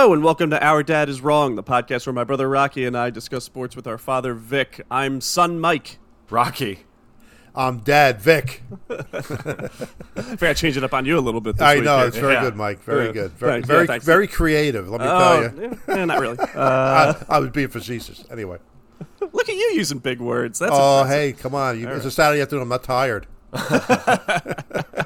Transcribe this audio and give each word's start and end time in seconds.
Hello 0.00 0.14
and 0.14 0.24
welcome 0.24 0.48
to 0.48 0.64
Our 0.64 0.82
Dad 0.82 1.10
is 1.10 1.20
Wrong, 1.20 1.56
the 1.56 1.62
podcast 1.62 2.06
where 2.06 2.14
my 2.14 2.24
brother 2.24 2.48
Rocky 2.48 2.86
and 2.86 2.96
I 2.96 3.10
discuss 3.10 3.44
sports 3.44 3.76
with 3.76 3.86
our 3.86 3.98
father 3.98 4.32
Vic. 4.32 4.80
I'm 4.90 5.20
son 5.20 5.60
Mike. 5.60 5.98
Rocky. 6.30 6.86
I'm 7.54 7.80
Dad 7.80 8.18
Vic. 8.18 8.62
I 8.88 9.02
think 9.02 10.42
I 10.42 10.54
changed 10.54 10.78
it 10.78 10.84
up 10.84 10.94
on 10.94 11.04
you 11.04 11.18
a 11.18 11.20
little 11.20 11.42
bit. 11.42 11.56
This 11.58 11.62
I 11.62 11.74
week 11.74 11.84
know 11.84 12.06
it's 12.06 12.16
very 12.16 12.32
Yeah. 12.32 12.40
good, 12.44 12.56
Mike. 12.56 12.82
Very 12.82 13.08
Yeah. 13.08 13.12
good. 13.12 13.32
Very, 13.32 13.52
Thanks. 13.52 13.68
Yeah, 13.68 13.74
very, 13.74 13.86
thanks. 13.88 14.06
very 14.06 14.26
creative. 14.26 14.88
Let 14.88 15.02
me 15.02 15.06
Oh, 15.06 15.18
tell 15.18 15.60
you. 15.64 15.78
yeah, 15.86 16.04
not 16.06 16.18
really. 16.20 16.38
Uh, 16.54 17.12
I, 17.28 17.34
I 17.36 17.38
was 17.38 17.50
being 17.50 17.68
facetious. 17.68 18.24
Anyway. 18.30 18.56
look 19.20 19.50
at 19.50 19.54
you 19.54 19.72
using 19.74 19.98
big 19.98 20.18
words. 20.18 20.60
That's 20.60 20.72
Oh, 20.74 21.02
impressive. 21.02 21.20
hey, 21.20 21.32
come 21.34 21.54
on! 21.54 21.78
You, 21.78 21.90
it's 21.90 22.06
a 22.06 22.10
Saturday 22.10 22.40
afternoon. 22.40 22.62
I'm 22.62 22.68
not 22.70 22.84
tired. 22.84 23.26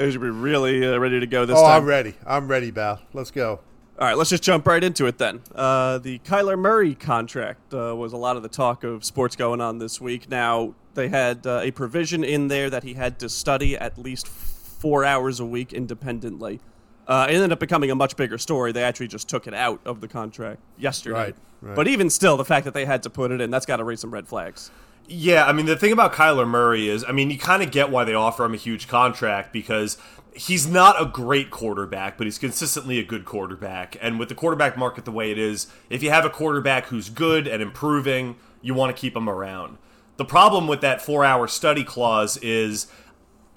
You 0.00 0.10
should 0.10 0.20
be 0.20 0.30
really 0.30 0.84
uh, 0.84 0.98
ready 0.98 1.20
to 1.20 1.26
go 1.26 1.44
this 1.44 1.56
Oh, 1.56 1.62
time. 1.62 1.82
I'm 1.82 1.84
ready. 1.88 2.14
I'm 2.26 2.48
ready, 2.48 2.70
Val. 2.70 3.00
Let's 3.12 3.30
go. 3.30 3.60
All 4.00 4.06
right, 4.06 4.16
let's 4.16 4.30
just 4.30 4.42
jump 4.42 4.66
right 4.66 4.82
into 4.82 5.04
it 5.04 5.18
then. 5.18 5.42
Uh, 5.54 5.98
the 5.98 6.20
Kyler 6.20 6.58
Murray 6.58 6.94
contract 6.94 7.74
uh, 7.74 7.94
was 7.94 8.14
a 8.14 8.16
lot 8.16 8.38
of 8.38 8.42
the 8.42 8.48
talk 8.48 8.82
of 8.82 9.04
sports 9.04 9.36
going 9.36 9.60
on 9.60 9.78
this 9.78 10.00
week. 10.00 10.30
Now, 10.30 10.74
they 10.94 11.08
had 11.08 11.46
uh, 11.46 11.60
a 11.62 11.70
provision 11.70 12.24
in 12.24 12.48
there 12.48 12.70
that 12.70 12.82
he 12.82 12.94
had 12.94 13.18
to 13.18 13.28
study 13.28 13.76
at 13.76 13.98
least 13.98 14.26
four 14.26 15.04
hours 15.04 15.38
a 15.38 15.44
week 15.44 15.74
independently. 15.74 16.60
Uh, 17.06 17.26
it 17.28 17.34
ended 17.34 17.52
up 17.52 17.60
becoming 17.60 17.90
a 17.90 17.94
much 17.94 18.16
bigger 18.16 18.38
story. 18.38 18.72
They 18.72 18.84
actually 18.84 19.08
just 19.08 19.28
took 19.28 19.46
it 19.46 19.52
out 19.52 19.82
of 19.84 20.00
the 20.00 20.08
contract 20.08 20.62
yesterday. 20.78 21.18
Right, 21.18 21.34
right. 21.60 21.76
But 21.76 21.86
even 21.86 22.08
still, 22.08 22.38
the 22.38 22.44
fact 22.46 22.64
that 22.64 22.72
they 22.72 22.86
had 22.86 23.02
to 23.02 23.10
put 23.10 23.30
it 23.30 23.42
in, 23.42 23.50
that's 23.50 23.66
got 23.66 23.76
to 23.76 23.84
raise 23.84 24.00
some 24.00 24.14
red 24.14 24.26
flags. 24.26 24.70
Yeah, 25.12 25.44
I 25.44 25.52
mean 25.52 25.66
the 25.66 25.76
thing 25.76 25.92
about 25.92 26.12
Kyler 26.12 26.46
Murray 26.46 26.88
is, 26.88 27.04
I 27.06 27.10
mean 27.10 27.30
you 27.30 27.38
kind 27.38 27.64
of 27.64 27.72
get 27.72 27.90
why 27.90 28.04
they 28.04 28.14
offer 28.14 28.44
him 28.44 28.54
a 28.54 28.56
huge 28.56 28.86
contract 28.86 29.52
because 29.52 29.98
he's 30.34 30.66
not 30.66 31.00
a 31.00 31.06
great 31.06 31.50
quarterback, 31.50 32.16
but 32.16 32.26
he's 32.26 32.38
consistently 32.38 32.98
a 32.98 33.04
good 33.04 33.24
quarterback. 33.24 33.96
And 34.00 34.18
with 34.18 34.28
the 34.28 34.34
quarterback 34.34 34.76
market 34.76 35.04
the 35.04 35.12
way 35.12 35.30
it 35.30 35.38
is, 35.38 35.66
if 35.88 36.02
you 36.02 36.10
have 36.10 36.24
a 36.24 36.30
quarterback 36.30 36.86
who's 36.86 37.08
good 37.08 37.46
and 37.46 37.62
improving, 37.62 38.36
you 38.62 38.74
want 38.74 38.94
to 38.94 39.00
keep 39.00 39.16
him 39.16 39.28
around. 39.28 39.78
The 40.16 40.24
problem 40.24 40.68
with 40.68 40.80
that 40.82 41.00
4-hour 41.00 41.48
study 41.48 41.84
clause 41.84 42.36
is 42.38 42.86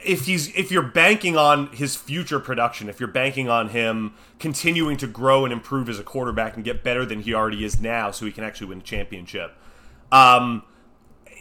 if 0.05 0.25
he's 0.25 0.53
if 0.55 0.71
you're 0.71 0.81
banking 0.81 1.37
on 1.37 1.67
his 1.67 1.95
future 1.95 2.39
production, 2.39 2.89
if 2.89 2.99
you're 2.99 3.07
banking 3.07 3.49
on 3.49 3.69
him 3.69 4.13
continuing 4.39 4.97
to 4.97 5.07
grow 5.07 5.45
and 5.45 5.53
improve 5.53 5.89
as 5.89 5.99
a 5.99 6.03
quarterback 6.03 6.55
and 6.55 6.63
get 6.63 6.83
better 6.83 7.05
than 7.05 7.21
he 7.21 7.33
already 7.33 7.63
is 7.63 7.79
now, 7.79 8.11
so 8.11 8.25
he 8.25 8.31
can 8.31 8.43
actually 8.43 8.67
win 8.67 8.79
a 8.79 8.83
championship, 8.83 9.55
um, 10.11 10.63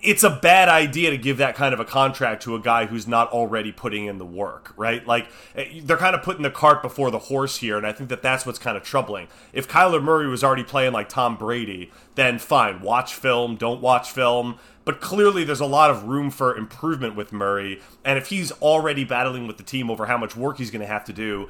it's 0.02 0.24
a 0.24 0.30
bad 0.30 0.68
idea 0.68 1.10
to 1.10 1.16
give 1.16 1.36
that 1.36 1.54
kind 1.54 1.72
of 1.72 1.78
a 1.78 1.84
contract 1.84 2.42
to 2.42 2.56
a 2.56 2.60
guy 2.60 2.86
who's 2.86 3.06
not 3.06 3.30
already 3.30 3.70
putting 3.70 4.06
in 4.06 4.18
the 4.18 4.24
work, 4.24 4.74
right? 4.76 5.06
Like 5.06 5.28
eh, 5.54 5.80
they're 5.84 5.96
kind 5.96 6.16
of 6.16 6.22
putting 6.22 6.42
the 6.42 6.50
cart 6.50 6.82
before 6.82 7.12
the 7.12 7.20
horse 7.20 7.58
here, 7.58 7.78
and 7.78 7.86
I 7.86 7.92
think 7.92 8.10
that 8.10 8.20
that's 8.20 8.44
what's 8.44 8.58
kind 8.58 8.76
of 8.76 8.82
troubling. 8.82 9.28
If 9.52 9.68
Kyler 9.68 10.02
Murray 10.02 10.26
was 10.26 10.42
already 10.42 10.64
playing 10.64 10.92
like 10.92 11.08
Tom 11.08 11.36
Brady, 11.36 11.92
then 12.16 12.40
fine, 12.40 12.80
watch 12.80 13.14
film, 13.14 13.54
don't 13.54 13.80
watch 13.80 14.10
film. 14.10 14.58
But 14.84 15.00
clearly, 15.00 15.44
there's 15.44 15.60
a 15.60 15.66
lot 15.66 15.92
of 15.92 16.08
room 16.08 16.28
for 16.28 16.56
improvement 16.56 17.14
with 17.14 17.32
Murray, 17.32 17.80
and 18.04 18.18
if 18.18 18.26
he's 18.26 18.50
already 18.50 19.04
battling 19.04 19.46
with 19.46 19.56
the 19.56 19.62
team 19.62 19.88
over 19.88 20.06
how 20.06 20.18
much 20.18 20.34
work 20.34 20.58
he's 20.58 20.72
going 20.72 20.80
to 20.80 20.88
have 20.88 21.04
to 21.04 21.12
do, 21.12 21.48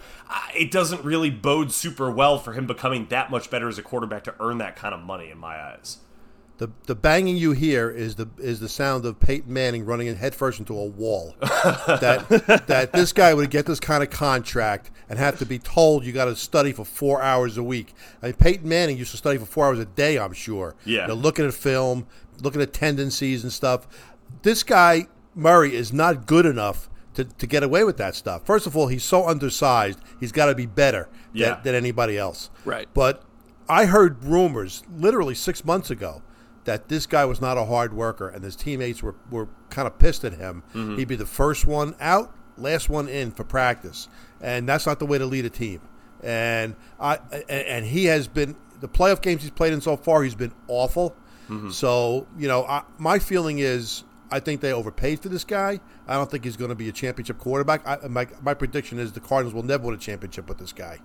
it 0.55 0.71
doesn't 0.71 1.03
really 1.03 1.31
bode 1.31 1.73
super 1.73 2.11
well 2.11 2.39
for 2.39 2.53
him 2.53 2.67
becoming 2.67 3.07
that 3.09 3.31
much 3.31 3.49
better 3.49 3.69
as 3.69 3.79
a 3.79 3.83
quarterback 3.83 4.25
to 4.25 4.35
earn 4.39 4.59
that 4.59 4.77
kind 4.77 4.93
of 4.93 5.01
money, 5.01 5.31
in 5.31 5.39
my 5.39 5.57
eyes. 5.57 5.97
The 6.63 6.71
the 6.87 6.95
banging 6.95 7.37
you 7.37 7.51
hear 7.51 7.91
is 7.91 8.15
the 8.15 8.29
is 8.39 8.61
the 8.61 8.69
sound 8.69 9.05
of 9.05 9.19
Peyton 9.19 9.53
Manning 9.53 9.85
running 9.85 10.07
in 10.07 10.15
headfirst 10.15 10.61
into 10.61 10.79
a 10.79 10.85
wall. 10.87 11.35
that 11.41 12.63
that 12.69 12.93
this 12.93 13.13
guy 13.13 13.35
would 13.35 13.51
get 13.51 13.67
this 13.67 13.81
kind 13.81 14.01
of 14.01 14.11
contract 14.11 14.93
and 15.09 15.19
have 15.19 15.41
to 15.41 15.45
be 15.45 15.59
told 15.59 16.05
you 16.07 16.13
got 16.13 16.27
to 16.27 16.37
study 16.37 16.71
for 16.71 16.85
four 16.85 17.21
hours 17.21 17.57
a 17.59 17.65
week. 17.65 17.95
I 18.23 18.27
mean, 18.27 18.35
Peyton 18.35 18.69
Manning 18.69 18.97
used 18.97 19.11
to 19.11 19.17
study 19.17 19.39
for 19.39 19.45
four 19.45 19.67
hours 19.67 19.81
a 19.81 19.87
day. 19.87 20.21
I'm 20.21 20.33
sure. 20.35 20.77
Yeah. 20.85 21.03
You 21.03 21.09
know, 21.09 21.15
looking 21.15 21.45
at 21.47 21.53
film, 21.53 22.07
looking 22.41 22.63
at 22.63 22.73
tendencies 22.73 23.43
and 23.43 23.53
stuff. 23.53 23.89
This 24.43 24.63
guy 24.63 25.09
Murray 25.35 25.75
is 25.75 25.93
not 25.93 26.27
good 26.27 26.47
enough. 26.47 26.89
To, 27.15 27.25
to 27.25 27.47
get 27.47 27.63
away 27.63 27.85
with 27.85 27.99
that 27.99 28.15
stuff. 28.15 28.47
First 28.47 28.67
of 28.67 28.75
all, 28.75 28.87
he's 28.87 29.05
so 29.05 29.29
undersized. 29.29 29.99
He's 30.19 30.33
got 30.33 30.47
to 30.47 30.55
be 30.55 30.65
better 30.65 31.11
than- 31.33 31.41
Yeah. 31.43 31.61
than 31.63 31.75
anybody 31.75 32.17
else. 32.17 32.49
Right. 32.65 32.89
But 32.95 33.23
I 33.69 33.85
heard 33.85 34.25
rumors 34.25 34.83
literally 34.97 35.35
six 35.35 35.63
months 35.63 35.91
ago 35.91 36.23
that 36.65 36.89
this 36.89 37.07
guy 37.07 37.25
was 37.25 37.41
not 37.41 37.59
a 37.59 37.65
hard 37.65 37.93
worker 37.93 38.29
and 38.29 38.45
his 38.45 38.57
teammates 38.57 39.03
were, 39.03 39.15
were 39.31 39.49
kind 39.71 39.87
of 39.87 39.99
pissed 39.99 40.25
at 40.25 40.35
him. 40.35 40.63
Mm-hmm. 40.75 40.97
He'd 40.97 41.09
be 41.09 41.17
the 41.17 41.27
first 41.27 41.67
one 41.67 41.95
out, 42.01 42.35
last 42.57 42.89
one 42.89 43.09
in 43.09 43.33
for 43.33 43.45
practice. 43.45 44.09
And 44.41 44.69
that's 44.69 44.87
not 44.87 44.99
the 44.99 45.07
way 45.07 45.19
to 45.19 45.27
lead 45.27 45.45
a 45.45 45.51
team. 45.51 45.81
And 46.23 46.77
I 47.01 47.19
and, 47.49 47.85
he 47.85 48.05
has 48.05 48.29
been 48.29 48.55
the 48.81 48.89
playoff 48.89 49.23
games 49.23 49.43
he's 49.43 49.51
played 49.51 49.73
in 49.73 49.81
so 49.81 49.97
far, 49.97 50.23
he's 50.23 50.37
been 50.37 50.53
awful. 50.69 51.17
Mm-hmm. 51.49 51.71
So, 51.71 52.29
you 52.39 52.47
know, 52.47 52.65
I, 52.65 52.83
my 52.99 53.19
feeling 53.19 53.59
is 53.59 54.05
I 54.31 54.41
think 54.41 54.61
they 54.61 54.73
overpaid 54.73 55.21
for 55.21 55.29
this 55.29 55.45
guy. 55.45 55.81
I 56.09 56.15
don't 56.15 56.31
think 56.31 56.45
he's 56.45 56.57
going 56.57 56.71
to 56.71 56.75
be 56.75 56.89
a 56.89 56.93
championship 56.93 57.39
quarterback. 57.39 57.87
I, 57.87 58.09
my, 58.09 58.27
my 58.41 58.55
prediction 58.55 58.99
is 58.99 59.13
the 59.13 59.21
Cardinals 59.21 59.53
will 59.53 59.63
never 59.63 59.85
win 59.85 59.95
a 59.95 59.99
championship 59.99 60.49
with 60.49 60.59
this 60.59 60.73
guy. 60.73 61.01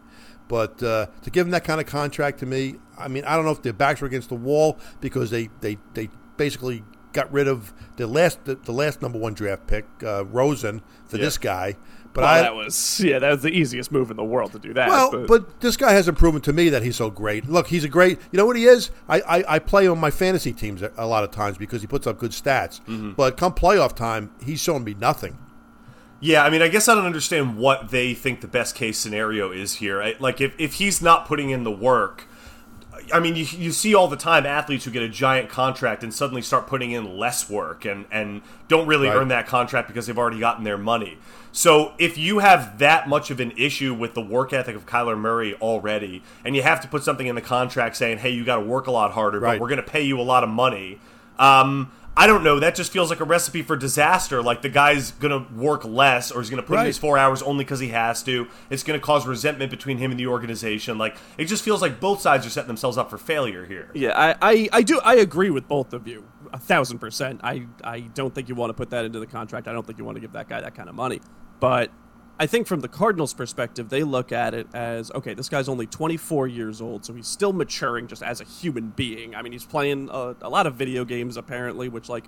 But 0.47 0.81
uh, 0.81 1.07
to 1.23 1.29
give 1.29 1.45
him 1.45 1.51
that 1.51 1.63
kind 1.63 1.81
of 1.81 1.87
contract 1.87 2.39
to 2.39 2.45
me, 2.45 2.75
I 2.97 3.07
mean, 3.07 3.25
I 3.25 3.35
don't 3.35 3.45
know 3.45 3.51
if 3.51 3.61
their 3.61 3.73
backs 3.73 4.01
were 4.01 4.07
against 4.07 4.29
the 4.29 4.35
wall 4.35 4.79
because 5.01 5.29
they, 5.29 5.49
they, 5.61 5.77
they 5.93 6.09
basically 6.37 6.83
got 7.13 7.31
rid 7.31 7.47
of 7.47 7.73
the 7.95 8.05
last 8.05 8.45
the, 8.45 8.55
the 8.55 8.71
last 8.71 9.01
number 9.01 9.17
one 9.17 9.33
draft 9.33 9.67
pick, 9.67 9.85
uh, 10.03 10.23
Rosen, 10.25 10.81
for 11.05 11.17
this 11.17 11.37
guy. 11.37 11.75
But 12.13 12.23
Well, 12.23 12.33
I, 12.33 12.41
that 12.41 12.55
was 12.55 12.99
yeah, 12.99 13.19
that 13.19 13.29
was 13.29 13.41
the 13.41 13.49
easiest 13.49 13.91
move 13.91 14.09
in 14.09 14.17
the 14.17 14.23
world 14.23 14.51
to 14.53 14.59
do 14.59 14.73
that. 14.73 14.89
well, 14.89 15.11
but, 15.11 15.27
but, 15.27 15.59
this 15.61 15.77
guy 15.77 15.93
hasn't 15.93 16.17
proven 16.17 16.41
to 16.41 16.53
me 16.53 16.69
that 16.69 16.83
he's 16.83 16.95
so 16.95 17.09
great. 17.09 17.47
Look, 17.47 17.67
he's 17.67 17.83
a 17.83 17.89
great. 17.89 18.19
You 18.31 18.37
know 18.37 18.45
what 18.45 18.55
he 18.55 18.65
is? 18.65 18.91
I, 19.07 19.21
I, 19.21 19.55
I 19.55 19.59
play 19.59 19.87
on 19.87 19.99
my 19.99 20.11
fantasy 20.11 20.53
teams 20.53 20.81
a, 20.81 20.91
a 20.97 21.05
lot 21.05 21.23
of 21.23 21.31
times 21.31 21.57
because 21.57 21.81
he 21.81 21.87
puts 21.87 22.07
up 22.07 22.17
good 22.17 22.31
stats. 22.31 22.81
Mm-hmm. 22.81 23.11
But 23.11 23.37
come 23.37 23.53
playoff 23.53 23.95
time, 23.95 24.31
he's 24.43 24.61
showing 24.61 24.83
me 24.83 24.95
nothing. 24.95 25.37
Yeah, 26.19 26.43
I 26.43 26.49
mean, 26.49 26.61
I 26.63 26.67
guess 26.67 26.87
I 26.87 26.95
don't 26.95 27.05
understand 27.05 27.57
what 27.57 27.91
they 27.91 28.13
think 28.15 28.41
the 28.41 28.47
best 28.47 28.73
case 28.75 28.97
scenario 28.97 29.51
is 29.51 29.75
here. 29.75 30.01
I, 30.01 30.15
like, 30.19 30.41
if, 30.41 30.53
if 30.59 30.75
he's 30.75 31.01
not 31.01 31.27
putting 31.27 31.51
in 31.51 31.63
the 31.63 31.71
work, 31.71 32.25
I 33.13 33.19
mean, 33.19 33.35
you, 33.35 33.45
you 33.45 33.71
see 33.71 33.93
all 33.93 34.07
the 34.07 34.17
time 34.17 34.45
athletes 34.45 34.85
who 34.85 34.91
get 34.91 35.03
a 35.03 35.07
giant 35.09 35.47
contract 35.49 36.03
and 36.03 36.11
suddenly 36.13 36.41
start 36.41 36.65
putting 36.65 36.91
in 36.91 37.17
less 37.17 37.47
work 37.49 37.85
and, 37.85 38.05
and 38.11 38.41
don't 38.67 38.87
really 38.87 39.07
Right. 39.07 39.15
earn 39.15 39.27
that 39.27 39.45
contract 39.47 39.87
because 39.87 40.07
they've 40.07 40.17
already 40.17 40.39
gotten 40.39 40.63
their 40.63 40.77
money. 40.77 41.17
So 41.51 41.93
if 41.99 42.17
you 42.17 42.39
have 42.39 42.79
that 42.79 43.07
much 43.07 43.29
of 43.31 43.39
an 43.39 43.51
issue 43.55 43.93
with 43.93 44.13
the 44.15 44.21
work 44.21 44.51
ethic 44.53 44.75
of 44.75 44.85
Kyler 44.87 45.17
Murray 45.17 45.53
already, 45.55 46.23
and 46.43 46.55
you 46.55 46.63
have 46.63 46.81
to 46.81 46.87
put 46.87 47.03
something 47.03 47.27
in 47.27 47.35
the 47.35 47.41
contract 47.41 47.95
saying, 47.95 48.17
hey, 48.17 48.31
you 48.31 48.43
got 48.43 48.55
to 48.57 48.61
work 48.63 48.87
a 48.87 48.91
lot 48.91 49.11
harder, 49.11 49.39
Right. 49.39 49.53
but 49.53 49.61
we're 49.61 49.69
going 49.69 49.83
to 49.83 49.89
pay 49.89 50.01
you 50.01 50.19
a 50.19 50.23
lot 50.23 50.43
of 50.43 50.49
money. 50.49 50.99
Um, 51.39 51.91
I 52.17 52.25
don't 52.25 52.43
know. 52.43 52.59
That 52.59 52.73
just 52.73 52.91
feels 52.91 53.11
like 53.11 53.19
a 53.19 53.25
recipe 53.25 53.61
for 53.61 53.77
disaster. 53.77 54.41
Like 54.41 54.63
the 54.63 54.69
guy's 54.69 55.11
going 55.11 55.31
to 55.31 55.53
work 55.53 55.85
less 55.85 56.31
or 56.31 56.41
he's 56.41 56.49
going 56.49 56.61
to 56.61 56.67
put 56.67 56.79
in 56.79 56.85
his 56.87 56.97
four 56.97 57.15
hours 57.15 57.43
only 57.43 57.63
because 57.63 57.79
he 57.79 57.89
has 57.89 58.23
to. 58.23 58.47
It's 58.71 58.81
going 58.81 58.99
to 58.99 59.05
cause 59.05 59.27
resentment 59.27 59.69
between 59.69 59.99
him 59.99 60.09
and 60.09 60.19
the 60.19 60.25
organization. 60.25 60.97
Like 60.97 61.15
it 61.37 61.45
just 61.45 61.63
feels 61.63 61.79
like 61.79 61.99
both 61.99 62.19
sides 62.19 62.45
are 62.47 62.49
setting 62.49 62.67
themselves 62.67 62.97
up 62.97 63.11
for 63.11 63.19
failure 63.19 63.65
here. 63.65 63.91
Yeah, 63.93 64.17
I, 64.17 64.35
I, 64.41 64.69
I 64.73 64.81
do 64.81 64.99
I 65.01 65.15
agree 65.15 65.51
with 65.51 65.67
both 65.67 65.93
of 65.93 66.07
you 66.07 66.25
a 66.51 66.57
thousand 66.57 66.97
percent. 66.97 67.41
I, 67.43 67.67
I 67.83 67.99
don't 67.99 68.33
think 68.33 68.49
you 68.49 68.55
want 68.55 68.71
to 68.71 68.73
put 68.73 68.89
that 68.89 69.05
into 69.05 69.19
the 69.19 69.27
contract. 69.27 69.67
I 69.67 69.73
don't 69.73 69.85
think 69.85 69.99
you 69.99 70.05
want 70.05 70.15
to 70.15 70.21
give 70.21 70.31
that 70.31 70.49
guy 70.49 70.59
that 70.59 70.73
kind 70.73 70.89
of 70.89 70.95
money. 70.95 71.21
But 71.59 71.91
I 72.39 72.45
think 72.45 72.67
from 72.67 72.81
the 72.81 72.87
Cardinals' 72.87 73.33
perspective, 73.33 73.89
they 73.89 74.03
look 74.03 74.31
at 74.31 74.53
it 74.53 74.67
as 74.73 75.11
okay, 75.11 75.33
this 75.33 75.49
guy's 75.49 75.67
only 75.67 75.87
24 75.87 76.47
years 76.47 76.81
old, 76.81 77.03
so 77.03 77.13
he's 77.13 77.27
still 77.27 77.51
maturing 77.51 78.07
just 78.07 78.21
as 78.21 78.41
a 78.41 78.43
human 78.43 78.89
being. 78.89 79.35
I 79.35 79.41
mean, 79.41 79.53
he's 79.53 79.65
playing 79.65 80.09
a, 80.11 80.35
a 80.41 80.49
lot 80.49 80.67
of 80.67 80.75
video 80.75 81.03
games 81.03 81.35
apparently, 81.35 81.89
which 81.89 82.09
like 82.09 82.25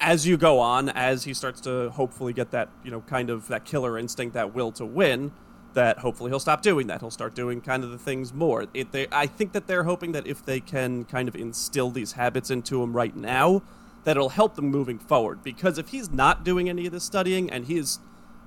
as 0.00 0.26
you 0.26 0.36
go 0.36 0.60
on, 0.60 0.88
as 0.90 1.24
he 1.24 1.34
starts 1.34 1.60
to 1.62 1.90
hopefully 1.90 2.32
get 2.32 2.52
that 2.52 2.68
you 2.84 2.90
know 2.90 3.00
kind 3.02 3.30
of 3.30 3.48
that 3.48 3.64
killer 3.64 3.98
instinct, 3.98 4.34
that 4.34 4.54
will 4.54 4.70
to 4.72 4.86
win. 4.86 5.32
That 5.74 5.98
hopefully 5.98 6.30
he'll 6.30 6.40
stop 6.40 6.62
doing 6.62 6.86
that. 6.86 7.00
He'll 7.00 7.10
start 7.10 7.34
doing 7.34 7.60
kind 7.60 7.84
of 7.84 7.90
the 7.90 7.98
things 7.98 8.32
more. 8.32 8.66
It, 8.72 8.90
they, 8.92 9.06
I 9.12 9.26
think 9.26 9.52
that 9.52 9.66
they're 9.66 9.84
hoping 9.84 10.12
that 10.12 10.26
if 10.26 10.44
they 10.44 10.60
can 10.60 11.04
kind 11.04 11.28
of 11.28 11.36
instill 11.36 11.90
these 11.90 12.12
habits 12.12 12.50
into 12.50 12.82
him 12.82 12.96
right 12.96 13.14
now, 13.14 13.62
that 14.04 14.16
it'll 14.16 14.30
help 14.30 14.56
them 14.56 14.70
moving 14.70 14.98
forward. 14.98 15.42
Because 15.42 15.78
if 15.78 15.88
he's 15.88 16.10
not 16.10 16.42
doing 16.42 16.68
any 16.68 16.86
of 16.86 16.92
this 16.92 17.04
studying 17.04 17.50
and 17.50 17.66
he's 17.66 18.00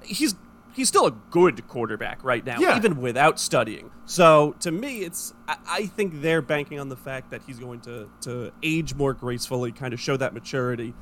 he's 0.03 0.35
he's 0.73 0.87
still 0.87 1.05
a 1.07 1.11
good 1.11 1.67
quarterback 1.67 2.23
right 2.23 2.45
now, 2.45 2.57
Yeah. 2.59 2.77
even 2.77 2.99
without 3.01 3.39
studying. 3.39 3.91
So 4.05 4.55
to 4.61 4.71
me, 4.71 4.99
it's 4.99 5.33
I, 5.47 5.57
I 5.67 5.85
think 5.85 6.21
they're 6.21 6.41
banking 6.41 6.79
on 6.79 6.89
the 6.89 6.97
fact 6.97 7.31
that 7.31 7.41
he's 7.47 7.59
going 7.59 7.81
to 7.81 8.09
to 8.21 8.51
age 8.63 8.95
more 8.95 9.13
gracefully, 9.13 9.71
kind 9.71 9.93
of 9.93 9.99
show 9.99 10.17
that 10.17 10.33
maturity, 10.33 10.93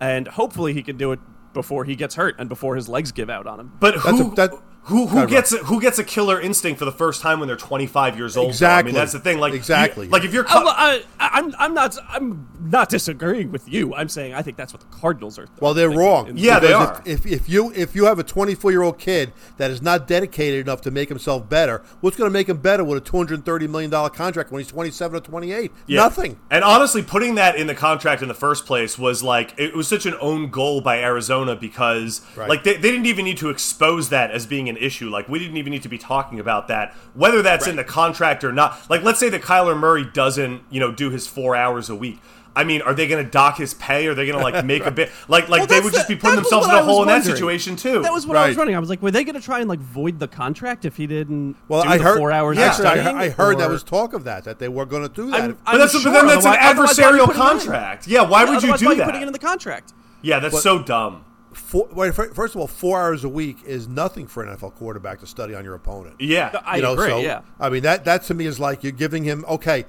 and 0.00 0.28
hopefully 0.28 0.72
he 0.72 0.82
can 0.82 0.96
do 0.96 1.12
it 1.12 1.20
before 1.52 1.84
he 1.84 1.94
gets 1.96 2.14
hurt 2.14 2.34
and 2.38 2.48
before 2.48 2.76
his 2.76 2.88
legs 2.88 3.12
give 3.12 3.28
out 3.28 3.46
on 3.46 3.60
him. 3.60 3.72
But 3.78 3.94
That's 4.02 4.18
who? 4.18 4.32
a, 4.32 4.34
that 4.36 4.52
who 4.84 5.06
who 5.06 5.18
Right, 5.18 5.28
gets 5.28 5.52
a, 5.52 5.58
who 5.58 5.80
gets 5.80 5.98
a 5.98 6.04
killer 6.04 6.40
instinct 6.40 6.78
for 6.78 6.84
the 6.84 6.92
first 6.92 7.20
time 7.22 7.38
when 7.38 7.46
they're 7.46 7.56
25 7.56 8.16
years 8.16 8.36
old? 8.36 8.46
though? 8.46 8.48
I 8.48 8.50
Exactly. 8.50 8.92
mean, 8.92 8.98
that's 8.98 9.12
the 9.12 9.20
thing. 9.20 9.38
Like 9.38 9.52
you- 9.52 9.58
Exactly. 9.58 10.08
like 10.08 10.24
if 10.24 10.32
you're 10.34 10.44
Oh, 10.44 10.60
cu- 10.62 10.66
I, 10.68 11.02
I- 11.20 11.30
I'm, 11.34 11.54
I'm 11.58 11.72
not, 11.74 11.96
I'm 12.08 12.48
not 12.64 12.88
disagreeing 12.88 13.52
with 13.52 13.68
you. 13.68 13.94
I'm 13.94 14.08
saying 14.08 14.34
I 14.34 14.42
think 14.42 14.56
that's 14.56 14.72
what 14.72 14.80
the 14.80 14.88
Cardinals 14.96 15.38
are. 15.38 15.46
Well, 15.60 15.72
they're 15.72 15.88
thinking. 15.88 16.04
wrong. 16.06 16.28
And- 16.30 16.38
Yeah, 16.38 16.58
they 16.58 16.72
are. 16.72 17.00
If, 17.06 17.24
if, 17.26 17.32
if 17.42 17.48
you 17.48 17.72
if 17.74 17.94
you 17.94 18.06
have 18.06 18.18
a 18.18 18.24
24 18.24 18.70
year 18.72 18.82
old 18.82 18.98
kid 18.98 19.32
that 19.56 19.70
is 19.70 19.80
not 19.82 20.08
dedicated 20.08 20.66
enough 20.66 20.80
to 20.82 20.90
make 20.90 21.08
himself 21.08 21.48
better, 21.48 21.82
what's 22.00 22.16
going 22.16 22.28
to 22.28 22.32
make 22.32 22.48
him 22.48 22.56
better 22.56 22.82
with 22.82 22.98
a 22.98 23.00
230 23.00 23.68
million 23.68 23.90
dollar 23.90 24.10
contract 24.10 24.50
when 24.50 24.60
he's 24.60 24.68
27 24.68 25.16
or 25.16 25.20
28? 25.20 25.70
Yeah. 25.86 26.00
Nothing. 26.00 26.40
And 26.50 26.64
honestly, 26.64 27.02
putting 27.02 27.36
that 27.36 27.54
in 27.56 27.68
the 27.68 27.74
contract 27.76 28.20
in 28.20 28.26
the 28.28 28.34
first 28.34 28.66
place 28.66 28.98
was 28.98 29.22
like 29.22 29.54
it 29.58 29.76
was 29.76 29.86
such 29.86 30.06
an 30.06 30.14
own 30.20 30.50
goal 30.50 30.80
by 30.80 30.98
Arizona 30.98 31.54
because 31.54 32.20
Right. 32.36 32.48
like 32.48 32.64
they, 32.64 32.74
they 32.74 32.90
didn't 32.90 33.06
even 33.06 33.24
need 33.24 33.38
to 33.38 33.48
expose 33.50 34.08
that 34.08 34.30
as 34.32 34.44
being 34.46 34.71
an 34.76 34.82
issue. 34.82 35.08
Like 35.10 35.28
we 35.28 35.38
didn't 35.38 35.56
even 35.56 35.70
need 35.70 35.82
to 35.84 35.88
be 35.88 35.98
talking 35.98 36.40
about 36.40 36.68
that, 36.68 36.94
whether 37.14 37.40
that's 37.42 37.66
in 37.66 37.76
the 37.76 37.84
contract 37.84 38.42
or 38.44 38.52
not. 38.52 38.90
Like 38.90 39.02
let's 39.02 39.20
say 39.20 39.28
that 39.30 39.42
Kyler 39.42 39.78
Murray 39.78 40.04
doesn't 40.12 40.62
you 40.70 40.80
know 40.80 40.90
do 40.92 41.10
his 41.10 41.26
four 41.26 41.54
hours 41.56 41.88
a 41.88 41.94
week. 41.96 42.18
I 42.54 42.64
mean, 42.64 42.82
are 42.82 42.92
they 42.92 43.08
going 43.08 43.24
to 43.24 43.30
dock 43.30 43.56
his 43.56 43.72
pay? 43.72 44.06
Are 44.08 44.14
they 44.14 44.26
going 44.26 44.36
to 44.36 44.44
like 44.44 44.62
make 44.66 44.84
a 44.84 44.90
bit 44.90 45.10
like 45.28 45.48
like 45.48 45.60
Well, 45.60 45.66
they 45.68 45.80
would 45.80 45.90
the- 45.94 45.96
just 45.96 46.06
be 46.08 46.16
putting 46.16 46.36
themselves 46.36 46.66
in 46.66 46.72
a 46.74 46.74
a 46.74 46.78
I 46.80 46.82
was 46.82 46.86
hole 46.90 47.00
in 47.02 47.08
that 47.08 47.24
situation 47.24 47.76
too? 47.76 48.02
That 48.02 48.12
was 48.12 48.26
what 48.26 48.36
I 48.36 48.48
was 48.48 48.58
running. 48.58 48.76
I 48.76 48.78
was 48.78 48.90
like, 48.90 49.00
were 49.00 49.10
they 49.10 49.24
going 49.24 49.36
to 49.36 49.40
try 49.40 49.60
and 49.60 49.68
like 49.70 49.78
void 49.80 50.18
the 50.18 50.28
contract 50.28 50.84
if 50.84 50.94
he 50.98 51.06
didn't 51.06 51.56
Well, 51.68 51.82
do 51.82 51.88
I 51.88 51.96
the 51.96 52.04
heard. 52.04 52.18
four 52.18 52.30
hours 52.30 52.58
yeah, 52.58 52.64
of 52.64 52.70
actually, 52.72 52.86
I, 52.88 52.92
studying? 52.96 53.16
heard- 53.16 53.22
I 53.24 53.28
heard 53.30 53.58
that 53.58 53.70
was 53.70 53.82
talk 53.82 54.12
of 54.12 54.24
that 54.24 54.44
that 54.44 54.58
they 54.58 54.68
were 54.68 54.84
going 54.84 55.02
to 55.02 55.08
do 55.08 55.30
that. 55.30 55.40
I'm, 55.40 55.52
but 55.52 55.58
I'm 55.64 55.78
that's 55.78 55.92
sure, 55.98 56.02
but 56.04 56.12
then 56.12 56.26
that's 56.26 56.44
an 56.44 56.50
otherwise- 56.60 56.98
otherwise 56.98 56.98
why 56.98 57.04
are 57.06 57.16
you 57.16 57.22
adversarial 57.22 57.26
putting 57.26 57.42
it 57.42 57.44
in? 57.44 57.58
contract. 57.58 58.06
Yeah, 58.06 58.22
why 58.28 58.44
would 58.44 58.50
you 58.50 58.56
Otherwise, 58.58 58.80
do 58.80 58.84
why 58.86 58.90
are 58.90 58.94
you 58.94 58.98
that? 58.98 59.04
putting 59.06 59.22
it 59.22 59.26
in 59.28 59.32
the 59.32 59.38
contract? 59.38 59.94
yeah, 60.20 60.38
that's 60.38 60.62
so 60.62 60.82
dumb. 60.82 61.24
Four, 61.72 61.88
wait, 61.94 62.14
first 62.14 62.54
of 62.54 62.56
all, 62.60 62.66
four 62.66 63.00
hours 63.00 63.24
a 63.24 63.30
week 63.30 63.64
is 63.64 63.88
nothing 63.88 64.26
for 64.26 64.42
an 64.44 64.54
NFL 64.54 64.74
quarterback 64.74 65.20
to 65.20 65.26
study 65.26 65.54
on 65.54 65.64
your 65.64 65.74
opponent. 65.74 66.16
Yeah, 66.20 66.60
I 66.66 66.76
you 66.76 66.82
know, 66.82 66.92
agree. 66.92 67.08
so, 67.08 67.20
yeah. 67.20 67.40
I 67.58 67.70
mean 67.70 67.82
that 67.84 68.04
that 68.04 68.24
to 68.24 68.34
me 68.34 68.44
is 68.44 68.60
like 68.60 68.82
you're 68.82 68.92
giving 68.92 69.24
him 69.24 69.42
okay. 69.48 69.86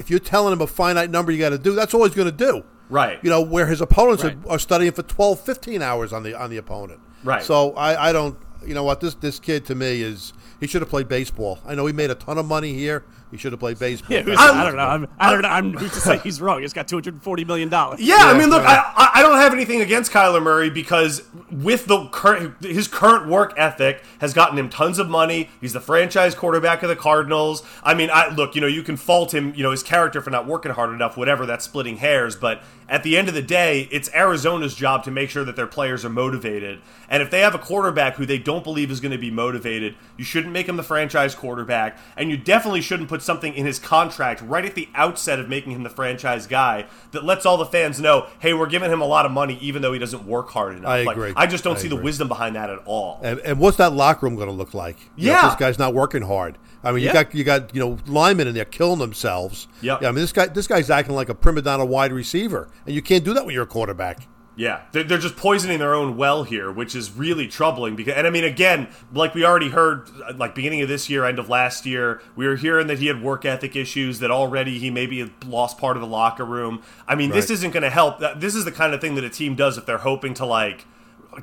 If 0.00 0.10
you're 0.10 0.18
telling 0.18 0.52
him 0.52 0.60
a 0.60 0.66
finite 0.66 1.08
number 1.08 1.30
you 1.30 1.38
got 1.38 1.50
to 1.50 1.58
do, 1.58 1.76
that's 1.76 1.94
all 1.94 2.04
he's 2.04 2.16
going 2.16 2.30
to 2.36 2.36
do. 2.36 2.64
Right. 2.88 3.20
You 3.22 3.30
know 3.30 3.42
where 3.42 3.66
his 3.68 3.80
opponents 3.80 4.24
Right. 4.24 4.36
are, 4.46 4.54
are 4.54 4.58
studying 4.58 4.90
for 4.90 5.04
12, 5.04 5.38
15 5.38 5.82
hours 5.82 6.12
on 6.12 6.24
the 6.24 6.34
on 6.34 6.50
the 6.50 6.56
opponent. 6.56 6.98
Right. 7.22 7.44
So 7.44 7.74
I, 7.74 8.08
I 8.08 8.12
don't. 8.12 8.36
You 8.66 8.74
know 8.74 8.82
what? 8.82 9.00
This 9.00 9.14
this 9.14 9.38
kid 9.38 9.64
to 9.66 9.76
me 9.76 10.02
is 10.02 10.32
he 10.58 10.66
should 10.66 10.82
have 10.82 10.90
played 10.90 11.06
baseball. 11.06 11.60
I 11.64 11.76
know 11.76 11.86
he 11.86 11.92
made 11.92 12.10
a 12.10 12.16
ton 12.16 12.38
of 12.38 12.46
money 12.46 12.72
here. 12.74 13.04
He 13.30 13.36
should 13.36 13.52
have 13.52 13.60
played 13.60 13.78
baseball. 13.80 14.16
Yeah, 14.16 14.34
I 14.38 14.64
don't 14.64 14.76
know. 14.76 14.82
I'm, 14.82 15.08
I 15.18 15.30
don't 15.30 15.42
know. 15.42 15.48
I'm 15.48 15.72
who's 15.74 15.92
to 15.92 16.00
say 16.00 16.18
he's 16.18 16.40
wrong. 16.40 16.62
He's 16.62 16.72
got 16.72 16.88
240 16.88 17.44
million 17.44 17.68
dollars. 17.68 18.00
Yeah, 18.00 18.16
I 18.18 18.36
mean, 18.36 18.50
look, 18.50 18.64
right. 18.64 18.78
I, 18.78 19.10
I 19.14 19.20
I 19.20 19.22
don't 19.22 19.36
have 19.36 19.52
anything 19.52 19.82
against 19.82 20.12
Kyler 20.12 20.42
Murray 20.42 20.70
because 20.70 21.22
with 21.50 21.86
the 21.86 22.06
current 22.06 22.62
his 22.64 22.88
current 22.88 23.28
work 23.28 23.52
ethic 23.56 24.02
has 24.20 24.32
gotten 24.32 24.58
him 24.58 24.68
tons 24.68 24.98
of 24.98 25.08
money. 25.08 25.50
He's 25.60 25.72
the 25.74 25.80
franchise 25.80 26.34
quarterback 26.34 26.82
of 26.82 26.88
the 26.88 26.96
Cardinals. 26.96 27.62
I 27.82 27.94
mean, 27.94 28.08
I 28.12 28.28
look, 28.34 28.54
you 28.54 28.60
know, 28.60 28.66
you 28.66 28.82
can 28.82 28.96
fault 28.96 29.34
him, 29.34 29.54
you 29.54 29.62
know, 29.62 29.70
his 29.70 29.82
character 29.82 30.20
for 30.22 30.30
not 30.30 30.46
working 30.46 30.72
hard 30.72 30.90
enough, 30.90 31.16
whatever. 31.16 31.44
That's 31.46 31.64
splitting 31.64 31.98
hairs, 31.98 32.34
but 32.34 32.62
at 32.88 33.04
the 33.04 33.16
end 33.16 33.28
of 33.28 33.34
the 33.34 33.42
day, 33.42 33.88
it's 33.92 34.12
Arizona's 34.12 34.74
job 34.74 35.04
to 35.04 35.12
make 35.12 35.30
sure 35.30 35.44
that 35.44 35.54
their 35.54 35.68
players 35.68 36.04
are 36.04 36.10
motivated. 36.10 36.80
And 37.08 37.22
if 37.22 37.30
they 37.30 37.40
have 37.40 37.54
a 37.54 37.58
quarterback 37.58 38.16
who 38.16 38.26
they 38.26 38.38
don't 38.38 38.64
believe 38.64 38.90
is 38.90 38.98
going 38.98 39.12
to 39.12 39.18
be 39.18 39.30
motivated, 39.30 39.94
you 40.16 40.24
shouldn't 40.24 40.52
make 40.52 40.68
him 40.68 40.76
the 40.76 40.82
franchise 40.82 41.34
quarterback, 41.36 41.98
and 42.16 42.30
you 42.30 42.36
definitely 42.36 42.80
shouldn't 42.80 43.08
put 43.08 43.19
something 43.20 43.54
in 43.54 43.66
his 43.66 43.78
contract 43.78 44.42
right 44.42 44.64
at 44.64 44.74
the 44.74 44.88
outset 44.94 45.38
of 45.38 45.48
making 45.48 45.72
him 45.72 45.82
the 45.82 45.90
franchise 45.90 46.46
guy 46.46 46.86
that 47.12 47.24
lets 47.24 47.46
all 47.46 47.56
the 47.56 47.66
fans 47.66 48.00
know, 48.00 48.26
hey, 48.38 48.52
we're 48.54 48.66
giving 48.66 48.90
him 48.90 49.00
a 49.00 49.06
lot 49.06 49.26
of 49.26 49.32
money 49.32 49.58
even 49.60 49.82
though 49.82 49.92
he 49.92 49.98
doesn't 49.98 50.24
work 50.26 50.48
hard 50.50 50.76
enough. 50.76 50.90
I 50.90 51.02
Like, 51.02 51.16
agree. 51.16 51.32
I 51.36 51.46
just 51.46 51.64
don't 51.64 51.76
I 51.76 51.80
see 51.80 51.88
the 51.88 51.96
wisdom 51.96 52.28
behind 52.28 52.56
that 52.56 52.70
at 52.70 52.78
all. 52.84 53.20
And, 53.22 53.38
and 53.40 53.58
what's 53.60 53.76
that 53.78 53.92
locker 53.92 54.26
room 54.26 54.36
going 54.36 54.48
to 54.48 54.54
look 54.54 54.74
like? 54.74 54.98
You 55.16 55.28
know, 55.28 55.32
Yeah. 55.32 55.46
this 55.48 55.56
guy's 55.56 55.78
not 55.78 55.94
working 55.94 56.22
hard. 56.22 56.58
I 56.82 56.92
mean, 56.92 57.02
Yeah. 57.02 57.08
you 57.08 57.12
got 57.14 57.34
you 57.34 57.44
got 57.44 57.74
you 57.74 57.80
know 57.80 57.98
linemen 58.06 58.48
in 58.48 58.54
there 58.54 58.64
killing 58.64 58.98
themselves. 59.00 59.68
Yep. 59.82 60.00
Yeah. 60.02 60.08
I 60.08 60.12
mean, 60.12 60.20
this 60.22 60.32
guy 60.32 60.46
this 60.46 60.66
guy's 60.66 60.88
acting 60.88 61.14
like 61.14 61.28
a 61.28 61.34
prima 61.34 61.60
donna 61.62 61.84
wide 61.84 62.12
receiver, 62.12 62.68
and 62.86 62.94
you 62.94 63.02
can't 63.02 63.22
do 63.24 63.34
that 63.34 63.44
when 63.44 63.54
you're 63.54 63.64
a 63.64 63.66
quarterback. 63.66 64.26
Yeah, 64.56 64.82
they're, 64.92 65.04
they're 65.04 65.16
just 65.18 65.36
poisoning 65.36 65.78
their 65.78 65.94
own 65.94 66.16
well 66.18 66.42
here, 66.44 66.70
which 66.70 66.94
is 66.94 67.12
really 67.12 67.46
troubling. 67.46 67.96
Because, 67.96 68.14
and 68.14 68.26
I 68.26 68.30
mean, 68.30 68.44
again, 68.44 68.88
like 69.12 69.34
we 69.34 69.44
already 69.44 69.70
heard, 69.70 70.08
uh, 70.28 70.34
like 70.36 70.54
beginning 70.54 70.82
of 70.82 70.88
this 70.88 71.08
year, 71.08 71.24
end 71.24 71.38
of 71.38 71.48
last 71.48 71.86
year, 71.86 72.20
we 72.36 72.46
were 72.46 72.56
hearing 72.56 72.86
that 72.88 72.98
he 72.98 73.06
had 73.06 73.22
work 73.22 73.44
ethic 73.46 73.74
issues. 73.74 74.18
That 74.18 74.30
already 74.30 74.78
he 74.78 74.90
maybe 74.90 75.20
had 75.20 75.30
lost 75.46 75.78
part 75.78 75.96
of 75.96 76.02
the 76.02 76.06
locker 76.08 76.44
room. 76.44 76.82
I 77.08 77.14
mean, 77.14 77.30
this 77.30 77.48
isn't 77.48 77.70
going 77.70 77.84
to 77.84 77.90
help. 77.90 78.18
This 78.38 78.54
is 78.54 78.64
the 78.66 78.72
kind 78.72 78.92
of 78.92 79.00
thing 79.00 79.14
that 79.14 79.24
a 79.24 79.30
team 79.30 79.54
does 79.54 79.78
if 79.78 79.86
they're 79.86 79.98
hoping 79.98 80.34
to 80.34 80.44
like 80.44 80.84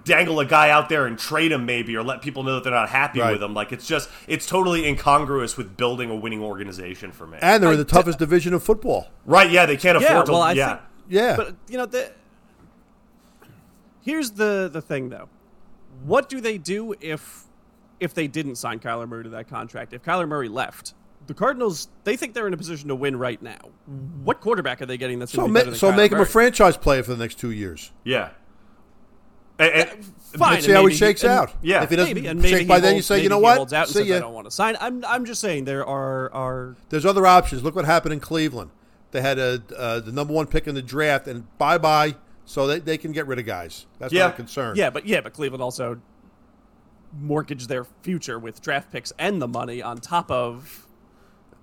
dangle 0.03 0.39
a 0.42 0.45
guy 0.45 0.69
out 0.69 0.89
there 0.89 1.06
and 1.07 1.18
trade 1.18 1.51
him 1.51 1.65
maybe 1.65 1.95
or 1.95 2.03
let 2.03 2.21
people 2.21 2.44
know 2.44 2.56
that 2.56 2.63
they're 2.65 2.74
not 2.74 2.89
happy 2.89 3.21
Right. 3.21 3.31
with 3.31 3.42
him 3.42 3.53
like 3.53 3.71
it's 3.71 3.88
just 3.88 4.10
it's 4.27 4.45
totally 4.45 4.86
incongruous 4.86 5.56
with 5.56 5.77
building 5.77 6.10
a 6.10 6.15
winning 6.15 6.42
organization 6.42 7.13
for 7.13 7.25
me 7.25 7.38
And 7.42 7.63
they're 7.63 7.69
in 7.71 7.75
I 7.80 7.83
the 7.83 7.86
toughest 7.86 8.19
division 8.19 8.53
of 8.53 8.62
football. 8.62 9.07
right 9.25 9.50
yeah 9.50 9.65
they 9.65 9.77
can't 9.77 9.95
afford 9.98 10.27
Yeah, 10.27 10.33
to 10.33 10.33
I 10.33 10.51
yeah 10.51 10.68
think, 10.68 10.81
Yeah. 11.07 11.36
but 11.38 11.56
you 11.69 11.77
know, 11.77 11.86
the, 11.86 12.12
here's 14.07 14.31
the 14.31 14.69
the 14.71 14.81
thing 14.81 15.09
though. 15.09 15.27
What 16.06 16.30
do 16.30 16.39
they 16.42 16.57
do 16.57 16.95
if 17.01 17.44
if 18.00 18.13
they 18.13 18.27
didn't 18.27 18.56
sign 18.56 18.80
Kyler 18.80 19.07
Murray 19.07 19.24
to 19.25 19.30
that 19.31 19.48
contract? 19.50 19.94
If 19.94 20.01
Kyler 20.04 20.27
Murray 20.27 20.48
left, 20.50 20.94
the 21.27 21.33
Cardinals 21.33 21.89
they 22.06 22.15
think 22.15 22.33
they're 22.33 22.48
in 22.48 22.54
a 22.54 22.57
position 22.57 22.88
to 22.88 22.95
win 22.95 23.18
right 23.18 23.42
now. 23.42 23.59
What 24.24 24.39
quarterback 24.42 24.81
are 24.81 24.86
they 24.86 24.98
getting 24.98 25.19
that's 25.19 25.31
so 25.33 25.42
going 25.42 25.54
to 25.54 25.59
be 25.59 25.65
ma- 25.65 25.69
than 25.71 25.80
so 25.80 25.92
Kyler 25.92 25.98
make 25.98 26.12
him 26.13 26.19
a 26.19 26.25
franchise 26.25 26.77
player 26.77 27.04
for 27.04 27.12
the 27.12 27.18
next 27.24 27.36
two 27.39 27.51
years. 27.51 27.92
yeah 28.04 28.30
And- 29.59 29.71
and- 29.71 30.06
Fine, 30.38 30.51
Let's 30.56 30.65
see 30.65 30.71
and 30.71 30.77
how 30.77 30.86
he 30.86 30.94
shakes 30.95 31.24
and- 31.24 31.31
out. 31.31 31.53
yeah, 31.63 31.83
If 31.83 31.89
he 31.89 31.95
doesn't 31.95 32.13
Maybe, 32.13 32.27
and 32.27 32.39
maybe 32.39 32.50
shake 32.51 32.62
he 32.63 32.68
by 32.68 32.80
then, 32.80 32.95
you 32.98 33.01
say, 33.01 33.24
you 33.24 33.30
know 33.30 33.39
what? 33.39 33.56
holds 33.57 33.71
out 33.74 33.88
and 33.88 33.95
See 33.95 34.07
says, 34.10 34.18
I 34.18 34.19
don't 34.19 34.33
want 34.33 34.45
to 34.45 34.51
sign. 34.51 34.75
I'm 34.80 35.03
I'm 35.06 35.25
just 35.25 35.39
saying 35.42 35.63
there 35.65 35.86
are 35.86 36.31
are 36.33 36.75
There's 36.89 37.06
other 37.06 37.25
options. 37.25 37.63
Look 37.63 37.75
what 37.75 37.86
happened 37.86 38.13
in 38.13 38.19
Cleveland. 38.19 38.69
They 39.12 39.21
had 39.21 39.39
a 39.39 39.63
uh, 39.75 40.00
the 40.01 40.12
number 40.12 40.33
one 40.33 40.45
pick 40.48 40.68
in 40.68 40.75
the 40.75 40.81
draft, 40.81 41.27
and 41.27 41.45
bye 41.57 41.77
bye. 41.80 42.15
So 42.50 42.66
they, 42.66 42.80
they 42.80 42.98
can 42.98 43.12
get 43.12 43.28
rid 43.28 43.40
of 43.40 43.46
guys. 43.46 43.86
That's 44.00 44.14
Yeah. 44.14 44.24
not 44.24 44.34
a 44.34 44.36
concern. 44.38 44.76
yeah, 44.78 44.90
but 44.90 45.06
yeah, 45.06 45.20
but 45.22 45.34
Cleveland 45.34 45.62
also 45.62 46.00
mortgaged 47.20 47.70
their 47.70 47.86
future 48.02 48.40
with 48.40 48.62
draft 48.62 48.92
picks 48.92 49.12
and 49.20 49.42
the 49.42 49.48
money 49.48 49.82
on 49.82 49.98
top 49.98 50.30
of 50.32 50.86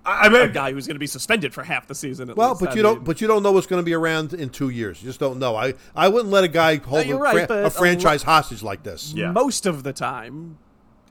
I 0.07 0.25
I 0.25 0.27
a 0.27 0.31
mean, 0.31 0.53
guy 0.53 0.73
who's 0.73 0.87
going 0.87 0.97
to 0.97 1.01
be 1.01 1.07
suspended 1.07 1.55
for 1.55 1.63
half 1.65 1.87
the 1.87 1.95
season. 1.95 2.29
At 2.29 2.37
Well, 2.37 2.51
least. 2.51 2.61
but 2.61 2.69
I 2.71 2.73
you 2.73 2.83
mean, 2.83 2.95
don't. 2.97 3.05
But 3.05 3.21
you 3.23 3.27
don't 3.27 3.43
know 3.43 3.53
what's 3.53 3.67
going 3.67 3.81
to 3.81 3.85
be 3.85 3.95
around 3.95 4.35
in 4.35 4.51
two 4.51 4.69
years. 4.69 5.03
You 5.03 5.09
just 5.09 5.19
don't 5.21 5.39
know. 5.39 5.57
I, 5.57 5.73
I 5.97 6.09
wouldn't 6.09 6.31
let 6.31 6.45
a 6.45 6.49
guy 6.49 6.77
uh, 6.77 6.81
hold 6.81 7.07
you're 7.07 7.17
a, 7.17 7.21
right, 7.21 7.33
fran- 7.35 7.49
but 7.49 7.59
a 7.65 7.67
a 7.67 7.71
franchise 7.71 8.23
hostage 8.23 8.63
like 8.63 8.83
this. 8.83 9.15
Yeah. 9.15 9.33
most 9.33 9.65
of 9.65 9.83
the 9.83 9.95
time, 9.95 10.59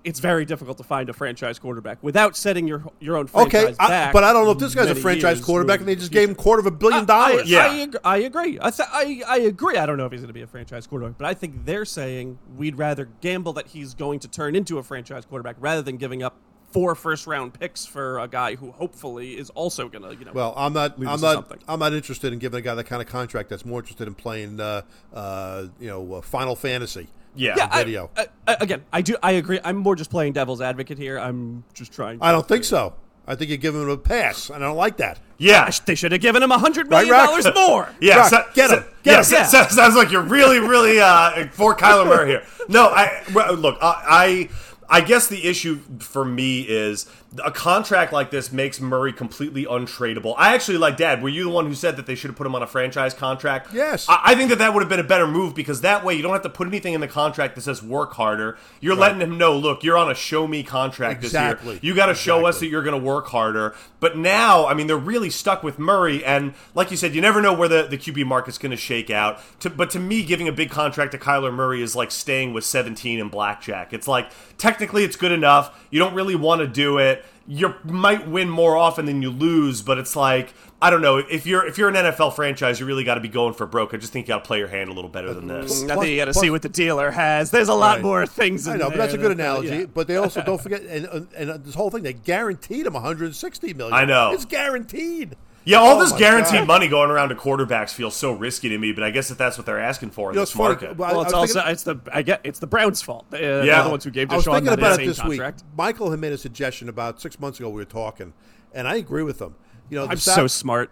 it's 0.03 0.19
very 0.19 0.43
difficult 0.43 0.77
to 0.77 0.83
find 0.83 1.09
a 1.09 1.13
franchise 1.13 1.57
quarterback 1.59 2.01
without 2.03 2.35
setting 2.35 2.67
your 2.67 2.83
your 2.99 3.15
own 3.17 3.29
Okay, 3.33 3.49
franchise 3.61 3.75
I, 3.79 3.87
back. 3.87 4.13
but 4.13 4.23
I 4.23 4.33
don't 4.33 4.45
know 4.45 4.51
if 4.51 4.57
this 4.59 4.75
guy's 4.75 4.89
a 4.89 4.95
franchise 4.95 5.39
quarterback, 5.39 5.79
and 5.79 5.87
they 5.87 5.95
just 5.95 6.11
gave 6.11 6.27
him 6.29 6.35
quarter 6.35 6.59
of 6.59 6.65
a 6.65 6.71
billion 6.71 6.99
I- 6.99 7.03
I, 7.03 7.31
dollars. 7.31 7.49
Yeah. 7.49 7.67
I, 7.67 7.79
ag- 7.81 7.97
I 8.03 8.17
agree. 8.17 8.59
I, 8.61 8.69
th- 8.69 8.89
I 8.91 9.21
I 9.27 9.37
agree. 9.39 9.77
I 9.77 9.85
don't 9.85 9.97
know 9.97 10.05
if 10.05 10.11
he's 10.11 10.21
going 10.21 10.27
to 10.27 10.33
be 10.33 10.41
a 10.41 10.47
franchise 10.47 10.87
quarterback, 10.87 11.17
but 11.17 11.25
I 11.27 11.33
think 11.33 11.65
they're 11.65 11.85
saying 11.85 12.37
we'd 12.57 12.77
rather 12.77 13.07
gamble 13.21 13.53
that 13.53 13.67
he's 13.67 13.93
going 13.93 14.19
to 14.19 14.27
turn 14.27 14.55
into 14.55 14.77
a 14.77 14.83
franchise 14.83 15.25
quarterback 15.25 15.55
rather 15.59 15.81
than 15.81 15.97
giving 15.97 16.21
up 16.21 16.35
four 16.71 16.95
first 16.95 17.27
round 17.27 17.53
picks 17.53 17.85
for 17.85 18.17
a 18.19 18.27
guy 18.27 18.55
who 18.55 18.71
hopefully 18.71 19.37
is 19.37 19.51
also 19.51 19.87
going 19.87 20.01
to 20.03 20.15
you 20.19 20.25
know. 20.25 20.31
Well, 20.33 20.53
I'm 20.57 20.73
not. 20.73 20.97
I'm 20.97 21.03
not. 21.03 21.21
something. 21.21 21.59
I'm 21.67 21.79
not 21.79 21.93
interested 21.93 22.33
in 22.33 22.39
giving 22.39 22.57
a 22.59 22.61
guy 22.61 22.75
that 22.75 22.85
kind 22.85 23.01
of 23.01 23.07
contract. 23.07 23.49
That's 23.49 23.63
more 23.63 23.79
interested 23.79 24.07
in 24.07 24.15
playing, 24.15 24.59
uh, 24.59 24.81
uh, 25.13 25.67
you 25.79 25.87
know, 25.87 26.15
uh, 26.15 26.21
Final 26.21 26.55
Fantasy. 26.57 27.07
Yeah, 27.35 27.53
yeah, 27.57 27.77
video. 27.77 28.09
I, 28.17 28.27
I- 28.47 28.57
again, 28.61 28.83
I 28.91 29.01
do. 29.01 29.15
I 29.23 29.31
agree. 29.33 29.59
I'm 29.63 29.77
more 29.77 29.95
just 29.95 30.09
playing 30.09 30.33
devil's 30.33 30.61
advocate 30.61 30.97
here. 30.97 31.17
I'm 31.17 31.63
just 31.73 31.91
trying. 31.93 32.19
I 32.21 32.31
don't 32.31 32.47
think 32.47 32.63
so. 32.63 32.93
I 33.25 33.35
think 33.35 33.49
you're 33.49 33.57
giving 33.57 33.81
him 33.81 33.89
a 33.89 33.97
pass, 33.97 34.49
and 34.49 34.63
I 34.63 34.67
don't 34.67 34.75
like 34.75 34.97
that. 34.97 35.17
yeah. 35.37 35.69
They 35.85 35.95
should 35.95 36.11
have 36.11 36.19
given 36.19 36.43
him 36.43 36.51
a 36.51 36.57
hundred 36.57 36.89
million 36.89 37.09
dollars 37.13 37.47
more. 37.55 37.87
Yeah, 38.01 38.17
Rock, 38.17 38.29
so- 38.29 38.43
get 38.53 38.69
so- 38.69 38.77
him, 38.77 38.83
get 39.03 39.11
yeah, 39.11 39.17
him. 39.19 39.23
so- 39.23 39.35
Yeah. 39.37 39.45
so- 39.45 39.75
sounds 39.75 39.95
like 39.95 40.11
you're 40.11 40.23
really, 40.23 40.59
really 40.59 40.99
uh, 40.99 41.47
for 41.51 41.73
Kyler 41.75 42.05
Murray 42.05 42.29
here. 42.31 42.43
No, 42.67 42.87
I 42.87 43.23
look, 43.53 43.77
I, 43.81 44.49
I, 44.89 44.97
I 44.97 45.01
guess 45.01 45.27
the 45.27 45.45
issue 45.45 45.79
for 45.99 46.25
me 46.25 46.61
is 46.63 47.09
a 47.43 47.51
contract 47.51 48.13
like 48.13 48.31
this 48.31 48.51
makes 48.51 48.79
Murray 48.79 49.13
completely 49.13 49.65
untradeable. 49.65 50.35
I 50.37 50.53
actually 50.53 50.77
like 50.77 50.97
Dad. 50.97 51.23
Were 51.23 51.29
you 51.29 51.45
the 51.45 51.49
one 51.49 51.65
who 51.65 51.73
said 51.73 51.95
that 51.97 52.05
they 52.05 52.15
should 52.15 52.29
have 52.29 52.35
put 52.35 52.45
him 52.45 52.55
on 52.55 52.61
a 52.61 52.67
franchise 52.67 53.13
contract? 53.13 53.73
Yes. 53.73 54.07
I, 54.07 54.19
I 54.23 54.35
think 54.35 54.49
that 54.49 54.59
that 54.59 54.73
would 54.73 54.81
have 54.81 54.89
been 54.89 54.99
a 54.99 55.03
better 55.03 55.25
move 55.27 55.55
because 55.55 55.81
that 55.81 56.03
way 56.03 56.13
you 56.13 56.21
don't 56.21 56.33
have 56.33 56.43
to 56.43 56.49
put 56.49 56.67
anything 56.67 56.93
in 56.93 57.01
the 57.01 57.07
contract 57.07 57.55
that 57.55 57.61
says 57.61 57.81
work 57.81 58.13
harder. 58.13 58.57
You're 58.81 58.95
letting 58.95 59.21
him 59.21 59.37
know, 59.37 59.57
look, 59.57 59.83
you're 59.83 59.97
on 59.97 60.11
a 60.11 60.15
show 60.15 60.47
me 60.47 60.63
contract 60.63 61.23
Exactly. 61.23 61.75
this 61.75 61.83
year. 61.83 61.91
You 61.91 61.95
got 61.95 62.07
to 62.07 62.15
show 62.15 62.45
us 62.45 62.59
that 62.59 62.67
you're 62.67 62.83
going 62.83 62.99
to 62.99 63.05
work 63.05 63.27
harder. 63.27 63.75
But 63.99 64.17
now, 64.17 64.67
I 64.67 64.73
mean, 64.73 64.87
they're 64.87 64.97
really 64.97 65.29
stuck 65.29 65.63
with 65.63 65.79
Murray, 65.79 66.23
and 66.25 66.53
like 66.75 66.91
you 66.91 66.97
said, 66.97 67.15
you 67.15 67.21
never 67.21 67.41
know 67.41 67.53
where 67.53 67.69
the, 67.69 67.83
the 67.83 67.97
QB 67.97 68.25
market's 68.25 68.57
going 68.57 68.71
to 68.71 68.77
shake 68.77 69.09
out. 69.09 69.39
To, 69.61 69.69
but 69.69 69.89
to 69.91 69.99
me, 69.99 70.23
giving 70.23 70.47
a 70.47 70.51
big 70.51 70.69
contract 70.69 71.13
to 71.13 71.17
Kyler 71.17 71.53
Murray 71.53 71.81
is 71.81 71.95
like 71.95 72.11
staying 72.11 72.53
with 72.53 72.65
17 72.65 73.19
in 73.19 73.29
blackjack. 73.29 73.93
It's 73.93 74.07
like 74.07 74.29
technically 74.57 75.03
it's 75.03 75.15
good 75.15 75.31
enough. 75.31 75.85
You 75.89 75.99
don't 75.99 76.13
really 76.13 76.35
want 76.35 76.59
to 76.61 76.67
do 76.67 76.97
it. 76.97 77.22
You 77.47 77.73
might 77.83 78.27
win 78.27 78.49
more 78.49 78.77
often 78.77 79.05
than 79.05 79.21
you 79.21 79.29
lose, 79.29 79.81
but 79.81 79.97
it's 79.97 80.15
like 80.15 80.53
I 80.81 80.89
don't 80.89 81.01
know 81.01 81.17
if 81.17 81.45
you're 81.45 81.65
if 81.65 81.77
you're 81.77 81.89
an 81.89 81.95
NFL 81.95 82.35
franchise, 82.35 82.79
you 82.79 82.85
really 82.85 83.03
got 83.03 83.15
to 83.15 83.21
be 83.21 83.27
going 83.29 83.53
for 83.53 83.65
broke. 83.65 83.93
I 83.93 83.97
just 83.97 84.11
think 84.13 84.27
you 84.27 84.33
got 84.33 84.43
to 84.43 84.47
play 84.47 84.57
your 84.59 84.67
hand 84.67 84.89
a 84.89 84.93
little 84.93 85.09
better 85.09 85.33
than 85.33 85.47
this. 85.47 85.83
Mm, 85.83 85.91
I 85.91 85.95
think 85.95 86.07
you 86.07 86.15
got 86.17 86.25
to 86.25 86.33
see 86.33 86.49
what 86.49 86.61
the 86.61 86.69
dealer 86.69 87.11
has. 87.11 87.51
There's 87.51 87.69
a 87.69 87.73
lot 87.73 87.95
Right. 87.95 88.01
more 88.03 88.25
things. 88.25 88.67
I 88.67 88.73
in 88.73 88.79
know, 88.79 88.89
but 88.89 88.97
that's 88.97 89.13
a 89.13 89.17
good 89.17 89.31
that, 89.37 89.43
analogy. 89.43 89.67
yeah. 89.69 89.85
But 89.85 90.07
they 90.07 90.15
also 90.17 90.41
don't 90.45 90.61
forget, 90.61 90.81
and, 90.83 91.05
and, 91.05 91.27
and 91.33 91.63
this 91.65 91.75
whole 91.75 91.89
thing, 91.89 92.03
they 92.03 92.13
guaranteed 92.13 92.85
him 92.85 92.93
160 92.93 93.73
million. 93.73 93.93
I 93.93 94.05
know. 94.05 94.31
it's 94.31 94.45
guaranteed. 94.45 95.35
Yeah, 95.65 95.77
all 95.77 95.97
Oh 95.97 95.99
this 96.03 96.11
guaranteed 96.11 96.59
God. 96.61 96.67
money 96.67 96.87
going 96.87 97.09
around 97.09 97.29
to 97.29 97.35
quarterbacks 97.35 97.91
feels 97.93 98.15
so 98.15 98.33
risky 98.33 98.69
to 98.69 98.77
me, 98.77 98.91
but 98.91 99.03
I 99.03 99.11
guess 99.11 99.31
if 99.31 99.37
that's 99.37 99.57
what 99.57 99.65
they're 99.65 99.79
asking 99.79 100.09
for 100.11 100.29
in 100.29 100.33
You 100.33 100.39
know, 100.39 100.41
this 100.41 100.51
funny. 100.51 100.69
market. 100.69 100.97
well, 100.97 101.09
I- 101.09 101.11
Well, 101.13 101.21
I 101.21 101.23
it's 101.23 101.33
also 101.33 101.53
thinking- 101.53 101.71
it's 101.71 101.83
the 101.83 101.95
I 102.11 102.21
get 102.21 102.41
it's 102.43 102.59
the 102.59 102.67
Browns' 102.67 103.01
fault. 103.01 103.25
Uh, 103.31 103.37
They're 103.37 103.65
Yeah. 103.65 103.83
the 103.83 103.89
ones 103.89 104.03
who 104.03 104.11
gave 104.11 104.29
I 104.31 104.35
was 104.35 104.45
Deshaun 104.45 104.51
thinking 104.55 104.65
that 104.71 104.79
about 104.79 104.99
it 104.99 105.05
this 105.07 105.19
contract. 105.19 105.61
week. 105.61 105.77
Michael 105.77 106.11
had 106.11 106.19
made 106.19 106.33
a 106.33 106.37
suggestion 106.37 106.89
about 106.89 107.21
six 107.21 107.39
months 107.39 107.59
ago. 107.59 107.69
We 107.69 107.75
were 107.75 107.85
talking, 107.85 108.33
and 108.73 108.87
I 108.87 108.95
agree 108.95 109.23
with 109.23 109.39
him. 109.41 109.55
You 109.89 109.99
know, 109.99 110.07
I'm 110.09 110.17
sal- 110.17 110.35
so 110.35 110.47
smart. 110.47 110.91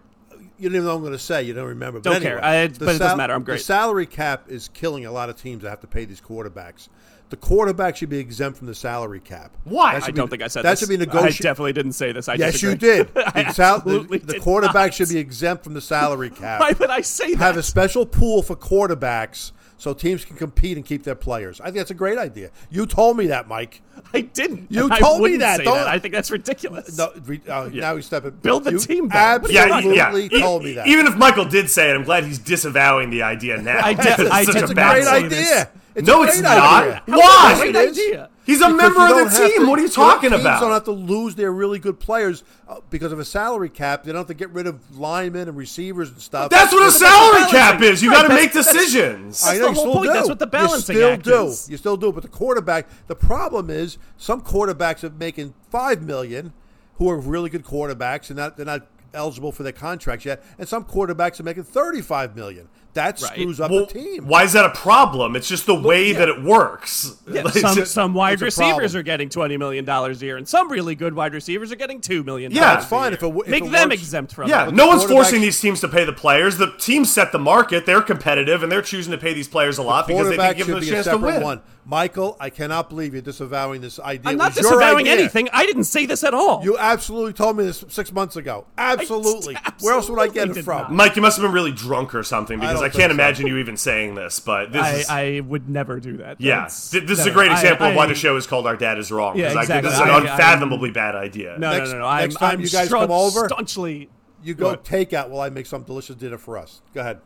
you 0.58 0.70
don't 0.70 0.76
even 0.76 0.86
know 0.86 0.92
what 0.92 0.98
I'm 0.98 1.02
going 1.04 1.14
to 1.14 1.20
say. 1.20 1.42
You 1.42 1.54
don't 1.54 1.66
remember. 1.68 2.00
Don't 2.00 2.14
but 2.16 2.22
care. 2.22 2.44
I- 2.44 2.68
the 2.68 2.86
but 2.86 2.96
it 2.96 3.00
doesn't 3.00 3.18
matter. 3.18 3.34
I'm 3.34 3.44
great. 3.44 3.58
The 3.58 3.64
salary 3.64 4.06
cap 4.06 4.44
is 4.48 4.70
killing 4.74 5.06
a 5.06 5.12
lot 5.12 5.30
of 5.30 5.36
teams 5.42 5.64
that 5.64 5.70
have 5.72 5.80
to 5.82 5.88
pay 5.88 6.06
these 6.06 6.22
quarterbacks. 6.22 6.88
The 7.32 7.38
quarterback 7.38 7.96
should 7.96 8.10
be 8.10 8.20
exempt 8.20 8.58
from 8.60 8.68
the 8.68 8.76
salary 8.76 9.20
cap. 9.22 9.56
Why? 9.64 9.96
I 9.96 10.00
should 10.02 10.16
don't 10.16 10.28
be- 10.28 10.32
think 10.32 10.44
I 10.44 10.48
said 10.48 10.64
that 10.64 10.72
this. 10.72 10.80
should 10.82 10.90
be 10.90 10.98
negotiated. 10.98 11.16
I 11.18 11.22
negotiated. 11.24 11.44
definitely 11.44 11.74
didn't 11.74 11.92
say 11.94 12.12
this. 12.12 12.28
I 12.30 12.34
Yes, 12.36 12.52
disagree. 12.54 12.72
you 12.74 12.78
did. 13.06 13.10
I 13.16 13.44
The, 13.44 13.52
sal- 13.54 13.80
the- 13.80 13.90
absolutely 13.92 14.18
the 14.20 14.40
quarterback 14.40 14.76
not. 14.76 14.94
should 14.94 15.10
be 15.10 15.18
exempt 15.18 15.64
from 15.64 15.74
the 15.74 15.82
salary 15.82 16.30
cap. 16.42 16.60
Why 16.60 16.74
would 16.74 16.90
I 16.90 17.02
say 17.02 17.32
that? 17.34 17.38
Have 17.40 17.58
a 17.58 17.64
special 17.64 18.06
pool 18.06 18.44
for 18.44 18.56
quarterbacks 18.58 19.54
so 19.78 19.94
teams 19.96 20.24
can 20.26 20.36
compete 20.36 20.76
and 20.78 20.86
keep 20.86 21.04
their 21.04 21.16
players. 21.16 21.60
I 21.62 21.66
think 21.66 21.78
that's 21.78 21.90
a 21.90 21.96
great 21.96 22.18
idea. 22.20 22.52
You 22.70 22.86
told 22.86 23.16
me 23.18 23.28
that, 23.28 23.48
Mike. 23.48 23.82
I 24.14 24.22
didn't. 24.22 24.68
You 24.70 24.90
I 24.92 25.00
told 25.00 25.22
me 25.24 25.38
that. 25.38 25.58
say 25.58 25.64
Don't- 25.64 25.88
I 25.88 25.98
think 26.00 26.14
that's 26.14 26.30
ridiculous. 26.32 26.98
No, 26.98 27.12
re, 27.26 27.40
uh, 27.48 27.70
now 27.72 27.96
he's 27.96 28.06
stepping. 28.08 28.32
Build 28.32 28.66
the 28.66 28.72
you 28.74 28.80
team 28.80 29.08
better. 29.08 29.42
What 29.44 29.52
yeah, 29.52 29.68
yeah. 29.80 30.08
Absolutely 30.08 30.40
told 30.42 30.64
me 30.66 30.74
that. 30.74 30.88
Even 30.88 31.08
if 31.08 31.16
Michael 31.16 31.46
did 31.46 31.70
say 31.70 31.90
it, 31.90 31.96
I'm 31.96 32.04
glad 32.04 32.26
he's 32.26 32.40
disavowing 32.40 33.10
the 33.10 33.24
idea 33.24 33.60
now. 33.62 33.80
I 33.82 33.94
did- 34.18 34.28
I 34.28 34.44
such 34.44 34.54
did 34.56 34.62
a 34.62 34.64
It's 34.66 34.72
a 34.72 34.76
bad 34.76 34.92
great 34.96 35.06
say 35.06 35.20
thing. 35.22 35.30
this. 35.30 35.66
Idea. 35.92 36.00
It's 36.02 36.08
No, 36.08 36.24
it's 36.24 36.40
not. 36.42 36.58
idea. 36.84 37.04
Why? 37.08 37.56
Great 37.60 37.76
idea. 37.76 38.30
He's 38.44 38.60
a 38.60 38.66
Because 38.70 38.78
member 38.96 39.22
of 39.22 39.32
the 39.32 39.38
team. 39.48 39.62
to- 39.62 39.70
What 39.70 39.78
are 39.78 39.84
you 39.84 39.88
talking 39.90 40.32
teams 40.32 40.42
about? 40.42 40.62
don't 40.62 40.72
have 40.72 40.84
to 40.86 40.92
lose 40.92 41.36
their 41.36 41.52
really 41.52 41.78
good 41.80 42.00
players 42.00 42.44
uh, 42.68 42.78
because 42.90 43.12
of 43.12 43.20
a 43.20 43.24
salary 43.26 43.70
cap. 43.70 44.04
They 44.04 44.12
don't 44.12 44.22
have 44.22 44.28
to 44.28 44.34
get 44.34 44.50
rid 44.50 44.66
of 44.68 44.98
linemen 44.98 45.48
and 45.48 45.56
receivers 45.56 46.10
and 46.10 46.20
stuff. 46.20 46.50
That's 46.50 46.74
what 46.74 46.82
a 46.82 46.86
That's 46.86 47.00
salary 47.00 47.52
cap 47.52 47.82
is. 47.82 48.02
You 48.02 48.10
Right, 48.10 48.16
got 48.16 48.22
to 48.24 48.28
that's- 48.30 48.44
make 48.46 48.54
that's- 48.54 48.74
decisions. 48.74 49.44
I 49.46 49.54
know 49.58 49.68
the 49.68 49.74
whole 49.74 49.76
still 49.76 49.94
point. 49.94 50.06
do. 50.08 50.14
That's 50.14 50.28
what 50.30 50.40
the 50.40 50.48
balancing 50.48 50.96
you 50.96 51.02
still 51.02 51.14
act 51.14 51.24
do. 51.24 51.46
is. 51.48 51.70
You 51.70 51.78
still 51.78 51.98
do. 51.98 52.12
But 52.12 52.24
the 52.24 52.30
quarterback, 52.30 52.88
the 53.08 53.16
problem 53.16 53.70
is 53.70 53.98
some 54.18 54.42
quarterbacks 54.42 55.04
are 55.04 55.12
making 55.12 55.54
five 55.70 56.02
million, 56.02 56.54
who 56.96 57.10
are 57.10 57.18
really 57.18 57.50
good 57.50 57.64
quarterbacks, 57.64 58.30
and 58.30 58.38
not 58.38 58.58
they're 58.58 58.66
not 58.66 58.88
eligible 59.14 59.52
for 59.52 59.64
their 59.64 59.72
contracts 59.74 60.26
yet. 60.26 60.44
And 60.58 60.68
some 60.68 60.84
quarterbacks 60.86 61.40
are 61.40 61.44
making 61.44 61.64
thirty-five 61.64 62.36
million. 62.36 62.70
That 62.94 63.22
Right. 63.22 63.32
screws 63.34 63.62
up 63.62 63.72
Well, 63.72 63.86
the 63.86 63.94
team. 63.94 64.28
why 64.28 64.44
is 64.44 64.52
that 64.54 64.66
a 64.66 64.70
problem? 64.70 65.36
It's 65.38 65.48
just 65.48 65.66
the 65.66 65.76
way 65.76 66.12
that 66.12 66.28
it 66.28 66.44
works. 66.44 67.16
Yeah, 67.32 67.42
Like, 67.46 67.54
some, 67.54 67.72
it's- 67.72 67.92
some 67.92 68.14
wide 68.14 68.42
receivers 68.42 68.96
are 68.96 69.02
getting 69.04 69.30
twenty 69.30 69.56
million 69.56 69.86
dollars 69.86 70.22
a 70.22 70.26
year, 70.26 70.36
and 70.38 70.46
some 70.48 70.70
really 70.70 70.96
good 70.96 71.14
wide 71.14 71.34
receivers 71.34 71.72
are 71.72 71.76
getting 71.78 72.02
two 72.02 72.24
million. 72.24 72.52
Yeah, 72.52 72.76
That's 72.76 72.86
fine 72.86 73.14
if 73.14 73.20
it, 73.20 73.28
w- 73.28 73.44
if 73.44 73.48
Make 73.50 73.64
it 73.64 73.72
them 73.72 73.90
works. 73.90 74.02
exempt 74.02 74.34
from 74.34 74.50
yeah, 74.50 74.68
it. 74.68 74.74
no 74.74 74.88
one's 74.88 75.06
forcing 75.06 75.40
these 75.42 75.60
teams 75.60 75.80
to 75.82 75.88
pay 75.88 76.04
the 76.04 76.12
players. 76.14 76.58
The 76.58 76.74
teams 76.80 77.12
set 77.12 77.32
the 77.32 77.40
market. 77.40 77.86
They're 77.86 78.02
competitive, 78.02 78.62
and 78.62 78.70
they're 78.72 78.82
choosing 78.82 79.12
to 79.12 79.18
pay 79.18 79.34
these 79.34 79.48
players 79.48 79.78
a 79.78 79.84
lot 79.84 80.06
because 80.08 80.28
they 80.28 80.36
Quarterback 80.36 80.56
think 80.56 80.58
give 80.58 80.68
them 80.68 80.78
a 80.78 80.82
be 80.82 80.90
a 80.90 80.92
chance 80.92 81.06
to 81.06 81.12
separate 81.14 81.34
win. 81.36 81.44
one. 81.44 81.62
Michael, 81.84 82.38
I 82.40 82.52
cannot 82.52 82.90
believe 82.90 83.14
you're 83.14 83.24
disavowing 83.24 83.82
this 83.82 84.00
idea. 84.00 84.30
I'm 84.32 84.38
not 84.38 84.54
disavowing 84.54 85.08
idea. 85.08 85.14
anything. 85.14 85.50
I 85.52 85.66
didn't 85.66 85.86
say 85.86 86.06
this 86.06 86.24
at 86.24 86.34
all. 86.34 86.62
You 86.64 86.78
absolutely 86.78 87.34
told 87.34 87.58
me 87.58 87.64
this 87.64 87.84
six 87.88 88.12
months 88.12 88.36
ago. 88.36 88.66
Absolutely. 88.78 89.58
Where 89.80 89.96
else 89.96 90.08
would 90.10 90.20
I 90.20 90.28
get 90.28 90.56
it 90.56 90.64
from? 90.64 90.82
not. 90.82 90.92
Mike, 90.94 91.16
you 91.16 91.24
must 91.24 91.38
have 91.38 91.44
been 91.44 91.52
really 91.54 91.72
drunk 91.72 92.14
or 92.14 92.22
something 92.22 92.60
because 92.60 92.76
don't 92.76 92.81
I, 92.82 92.90
can't 92.90 93.10
so. 93.10 93.16
imagine 93.16 93.48
you 93.48 93.58
even 93.58 93.78
saying 93.78 94.16
this. 94.16 94.40
But 94.40 94.72
this 94.72 94.82
I, 94.84 94.92
is 94.96 95.10
I 95.10 95.40
would 95.42 95.70
never 95.70 96.00
do 96.00 96.18
that. 96.18 96.40
yeah, 96.42 96.56
That's- 96.58 96.92
th- 96.92 97.06
this 97.08 97.20
is 97.20 97.26
a 97.26 97.30
no, 97.30 97.34
great 97.36 97.52
I- 97.52 97.54
example 97.56 97.88
of 97.88 97.96
why 97.96 98.04
I- 98.04 98.08
the 98.08 98.16
show 98.16 98.36
is 98.38 98.48
called 98.48 98.68
"Our 98.68 98.76
Dad 98.76 98.98
Is 98.98 99.12
Wrong." 99.12 99.38
Yeah, 99.38 99.48
'cause 99.50 99.58
I 99.58 99.62
exactly. 99.62 99.90
this 99.90 100.00
is 100.00 100.04
an 100.06 100.10
I- 100.10 100.14
I- 100.14 100.20
unfathomably 100.20 100.92
bad 100.92 101.16
idea. 101.16 101.58
No, 101.58 101.72
Next- 101.72 101.90
no, 101.90 101.94
no, 101.94 102.00
no. 102.02 102.08
I'm, 102.08 102.22
next 102.22 102.36
time 102.36 102.52
I'm 102.54 102.62
you 102.62 102.70
guys 102.70 102.90
come 102.90 103.12
over- 103.12 103.48
staunchly. 103.48 104.10
You 104.44 104.54
go 104.56 104.70
What? 104.70 104.84
take 104.84 105.14
out 105.14 105.30
while 105.30 105.42
I 105.42 105.50
make 105.50 105.66
some 105.68 105.84
delicious 105.84 106.16
dinner 106.16 106.38
for 106.38 106.58
us. 106.58 106.82
Go 106.96 107.02
ahead. 107.02 107.20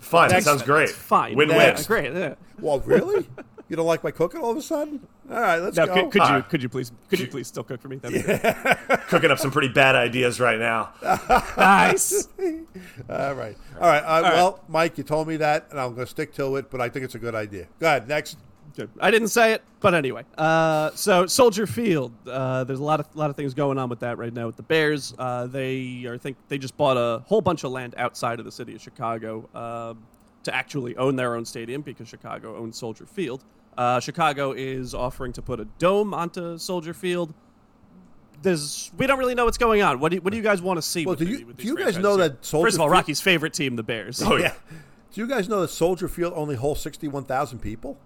Fine, 0.00 0.28
that 0.30 0.44
sounds 0.44 0.62
great. 0.62 0.90
Fine. 0.90 1.34
Win-win. 1.34 1.56
Yeah, 1.58 1.82
great. 1.86 2.12
Yeah. 2.12 2.34
Well, 2.60 2.80
really? 2.80 3.26
you 3.68 3.76
don't 3.76 3.86
like 3.86 4.02
my 4.02 4.10
cooking 4.10 4.40
all 4.40 4.50
of 4.50 4.56
a 4.56 4.62
sudden? 4.62 5.06
All 5.30 5.40
right, 5.40 5.58
let's 5.58 5.76
Now, 5.76 5.86
go. 5.86 5.94
could, 5.94 6.12
could 6.12 6.18
you 6.22 6.24
Alright. 6.28 6.48
could 6.48 6.62
you 6.62 6.68
please 6.68 6.92
could 7.10 7.20
you 7.20 7.26
please 7.26 7.46
still 7.48 7.64
cook 7.64 7.80
for 7.80 7.88
me? 7.88 7.96
That'd 7.96 8.18
be 8.18 8.22
great. 8.22 9.00
Cooking 9.08 9.30
up 9.30 9.38
some 9.38 9.50
pretty 9.50 9.68
bad 9.68 9.94
ideas 9.94 10.40
right 10.40 10.58
now. 10.58 10.90
nice. 11.56 12.28
all 13.08 13.34
right. 13.34 13.56
All 13.80 13.88
right. 13.88 14.02
Uh, 14.02 14.22
well, 14.34 14.64
Mike, 14.68 14.96
you 14.98 15.04
told 15.04 15.28
me 15.28 15.36
that, 15.38 15.66
and 15.70 15.78
I'm 15.80 15.94
going 15.94 16.06
to 16.06 16.10
stick 16.10 16.32
to 16.34 16.56
it, 16.56 16.70
but 16.70 16.80
I 16.80 16.88
think 16.88 17.04
it's 17.04 17.14
a 17.14 17.18
good 17.18 17.34
idea. 17.34 17.66
Go 17.78 17.86
ahead. 17.86 18.08
Next. 18.08 18.38
I 19.00 19.10
didn't 19.10 19.28
say 19.28 19.54
it, 19.54 19.62
but 19.80 19.92
anyway. 19.92 20.24
Uh, 20.36 20.90
so 20.94 21.26
Soldier 21.26 21.66
Field, 21.66 22.12
uh, 22.28 22.62
there's 22.64 22.78
a 22.78 22.84
lot 22.84 23.00
of 23.00 23.06
lot 23.16 23.28
of 23.28 23.34
things 23.34 23.52
going 23.52 23.76
on 23.76 23.88
with 23.88 24.00
that 24.00 24.18
right 24.18 24.32
now 24.32 24.46
with 24.46 24.56
the 24.56 24.62
Bears. 24.62 25.14
Uh, 25.18 25.46
they 25.48 26.04
are 26.06 26.16
think 26.16 26.36
they 26.48 26.58
just 26.58 26.76
bought 26.76 26.96
a 26.96 27.20
whole 27.26 27.40
bunch 27.40 27.64
of 27.64 27.72
land 27.72 27.94
outside 27.96 28.38
of 28.38 28.44
the 28.44 28.52
city 28.52 28.74
of 28.76 28.80
Chicago 28.80 29.48
um 29.54 29.98
to 30.44 30.54
actually 30.54 30.96
own 30.96 31.16
their 31.16 31.34
own 31.34 31.44
stadium 31.44 31.82
because 31.82 32.06
Chicago 32.06 32.56
owns 32.56 32.78
Soldier 32.78 33.04
Field. 33.04 33.42
Uh, 33.78 34.00
Chicago 34.00 34.52
is 34.52 34.92
offering 34.92 35.32
to 35.34 35.40
put 35.40 35.60
a 35.60 35.64
dome 35.78 36.12
onto 36.12 36.58
Soldier 36.58 36.92
Field. 36.92 37.32
There's 38.42 38.90
we 38.96 39.06
don't 39.06 39.18
really 39.18 39.34
know 39.34 39.44
what's 39.44 39.58
going 39.58 39.82
on. 39.82 39.98
What 40.00 40.10
do 40.10 40.16
you, 40.16 40.22
what 40.22 40.30
do 40.32 40.36
you 40.36 40.42
guys 40.42 40.60
want 40.62 40.78
to 40.78 40.82
see? 40.82 41.04
Well, 41.06 41.12
with 41.12 41.20
do 41.20 41.24
the- 41.24 41.30
you- 41.40 41.46
with 41.46 41.56
do 41.58 41.66
you 41.66 41.76
guys 41.76 41.96
know 41.98 42.16
here? 42.16 42.28
that 42.28 42.44
Soldier 42.44 42.66
First 42.66 42.74
of 42.76 42.80
all, 42.82 42.90
Rocky's 42.90 43.20
favorite 43.20 43.52
team, 43.54 43.76
the 43.76 43.82
Bears. 43.82 44.22
Oh 44.22 44.36
yeah. 44.38 44.54
Do 45.12 45.20
you 45.20 45.26
guys 45.26 45.48
know 45.48 45.60
that 45.62 45.68
Soldier 45.68 46.06
Field 46.08 46.32
only 46.36 46.54
holds 46.54 46.80
61,000 46.82 47.58
people? 47.60 47.98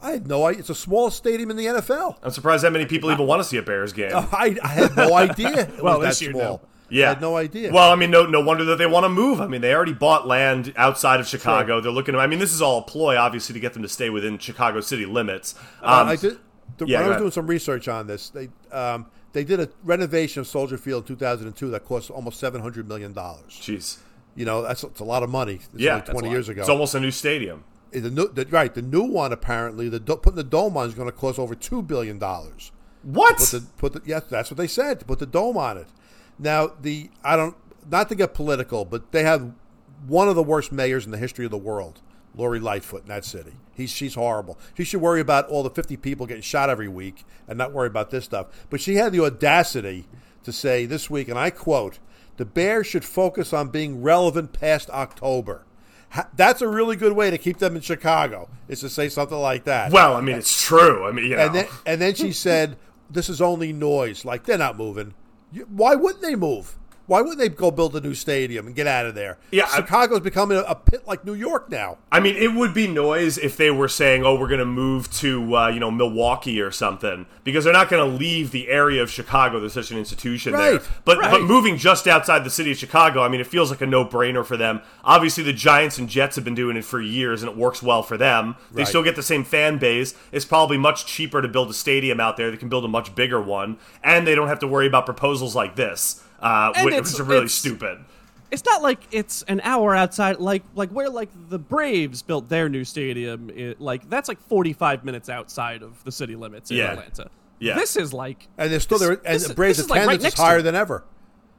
I 0.00 0.12
had 0.12 0.26
no 0.28 0.46
idea. 0.46 0.60
It's 0.60 0.68
the 0.68 0.74
smallest 0.74 1.16
stadium 1.16 1.50
in 1.50 1.56
the 1.56 1.66
NFL. 1.66 2.16
I'm 2.22 2.30
surprised 2.30 2.62
that 2.64 2.72
many 2.72 2.86
people 2.86 3.10
even 3.10 3.26
want 3.26 3.40
to 3.42 3.44
see 3.48 3.56
a 3.56 3.62
Bears 3.62 3.92
game. 3.92 4.12
I, 4.14 4.56
I 4.62 4.68
had 4.68 4.96
no 4.96 5.12
idea 5.14 5.62
it 5.62 5.82
Well, 5.82 5.98
was 5.98 6.08
this 6.08 6.18
that 6.20 6.24
year, 6.24 6.32
small. 6.32 6.42
no. 6.42 6.60
Yeah, 6.90 7.06
I 7.06 7.08
had 7.10 7.20
no 7.20 7.36
idea. 7.36 7.72
Well, 7.72 7.90
I 7.90 7.96
mean, 7.96 8.10
no, 8.10 8.24
no 8.26 8.40
wonder 8.40 8.64
that 8.64 8.78
they 8.78 8.86
want 8.86 9.04
to 9.04 9.08
move. 9.08 9.40
I 9.40 9.46
mean, 9.46 9.60
they 9.60 9.74
already 9.74 9.92
bought 9.92 10.26
land 10.26 10.72
outside 10.76 11.20
of 11.20 11.26
Chicago. 11.26 11.80
They're 11.80 11.92
looking. 11.92 12.14
to 12.14 12.20
I 12.20 12.26
mean, 12.26 12.38
this 12.38 12.52
is 12.52 12.62
all 12.62 12.78
a 12.78 12.82
ploy, 12.82 13.16
obviously, 13.16 13.52
to 13.54 13.60
get 13.60 13.74
them 13.74 13.82
to 13.82 13.88
stay 13.88 14.10
within 14.10 14.38
Chicago 14.38 14.80
city 14.80 15.06
limits. 15.06 15.54
Uh, 15.82 16.00
Um, 16.02 16.08
I 16.08 16.16
did. 16.16 16.38
The, 16.76 16.86
yeah, 16.86 17.00
when 17.00 17.06
I 17.06 17.08
was 17.10 17.18
doing 17.18 17.30
some 17.30 17.46
research 17.46 17.88
on 17.88 18.06
this, 18.06 18.30
they 18.30 18.48
um, 18.72 19.06
they 19.32 19.44
did 19.44 19.60
a 19.60 19.68
renovation 19.82 20.40
of 20.40 20.46
Soldier 20.46 20.78
Field 20.78 21.04
in 21.04 21.16
2002 21.16 21.70
that 21.70 21.84
cost 21.84 22.10
almost 22.10 22.38
700 22.40 22.88
million 22.88 23.12
dollars. 23.12 23.52
Jeez. 23.60 23.98
You 24.34 24.44
know, 24.44 24.62
that's 24.62 24.84
it's 24.84 25.00
a 25.00 25.04
lot 25.04 25.22
of 25.22 25.30
money. 25.30 25.54
It's 25.54 25.68
Yeah, 25.74 25.94
only 25.94 26.06
20 26.06 26.28
a 26.28 26.30
years 26.30 26.48
ago. 26.48 26.60
It's 26.60 26.70
almost 26.70 26.94
a 26.94 27.00
new 27.00 27.10
stadium. 27.10 27.64
the, 27.90 28.10
new, 28.10 28.28
the, 28.28 28.46
right, 28.46 28.72
the 28.72 28.82
new 28.82 29.02
one 29.02 29.32
apparently, 29.32 29.88
the 29.88 29.98
putting 29.98 30.36
the 30.36 30.44
dome 30.44 30.76
on 30.76 30.86
is 30.86 30.94
going 30.94 31.08
to 31.08 31.16
cost 31.16 31.38
over 31.38 31.54
two 31.54 31.82
billion 31.82 32.18
dollars. 32.18 32.70
What? 33.02 33.38
Put 33.38 33.50
the 33.50 33.60
put 33.78 33.92
the 33.94 34.02
yes, 34.04 34.24
that's 34.28 34.50
what 34.50 34.58
they 34.58 34.66
said. 34.66 35.00
To 35.00 35.06
put 35.06 35.18
the 35.18 35.26
dome 35.26 35.56
on 35.56 35.78
it. 35.78 35.88
Now 36.38 36.72
the 36.80 37.10
I 37.24 37.36
don't 37.36 37.56
not 37.90 38.08
to 38.10 38.14
get 38.14 38.34
political, 38.34 38.84
but 38.84 39.12
they 39.12 39.24
have 39.24 39.52
one 40.06 40.28
of 40.28 40.36
the 40.36 40.42
worst 40.42 40.72
mayors 40.72 41.04
in 41.04 41.10
the 41.10 41.18
history 41.18 41.44
of 41.44 41.50
the 41.50 41.58
world, 41.58 42.00
Lori 42.34 42.60
Lightfoot, 42.60 43.02
in 43.02 43.08
that 43.08 43.24
city. 43.24 43.54
He's 43.74 43.90
she's 43.90 44.14
horrible. 44.14 44.58
She 44.74 44.84
should 44.84 45.00
worry 45.00 45.20
about 45.20 45.48
all 45.48 45.62
the 45.62 45.70
fifty 45.70 45.96
people 45.96 46.26
getting 46.26 46.42
shot 46.42 46.70
every 46.70 46.88
week 46.88 47.24
and 47.46 47.58
not 47.58 47.72
worry 47.72 47.86
about 47.86 48.10
this 48.10 48.24
stuff. 48.24 48.46
But 48.70 48.80
she 48.80 48.96
had 48.96 49.12
the 49.12 49.24
audacity 49.24 50.06
to 50.44 50.52
say 50.52 50.86
this 50.86 51.08
week, 51.10 51.28
and 51.28 51.38
I 51.38 51.50
quote: 51.50 51.98
"The 52.36 52.44
Bears 52.44 52.86
should 52.86 53.04
focus 53.04 53.52
on 53.52 53.68
being 53.68 54.02
relevant 54.02 54.52
past 54.52 54.90
October." 54.90 55.64
That's 56.34 56.62
a 56.62 56.68
really 56.68 56.96
good 56.96 57.12
way 57.12 57.30
to 57.30 57.36
keep 57.36 57.58
them 57.58 57.76
in 57.76 57.82
Chicago. 57.82 58.48
Is 58.66 58.80
to 58.80 58.88
say 58.88 59.08
something 59.10 59.38
like 59.38 59.64
that. 59.64 59.92
well, 59.92 60.16
I 60.16 60.22
mean, 60.22 60.36
it's 60.36 60.64
true. 60.64 61.06
I 61.06 61.12
mean, 61.12 61.26
you 61.26 61.36
know. 61.36 61.46
And 61.46 61.54
then, 61.54 61.66
and 61.84 62.00
then 62.00 62.14
she 62.14 62.32
said, 62.32 62.76
"This 63.10 63.28
is 63.28 63.40
only 63.42 63.72
noise. 63.72 64.24
Like 64.24 64.44
they're 64.44 64.58
not 64.58 64.76
moving. 64.76 65.14
Why 65.68 65.94
wouldn't 65.94 66.22
they 66.22 66.34
move? 66.34 66.76
Why 67.08 67.22
wouldn't 67.22 67.38
they 67.38 67.48
go 67.48 67.70
build 67.70 67.96
a 67.96 68.02
new 68.02 68.12
stadium 68.12 68.66
and 68.66 68.76
get 68.76 68.86
out 68.86 69.06
of 69.06 69.14
there? 69.14 69.38
Yeah, 69.50 69.64
I- 69.72 69.76
Chicago's 69.76 70.20
becoming 70.20 70.58
a, 70.58 70.60
a 70.62 70.74
pit 70.74 71.04
like 71.06 71.24
New 71.24 71.32
York 71.32 71.70
now. 71.70 71.96
I 72.12 72.20
mean, 72.20 72.36
it 72.36 72.52
would 72.54 72.74
be 72.74 72.86
noise 72.86 73.38
if 73.38 73.56
they 73.56 73.70
were 73.70 73.88
saying, 73.88 74.24
"Oh, 74.24 74.38
we're 74.38 74.46
going 74.46 74.58
to 74.60 74.66
move 74.66 75.10
to 75.14 75.56
uh, 75.56 75.68
you 75.68 75.80
know 75.80 75.90
Milwaukee 75.90 76.60
or 76.60 76.70
something," 76.70 77.24
because 77.44 77.64
they're 77.64 77.72
not 77.72 77.88
going 77.88 78.08
to 78.08 78.16
leave 78.16 78.50
the 78.50 78.68
area 78.68 79.02
of 79.02 79.10
Chicago. 79.10 79.58
There's 79.58 79.72
such 79.72 79.90
an 79.90 79.96
institution 79.96 80.52
there. 80.52 80.80
But 81.06 81.16
right. 81.16 81.30
but 81.30 81.42
moving 81.44 81.78
just 81.78 82.06
outside 82.06 82.44
the 82.44 82.50
city 82.50 82.72
of 82.72 82.76
Chicago, 82.76 83.22
I 83.22 83.28
mean, 83.28 83.40
it 83.40 83.46
feels 83.46 83.70
like 83.70 83.80
a 83.80 83.86
no 83.86 84.04
brainer 84.04 84.44
for 84.44 84.58
them. 84.58 84.82
Obviously, 85.02 85.42
the 85.42 85.54
Giants 85.54 85.96
and 85.96 86.10
Jets 86.10 86.36
have 86.36 86.44
been 86.44 86.54
doing 86.54 86.76
it 86.76 86.84
for 86.84 87.00
years, 87.00 87.42
and 87.42 87.50
it 87.50 87.56
works 87.56 87.82
well 87.82 88.02
for 88.02 88.18
them. 88.18 88.54
They 88.70 88.82
Right. 88.82 88.88
still 88.88 89.02
get 89.02 89.16
the 89.16 89.22
same 89.22 89.44
fan 89.44 89.78
base. 89.78 90.14
It's 90.30 90.44
probably 90.44 90.76
much 90.76 91.06
cheaper 91.06 91.40
to 91.40 91.48
build 91.48 91.70
a 91.70 91.74
stadium 91.74 92.20
out 92.20 92.36
there. 92.36 92.50
They 92.50 92.58
can 92.58 92.68
build 92.68 92.84
a 92.84 92.88
much 92.88 93.14
bigger 93.14 93.40
one, 93.40 93.78
and 94.04 94.26
they 94.26 94.34
don't 94.34 94.48
have 94.48 94.58
to 94.60 94.66
worry 94.66 94.86
about 94.86 95.06
proposals 95.06 95.56
like 95.56 95.74
this, 95.76 96.22
uh, 96.40 96.72
And 96.76 96.84
which, 96.84 96.94
it's- 96.94 97.12
which 97.12 97.20
are 97.20 97.24
really 97.24 97.36
it's- 97.44 97.52
stupid. 97.52 97.98
it's 98.50 98.64
not 98.64 98.82
like 98.82 99.00
it's 99.10 99.42
an 99.42 99.60
hour 99.62 99.94
outside 99.94 100.38
like 100.40 100.62
like 100.74 100.90
where 100.90 101.10
like 101.10 101.28
the 101.50 101.58
braves 101.58 102.22
built 102.22 102.48
their 102.48 102.68
new 102.68 102.84
stadium 102.84 103.50
it, 103.50 103.80
like 103.80 104.08
that's 104.08 104.28
like 104.28 104.40
45 104.48 105.04
minutes 105.04 105.28
outside 105.28 105.82
of 105.82 106.02
the 106.04 106.12
city 106.12 106.34
limits 106.36 106.70
in 106.70 106.78
Yeah. 106.78 106.92
atlanta 106.92 107.30
Yeah. 107.60 107.74
This 107.74 107.96
is 107.96 108.12
like 108.14 108.46
and 108.56 108.70
they're 108.72 108.78
still 108.80 108.98
this- 108.98 109.08
there. 109.08 109.20
And 109.24 109.34
this- 109.34 109.48
the 109.48 109.54
Braves' 109.54 109.78
this 109.78 109.84
is, 109.86 109.90
like, 109.90 109.98
right 110.06 110.14
attendance 110.14 110.34
is 110.34 110.40
higher 110.40 110.62
than 110.62 110.74
ever. 110.76 111.04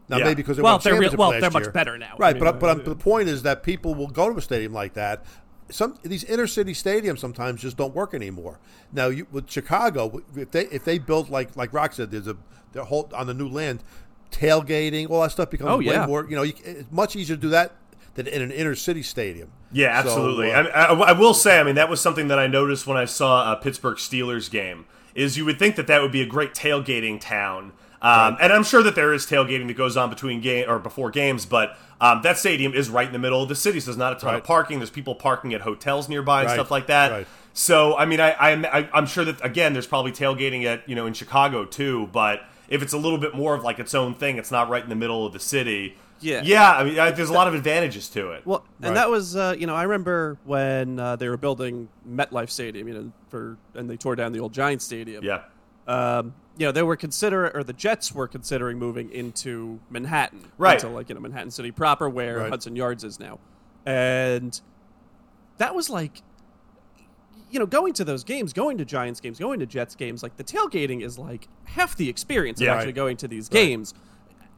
Now 0.07 0.17
Yeah. 0.17 0.23
maybe 0.23 0.35
because 0.35 0.57
they 0.57 0.63
Well, 0.63 0.75
won 0.75 0.81
they're 0.83 0.93
real- 0.93 1.01
championship 1.11 1.19
well, 1.19 1.31
they're 1.41 1.51
much 1.51 1.63
year. 1.65 1.71
better 1.71 1.97
now. 1.97 2.13
I 2.15 2.17
right? 2.17 2.35
mean, 2.35 2.43
but 2.43 2.59
but 2.59 2.69
uh, 2.69 2.83
the 2.83 2.95
point 2.95 3.29
is 3.29 3.43
that 3.43 3.61
people 3.63 3.93
will 3.95 4.07
go 4.07 4.31
to 4.31 4.37
a 4.37 4.41
stadium 4.41 4.73
like 4.73 4.93
that. 4.93 5.23
Some 5.69 5.99
these 6.01 6.23
inner 6.23 6.47
city 6.47 6.73
stadiums 6.73 7.19
sometimes 7.19 7.61
just 7.61 7.77
don't 7.77 7.93
work 7.93 8.15
anymore. 8.15 8.59
Now 8.91 9.07
you, 9.09 9.27
with 9.31 9.47
Chicago, 9.51 10.23
if 10.35 10.49
they 10.49 10.65
if 10.67 10.83
they 10.83 10.97
built 10.97 11.29
like 11.29 11.55
like 11.55 11.71
Rock 11.73 11.93
said, 11.93 12.09
there's 12.09 12.27
a 12.27 12.37
they're 12.71 12.85
whole 12.85 13.11
on 13.13 13.27
the 13.27 13.35
new 13.35 13.47
land, 13.47 13.83
tailgating, 14.31 15.09
all 15.09 15.21
that 15.21 15.31
stuff 15.31 15.49
becomes 15.49 15.71
Oh, 15.71 15.77
way 15.77 15.85
yeah. 15.85 16.05
more. 16.05 16.25
You 16.29 16.35
know, 16.35 16.43
you, 16.43 16.53
it's 16.63 16.91
much 16.91 17.15
easier 17.15 17.35
to 17.35 17.41
do 17.41 17.49
that 17.49 17.73
than 18.15 18.27
in 18.27 18.41
an 18.41 18.51
inner 18.51 18.75
city 18.75 19.03
stadium. 19.03 19.51
Yeah, 19.71 20.01
So, 20.01 20.09
absolutely. 20.09 20.51
uh, 20.51 20.63
I, 20.63 20.85
I, 20.85 20.93
I 21.09 21.11
will 21.13 21.33
say, 21.33 21.59
I 21.59 21.63
mean, 21.63 21.75
that 21.75 21.89
was 21.89 22.01
something 22.01 22.27
that 22.29 22.39
I 22.39 22.47
noticed 22.47 22.87
when 22.87 22.97
I 22.97 23.05
saw 23.05 23.51
a 23.51 23.55
Pittsburgh 23.55 23.97
Steelers 23.97 24.49
game. 24.49 24.85
Is 25.15 25.37
you 25.37 25.43
would 25.45 25.59
think 25.59 25.75
that 25.75 25.87
that 25.87 26.01
would 26.01 26.11
be 26.11 26.21
a 26.21 26.25
great 26.25 26.53
tailgating 26.53 27.19
town, 27.19 27.73
um, 28.01 28.37
and 28.39 28.53
I'm 28.53 28.63
sure 28.63 28.81
that 28.83 28.95
there 28.95 29.11
is 29.11 29.25
tailgating 29.25 29.67
that 29.67 29.73
goes 29.75 29.97
on 29.97 30.09
between 30.09 30.39
game 30.39 30.69
or 30.69 30.79
before 30.79 31.09
games, 31.09 31.45
but 31.45 31.77
um, 31.99 32.21
that 32.21 32.37
stadium 32.37 32.73
is 32.73 32.89
right 32.89 33.07
in 33.07 33.11
the 33.11 33.19
middle 33.19 33.41
of 33.41 33.49
the 33.49 33.55
city. 33.55 33.79
So 33.81 33.87
there's 33.87 33.97
not 33.97 34.13
a 34.13 34.15
ton 34.17 34.33
Right. 34.33 34.37
of 34.37 34.43
parking. 34.45 34.79
There's 34.79 34.91
people 34.91 35.15
parking 35.15 35.53
at 35.55 35.61
hotels 35.61 36.07
nearby 36.07 36.41
and 36.41 36.47
Right, 36.49 36.53
stuff 36.53 36.71
like 36.71 36.87
that. 36.87 37.11
right. 37.11 37.27
So 37.53 37.97
I 37.97 38.05
mean, 38.05 38.21
I, 38.21 38.31
I, 38.39 38.87
I'm 38.93 39.07
sure 39.07 39.25
that 39.25 39.43
again, 39.43 39.73
there's 39.73 39.87
probably 39.87 40.11
tailgating 40.13 40.63
at 40.63 40.87
you 40.87 40.95
know 40.95 41.05
in 41.07 41.13
Chicago 41.13 41.65
too, 41.65 42.07
but 42.13 42.41
if 42.69 42.81
it's 42.81 42.93
a 42.93 42.97
little 42.97 43.17
bit 43.17 43.33
more 43.35 43.53
of 43.55 43.63
like 43.63 43.79
its 43.79 43.93
own 43.93 44.13
thing, 44.15 44.37
it's 44.37 44.51
not 44.51 44.69
right 44.69 44.83
in 44.83 44.89
the 44.89 44.95
middle 44.95 45.25
of 45.25 45.33
the 45.33 45.39
city. 45.39 45.97
Yeah. 46.21 46.41
yeah. 46.43 46.71
I 46.71 46.83
mean, 46.83 46.99
I, 46.99 47.11
there's 47.11 47.29
a 47.29 47.33
lot 47.33 47.47
of 47.47 47.53
advantages 47.53 48.09
to 48.09 48.31
it. 48.31 48.45
Well, 48.45 48.65
and 48.81 48.87
Right. 48.89 48.95
that 48.95 49.09
was 49.09 49.35
uh, 49.35 49.55
you 49.57 49.67
know 49.67 49.75
I 49.75 49.83
remember 49.83 50.37
when 50.45 50.99
uh, 50.99 51.15
they 51.15 51.29
were 51.29 51.37
building 51.37 51.89
MetLife 52.09 52.49
Stadium, 52.49 52.87
you 52.87 52.93
know, 52.93 53.11
for 53.29 53.57
and 53.73 53.89
they 53.89 53.97
tore 53.97 54.15
down 54.15 54.31
the 54.33 54.39
old 54.39 54.53
Giant 54.53 54.81
Stadium. 54.81 55.23
yeah. 55.23 55.43
Um, 55.87 56.35
you 56.57 56.65
know, 56.67 56.71
they 56.73 56.83
were 56.83 56.97
consider 56.97 57.49
or 57.55 57.63
the 57.63 57.73
Jets 57.73 58.11
were 58.13 58.27
considering 58.27 58.77
moving 58.77 59.09
into 59.11 59.79
Manhattan, 59.89 60.51
Right. 60.57 60.75
Into 60.83 60.93
like 60.93 61.07
you 61.09 61.15
know 61.15 61.21
Manhattan 61.21 61.51
City 61.51 61.71
proper, 61.71 62.07
where 62.09 62.39
Right. 62.39 62.49
Hudson 62.49 62.75
Yards 62.75 63.03
is 63.03 63.19
now, 63.19 63.39
and 63.85 64.59
that 65.57 65.73
was 65.75 65.89
like. 65.89 66.21
You 67.51 67.59
know, 67.59 67.65
going 67.65 67.93
to 67.93 68.03
those 68.03 68.23
games, 68.23 68.53
going 68.53 68.77
to 68.77 68.85
Giants 68.85 69.19
games, 69.19 69.39
going 69.39 69.59
to 69.59 69.65
Jets 69.65 69.95
games, 69.95 70.21
like 70.23 70.37
the 70.37 70.43
tailgating 70.43 71.01
is 71.03 71.17
like 71.17 71.47
half 71.65 71.95
the 71.97 72.07
experience 72.09 72.61
Yeah. 72.61 72.71
of 72.71 72.77
actually 72.77 72.87
Right. 72.89 72.95
going 72.95 73.17
to 73.17 73.27
these 73.27 73.49
games. 73.49 73.93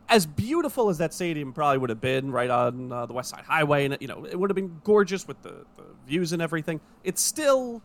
As 0.10 0.25
beautiful 0.25 0.89
as 0.89 0.98
that 0.98 1.13
stadium 1.13 1.53
probably 1.53 1.77
would 1.77 1.89
have 1.89 2.01
been, 2.01 2.31
right 2.31 2.50
on 2.50 2.91
uh, 2.91 3.05
the 3.05 3.13
West 3.13 3.29
Side 3.29 3.45
Highway, 3.48 3.86
and 3.86 3.98
you 4.01 4.07
know, 4.07 4.25
it 4.25 4.38
would 4.38 4.50
have 4.50 4.55
been 4.55 4.81
gorgeous 4.83 5.25
with 5.25 5.41
the, 5.41 5.65
the 5.77 5.83
views 6.05 6.33
and 6.33 6.41
everything. 6.41 6.81
It's 7.05 7.21
still 7.21 7.81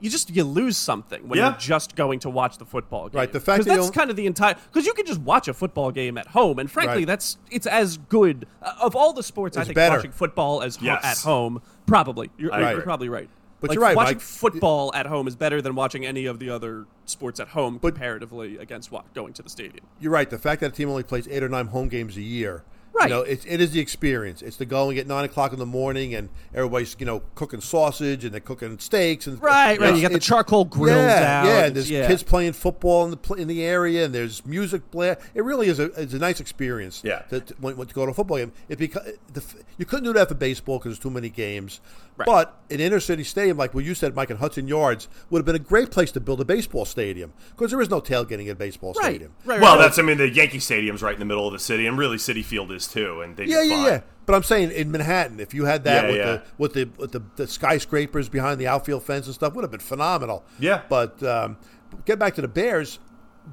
you 0.00 0.08
just 0.08 0.30
you 0.30 0.44
lose 0.44 0.76
something 0.76 1.26
when 1.28 1.38
Yeah. 1.40 1.48
you're 1.48 1.58
just 1.58 1.96
going 1.96 2.20
to 2.20 2.30
watch 2.30 2.58
the 2.58 2.64
football 2.64 3.08
game. 3.08 3.18
Right, 3.18 3.32
the 3.32 3.40
fact 3.40 3.64
that 3.64 3.74
that's 3.74 3.90
kind 3.90 4.08
of 4.10 4.14
the 4.14 4.26
entire 4.26 4.54
because 4.72 4.86
you 4.86 4.94
can 4.94 5.04
just 5.04 5.20
watch 5.22 5.48
a 5.48 5.54
football 5.54 5.90
game 5.90 6.16
at 6.16 6.28
home, 6.28 6.60
and 6.60 6.70
frankly, 6.70 6.98
Right. 6.98 7.06
that's 7.08 7.38
it's 7.50 7.66
as 7.66 7.96
good 7.98 8.46
uh, 8.62 8.74
of 8.80 8.94
all 8.94 9.12
the 9.12 9.24
sports. 9.24 9.56
I 9.56 9.64
think 9.64 9.74
better. 9.74 9.96
watching 9.96 10.12
football 10.12 10.62
as 10.62 10.76
ho- 10.76 10.86
at 11.02 11.18
home 11.18 11.60
probably 11.86 12.30
you're, 12.38 12.56
you're 12.56 12.82
probably 12.82 13.08
right. 13.08 13.28
But 13.60 13.70
Like, 13.70 13.74
you're 13.74 13.82
right, 13.82 13.96
Watching 13.96 14.16
Mike. 14.18 14.22
football 14.22 14.92
at 14.94 15.06
home 15.06 15.26
is 15.26 15.34
better 15.36 15.60
than 15.60 15.74
watching 15.74 16.06
any 16.06 16.26
of 16.26 16.38
the 16.38 16.48
other 16.50 16.86
sports 17.06 17.40
at 17.40 17.48
home 17.48 17.78
But- 17.78 17.94
comparatively 17.94 18.56
against 18.58 18.92
what 18.92 19.12
going 19.14 19.32
to 19.34 19.42
the 19.42 19.48
stadium. 19.50 19.84
You're 20.00 20.12
right. 20.12 20.28
The 20.30 20.38
fact 20.38 20.60
that 20.60 20.68
a 20.72 20.74
team 20.74 20.88
only 20.88 21.02
plays 21.02 21.26
eight 21.28 21.42
or 21.42 21.48
nine 21.48 21.66
home 21.66 21.88
games 21.88 22.16
a 22.16 22.22
year, 22.22 22.62
Right. 22.94 23.10
You 23.10 23.14
know, 23.16 23.22
it, 23.22 23.44
it 23.46 23.60
is 23.60 23.70
the 23.70 23.78
experience. 23.78 24.42
It's 24.42 24.56
the 24.56 24.64
going 24.64 24.98
at 24.98 25.06
nine 25.06 25.24
o'clock 25.24 25.52
in 25.52 25.60
the 25.60 25.66
morning, 25.66 26.14
and 26.16 26.30
everybody's 26.52 26.96
you 26.98 27.06
know 27.06 27.22
cooking 27.36 27.60
sausage 27.60 28.24
and 28.24 28.32
they're 28.32 28.40
cooking 28.40 28.76
steaks 28.80 29.28
and 29.28 29.40
Right, 29.40 29.78
right. 29.78 29.90
It's- 29.90 29.96
You 29.96 30.02
got 30.02 30.12
the 30.12 30.18
charcoal 30.18 30.64
grills 30.64 30.96
yeah, 30.96 31.40
out. 31.42 31.46
Yeah, 31.46 31.64
and 31.66 31.76
there's 31.76 31.88
Yeah. 31.88 32.08
kids 32.08 32.24
playing 32.24 32.54
football 32.54 33.04
in 33.04 33.10
the 33.12 33.34
in 33.34 33.46
the 33.46 33.62
area, 33.62 34.04
and 34.06 34.12
there's 34.12 34.44
music 34.44 34.90
play. 34.90 35.14
It 35.34 35.44
really 35.44 35.68
is 35.68 35.78
a 35.78 35.84
it's 36.00 36.14
a 36.14 36.18
nice 36.18 36.40
experience. 36.40 37.02
Yeah. 37.04 37.20
to, 37.30 37.40
to, 37.40 37.54
when, 37.60 37.76
when 37.76 37.86
to 37.86 37.94
go 37.94 38.04
to 38.04 38.10
a 38.10 38.14
football 38.14 38.38
game. 38.38 38.50
It 38.68 38.80
beca- 38.80 39.16
the, 39.32 39.44
you 39.76 39.84
couldn't 39.84 40.04
do 40.04 40.12
that 40.14 40.26
for 40.28 40.34
baseball 40.34 40.78
because 40.78 40.92
there's 40.92 40.98
too 40.98 41.10
many 41.10 41.28
games. 41.28 41.80
Right. 42.18 42.26
But 42.26 42.60
an 42.70 42.80
inner 42.80 43.00
city 43.00 43.22
stadium 43.24 43.56
like 43.56 43.74
what 43.74 43.84
you 43.84 43.94
said, 43.94 44.14
Mike, 44.16 44.30
in 44.30 44.38
Hudson 44.38 44.66
Yards 44.68 45.08
would 45.30 45.38
have 45.38 45.46
been 45.46 45.54
a 45.56 45.60
great 45.60 45.90
place 45.90 46.10
to 46.12 46.20
build 46.20 46.40
a 46.40 46.44
baseball 46.44 46.84
stadium 46.84 47.32
because 47.50 47.70
there 47.70 47.80
is 47.80 47.88
no 47.90 48.00
tailgating 48.00 48.46
at 48.46 48.52
a 48.52 48.54
baseball 48.56 48.92
Right, 48.94 49.04
stadium. 49.04 49.32
right. 49.44 49.60
Well, 49.60 49.76
right. 49.76 49.82
that's 49.82 49.98
I 49.98 50.02
mean 50.02 50.18
the 50.18 50.28
Yankee 50.28 50.58
Stadium's 50.58 51.00
right 51.02 51.14
in 51.14 51.20
the 51.20 51.24
middle 51.24 51.46
of 51.46 51.52
the 51.52 51.58
city, 51.58 51.86
and 51.86 51.96
really 51.96 52.16
Citi 52.16 52.44
Field 52.44 52.72
is 52.72 52.86
too. 52.88 53.20
And 53.20 53.36
they 53.36 53.44
Yeah, 53.44 53.62
yeah, 53.62 53.74
fine. 53.76 53.84
yeah. 53.86 54.00
But 54.26 54.34
I'm 54.34 54.42
saying 54.42 54.72
in 54.72 54.90
Manhattan, 54.90 55.40
if 55.40 55.54
you 55.54 55.64
had 55.64 55.84
that 55.84 56.04
Yeah, 56.04 56.08
with 56.10 56.16
yeah. 56.18 56.24
the 56.32 56.42
with 56.58 56.72
the 56.74 56.84
with 56.98 57.12
the, 57.12 57.22
the 57.36 57.46
skyscrapers 57.46 58.28
behind 58.28 58.60
the 58.60 58.66
outfield 58.66 59.04
fence 59.04 59.26
and 59.26 59.34
stuff, 59.34 59.54
would 59.54 59.62
have 59.62 59.70
been 59.70 59.80
phenomenal. 59.80 60.44
Yeah. 60.58 60.82
But 60.88 61.22
um, 61.22 61.56
get 62.04 62.18
back 62.18 62.34
to 62.34 62.40
the 62.42 62.48
Bears. 62.48 62.98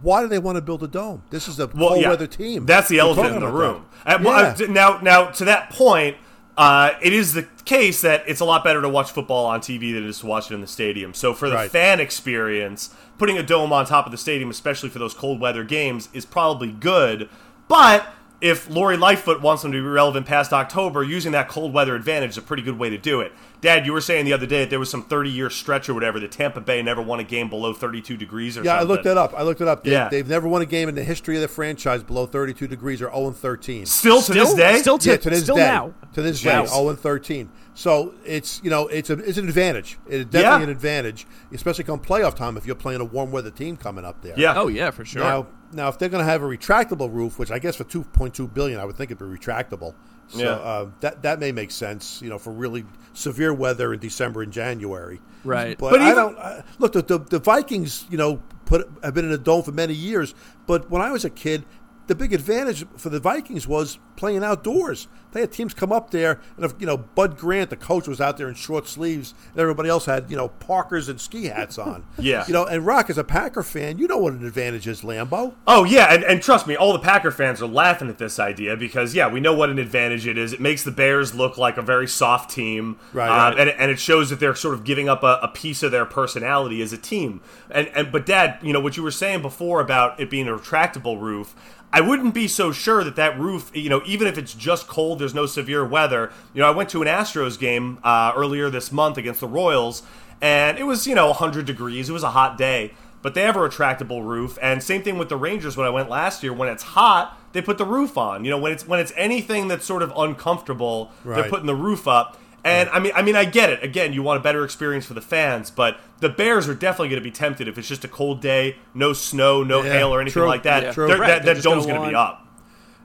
Why 0.02 0.22
do 0.22 0.28
they 0.28 0.40
want 0.40 0.58
to 0.58 0.62
build 0.62 0.84
a 0.84 0.90
dome? 0.90 1.24
This 1.30 1.48
is 1.48 1.58
a 1.62 1.68
Well, 1.68 1.90
cold 1.90 2.02
yeah. 2.02 2.10
weather 2.10 2.28
team. 2.28 2.66
That's 2.66 2.90
the 2.90 2.98
We're 2.98 3.02
elephant 3.04 3.36
in 3.36 3.40
the 3.40 3.48
room. 3.48 3.86
that. 4.06 4.20
Uh, 4.20 4.24
well, 4.26 4.56
Yeah. 4.60 4.66
now, 4.68 5.00
now 5.02 5.28
to 5.28 5.46
that 5.46 5.70
point, 5.70 6.18
uh, 6.58 6.92
it 7.02 7.14
is 7.14 7.34
the 7.34 7.44
case 7.66 8.02
that 8.02 8.24
it's 8.28 8.40
a 8.40 8.46
lot 8.46 8.64
better 8.64 8.82
to 8.82 8.88
watch 8.90 9.12
football 9.12 9.46
on 9.46 9.60
TV 9.60 9.94
than 9.94 10.04
it 10.04 10.10
is 10.10 10.20
to 10.20 10.26
watch 10.26 10.50
it 10.52 10.54
in 10.54 10.62
the 10.62 10.68
stadium. 10.68 11.14
So 11.14 11.34
for 11.34 11.50
the 11.50 11.56
Right. 11.56 11.72
fan 11.72 12.00
experience, 12.00 12.92
putting 13.18 13.38
a 13.38 13.44
dome 13.44 13.74
on 13.74 13.86
top 13.86 14.06
of 14.06 14.12
the 14.12 14.18
stadium, 14.18 14.50
especially 14.50 14.90
for 14.90 15.00
those 15.00 15.14
cold 15.14 15.40
weather 15.40 15.64
games, 15.64 16.10
is 16.14 16.26
probably 16.26 16.72
good. 16.72 17.28
But 17.68 18.08
if 18.42 18.70
Lori 18.70 18.98
Lightfoot 18.98 19.42
wants 19.42 19.64
them 19.64 19.72
to 19.72 19.78
be 19.78 19.82
relevant 19.88 20.26
past 20.26 20.52
October, 20.54 21.04
using 21.04 21.32
that 21.32 21.48
cold 21.48 21.74
weather 21.74 21.96
advantage 21.96 22.32
is 22.32 22.38
a 22.38 22.42
pretty 22.42 22.64
good 22.64 22.78
way 22.78 22.90
to 22.90 22.98
do 22.98 23.22
it. 23.22 23.32
Dad, 23.62 23.86
you 23.86 23.94
were 23.94 24.02
saying 24.02 24.26
the 24.26 24.34
other 24.34 24.46
day 24.46 24.60
that 24.60 24.70
there 24.70 24.80
was 24.80 24.90
some 24.92 25.02
30 25.04 25.30
year 25.32 25.50
stretch 25.50 25.90
or 25.90 25.94
whatever 25.96 26.20
that 26.20 26.32
Tampa 26.32 26.62
Bay 26.62 26.84
never 26.84 27.02
won 27.02 27.20
a 27.20 27.24
game 27.24 27.50
below 27.50 27.74
32 27.74 28.18
degrees 28.18 28.54
or 28.56 28.60
something. 28.60 28.66
yeah, 28.72 28.80
I 28.80 28.84
looked 28.84 29.06
that 29.06 29.18
up. 29.18 29.34
I 29.36 29.42
looked 29.44 29.62
it 29.62 29.68
up. 29.68 29.84
They, 29.84 29.92
Yeah. 29.92 30.10
They've 30.10 30.28
never 30.28 30.48
won 30.48 30.62
a 30.62 30.66
game 30.66 30.88
in 30.90 30.96
the 30.96 31.04
history 31.04 31.36
of 31.36 31.42
the 31.42 31.48
franchise 31.48 32.04
below 32.04 32.26
32 32.28 32.68
degrees 32.68 33.02
or 33.02 33.10
0 33.12 33.28
and 33.28 33.36
13. 33.36 33.86
Still 33.86 34.22
to 34.22 34.34
this 34.34 34.50
Still- 34.52 34.58
day? 34.58 34.78
still 34.80 34.98
to- 35.00 35.10
yeah, 35.10 35.18
to 35.18 35.30
this 35.30 35.44
still 35.44 35.56
day. 35.56 35.62
now. 35.66 35.94
To 36.14 36.22
this 36.22 36.46
Wow. 36.46 36.62
day, 36.62 36.68
0 36.68 36.90
and 36.90 37.00
13. 37.00 37.50
So 37.74 38.14
it's 38.26 38.62
you 38.64 38.70
know 38.70 38.88
it's 38.88 39.10
a 39.10 39.14
it's 39.20 39.38
an 39.38 39.48
advantage. 39.50 39.98
It's 40.08 40.24
definitely 40.30 40.60
Yeah. 40.60 40.64
an 40.64 40.70
advantage, 40.70 41.28
especially 41.54 41.84
come 41.84 42.00
playoff 42.00 42.34
time 42.36 42.56
if 42.56 42.66
you're 42.66 42.74
playing 42.76 43.02
a 43.02 43.06
warm 43.06 43.32
weather 43.32 43.50
team 43.52 43.76
coming 43.76 44.06
up 44.06 44.22
there. 44.22 44.34
Yeah. 44.38 44.54
Oh 44.56 44.68
yeah, 44.70 44.92
for 44.92 45.04
sure. 45.04 45.24
Now, 45.24 45.48
now, 45.76 45.90
if 45.90 46.00
they're 46.00 46.10
going 46.10 46.26
to 46.26 46.30
have 46.32 46.42
a 46.42 46.46
retractable 46.46 47.14
roof, 47.14 47.38
which 47.38 47.52
I 47.52 47.60
guess 47.60 47.76
for 47.76 47.84
two 47.84 48.04
point 48.04 48.34
two 48.34 48.48
billion, 48.48 48.80
I 48.80 48.86
would 48.86 48.96
think 48.96 49.12
it'd 49.12 49.20
be 49.20 49.26
retractable. 49.38 49.94
So 50.28 50.40
Yeah. 50.40 50.50
uh, 50.54 50.90
that 51.02 51.22
that 51.24 51.40
may 51.40 51.52
make 51.52 51.70
sense, 51.72 52.22
you 52.22 52.30
know, 52.30 52.40
for 52.40 52.52
really 52.52 52.86
severe 53.14 53.54
weather 53.54 53.94
in 53.94 54.00
December 54.00 54.42
and 54.42 54.52
January. 54.52 55.22
Right. 55.44 55.78
But, 55.78 55.92
But 55.92 56.02
I 56.02 56.06
even- 56.12 56.16
don't 56.16 56.38
I, 56.40 56.64
look. 56.80 56.94
The, 56.94 57.04
the 57.04 57.20
the 57.20 57.40
Vikings, 57.40 58.06
you 58.10 58.18
know, 58.18 58.42
put 58.66 58.90
have 59.04 59.14
been 59.14 59.26
in 59.26 59.32
a 59.32 59.38
dome 59.38 59.62
for 59.64 59.72
many 59.72 59.94
years. 59.94 60.34
But 60.66 60.90
when 60.90 61.02
I 61.04 61.12
was 61.12 61.26
a 61.26 61.30
kid, 61.30 61.64
the 62.08 62.16
big 62.16 62.34
advantage 62.34 62.86
for 62.98 63.10
the 63.10 63.20
Vikings 63.20 63.68
was 63.68 64.00
playing 64.16 64.44
outdoors. 64.44 65.08
They 65.32 65.42
had 65.42 65.52
teams 65.52 65.74
come 65.74 65.92
up 65.92 66.12
there, 66.12 66.40
and 66.56 66.64
if 66.64 66.74
you 66.80 66.86
know 66.88 66.96
Bud 66.98 67.38
Grant, 67.38 67.70
the 67.70 67.76
coach, 67.76 68.08
was 68.08 68.22
out 68.22 68.38
there 68.38 68.48
in 68.48 68.56
short 68.56 68.88
sleeves, 68.88 69.34
and 69.52 69.60
everybody 69.60 69.90
else 69.90 70.06
had 70.06 70.32
you 70.32 70.38
know 70.38 70.48
parkers 70.48 71.10
and 71.10 71.20
ski 71.20 71.46
hats 71.46 71.78
on. 71.78 72.06
Yeah. 72.18 72.46
you 72.48 72.54
know, 72.54 72.66
and 72.66 72.86
Rock 72.86 73.10
as 73.10 73.18
a 73.18 73.24
Packer 73.24 73.62
fan, 73.62 73.98
you 74.00 74.08
know 74.08 74.18
what 74.18 74.34
an 74.34 74.46
advantage 74.48 74.88
is, 74.88 75.02
Lambeau. 75.02 75.54
Oh 75.68 75.84
yeah, 75.84 76.14
and, 76.14 76.24
and 76.24 76.42
trust 76.42 76.66
me, 76.66 76.76
all 76.76 76.94
the 76.94 77.00
Packer 77.00 77.30
fans 77.32 77.62
are 77.62 77.68
laughing 77.68 78.08
at 78.10 78.18
this 78.18 78.40
idea 78.40 78.78
because 78.78 79.14
yeah, 79.14 79.28
we 79.28 79.40
know 79.42 79.54
what 79.54 79.70
an 79.70 79.78
advantage 79.78 80.26
it 80.26 80.38
is. 80.38 80.54
It 80.54 80.62
makes 80.62 80.84
the 80.84 80.92
Bears 80.92 81.36
look 81.36 81.58
like 81.58 81.78
a 81.78 81.82
very 81.82 82.08
soft 82.08 82.50
team, 82.52 82.98
Right, 83.14 83.28
uh, 83.28 83.50
right. 83.52 83.60
And, 83.60 83.70
and 83.72 83.92
it 83.92 84.00
shows 84.00 84.30
that 84.30 84.40
they're 84.40 84.56
sort 84.56 84.74
of 84.74 84.86
giving 84.86 85.10
up 85.10 85.22
a, 85.24 85.40
a 85.44 85.50
piece 85.50 85.84
of 85.84 85.92
their 85.92 86.06
personality 86.06 86.82
as 86.82 86.94
a 86.94 86.98
team. 86.98 87.42
And 87.70 87.90
and 87.90 88.12
but 88.12 88.26
Dad, 88.26 88.58
you 88.62 88.72
know 88.72 88.80
what 88.80 88.96
you 88.96 89.04
were 89.04 89.12
saying 89.12 89.42
before 89.42 89.82
about 89.82 90.18
it 90.20 90.30
being 90.30 90.48
a 90.48 90.52
retractable 90.58 91.20
roof. 91.22 91.54
I 91.96 92.02
wouldn't 92.02 92.34
be 92.34 92.48
so 92.50 92.74
sure 92.74 93.06
that 93.06 93.16
that 93.16 93.40
roof, 93.40 93.72
you 93.74 93.90
know, 93.90 94.02
even 94.06 94.28
if 94.28 94.38
it's 94.38 94.54
just 94.54 94.88
cold, 94.88 95.20
there's 95.20 95.34
no 95.34 95.46
severe 95.46 95.86
weather. 95.86 96.32
You 96.54 96.62
know, 96.62 96.68
I 96.68 96.72
went 96.72 96.90
to 96.90 97.02
an 97.02 97.08
Astros 97.08 97.58
game 97.58 98.00
uh, 98.04 98.34
earlier 98.36 98.70
this 98.70 98.92
month 98.92 99.18
against 99.18 99.40
the 99.40 99.48
Royals, 99.48 100.04
and 100.42 100.78
it 100.78 100.84
was 100.84 101.08
you 101.08 101.16
know 101.16 101.28
100 101.28 101.66
degrees. 101.66 102.10
It 102.10 102.14
was 102.14 102.24
a 102.24 102.32
hot 102.32 102.58
day 102.58 102.92
but 103.26 103.34
they 103.34 103.42
have 103.42 103.56
a 103.56 103.60
retractable 103.60 104.24
roof. 104.24 104.56
And 104.62 104.84
same 104.84 105.02
thing 105.02 105.18
with 105.18 105.30
the 105.30 105.36
Rangers 105.36 105.76
when 105.76 105.88
I 105.88 105.90
went 105.90 106.12
last 106.12 106.44
year. 106.44 106.54
When 106.54 106.70
it's 106.70 106.84
hot, 106.84 107.36
they 107.54 107.62
put 107.64 107.80
the 107.80 107.86
roof 107.86 108.20
on. 108.20 108.46
You 108.46 108.52
know, 108.52 108.60
when 108.60 108.72
it's 108.72 108.88
when 108.88 109.00
it's 109.00 109.12
anything 109.16 109.68
that's 109.68 109.84
sort 109.84 110.04
of 110.04 110.14
uncomfortable, 110.16 111.12
they're 111.34 111.50
putting 111.50 111.66
the 111.66 111.74
roof 111.74 112.08
up. 112.08 112.38
And 112.66 112.90
I 112.90 113.00
mean, 113.00 113.12
I 113.16 113.22
mean, 113.22 113.36
I 113.36 113.46
get 113.46 113.70
it. 113.70 113.84
Again, 113.84 114.12
you 114.12 114.24
want 114.24 114.40
a 114.40 114.44
better 114.44 114.66
experience 114.66 115.06
for 115.06 115.14
the 115.14 115.22
fans, 115.22 115.70
but 115.70 116.00
the 116.20 116.30
Bears 116.30 116.68
are 116.68 116.74
definitely 116.74 117.10
going 117.10 117.22
to 117.22 117.24
be 117.24 117.32
tempted 117.32 117.68
if 117.68 117.78
it's 117.78 117.88
just 117.88 118.04
a 118.04 118.08
cold 118.08 118.42
day, 118.42 118.78
no 118.94 119.14
snow, 119.14 119.64
no 119.64 119.84
Yeah, 119.84 119.94
hail 119.94 120.10
or 120.14 120.20
anything 120.20 120.42
true, 120.42 120.48
like 120.48 120.64
that. 120.64 120.82
yeah. 120.84 120.92
True. 120.92 121.08
Right, 121.08 121.20
that 121.28 121.46
they're 121.46 121.54
that 121.54 121.64
dome's 121.64 121.86
gonna 121.86 122.10
be 122.10 122.16
up. 122.16 122.42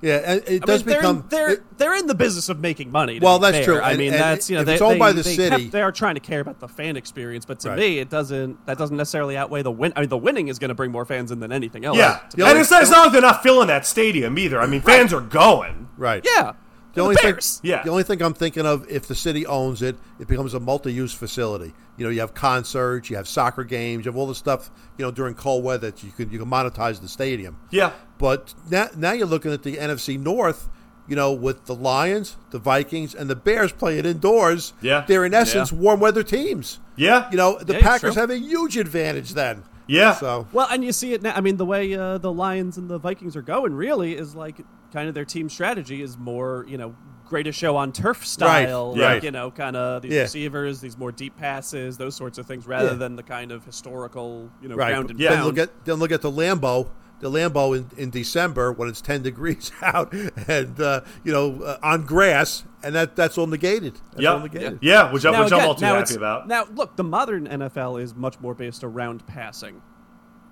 Yeah, 0.03 0.15
and 0.25 0.43
it 0.47 0.63
I 0.63 0.65
does 0.67 0.87
mean, 0.87 0.97
become. 0.97 1.27
they're 1.29 1.47
they're, 1.49 1.55
it- 1.57 1.77
they're 1.79 1.95
in 1.95 2.07
the 2.07 2.15
business 2.15 2.49
of 2.49 2.59
making 2.59 2.91
money. 2.91 3.19
Well, 3.21 3.39
that's 3.39 3.59
fair. 3.59 3.65
true, 3.67 3.79
I 3.81 3.91
and- 3.91 3.99
mean, 3.99 4.13
and 4.15 4.23
that's 4.23 4.49
you 4.49 4.57
know 4.57 4.65
they, 4.65 4.73
it's 4.73 4.81
owned 4.83 4.95
they- 4.95 4.99
by 4.99 5.13
the 5.13 5.21
they 5.23 5.35
city- 5.37 5.65
kept- 5.65 5.73
they 5.73 5.83
are 5.83 5.93
trying 5.93 6.15
to 6.15 6.21
care 6.23 6.41
about 6.41 6.59
the 6.59 6.69
fan 6.69 6.97
experience, 6.97 7.45
but 7.45 7.61
to 7.61 7.69
Right. 7.69 7.79
me, 7.79 7.99
it 7.99 8.09
doesn't. 8.09 8.65
That 8.65 8.79
doesn't 8.79 8.97
necessarily 8.97 9.37
outweigh 9.37 9.61
the 9.61 9.71
win. 9.71 9.93
I 9.97 10.01
mean, 10.01 10.09
the 10.09 10.17
winning 10.17 10.49
is 10.49 10.59
going 10.59 10.71
to 10.71 10.75
bring 10.75 10.91
more 10.91 11.05
fans 11.05 11.31
in 11.33 11.41
than 11.41 11.53
anything 11.53 11.85
else. 11.85 11.99
Yeah, 11.99 12.21
The 12.35 12.47
and 12.47 12.59
it's, 12.59 12.73
it's 12.73 12.91
not 12.91 13.03
like 13.05 13.13
they're 13.13 13.21
not 13.21 13.43
filling 13.43 13.67
that 13.69 13.85
stadium 13.85 14.39
either. 14.39 14.59
I 14.59 14.67
mean, 14.67 14.81
fans 14.81 15.13
are 15.13 15.21
going. 15.21 15.89
right. 15.99 16.25
yeah. 16.25 16.53
The 16.95 17.03
only 17.03 17.17
Bears. 17.23 17.59
thing, 17.59 17.71
Yeah. 17.71 17.83
The 17.83 17.91
only 17.91 18.03
thing 18.03 18.21
I'm 18.23 18.35
thinking 18.35 18.67
of, 18.67 18.89
if 18.91 19.07
the 19.07 19.15
city 19.15 19.47
owns 19.47 19.81
it, 19.83 19.97
it 20.19 20.27
becomes 20.29 20.55
a 20.55 20.61
multi-use 20.61 21.13
facility. 21.13 21.73
You 21.97 22.05
know, 22.05 22.11
you 22.11 22.21
have 22.21 22.35
concerts, 22.35 23.11
you 23.11 23.17
have 23.17 23.29
soccer 23.29 23.63
games, 23.65 24.05
you 24.05 24.11
have 24.11 24.17
all 24.19 24.27
the 24.27 24.35
stuff. 24.35 24.71
You 24.99 25.05
know, 25.05 25.11
during 25.11 25.35
cold 25.35 25.63
weather, 25.65 25.93
you 26.03 26.11
can 26.13 26.31
you 26.31 26.39
can 26.39 26.49
monetize 26.51 27.01
the 27.01 27.09
stadium. 27.09 27.59
Yeah. 27.71 27.93
But 28.19 28.55
now, 28.71 28.89
now 28.97 29.13
you're 29.13 29.27
looking 29.27 29.53
at 29.53 29.63
the 29.63 29.77
NFC 29.77 30.19
North. 30.19 30.69
You 31.09 31.17
know, 31.17 31.33
with 31.33 31.67
the 31.67 31.75
Lions, 31.75 32.37
the 32.51 32.61
Vikings, 32.61 33.17
and 33.17 33.29
the 33.29 33.35
Bears 33.35 33.73
playing 33.73 34.05
indoors. 34.05 34.75
Yeah. 34.81 35.05
they're 35.09 35.25
in 35.25 35.35
essence 35.35 35.73
Yeah. 35.73 35.79
warm 35.79 35.99
weather 35.99 36.23
teams. 36.23 36.79
Yeah. 36.95 37.29
You 37.33 37.37
know, 37.37 37.59
the 37.59 37.73
Yeah, 37.75 37.81
Packers 37.83 38.15
have 38.15 38.31
a 38.31 38.39
huge 38.39 38.77
advantage 38.77 39.35
then. 39.35 39.65
Yeah. 39.89 40.15
So 40.15 40.47
Well, 40.53 40.69
and 40.71 40.85
you 40.85 40.93
see 40.93 41.13
it 41.13 41.21
now. 41.23 41.33
I 41.35 41.41
mean, 41.41 41.57
the 41.57 41.65
way 41.67 41.95
uh, 41.95 42.19
the 42.19 42.33
Lions 42.33 42.79
and 42.79 42.89
the 42.89 42.99
Vikings 42.99 43.35
are 43.35 43.43
going 43.43 43.75
really 43.75 44.15
is 44.17 44.37
like 44.37 44.61
kind 44.93 45.09
of 45.09 45.15
their 45.15 45.25
team 45.25 45.49
strategy 45.49 46.03
is 46.03 46.17
more, 46.19 46.65
you 46.69 46.77
know, 46.79 46.95
greatest 47.27 47.59
show 47.59 47.77
on 47.77 47.93
turf 47.93 48.27
style. 48.27 48.95
yeah. 48.97 49.05
Like, 49.15 49.23
you 49.23 49.31
know, 49.31 49.51
kind 49.53 49.77
of 49.77 50.03
these 50.03 50.13
Yeah. 50.13 50.23
receivers, 50.23 50.81
these 50.81 50.99
more 50.99 51.13
deep 51.13 51.37
passes, 51.37 51.97
those 51.97 52.17
sorts 52.17 52.39
of 52.39 52.47
things, 52.47 52.67
rather 52.67 52.89
Yeah. 52.91 52.95
than 52.95 53.15
the 53.17 53.23
kind 53.23 53.53
of 53.53 53.65
historical, 53.65 54.51
you 54.61 54.69
know, 54.69 54.75
right. 54.75 54.89
ground 54.89 55.11
and 55.11 55.21
Yeah. 55.21 55.31
Then 55.31 55.39
pound. 55.39 55.47
look 55.47 55.59
at 55.59 55.85
then 55.85 55.97
look 55.97 56.11
at 56.13 56.23
the 56.23 56.31
Lambeau. 56.31 56.89
The 57.21 57.31
Lambeau 57.31 57.77
in, 57.77 57.87
in 57.99 58.09
December 58.11 58.73
when 58.73 58.89
it's 58.89 59.03
ten 59.03 59.23
degrees 59.31 59.71
out 59.83 60.13
and 60.49 60.81
uh, 60.81 61.03
you 61.23 61.31
know 61.33 61.63
uh, 61.63 61.77
on 61.83 62.05
grass 62.07 62.65
and 62.83 62.95
that 62.95 63.15
that's 63.15 63.37
all 63.39 63.47
negated. 63.47 63.95
That's 64.15 64.27
all 64.27 64.39
Yeah. 64.39 64.43
negated. 64.43 64.79
Yeah, 64.83 65.13
which, 65.13 65.25
I- 65.27 65.31
Now, 65.31 65.45
which 65.45 65.53
I'm 65.53 65.69
all 65.69 65.75
too 65.75 65.85
happy 65.85 66.15
about. 66.15 66.49
Now, 66.49 66.67
look, 66.75 66.97
the 66.97 67.05
modern 67.05 67.47
NFL 67.47 68.03
is 68.03 68.15
much 68.17 68.41
more 68.41 68.55
based 68.55 68.83
around 68.83 69.27
passing. 69.27 69.83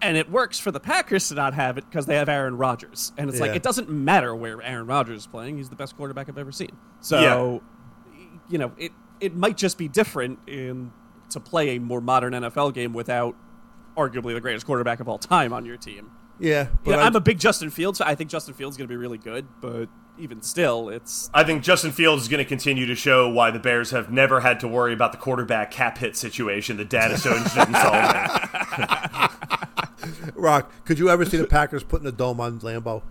And 0.01 0.17
it 0.17 0.31
works 0.31 0.61
for 0.61 0.71
the 0.71 0.79
Packers 0.81 1.29
to 1.29 1.35
not 1.35 1.55
have 1.55 1.77
it 1.77 1.85
because 1.89 2.07
they 2.07 2.15
have 2.17 2.29
Aaron 2.29 2.57
Rodgers. 2.57 3.13
And 3.19 3.29
it's 3.29 3.41
like, 3.41 3.57
it 3.57 3.63
doesn't 3.65 3.89
matter 3.91 4.35
where 4.35 4.63
Aaron 4.63 4.87
Rodgers 4.87 5.23
is 5.23 5.27
playing. 5.27 5.57
He's 5.57 5.69
the 5.71 5.77
best 5.77 5.97
quarterback 5.97 6.29
I've 6.29 6.39
ever 6.39 6.53
seen. 6.53 6.77
So, 7.01 7.63
you 8.49 8.59
know, 8.59 8.73
it, 8.79 8.93
it 9.21 9.35
might 9.35 9.57
just 9.57 9.77
be 9.77 9.89
different 9.89 10.39
in 10.47 10.93
to 11.31 11.41
play 11.41 11.77
a 11.77 11.81
more 11.81 12.01
modern 12.01 12.33
NFL 12.33 12.75
game 12.75 12.93
without 12.93 13.35
arguably 13.97 14.35
the 14.35 14.41
greatest 14.41 14.65
quarterback 14.67 15.01
of 15.01 15.09
all 15.09 15.19
time 15.19 15.53
on 15.53 15.67
your 15.67 15.77
team. 15.77 16.13
Yeah, 16.41 16.69
You 16.87 16.93
know, 16.93 16.99
I- 17.01 17.07
I'm 17.07 17.17
a 17.17 17.21
big 17.21 17.41
Justin 17.41 17.69
Fields. 17.71 18.01
I 18.01 18.15
think 18.15 18.31
Justin 18.31 18.55
Fields 18.55 18.75
is 18.75 18.79
going 18.79 18.87
to 18.87 18.93
be 18.93 18.97
really 18.97 19.19
good, 19.19 19.47
but 19.61 19.89
even 20.21 20.41
still, 20.43 20.89
it's 20.89 21.29
I 21.35 21.43
think 21.43 21.65
Justin 21.65 21.91
Fields 21.91 22.23
is 22.23 22.29
going 22.29 22.39
to 22.43 22.49
continue 22.49 22.87
to 22.87 22.95
show 22.95 23.29
why 23.29 23.51
the 23.51 23.59
Bears 23.59 23.91
have 23.91 24.11
never 24.13 24.41
had 24.41 24.61
to 24.61 24.69
worry 24.69 24.93
about 24.93 25.11
the 25.11 25.19
quarterback 25.19 25.73
cap 25.73 25.99
hit 25.99 26.17
situation 26.17 26.77
that 26.77 26.89
Dad 26.89 27.11
is 27.11 27.23
so 27.25 27.31
interested 27.35 27.67
in 27.69 27.75
solving. 27.75 29.29
Rock. 30.35 30.73
Could 30.85 30.99
you 30.99 31.09
ever 31.11 31.25
see 31.25 31.37
the 31.37 31.47
Packers 31.47 31.83
putting 31.85 32.07
a 32.07 32.13
dome 32.13 32.41
on 32.41 32.61
Lambeau? 32.61 33.03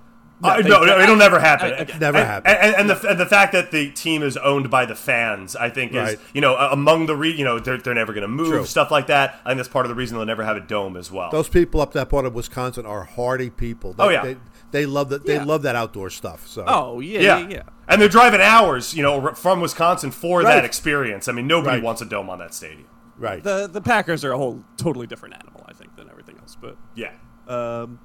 Uh, 0.44 0.62
no, 0.64 0.84
no, 0.86 1.00
it'll 1.00 1.16
never 1.16 1.40
happen. 1.40 1.74
I- 1.74 1.78
I- 1.96 1.98
Never 1.98 2.20
and, 2.20 2.28
happen. 2.28 2.52
And, 2.56 2.76
and 2.76 2.90
the 2.92 3.10
and 3.10 3.20
the 3.20 3.26
fact 3.26 3.54
that 3.54 3.72
the 3.72 3.90
team 3.92 4.22
is 4.22 4.38
owned 4.38 4.70
by 4.70 4.86
the 4.86 4.94
fans, 4.94 5.56
I 5.56 5.72
think, 5.72 5.94
is 5.94 5.98
Right. 5.98 6.20
you 6.32 6.42
know 6.42 6.56
among 6.56 7.08
the 7.08 7.16
re, 7.16 7.32
you 7.32 7.44
know 7.44 7.58
they're, 7.58 7.78
they're 7.80 7.96
never 7.96 8.14
going 8.14 8.22
to 8.22 8.28
move 8.28 8.50
True. 8.50 8.66
stuff 8.66 8.92
like 8.92 9.08
that. 9.08 9.40
I 9.44 9.50
think 9.50 9.58
that's 9.58 9.68
part 9.70 9.86
of 9.88 9.90
the 9.90 9.96
reason 9.96 10.16
they'll 10.16 10.28
never 10.28 10.44
have 10.46 10.56
a 10.56 10.60
dome 10.60 10.96
as 10.96 11.12
well. 11.12 11.32
Those 11.32 11.50
people 11.50 11.82
up 11.82 11.94
that 11.94 12.10
part 12.10 12.26
of 12.26 12.36
Wisconsin 12.36 12.86
are 12.86 13.04
hardy 13.06 13.50
people. 13.50 13.94
They, 13.94 14.04
Oh, 14.04 14.10
yeah. 14.10 14.22
they, 14.24 14.38
they 14.70 14.86
love 14.86 15.10
that. 15.10 15.26
They 15.26 15.38
Yeah. 15.38 15.44
love 15.44 15.64
that 15.64 15.76
outdoor 15.76 16.12
stuff. 16.12 16.46
So 16.48 16.64
oh 16.68 17.00
yeah, 17.00 17.20
yeah. 17.20 17.38
yeah, 17.40 17.48
yeah. 17.50 17.62
and 17.88 18.00
they're 18.00 18.08
driving 18.08 18.40
hours, 18.42 18.94
you 18.94 19.02
know, 19.02 19.34
from 19.34 19.60
Wisconsin 19.60 20.12
for 20.12 20.42
Right. 20.44 20.54
that 20.54 20.66
experience. 20.66 21.28
I 21.28 21.32
mean, 21.32 21.48
nobody 21.48 21.78
Right. 21.78 21.84
wants 21.84 22.04
a 22.04 22.06
dome 22.06 22.30
on 22.30 22.38
that 22.38 22.54
stadium. 22.54 22.86
right. 23.18 23.44
The 23.44 23.66
the 23.66 23.82
Packers 23.82 24.24
are 24.24 24.34
a 24.34 24.38
whole 24.38 24.64
totally 24.78 25.08
different 25.08 25.34
animal, 25.34 25.66
I 25.68 25.74
think, 25.74 25.96
than 25.96 26.12
everything 26.12 26.37
else. 26.48 26.58
But 26.60 26.78
Yeah. 26.96 27.12
Um, 27.48 28.00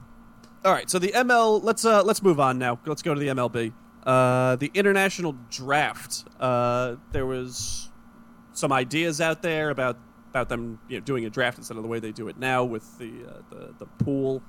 all 0.64 0.72
right, 0.72 0.88
so 0.88 0.98
the 0.98 1.09
ML. 1.09 1.62
Let's 1.62 1.85
uh, 1.85 2.02
let's 2.05 2.22
move 2.22 2.38
on 2.38 2.59
now. 2.59 2.78
Let's 2.87 3.02
go 3.02 3.14
to 3.14 3.20
the 3.20 3.28
MLB. 3.28 3.72
Uh, 4.05 4.57
the 4.57 4.70
international 4.74 5.37
draft. 5.50 6.24
Uh, 6.38 6.96
there 7.11 7.26
was 7.26 7.90
some 8.52 8.72
ideas 8.72 9.20
out 9.20 9.42
there 9.42 9.70
about 9.70 9.98
about 10.31 10.48
them 10.48 10.78
you 10.88 10.98
know, 10.98 11.05
doing 11.05 11.24
a 11.24 11.31
draft 11.31 11.59
instead 11.59 11.76
of 11.76 11.83
the 11.83 11.88
way 11.88 11.98
they 11.98 12.12
do 12.12 12.28
it 12.28 12.38
now 12.38 12.62
with 12.64 12.98
the 12.98 13.12
uh, 13.28 13.40
the, 13.50 13.74
the 13.78 13.87
pool. 14.05 14.42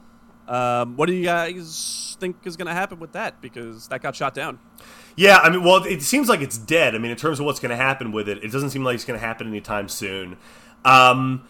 Um, 0.48 0.98
what 0.98 1.08
do 1.08 1.14
you 1.14 1.24
guys 1.24 2.18
think 2.20 2.36
is 2.46 2.58
going 2.58 2.68
to 2.68 2.74
happen 2.74 3.00
with 3.00 3.14
that? 3.14 3.42
Because 3.42 3.88
that 3.88 4.02
got 4.02 4.16
shot 4.16 4.34
down. 4.34 4.60
Yeah, 5.16 5.38
I 5.38 5.50
mean, 5.50 5.64
well, 5.64 5.84
it 5.86 6.02
seems 6.02 6.28
like 6.28 6.42
it's 6.42 6.58
dead. 6.58 6.96
I 6.96 6.98
mean, 6.98 7.12
in 7.12 7.18
terms 7.18 7.40
of 7.40 7.46
what's 7.46 7.62
going 7.62 7.70
to 7.70 7.78
happen 7.78 8.12
with 8.12 8.28
it, 8.28 8.44
it 8.44 8.52
doesn't 8.52 8.72
seem 8.72 8.84
like 8.84 8.96
it's 8.96 9.06
going 9.06 9.20
to 9.20 9.26
happen 9.26 9.48
anytime 9.48 9.88
soon. 9.88 10.38
Um, 10.84 11.48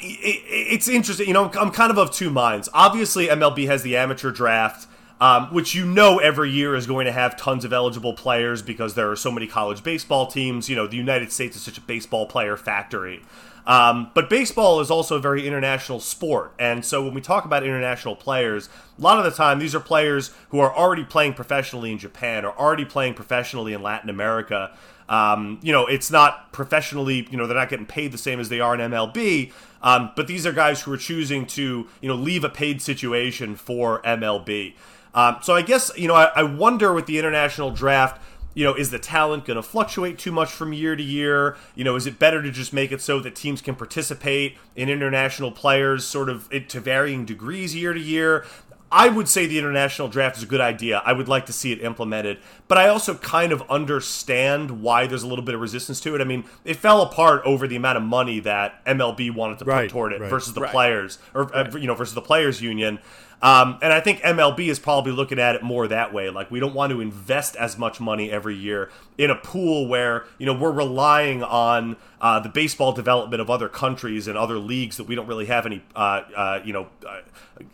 It, 0.00 0.42
it's 0.46 0.88
interesting. 0.88 1.26
You 1.26 1.34
know, 1.34 1.50
I'm 1.58 1.70
kind 1.70 1.90
of 1.90 1.98
of 1.98 2.10
two 2.10 2.30
minds. 2.30 2.68
Obviously, 2.72 3.26
MLB 3.26 3.66
has 3.66 3.82
the 3.82 3.96
amateur 3.96 4.30
draft, 4.30 4.86
um, 5.20 5.52
which 5.52 5.74
you 5.74 5.84
know 5.84 6.18
every 6.18 6.50
year 6.50 6.74
is 6.74 6.86
going 6.86 7.06
to 7.06 7.12
have 7.12 7.36
tons 7.36 7.64
of 7.64 7.72
eligible 7.72 8.14
players 8.14 8.62
because 8.62 8.94
there 8.94 9.10
are 9.10 9.16
so 9.16 9.30
many 9.30 9.46
college 9.46 9.82
baseball 9.82 10.26
teams. 10.26 10.68
You 10.68 10.76
know, 10.76 10.86
the 10.86 10.96
United 10.96 11.32
States 11.32 11.56
is 11.56 11.62
such 11.62 11.78
a 11.78 11.82
baseball 11.82 12.26
player 12.26 12.56
factory. 12.56 13.22
Um, 13.66 14.10
but 14.14 14.28
baseball 14.28 14.80
is 14.80 14.90
also 14.90 15.16
a 15.16 15.20
very 15.20 15.46
international 15.46 16.00
sport. 16.00 16.52
And 16.58 16.84
so 16.84 17.04
when 17.04 17.14
we 17.14 17.20
talk 17.20 17.44
about 17.44 17.62
international 17.62 18.16
players, 18.16 18.68
a 18.98 19.00
lot 19.00 19.18
of 19.18 19.24
the 19.24 19.30
time 19.30 19.58
these 19.58 19.74
are 19.74 19.80
players 19.80 20.32
who 20.48 20.58
are 20.58 20.74
already 20.74 21.04
playing 21.04 21.34
professionally 21.34 21.92
in 21.92 21.98
Japan 21.98 22.44
or 22.44 22.58
already 22.58 22.84
playing 22.84 23.14
professionally 23.14 23.72
in 23.72 23.82
Latin 23.82 24.10
America. 24.10 24.72
Um, 25.12 25.58
you 25.62 25.72
know, 25.72 25.84
it's 25.86 26.10
not 26.10 26.52
professionally, 26.52 27.28
you 27.30 27.36
know, 27.36 27.46
they're 27.46 27.54
not 27.54 27.68
getting 27.68 27.84
paid 27.84 28.12
the 28.12 28.18
same 28.18 28.40
as 28.40 28.48
they 28.48 28.60
are 28.60 28.74
in 28.74 28.80
MLB. 28.80 29.52
Um, 29.82 30.10
but 30.16 30.26
these 30.26 30.46
are 30.46 30.52
guys 30.52 30.80
who 30.80 30.92
are 30.92 30.96
choosing 30.96 31.44
to, 31.48 31.86
you 32.00 32.08
know, 32.08 32.14
leave 32.14 32.44
a 32.44 32.48
paid 32.48 32.80
situation 32.80 33.54
for 33.54 34.00
MLB. 34.02 34.72
Um, 35.14 35.36
so 35.42 35.54
I 35.54 35.60
guess, 35.60 35.90
you 35.98 36.08
know, 36.08 36.14
I, 36.14 36.30
I 36.34 36.42
wonder 36.44 36.94
with 36.94 37.04
the 37.04 37.18
international 37.18 37.70
draft, 37.70 38.22
you 38.54 38.64
know, 38.64 38.74
is 38.74 38.90
the 38.90 38.98
talent 38.98 39.44
going 39.44 39.56
to 39.56 39.62
fluctuate 39.62 40.18
too 40.18 40.32
much 40.32 40.50
from 40.50 40.72
year 40.72 40.96
to 40.96 41.02
year? 41.02 41.58
You 41.74 41.84
know, 41.84 41.94
is 41.94 42.06
it 42.06 42.18
better 42.18 42.42
to 42.42 42.50
just 42.50 42.72
make 42.72 42.90
it 42.90 43.02
so 43.02 43.20
that 43.20 43.34
teams 43.34 43.60
can 43.60 43.74
participate 43.74 44.56
in 44.74 44.88
international 44.88 45.52
players 45.52 46.06
sort 46.06 46.30
of 46.30 46.50
it, 46.50 46.70
to 46.70 46.80
varying 46.80 47.26
degrees 47.26 47.74
year 47.76 47.92
to 47.92 48.00
year? 48.00 48.46
I 48.94 49.08
would 49.08 49.26
say 49.26 49.46
the 49.46 49.58
international 49.58 50.08
draft 50.08 50.36
is 50.36 50.42
a 50.42 50.46
good 50.46 50.60
idea. 50.60 51.02
I 51.04 51.14
would 51.14 51.26
like 51.26 51.46
to 51.46 51.52
see 51.52 51.72
it 51.72 51.80
implemented, 51.80 52.38
but 52.68 52.76
I 52.76 52.88
also 52.88 53.14
kind 53.14 53.50
of 53.50 53.62
understand 53.70 54.82
why 54.82 55.06
there's 55.06 55.22
a 55.22 55.26
little 55.26 55.44
bit 55.44 55.54
of 55.54 55.60
resistance 55.62 55.98
to 56.02 56.14
it. 56.14 56.20
I 56.20 56.24
mean, 56.24 56.44
it 56.64 56.74
fell 56.76 57.00
apart 57.00 57.40
over 57.46 57.66
the 57.66 57.76
amount 57.76 57.96
of 57.96 58.02
money 58.04 58.38
that 58.40 58.84
MLB 58.84 59.34
wanted 59.34 59.58
to 59.60 59.64
Right, 59.64 59.88
put 59.88 59.92
toward 59.92 60.12
it 60.12 60.20
right. 60.20 60.28
versus 60.30 60.52
the 60.52 60.60
Right. 60.60 60.70
players, 60.70 61.18
or 61.34 61.54
uh, 61.56 61.70
you 61.76 61.86
know, 61.86 61.94
versus 61.94 62.14
the 62.14 62.20
players 62.20 62.60
union. 62.60 62.98
Um, 63.42 63.78
and 63.82 63.92
I 63.92 63.98
think 63.98 64.20
MLB 64.20 64.68
is 64.68 64.78
probably 64.78 65.10
looking 65.10 65.40
at 65.40 65.56
it 65.56 65.64
more 65.64 65.88
that 65.88 66.14
way. 66.14 66.30
Like 66.30 66.50
we 66.50 66.60
don't 66.60 66.74
want 66.74 66.92
to 66.92 67.00
invest 67.00 67.56
as 67.56 67.76
much 67.76 68.00
money 68.00 68.30
every 68.30 68.54
year 68.54 68.88
in 69.18 69.30
a 69.30 69.34
pool 69.34 69.88
where 69.88 70.24
you 70.38 70.46
know 70.46 70.54
we're 70.54 70.70
relying 70.70 71.42
on 71.42 71.96
uh, 72.20 72.38
the 72.38 72.48
baseball 72.48 72.92
development 72.92 73.40
of 73.40 73.50
other 73.50 73.68
countries 73.68 74.28
and 74.28 74.38
other 74.38 74.58
leagues 74.58 74.96
that 74.96 75.04
we 75.04 75.16
don't 75.16 75.26
really 75.26 75.46
have 75.46 75.66
any 75.66 75.82
uh, 75.96 76.22
uh, 76.36 76.60
you 76.64 76.72
know 76.72 76.86
uh, 77.06 77.20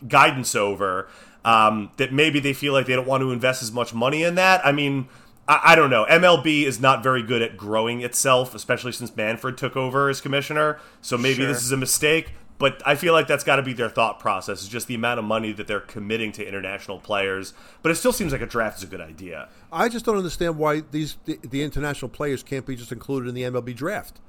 guidance 0.08 0.54
over. 0.54 1.08
Um, 1.44 1.92
that 1.98 2.12
maybe 2.12 2.40
they 2.40 2.52
feel 2.52 2.72
like 2.72 2.86
they 2.86 2.96
don't 2.96 3.06
want 3.06 3.22
to 3.22 3.30
invest 3.30 3.62
as 3.62 3.70
much 3.70 3.92
money 3.94 4.22
in 4.22 4.34
that. 4.36 4.64
I 4.64 4.72
mean. 4.72 5.08
I, 5.46 5.60
I 5.72 5.74
don't 5.76 5.88
know. 5.88 6.04
MLB 6.04 6.64
is 6.64 6.78
not 6.78 7.02
very 7.02 7.22
good 7.22 7.40
at 7.40 7.56
growing 7.56 8.02
itself, 8.02 8.54
especially 8.54 8.92
since 8.92 9.16
Manfred 9.16 9.56
took 9.56 9.76
over 9.78 10.10
as 10.10 10.20
commissioner. 10.20 10.78
So 11.00 11.16
maybe 11.16 11.36
Sure. 11.36 11.46
this 11.46 11.62
is 11.62 11.72
a 11.72 11.76
mistake. 11.78 12.32
But 12.58 12.82
I 12.84 12.96
feel 12.96 13.12
like 13.12 13.28
that's 13.28 13.44
got 13.44 13.56
to 13.56 13.62
be 13.62 13.72
their 13.72 13.88
thought 13.88 14.18
process. 14.18 14.62
Is 14.62 14.68
just 14.68 14.88
the 14.88 14.94
amount 14.96 15.18
of 15.20 15.24
money 15.24 15.52
that 15.52 15.66
they're 15.68 15.78
committing 15.80 16.32
to 16.32 16.46
international 16.46 16.98
players. 16.98 17.54
But 17.82 17.92
it 17.92 17.94
still 17.94 18.12
seems 18.12 18.32
like 18.32 18.40
a 18.40 18.46
draft 18.46 18.78
is 18.78 18.82
a 18.84 18.86
good 18.88 19.00
idea. 19.00 19.48
I 19.72 19.88
just 19.88 20.04
don't 20.04 20.16
understand 20.16 20.58
why 20.58 20.80
these 20.90 21.16
the, 21.24 21.38
the 21.42 21.62
international 21.62 22.08
players 22.08 22.42
can't 22.42 22.66
be 22.66 22.74
just 22.74 22.90
included 22.90 23.28
in 23.28 23.34
the 23.34 23.42
MLB 23.42 23.76
draft. 23.76 24.20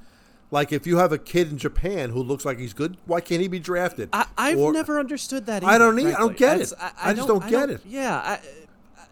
Like 0.51 0.71
if 0.71 0.85
you 0.87 0.97
have 0.97 1.11
a 1.11 1.17
kid 1.17 1.51
in 1.51 1.57
Japan 1.57 2.09
who 2.11 2.21
looks 2.23 2.45
like 2.45 2.59
he's 2.59 2.73
good, 2.73 2.97
why 3.05 3.21
can't 3.21 3.41
he 3.41 3.47
be 3.47 3.59
drafted? 3.59 4.09
I, 4.13 4.25
I've 4.37 4.57
Or- 4.57 4.73
never 4.73 4.99
understood 4.99 5.45
that. 5.47 5.63
I 5.63 5.77
don't 5.77 5.97
either. 5.99 6.15
I 6.15 6.19
don't 6.19 6.37
get 6.37 6.57
That's- 6.59 6.71
it. 6.71 6.77
I 7.01 7.13
just 7.13 7.27
don't 7.27 7.47
get 7.49 7.69
it. 7.69 7.81
Yeah, 7.85 8.15
I, 8.17 8.31
I- 8.33 8.39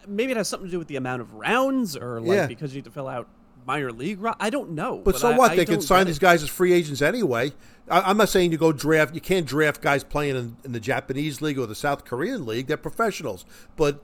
maybe 0.06 0.32
it 0.32 0.36
has 0.36 0.48
something 0.48 0.66
to 0.68 0.70
do 0.72 0.78
with 0.78 0.88
the 0.88 0.96
amount 0.96 1.22
of 1.22 1.34
rounds, 1.34 1.96
or 1.96 2.20
like 2.20 2.36
Yeah. 2.36 2.46
because 2.46 2.72
you 2.72 2.78
need 2.78 2.84
to 2.86 2.90
fill 2.90 3.08
out 3.08 3.28
minor 3.68 3.92
league. 3.92 4.20
ro- 4.20 4.34
I 4.40 4.48
don't 4.50 4.70
know. 4.70 5.02
But, 5.04 5.18
so 5.18 5.30
I- 5.30 5.36
what? 5.36 5.50
I 5.52 5.56
they 5.56 5.64
can 5.66 5.80
sign 5.82 6.06
these 6.06 6.18
guys 6.18 6.42
as 6.42 6.48
free 6.48 6.72
agents 6.72 7.02
anyway. 7.02 7.52
I, 7.88 8.00
I'm 8.00 8.16
not 8.16 8.30
saying 8.30 8.50
you 8.50 8.58
go 8.58 8.72
draft. 8.72 9.14
You 9.14 9.20
can't 9.20 9.46
draft 9.46 9.82
guys 9.82 10.02
playing 10.02 10.36
in, 10.36 10.56
in 10.64 10.72
the 10.72 10.80
Japanese 10.80 11.40
league 11.42 11.58
or 11.58 11.66
the 11.66 11.74
South 11.74 12.04
Korean 12.06 12.46
league. 12.46 12.66
They're 12.66 12.76
professionals. 12.78 13.44
But 13.76 14.02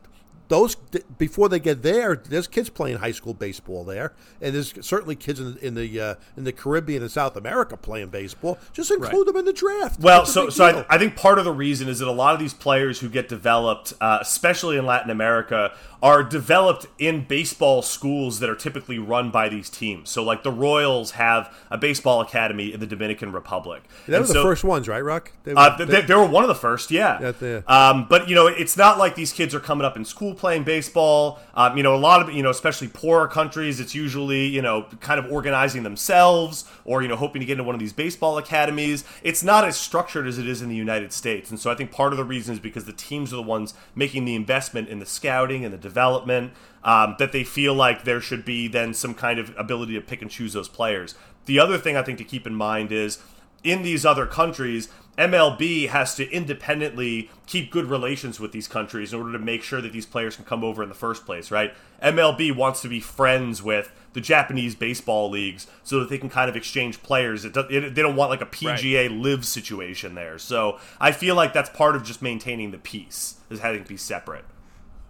those 0.48 0.74
before 1.18 1.48
they 1.48 1.58
get 1.58 1.82
there, 1.82 2.16
there's 2.16 2.46
kids 2.46 2.68
playing 2.68 2.98
high 2.98 3.12
school 3.12 3.34
baseball 3.34 3.84
there, 3.84 4.12
and 4.40 4.54
there's 4.54 4.74
certainly 4.86 5.16
kids 5.16 5.40
in, 5.40 5.56
in 5.58 5.74
the 5.74 6.00
uh, 6.00 6.14
in 6.36 6.44
the 6.44 6.52
Caribbean 6.52 7.02
and 7.02 7.10
South 7.10 7.36
America 7.36 7.76
playing 7.76 8.08
baseball. 8.08 8.58
Just 8.72 8.90
include 8.90 9.26
them 9.26 9.36
in 9.36 9.44
the 9.44 9.52
draft. 9.52 10.00
Well, 10.00 10.26
so 10.26 10.50
so. 10.50 10.64
I, 10.88 10.94
I 10.94 10.98
think 10.98 11.16
part 11.16 11.38
of 11.38 11.44
the 11.44 11.52
reason 11.52 11.88
is 11.88 11.98
that 12.00 12.08
a 12.08 12.12
lot 12.12 12.34
of 12.34 12.40
these 12.40 12.54
players 12.54 13.00
who 13.00 13.08
get 13.08 13.28
developed, 13.28 13.94
uh, 14.00 14.18
especially 14.20 14.76
in 14.76 14.84
Latin 14.84 15.10
America, 15.10 15.72
are 16.02 16.22
developed 16.22 16.86
in 16.98 17.24
baseball 17.24 17.80
schools 17.80 18.40
that 18.40 18.50
are 18.50 18.54
typically 18.54 18.98
run 18.98 19.30
by 19.30 19.48
these 19.48 19.70
teams. 19.70 20.10
So, 20.10 20.22
like 20.22 20.42
the 20.42 20.52
Royals 20.52 21.12
have 21.12 21.54
a 21.70 21.78
baseball 21.78 22.20
academy 22.20 22.72
in 22.72 22.80
the 22.80 22.86
Dominican 22.86 23.32
Republic. 23.32 23.82
they 24.06 24.16
And 24.16 24.26
were 24.28 24.32
the 24.34 24.42
first 24.42 24.64
ones, 24.64 24.86
right, 24.88 25.00
Rock? 25.00 25.32
They, 25.44 25.52
Uh, 25.54 25.76
they- 25.78 25.84
they, 25.86 26.00
they 26.02 26.14
were 26.14 26.26
one 26.26 26.44
of 26.44 26.48
the 26.48 26.54
first, 26.54 26.90
yeah. 26.90 27.32
Yeah, 27.40 27.60
Um, 27.66 28.06
but 28.08 28.28
you 28.28 28.34
know, 28.34 28.46
it's 28.46 28.76
not 28.76 28.98
like 28.98 29.14
these 29.14 29.32
kids 29.32 29.54
are 29.54 29.60
coming 29.60 29.86
up 29.86 29.96
in 29.96 30.04
school 30.04 30.33
playing 30.34 30.64
baseball. 30.64 31.40
Um, 31.54 31.76
you 31.76 31.82
know, 31.82 31.94
a 31.94 31.98
lot 31.98 32.20
of 32.20 32.34
you 32.34 32.42
know, 32.42 32.50
especially 32.50 32.88
poorer 32.88 33.28
countries, 33.28 33.80
it's 33.80 33.94
usually 33.94 34.46
you 34.46 34.62
know 34.62 34.86
kind 35.00 35.18
of 35.18 35.30
organizing 35.30 35.82
themselves 35.82 36.64
or 36.84 37.02
you 37.02 37.08
know 37.08 37.16
hoping 37.16 37.40
to 37.40 37.46
get 37.46 37.52
into 37.52 37.64
one 37.64 37.74
of 37.74 37.80
these 37.80 37.92
baseball 37.92 38.38
academies. 38.38 39.04
It's 39.22 39.42
not 39.42 39.64
as 39.64 39.76
structured 39.76 40.26
as 40.26 40.38
it 40.38 40.48
is 40.48 40.62
in 40.62 40.68
the 40.68 40.76
United 40.76 41.12
States, 41.12 41.50
and 41.50 41.58
so 41.58 41.70
I 41.70 41.74
think 41.74 41.90
part 41.90 42.12
of 42.12 42.16
the 42.16 42.24
reason 42.24 42.54
is 42.54 42.60
because 42.60 42.84
the 42.84 42.92
teams 42.92 43.32
are 43.32 43.36
the 43.36 43.42
ones 43.42 43.74
making 43.94 44.24
the 44.24 44.34
investment 44.34 44.88
in 44.88 44.98
the 44.98 45.06
scouting 45.06 45.64
and 45.64 45.72
the 45.72 45.78
development. 45.78 46.52
Um, 46.82 47.16
that 47.18 47.32
they 47.32 47.44
feel 47.44 47.72
like 47.72 48.04
there 48.04 48.20
should 48.20 48.44
be 48.44 48.68
then 48.68 48.92
some 48.92 49.14
kind 49.14 49.38
of 49.38 49.54
ability 49.56 49.94
to 49.94 50.02
pick 50.02 50.20
and 50.20 50.30
choose 50.30 50.52
those 50.52 50.68
players. 50.68 51.14
The 51.46 51.58
other 51.58 51.78
thing 51.78 51.96
I 51.96 52.02
think 52.02 52.18
to 52.18 52.24
keep 52.24 52.46
in 52.46 52.54
mind 52.54 52.92
is 52.92 53.22
in 53.64 53.82
these 53.82 54.06
other 54.06 54.26
countries, 54.26 54.88
MLB 55.16 55.88
has 55.88 56.14
to 56.16 56.30
independently 56.30 57.30
keep 57.46 57.70
good 57.70 57.86
relations 57.86 58.40
with 58.40 58.52
these 58.52 58.66
countries 58.66 59.12
in 59.12 59.20
order 59.20 59.32
to 59.32 59.38
make 59.38 59.62
sure 59.62 59.80
that 59.80 59.92
these 59.92 60.06
players 60.06 60.36
can 60.36 60.44
come 60.44 60.64
over 60.64 60.82
in 60.82 60.88
the 60.88 60.94
first 60.94 61.24
place, 61.24 61.50
right? 61.50 61.72
MLB 62.02 62.54
wants 62.54 62.82
to 62.82 62.88
be 62.88 63.00
friends 63.00 63.62
with 63.62 63.92
the 64.12 64.20
Japanese 64.20 64.74
baseball 64.74 65.30
leagues 65.30 65.66
so 65.82 66.00
that 66.00 66.08
they 66.08 66.18
can 66.18 66.28
kind 66.28 66.48
of 66.48 66.56
exchange 66.56 67.02
players. 67.02 67.44
It, 67.44 67.56
it, 67.56 67.94
they 67.94 68.02
don't 68.02 68.16
want 68.16 68.30
like 68.30 68.40
a 68.40 68.46
PGA 68.46 69.08
right. 69.08 69.10
LIV 69.10 69.44
situation 69.44 70.14
there. 70.14 70.38
So 70.38 70.78
I 71.00 71.12
feel 71.12 71.34
like 71.34 71.52
that's 71.52 71.70
part 71.70 71.94
of 71.94 72.04
just 72.04 72.20
maintaining 72.20 72.70
the 72.70 72.78
peace, 72.78 73.36
is 73.50 73.60
having 73.60 73.82
to 73.82 73.88
be 73.88 73.96
separate. 73.96 74.44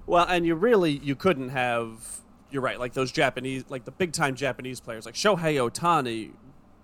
Well, 0.07 0.27
and 0.29 0.45
you 0.45 0.55
really 0.55 0.93
you 0.93 1.17
couldn't 1.17 1.51
have. 1.51 2.21
You're 2.51 2.63
right, 2.63 2.79
like 2.79 2.93
those 2.93 3.11
Japanese, 3.11 3.65
like 3.69 3.85
the 3.85 3.91
big 3.91 4.13
time 4.13 4.37
Japanese 4.37 4.79
players, 4.79 5.07
like 5.07 5.17
Shohei 5.17 5.57
Ohtani, 5.57 6.33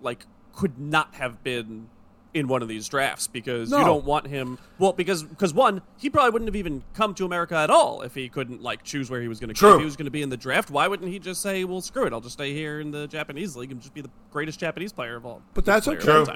like 0.01 0.27
could 0.61 0.79
not 0.79 1.15
have 1.15 1.43
been 1.43 1.89
in 2.35 2.47
one 2.47 2.61
of 2.61 2.69
these 2.69 2.87
drafts 2.87 3.27
because 3.27 3.71
no. 3.71 3.79
you 3.79 3.85
don't 3.87 4.05
want 4.05 4.27
him. 4.27 4.59
Well, 4.79 4.93
because 4.93 5.23
because 5.23 5.55
one, 5.55 5.81
he 5.97 6.11
probably 6.11 6.31
wouldn't 6.33 6.49
have 6.49 6.57
even 6.57 6.83
come 6.93 7.15
to 7.15 7.25
America 7.25 7.57
at 7.57 7.71
all 7.71 8.03
if 8.03 8.15
he 8.15 8.29
couldn't 8.29 8.63
like 8.63 8.85
choose 8.85 9.11
where 9.11 9.23
he 9.23 9.27
was 9.27 9.41
going 9.41 9.53
to 9.55 9.59
go. 9.59 9.75
If 9.75 9.79
he 9.79 9.87
was 9.87 9.97
going 9.97 10.05
to 10.05 10.11
be 10.11 10.21
in 10.21 10.29
the 10.29 10.37
draft, 10.37 10.71
why 10.71 10.87
wouldn't 10.87 11.11
he 11.11 11.19
just 11.19 11.41
say, 11.41 11.65
"Well, 11.65 11.81
screw 11.81 12.05
it, 12.05 12.13
I'll 12.13 12.21
just 12.21 12.35
stay 12.35 12.53
here 12.53 12.79
in 12.79 12.91
the 12.91 13.07
Japanese 13.07 13.57
league 13.57 13.73
and 13.73 13.81
just 13.81 13.95
be 13.95 14.03
the 14.03 14.11
greatest 14.31 14.61
Japanese 14.61 14.93
player 14.93 15.17
of 15.17 15.25
all." 15.25 15.41
But 15.55 15.65
that's 15.65 15.89
okay. 15.89 16.27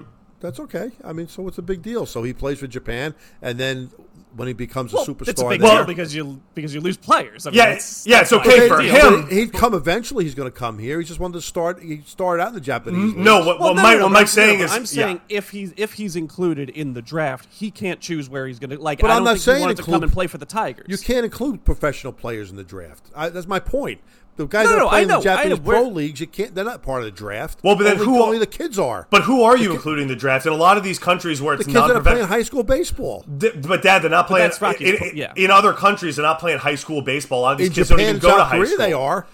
That's 0.41 0.59
okay. 0.59 0.91
I 1.05 1.13
mean, 1.13 1.29
so 1.29 1.43
what's 1.43 1.59
a 1.59 1.63
big 1.63 1.83
deal? 1.83 2.07
So 2.07 2.23
he 2.23 2.33
plays 2.33 2.61
for 2.61 2.67
Japan, 2.67 3.15
and 3.43 3.59
then 3.59 3.91
when 4.37 4.49
he 4.49 4.55
becomes 4.55 4.93
well, 4.93 5.03
a 5.03 5.07
superstar. 5.07 5.29
It's 5.29 5.43
a 5.43 5.49
big 5.49 5.61
deal 5.61 5.85
because 5.85 6.15
you 6.15 6.41
because 6.55 6.75
you 6.75 6.81
lose 6.81 6.97
players. 6.97 7.47
I 7.47 7.51
mean, 7.51 7.59
yeah, 7.59 7.73
it's, 7.73 8.07
yeah, 8.07 8.21
it's 8.21 8.33
okay 8.33 8.69
for 8.69 8.81
him. 8.81 9.29
He'd 9.29 9.53
come 9.53 9.75
eventually. 9.75 10.25
He's 10.25 10.35
going 10.35 10.51
to 10.51 10.57
come 10.57 10.79
here. 10.79 10.99
He 10.99 11.05
just 11.05 11.21
wanted 11.21 11.35
to 11.35 11.43
start. 11.43 11.83
He 11.83 12.03
started 12.07 12.43
out 12.43 12.49
in 12.49 12.55
the 12.55 12.61
Japanese. 12.61 13.13
Mm-hmm. 13.13 13.25
No, 13.25 13.39
what, 13.39 13.61
well, 13.61 13.71
what, 13.71 13.77
no, 13.77 13.83
Mike, 13.83 13.99
no, 13.99 14.05
what 14.05 14.13
Mike's 14.13 14.33
saying 14.33 14.59
no, 14.59 14.65
is, 14.65 14.73
I'm 14.73 14.87
saying 14.87 15.21
yeah. 15.29 15.39
if 15.39 15.51
he's 15.51 15.73
if 15.77 15.95
he's 15.95 16.17
included 16.17 16.71
in 16.71 16.95
the 16.95 17.03
draft, 17.03 17.49
he 17.53 17.71
can't 17.71 18.01
choose 18.01 18.29
where 18.29 18.47
he's 18.47 18.59
going 18.59 18.71
to. 18.71 18.79
Like, 18.79 19.01
but 19.01 19.11
I 19.11 19.17
am 19.17 19.25
not 19.25 19.39
saying 19.39 19.63
include, 19.63 19.77
to 19.79 19.83
come 19.85 20.03
and 20.03 20.13
play 20.13 20.27
for 20.27 20.39
the 20.39 20.47
Tigers. 20.47 20.87
You 20.89 20.99
can't 20.99 21.25
include 21.25 21.65
professional 21.65 22.13
players 22.13 22.51
in 22.51 22.57
the 22.57 22.65
draft. 22.65 23.11
I, 23.15 23.29
that's 23.29 23.47
my 23.47 23.61
point. 23.61 24.01
The 24.37 24.47
guys 24.47 24.65
no, 24.67 24.73
that 24.73 24.83
are 24.83 24.89
playing 24.89 25.11
in 25.11 25.17
the 25.17 25.21
Japanese 25.21 25.59
pro 25.61 25.83
leagues, 25.83 26.21
you 26.21 26.27
can't. 26.27 26.55
They're 26.55 26.65
not 26.65 26.83
part 26.83 27.03
of 27.03 27.05
the 27.05 27.13
draft. 27.13 27.61
Well, 27.63 27.77
but 27.77 27.85
then 27.85 27.95
only, 27.95 28.05
who? 28.05 28.23
Only 28.23 28.39
the 28.39 28.47
kids 28.47 28.79
are. 28.79 29.07
But 29.11 29.23
who 29.23 29.43
are 29.43 29.57
you 29.57 29.69
the 29.69 29.75
including 29.75 30.09
the 30.09 30.17
draft? 30.17 30.45
In 30.47 30.53
a 30.53 30.57
lot 30.57 30.77
of 30.77 30.83
these 30.83 30.99
countries 30.99 31.41
where 31.41 31.55
it's 31.55 31.67
not 31.69 31.73
the 31.73 31.81
kids 31.81 31.89
that 31.89 31.97
are 31.97 32.15
playing 32.15 32.27
high 32.27 32.43
school 32.43 32.65
baseball. 32.65 33.25
but 33.29 33.83
Dad, 33.83 34.01
they're 34.01 34.11
not 34.11 34.27
playing. 34.27 34.51
In, 34.81 34.97
in, 34.97 35.11
yeah. 35.17 35.33
in 35.37 35.51
other 35.53 35.73
countries, 35.73 36.17
they're 36.17 36.25
not 36.25 36.41
playing 36.41 36.59
high 36.59 36.75
school 36.75 37.01
baseball. 37.01 37.41
A 37.41 37.43
lot 37.43 37.53
of 37.53 37.59
these 37.59 37.69
in 37.69 37.75
kids 37.75 37.89
Japan, 37.91 38.07
don't 38.07 38.09
even 38.17 38.21
go 38.21 38.29
South 38.31 38.39
to 38.39 38.45
high 38.45 38.57
Korea, 38.57 38.67
school. 38.67 38.79
They 38.79 38.93
are. 38.93 39.27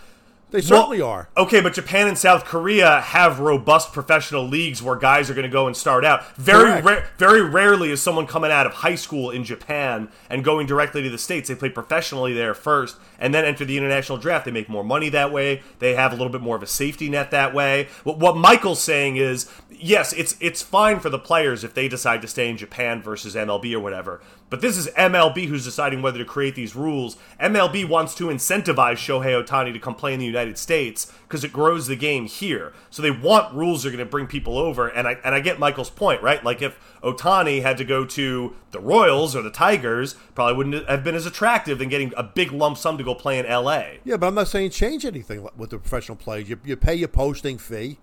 They 0.51 0.61
certainly 0.61 1.01
well, 1.01 1.11
are. 1.11 1.29
Okay, 1.37 1.61
but 1.61 1.75
Japan 1.75 2.09
and 2.09 2.19
South 2.19 2.45
Korea 2.45 3.01
have 3.01 3.39
robust 3.39 3.93
professional 3.93 4.47
leagues 4.47 4.83
where 4.83 4.97
guys 4.97 5.31
are 5.31 5.35
going 5.35 5.45
to 5.45 5.53
go 5.53 5.67
and 5.67 5.77
start 5.77 6.05
out. 6.05 6.37
Very, 6.37 6.81
ra- 6.81 7.03
very 7.19 7.43
rarely 7.43 7.91
is 7.91 8.03
someone 8.03 8.27
coming 8.27 8.51
out 8.51 8.67
of 8.67 8.75
high 8.75 8.97
school 8.97 9.31
in 9.31 9.45
Japan 9.45 10.09
and 10.29 10.43
going 10.43 10.67
directly 10.67 11.03
to 11.03 11.11
the 11.11 11.19
states. 11.19 11.49
They 11.49 11.55
play 11.55 11.69
professionally 11.69 12.33
there 12.33 12.55
first, 12.55 12.97
and 13.19 13.33
then 13.33 13.45
enter 13.45 13.65
the 13.65 13.77
international 13.77 14.19
draft. 14.19 14.45
They 14.45 14.51
make 14.51 14.69
more 14.69 14.85
money 14.85 15.09
that 15.11 15.33
way. 15.33 15.63
They 15.79 15.95
have 15.95 16.13
a 16.13 16.17
little 16.17 16.33
bit 16.33 16.41
more 16.41 16.57
of 16.57 16.63
a 16.63 16.67
safety 16.67 17.09
net 17.09 17.31
that 17.31 17.55
way. 17.55 17.89
What, 18.03 18.19
what 18.19 18.37
Michael's 18.37 18.83
saying 18.83 19.17
is, 19.17 19.49
yes, 19.71 20.13
it's 20.15 20.37
it's 20.41 20.63
fine 20.63 20.99
for 20.99 21.11
the 21.11 21.19
players 21.19 21.63
if 21.63 21.75
they 21.75 21.89
decide 21.89 22.23
to 22.23 22.29
stay 22.29 22.49
in 22.49 22.57
Japan 22.57 23.03
versus 23.03 23.35
MLB 23.35 23.73
or 23.75 23.81
whatever. 23.81 24.21
But 24.51 24.61
this 24.61 24.77
is 24.77 24.89
MLB 24.89 25.47
who's 25.47 25.65
deciding 25.65 26.03
whether 26.03 26.19
to 26.19 26.25
create 26.25 26.57
these 26.57 26.75
rules. 26.75 27.17
MLB 27.41 27.89
wants 27.89 28.17
to 28.17 28.25
incentivize 28.25 28.97
Shohei 28.97 29.41
Ohtani 29.41 29.73
to 29.73 29.79
come 29.79 29.95
play 29.95 30.13
in 30.13 30.19
the 30.19 30.27
United 30.27 30.59
States 30.59 31.11
because 31.23 31.45
it 31.45 31.53
grows 31.53 31.87
the 31.87 31.95
game 31.95 32.27
here. 32.27 32.73
So 32.91 33.01
they 33.01 33.13
want 33.13 33.55
rules 33.55 33.85
that 33.85 33.91
are 33.91 33.93
going 33.93 34.05
to 34.05 34.11
bring 34.11 34.27
people 34.27 34.59
over. 34.59 34.89
And 34.89 35.07
I 35.07 35.19
and 35.25 35.37
I 35.37 35.41
get 35.41 35.61
Michael's 35.61 35.89
point, 35.89 36.21
right? 36.21 36.45
Like 36.45 36.61
if 36.61 36.79
Ohtani 37.01 37.63
had 37.63 37.79
to 37.79 37.85
go 37.85 38.05
to 38.05 38.57
the 38.73 38.81
Royals 38.81 39.37
or 39.37 39.43
the 39.43 39.51
Tigers, 39.51 40.15
probably 40.35 40.57
wouldn't 40.57 40.89
have 40.89 41.05
been 41.05 41.15
as 41.15 41.27
attractive 41.27 41.79
than 41.79 41.89
getting 41.89 42.13
a 42.17 42.25
big 42.25 42.51
lump 42.51 42.77
sum 42.77 42.99
to 42.99 43.05
go 43.05 43.15
play 43.15 43.39
in 43.39 43.47
LA. 43.47 43.85
Yeah, 44.05 44.17
but 44.17 44.27
I'm 44.27 44.35
not 44.35 44.49
saying 44.49 44.71
change 44.71 45.05
anything 45.05 45.47
with 45.57 45.71
the 45.71 45.79
professional 45.79 46.17
players. 46.17 46.49
You, 46.49 46.59
you 46.65 46.77
pay 46.77 46.97
your 46.97 47.09
posting 47.09 47.57
fee, 47.57 47.99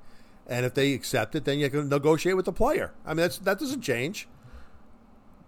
and 0.48 0.66
if 0.66 0.74
they 0.74 0.94
accept 0.94 1.36
it, 1.36 1.44
then 1.44 1.60
you 1.60 1.70
can 1.70 1.90
negotiate 1.90 2.38
with 2.38 2.46
the 2.46 2.54
player. 2.54 2.94
I 3.06 3.10
mean, 3.10 3.18
that's 3.18 3.38
that 3.40 3.60
doesn't 3.60 3.82
change. 3.82 4.30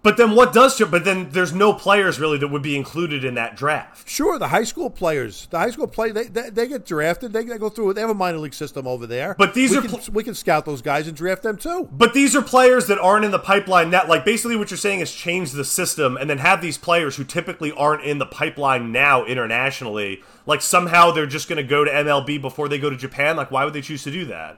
But 0.01 0.15
then 0.15 0.33
what 0.33 0.53
does? 0.53 0.79
But 0.79 1.03
then 1.03 1.29
there's 1.31 1.53
no 1.53 1.73
players 1.73 2.19
really 2.19 2.37
that 2.37 2.47
would 2.47 2.61
be 2.61 2.77
included 2.77 3.25
in 3.25 3.33
that 3.33 3.57
draft. 3.57 4.07
Sure, 4.07 4.39
the 4.39 4.47
high 4.47 4.63
school 4.63 4.89
players, 4.89 5.47
the 5.51 5.59
high 5.59 5.71
school 5.71 5.87
play, 5.87 6.11
they, 6.11 6.23
they, 6.23 6.49
they 6.49 6.67
get 6.67 6.85
drafted. 6.85 7.33
They, 7.33 7.43
they, 7.43 7.57
go 7.57 7.69
through. 7.69 7.93
They 7.93 8.01
have 8.01 8.09
a 8.09 8.13
minor 8.15 8.37
league 8.37 8.53
system 8.53 8.87
over 8.87 9.05
there. 9.05 9.35
But 9.37 9.53
these 9.53 9.71
we 9.71 9.77
are 9.77 9.81
can, 9.81 10.13
we 10.13 10.23
can 10.23 10.35
scout 10.35 10.65
those 10.65 10.81
guys 10.81 11.07
and 11.07 11.17
draft 11.17 11.43
them 11.43 11.57
too. 11.57 11.89
But 11.91 12.13
these 12.13 12.33
are 12.35 12.41
players 12.41 12.87
that 12.87 12.97
aren't 12.97 13.25
in 13.25 13.31
the 13.31 13.39
pipeline 13.39 13.89
that 13.89 14.07
Like 14.07 14.23
basically, 14.23 14.55
what 14.55 14.71
you're 14.71 14.77
saying 14.77 15.01
is 15.01 15.11
change 15.11 15.51
the 15.51 15.65
system 15.65 16.15
and 16.15 16.29
then 16.29 16.37
have 16.37 16.61
these 16.61 16.77
players 16.77 17.17
who 17.17 17.25
typically 17.25 17.73
aren't 17.73 18.03
in 18.03 18.19
the 18.19 18.25
pipeline 18.25 18.93
now 18.93 19.25
internationally. 19.25 20.23
Like 20.45 20.61
somehow 20.61 21.11
they're 21.11 21.25
just 21.25 21.49
going 21.49 21.57
to 21.57 21.63
go 21.63 21.83
to 21.83 21.91
MLB 21.91 22.41
before 22.41 22.69
they 22.69 22.79
go 22.79 22.89
to 22.89 22.95
Japan. 22.95 23.35
Like 23.35 23.51
why 23.51 23.65
would 23.65 23.73
they 23.73 23.81
choose 23.81 24.03
to 24.03 24.11
do 24.11 24.25
that? 24.25 24.57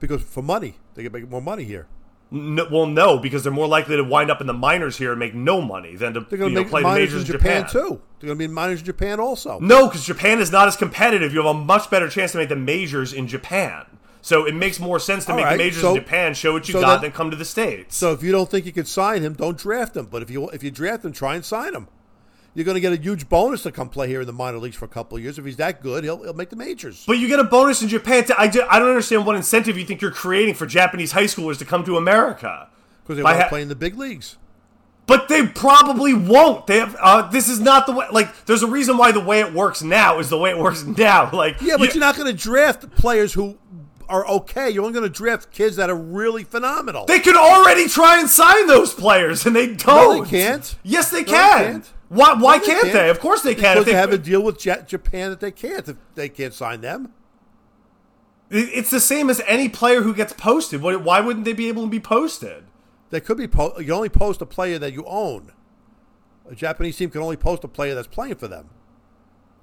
Because 0.00 0.22
for 0.22 0.42
money, 0.42 0.74
they 0.94 1.02
can 1.02 1.12
make 1.12 1.30
more 1.30 1.40
money 1.40 1.64
here. 1.64 1.86
No, 2.32 2.66
well, 2.70 2.86
no, 2.86 3.18
because 3.18 3.42
they're 3.42 3.52
more 3.52 3.66
likely 3.68 3.96
to 3.96 4.02
wind 4.02 4.30
up 4.30 4.40
in 4.40 4.46
the 4.46 4.54
minors 4.54 4.96
here 4.96 5.10
and 5.10 5.18
make 5.18 5.34
no 5.34 5.60
money 5.60 5.96
than 5.96 6.14
to 6.14 6.20
they're 6.20 6.38
going 6.38 6.54
to 6.54 6.60
make 6.60 6.70
play 6.70 6.82
the 6.82 6.88
majors 6.88 7.20
in 7.20 7.26
Japan, 7.26 7.66
Japan, 7.66 7.70
too. 7.70 8.00
They're 8.20 8.28
going 8.28 8.36
to 8.36 8.38
be 8.38 8.46
in 8.46 8.54
minors 8.54 8.80
in 8.80 8.86
Japan 8.86 9.20
also. 9.20 9.58
No, 9.60 9.86
because 9.86 10.06
Japan 10.06 10.40
is 10.40 10.50
not 10.50 10.66
as 10.66 10.74
competitive. 10.74 11.34
You 11.34 11.44
have 11.44 11.54
a 11.54 11.58
much 11.58 11.90
better 11.90 12.08
chance 12.08 12.32
to 12.32 12.38
make 12.38 12.48
the 12.48 12.56
majors 12.56 13.12
in 13.12 13.28
Japan. 13.28 13.84
So 14.22 14.46
it 14.46 14.54
makes 14.54 14.80
more 14.80 14.98
sense 14.98 15.26
to 15.26 15.32
All 15.32 15.36
make 15.36 15.44
right, 15.44 15.58
the 15.58 15.64
majors 15.64 15.82
so, 15.82 15.90
in 15.90 15.96
Japan, 15.96 16.32
show 16.32 16.52
what 16.52 16.68
you 16.68 16.72
so 16.72 16.80
got, 16.80 16.94
then, 16.94 17.02
then 17.02 17.12
come 17.12 17.30
to 17.30 17.36
the 17.36 17.44
states. 17.44 17.96
So 17.96 18.12
if 18.12 18.22
you 18.22 18.32
don't 18.32 18.48
think 18.48 18.64
you 18.64 18.72
could 18.72 18.88
sign 18.88 19.22
him, 19.22 19.34
don't 19.34 19.58
draft 19.58 19.96
him. 19.96 20.06
But 20.06 20.22
if 20.22 20.30
you 20.30 20.48
if 20.50 20.62
you 20.62 20.70
draft 20.70 21.04
him, 21.04 21.12
try 21.12 21.34
and 21.34 21.44
sign 21.44 21.74
him. 21.74 21.88
You're 22.54 22.66
going 22.66 22.74
to 22.74 22.80
get 22.80 22.92
a 22.92 23.00
huge 23.00 23.28
bonus 23.28 23.62
to 23.62 23.72
come 23.72 23.88
play 23.88 24.08
here 24.08 24.20
in 24.20 24.26
the 24.26 24.32
minor 24.32 24.58
leagues 24.58 24.76
for 24.76 24.84
a 24.84 24.88
couple 24.88 25.16
of 25.16 25.22
years. 25.22 25.38
If 25.38 25.44
he's 25.46 25.56
that 25.56 25.80
good, 25.80 26.04
he'll, 26.04 26.22
he'll 26.22 26.34
make 26.34 26.50
the 26.50 26.56
majors. 26.56 27.04
But 27.06 27.14
you 27.14 27.26
get 27.26 27.40
a 27.40 27.44
bonus 27.44 27.80
in 27.80 27.88
Japan. 27.88 28.24
To, 28.24 28.38
I, 28.38 28.44
I 28.44 28.78
don't 28.78 28.88
understand 28.88 29.24
what 29.24 29.36
incentive 29.36 29.78
you 29.78 29.86
think 29.86 30.02
you're 30.02 30.10
creating 30.10 30.54
for 30.54 30.66
Japanese 30.66 31.12
high 31.12 31.24
schoolers 31.24 31.58
to 31.58 31.64
come 31.64 31.82
to 31.84 31.96
America. 31.96 32.68
Because 33.02 33.16
they 33.16 33.22
want 33.22 33.38
to 33.38 33.42
ha- 33.44 33.48
play 33.48 33.62
in 33.62 33.68
the 33.68 33.74
big 33.74 33.96
leagues. 33.96 34.36
But 35.06 35.28
they 35.28 35.46
probably 35.46 36.14
won't. 36.14 36.66
They 36.66 36.78
have. 36.78 36.96
Uh, 37.00 37.30
this 37.30 37.48
is 37.48 37.58
not 37.58 37.86
the 37.86 37.92
way. 37.92 38.06
Like, 38.12 38.44
there's 38.44 38.62
a 38.62 38.68
reason 38.68 38.98
why 38.98 39.12
the 39.12 39.20
way 39.20 39.40
it 39.40 39.52
works 39.52 39.82
now 39.82 40.18
is 40.18 40.28
the 40.28 40.38
way 40.38 40.50
it 40.50 40.58
works 40.58 40.84
now. 40.98 41.30
Like, 41.32 41.60
yeah, 41.60 41.76
but 41.76 41.94
you, 41.94 42.00
are 42.00 42.04
not 42.04 42.16
going 42.16 42.28
to 42.28 42.38
draft 42.38 42.88
players 42.92 43.32
who 43.32 43.58
are 44.08 44.26
okay. 44.26 44.70
You're 44.70 44.84
only 44.84 44.94
going 44.94 45.10
to 45.10 45.14
draft 45.14 45.50
kids 45.50 45.76
that 45.76 45.90
are 45.90 45.96
really 45.96 46.44
phenomenal. 46.44 47.06
They 47.06 47.18
can 47.18 47.36
already 47.36 47.88
try 47.88 48.20
and 48.20 48.28
sign 48.28 48.66
those 48.66 48.94
players, 48.94 49.46
and 49.46 49.56
they 49.56 49.74
don't. 49.74 50.18
No, 50.18 50.22
they 50.22 50.30
can't. 50.30 50.76
Yes, 50.82 51.10
they 51.10 51.24
no, 51.24 51.32
can. 51.32 51.80
They 51.80 51.88
why? 52.12 52.34
Why 52.34 52.58
no, 52.58 52.64
can't, 52.64 52.82
they, 52.82 52.90
can't, 52.90 52.92
they? 52.92 53.10
Of 53.10 53.20
course 53.20 53.42
they 53.42 53.54
can. 53.54 53.74
Because 53.74 53.86
they, 53.86 53.92
they 53.92 53.98
have 53.98 54.12
a 54.12 54.18
deal 54.18 54.42
with 54.42 54.58
Japan 54.58 55.30
that 55.30 55.40
they 55.40 55.50
can't. 55.50 55.88
If 55.88 55.96
they 56.14 56.28
can't 56.28 56.52
sign 56.52 56.82
them. 56.82 57.12
It's 58.50 58.90
the 58.90 59.00
same 59.00 59.30
as 59.30 59.40
any 59.46 59.70
player 59.70 60.02
who 60.02 60.14
gets 60.14 60.34
posted. 60.34 60.82
Why 60.82 61.20
wouldn't 61.20 61.46
they 61.46 61.54
be 61.54 61.68
able 61.68 61.84
to 61.84 61.88
be 61.88 62.00
posted? 62.00 62.64
They 63.08 63.20
could 63.20 63.38
be. 63.38 63.48
Po- 63.48 63.78
you 63.78 63.94
only 63.94 64.10
post 64.10 64.42
a 64.42 64.46
player 64.46 64.78
that 64.78 64.92
you 64.92 65.04
own. 65.06 65.52
A 66.50 66.54
Japanese 66.54 66.98
team 66.98 67.08
can 67.08 67.22
only 67.22 67.38
post 67.38 67.64
a 67.64 67.68
player 67.68 67.94
that's 67.94 68.08
playing 68.08 68.34
for 68.34 68.48
them. 68.48 68.68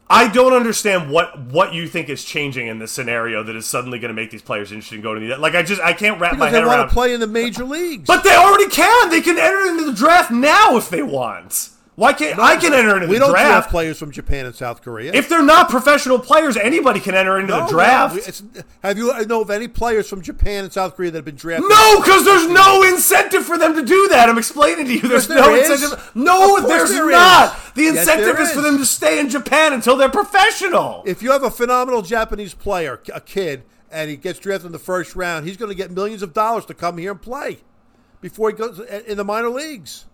I 0.09 0.27
don't 0.27 0.53
understand 0.53 1.11
what 1.11 1.39
what 1.39 1.75
you 1.75 1.87
think 1.87 2.09
is 2.09 2.23
changing 2.23 2.65
in 2.65 2.79
this 2.79 2.91
scenario 2.91 3.43
that 3.43 3.55
is 3.55 3.67
suddenly 3.67 3.99
going 3.99 4.09
to 4.09 4.15
make 4.15 4.31
these 4.31 4.41
players 4.41 4.71
interested 4.71 4.95
in 4.95 5.01
going 5.03 5.21
to 5.21 5.27
the 5.27 5.37
like. 5.37 5.53
I 5.53 5.61
just 5.61 5.81
I 5.81 5.93
can't 5.93 6.19
wrap 6.19 6.31
because 6.31 6.39
my 6.39 6.49
head 6.49 6.63
around. 6.63 6.71
They 6.71 6.77
want 6.79 6.89
to 6.89 6.93
play 6.95 7.13
in 7.13 7.19
the 7.19 7.27
major 7.27 7.63
leagues, 7.63 8.07
but 8.07 8.23
they 8.23 8.35
already 8.35 8.69
can. 8.69 9.11
They 9.11 9.21
can 9.21 9.37
enter 9.37 9.67
into 9.67 9.85
the 9.85 9.93
draft 9.93 10.31
now 10.31 10.77
if 10.77 10.89
they 10.89 11.03
want. 11.03 11.69
Why 11.99 12.13
can't 12.13 12.37
no, 12.37 12.43
I 12.43 12.55
can 12.55 12.73
enter 12.73 12.95
into 12.95 13.07
we 13.07 13.15
the 13.15 13.19
don't 13.19 13.31
draft? 13.31 13.47
draft 13.47 13.69
players 13.71 13.99
from 13.99 14.11
Japan 14.11 14.45
and 14.45 14.55
South 14.55 14.81
Korea. 14.81 15.11
If 15.13 15.27
they're 15.27 15.43
not 15.43 15.69
professional 15.69 16.17
players, 16.17 16.55
anybody 16.55 17.01
can 17.01 17.13
enter 17.13 17.37
into 17.37 17.51
no, 17.51 17.65
the 17.65 17.71
draft. 17.73 18.41
No, 18.41 18.61
have 18.83 18.97
you 18.97 19.11
I 19.11 19.25
know 19.25 19.41
of 19.41 19.49
any 19.49 19.67
players 19.67 20.07
from 20.07 20.21
Japan 20.21 20.63
and 20.63 20.71
South 20.71 20.95
Korea 20.95 21.11
that 21.11 21.17
have 21.17 21.25
been 21.25 21.35
drafted? 21.35 21.69
No, 21.69 21.99
because 21.99 22.23
there's 22.23 22.47
no 22.47 22.83
incentive 22.83 23.45
for 23.45 23.57
them 23.57 23.75
to 23.75 23.83
do 23.83 24.07
that. 24.07 24.29
I'm 24.29 24.37
explaining 24.37 24.85
to 24.85 24.93
you. 24.93 25.01
There's 25.01 25.27
there 25.27 25.41
no 25.41 25.53
is. 25.53 25.69
incentive. 25.69 26.11
No, 26.15 26.65
there's 26.65 26.89
there 26.89 27.11
not. 27.11 27.53
Is. 27.53 27.71
The 27.73 27.87
incentive 27.87 28.27
yes, 28.27 28.39
is, 28.39 28.49
is 28.49 28.55
for 28.55 28.61
them 28.61 28.77
to 28.77 28.85
stay 28.85 29.19
in 29.19 29.27
Japan 29.27 29.73
until 29.73 29.97
they're 29.97 30.07
professional. 30.07 31.03
If 31.05 31.21
you 31.21 31.31
have 31.31 31.43
a 31.43 31.51
phenomenal 31.51 32.01
Japanese 32.01 32.53
player, 32.53 33.01
a 33.13 33.19
kid, 33.19 33.63
and 33.91 34.09
he 34.09 34.15
gets 34.15 34.39
drafted 34.39 34.67
in 34.67 34.71
the 34.71 34.79
first 34.79 35.17
round, 35.17 35.45
he's 35.45 35.57
going 35.57 35.69
to 35.69 35.75
get 35.75 35.91
millions 35.91 36.21
of 36.21 36.33
dollars 36.33 36.65
to 36.67 36.73
come 36.73 36.97
here 36.97 37.11
and 37.11 37.21
play 37.21 37.57
before 38.21 38.51
he 38.51 38.55
goes 38.55 38.79
uh, 38.79 39.01
in 39.05 39.17
the 39.17 39.25
minor 39.25 39.49
leagues. 39.49 40.05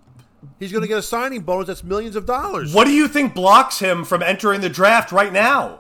He's 0.60 0.72
going 0.72 0.82
to 0.82 0.88
get 0.88 0.98
a 0.98 1.02
signing 1.04 1.42
bonus 1.42 1.68
that's 1.68 1.84
millions 1.84 2.16
of 2.16 2.26
dollars. 2.26 2.74
What 2.74 2.86
do 2.86 2.92
you 2.92 3.08
think 3.08 3.34
blocks 3.34 3.80
him 3.80 4.04
from 4.06 4.22
entering 4.24 4.62
the 4.62 4.70
draft 4.70 5.12
right 5.12 5.32
now? 5.34 5.80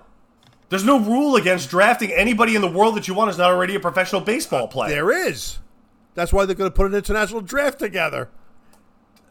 There's 0.69 0.83
no 0.83 0.99
rule 0.99 1.35
against 1.35 1.69
drafting 1.69 2.11
anybody 2.11 2.55
in 2.55 2.61
the 2.61 2.67
world 2.71 2.95
that 2.95 3.07
you 3.07 3.13
want 3.13 3.29
is 3.29 3.37
not 3.37 3.51
already 3.51 3.75
a 3.75 3.79
professional 3.79 4.21
baseball 4.21 4.67
player. 4.67 4.89
There 4.95 5.27
is. 5.27 5.59
That's 6.15 6.33
why 6.33 6.45
they're 6.45 6.55
going 6.55 6.69
to 6.71 6.75
put 6.75 6.87
an 6.87 6.95
international 6.95 7.41
draft 7.41 7.77
together. 7.79 8.29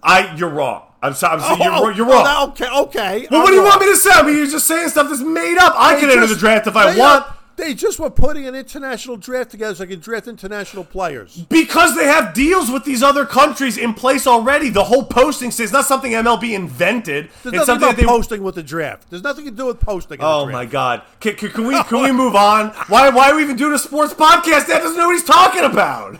I, 0.03 0.35
you're 0.37 0.51
wrong. 0.51 0.83
I'm 1.03 1.15
sorry. 1.15 1.41
I'm 1.41 1.59
saying 1.59 1.71
Oh, 1.75 1.85
you're, 1.89 1.93
you're 1.93 2.07
oh, 2.07 2.13
wrong. 2.13 2.25
that- 2.25 2.49
okay, 2.51 2.79
okay. 2.83 3.27
well, 3.31 3.41
I'm 3.41 3.45
what 3.45 3.49
do 3.51 3.55
you 3.55 3.61
wrong. 3.61 3.69
want 3.71 3.81
me 3.83 3.87
to 3.91 3.97
say? 3.97 4.11
I 4.13 4.23
mean, 4.23 4.37
you're 4.37 4.47
just 4.47 4.67
saying 4.67 4.89
stuff 4.91 5.09
that's 5.09 5.23
made 5.23 5.57
up. 5.59 5.75
I 5.77 5.95
They 5.95 6.01
can 6.03 6.11
enter 6.11 6.27
the 6.27 6.37
draft 6.37 6.67
if 6.67 6.77
I 6.77 6.97
want. 6.97 7.27
uh, 7.27 7.33
They 7.57 7.73
just 7.73 8.01
were 8.01 8.11
putting 8.11 8.47
an 8.47 8.55
international 8.55 9.17
draft 9.17 9.53
together 9.53 9.75
so 9.77 9.85
they 9.85 9.91
can 9.93 10.01
draft 10.01 10.27
international 10.27 10.85
players. 10.85 11.37
Because 11.49 11.97
they 11.97 12.05
have 12.07 12.35
deals 12.35 12.69
with 12.71 12.85
these 12.85 13.03
other 13.03 13.25
countries 13.25 13.79
in 13.79 13.95
place 13.95 14.27
already. 14.27 14.71
The 14.71 14.83
whole 14.85 15.05
posting 15.05 15.51
thing 15.53 15.65
is 15.65 15.73
not 15.73 15.85
something 15.85 16.13
MLB 16.13 16.53
invented. 16.55 17.31
There's 17.43 17.55
it's 17.55 17.55
nothing 17.55 17.65
something 17.67 17.77
about 17.85 17.97
that 17.97 18.03
they. 18.03 18.09
posting 18.09 18.43
with 18.43 18.57
the 18.57 18.63
draft. 18.63 19.09
There's 19.09 19.23
nothing 19.23 19.45
to 19.45 19.51
do 19.53 19.67
with 19.67 19.79
posting. 19.79 20.19
in 20.19 20.21
the 20.21 20.27
oh 20.27 20.45
draft. 20.47 20.53
my 20.53 20.67
god! 20.67 21.03
Can, 21.21 21.37
can, 21.37 21.51
can 21.51 21.67
we 21.67 21.81
can 21.85 22.03
we 22.03 22.11
move 22.25 22.35
on? 22.35 22.71
Why 22.89 23.11
why 23.11 23.31
are 23.31 23.37
we 23.37 23.43
even 23.43 23.57
doing 23.57 23.73
a 23.75 23.79
sports 23.79 24.13
podcast? 24.15 24.67
That 24.67 24.81
doesn't 24.83 24.97
know 24.99 25.07
what 25.07 25.13
he's 25.15 25.25
talking 25.25 25.63
about. 25.65 26.19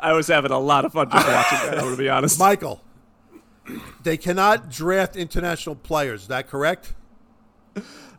I 0.00 0.14
was 0.14 0.26
having 0.26 0.50
a 0.50 0.58
lot 0.58 0.84
of 0.84 0.92
fun 0.94 1.10
just 1.10 1.26
watching 1.26 1.58
that. 1.58 1.74
I'm 1.74 1.84
going 1.84 1.92
to 1.92 2.02
be 2.02 2.08
honest. 2.08 2.38
Michael, 2.38 2.82
they 4.02 4.16
cannot 4.16 4.68
draft 4.70 5.16
international 5.16 5.76
players. 5.76 6.22
Is 6.22 6.28
that 6.28 6.48
correct? 6.48 6.94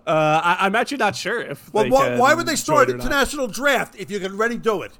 Uh, 0.05 0.41
I, 0.43 0.57
I'm 0.65 0.75
actually 0.75 0.97
not 0.97 1.15
sure 1.15 1.41
if. 1.41 1.73
Well, 1.73 1.83
they 1.85 1.89
why, 1.89 2.07
can 2.09 2.19
why 2.19 2.33
would 2.33 2.45
they 2.45 2.55
start 2.57 2.87
join 2.87 2.95
or 2.95 2.97
not. 2.97 3.05
international 3.05 3.47
draft 3.47 3.95
if 3.97 4.11
you 4.11 4.19
can 4.19 4.33
already 4.33 4.57
do 4.57 4.81
it? 4.81 4.91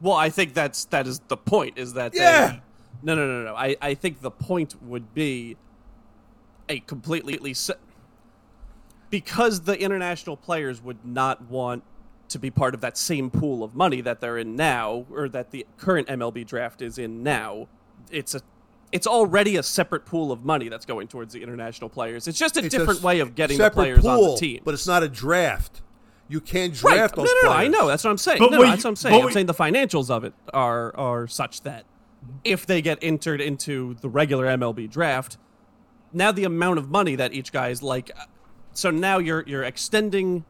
Well, 0.00 0.14
I 0.14 0.28
think 0.30 0.54
that's 0.54 0.84
that 0.86 1.06
is 1.06 1.20
the 1.28 1.36
point. 1.36 1.78
Is 1.78 1.94
that 1.94 2.12
they- 2.12 2.18
Yeah. 2.20 2.60
no, 3.02 3.14
no, 3.14 3.26
no, 3.26 3.44
no. 3.44 3.54
I 3.56 3.76
I 3.80 3.94
think 3.94 4.20
the 4.20 4.30
point 4.30 4.80
would 4.82 5.14
be 5.14 5.56
a 6.68 6.80
completely 6.80 7.54
se- 7.54 7.74
because 9.10 9.62
the 9.62 9.80
international 9.80 10.36
players 10.36 10.82
would 10.82 11.04
not 11.04 11.42
want 11.50 11.82
to 12.28 12.38
be 12.38 12.50
part 12.50 12.74
of 12.74 12.80
that 12.80 12.96
same 12.98 13.30
pool 13.30 13.62
of 13.62 13.74
money 13.74 14.00
that 14.00 14.20
they're 14.20 14.36
in 14.38 14.56
now, 14.56 15.06
or 15.10 15.28
that 15.28 15.50
the 15.52 15.64
current 15.78 16.08
MLB 16.08 16.44
draft 16.44 16.82
is 16.82 16.98
in 16.98 17.22
now. 17.22 17.68
It's 18.10 18.34
a 18.34 18.40
it's 18.92 19.06
already 19.06 19.56
a 19.56 19.62
separate 19.62 20.06
pool 20.06 20.30
of 20.32 20.44
money 20.44 20.68
that's 20.68 20.86
going 20.86 21.08
towards 21.08 21.32
the 21.34 21.42
international 21.42 21.90
players. 21.90 22.28
It's 22.28 22.38
just 22.38 22.56
a 22.56 22.60
It's 22.60 22.68
different 22.68 22.98
s- 23.00 23.04
way 23.04 23.20
of 23.20 23.34
getting 23.34 23.58
the 23.58 23.64
separate 23.64 23.74
players 23.82 24.00
pool, 24.02 24.10
on 24.24 24.30
the 24.32 24.36
team. 24.36 24.60
but 24.64 24.74
it's 24.74 24.86
not 24.86 25.02
a 25.02 25.08
draft. 25.08 25.82
You 26.28 26.40
can't 26.40 26.72
Right. 26.82 26.94
draft 26.94 27.16
No, 27.16 27.22
those 27.24 27.30
no, 27.42 27.48
no, 27.48 27.54
players. 27.54 27.64
I 27.66 27.68
know. 27.68 27.86
That's 27.88 28.04
what 28.04 28.10
I'm 28.10 28.18
saying. 28.18 28.38
But 28.40 28.50
no, 28.52 28.58
what 28.58 28.64
no, 28.64 28.70
that's 28.70 28.84
what 28.84 28.90
I'm 28.90 28.96
saying. 28.96 29.14
I'm 29.16 29.24
what- 29.24 29.32
saying 29.32 29.46
the 29.46 29.54
financials 29.54 30.10
of 30.10 30.24
it 30.24 30.34
are 30.52 30.94
are 30.96 31.26
such 31.26 31.62
that 31.62 31.84
if 32.44 32.66
they 32.66 32.82
get 32.82 32.98
entered 33.02 33.40
into 33.40 33.94
the 34.00 34.08
regular 34.08 34.46
MLB 34.46 34.86
draft, 34.88 35.36
now 36.12 36.32
the 36.32 36.44
amount 36.44 36.78
of 36.78 36.90
money 36.90 37.14
that 37.16 37.32
each 37.32 37.52
guy 37.52 37.68
is 37.68 37.82
like, 37.82 38.10
uh, 38.18 38.24
so 38.72 38.90
now 38.90 39.18
you're 39.18 39.44
you're 39.46 39.62
extending 39.64 40.44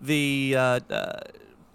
the 0.00 0.54
uh, 0.56 0.60
uh, 0.90 1.20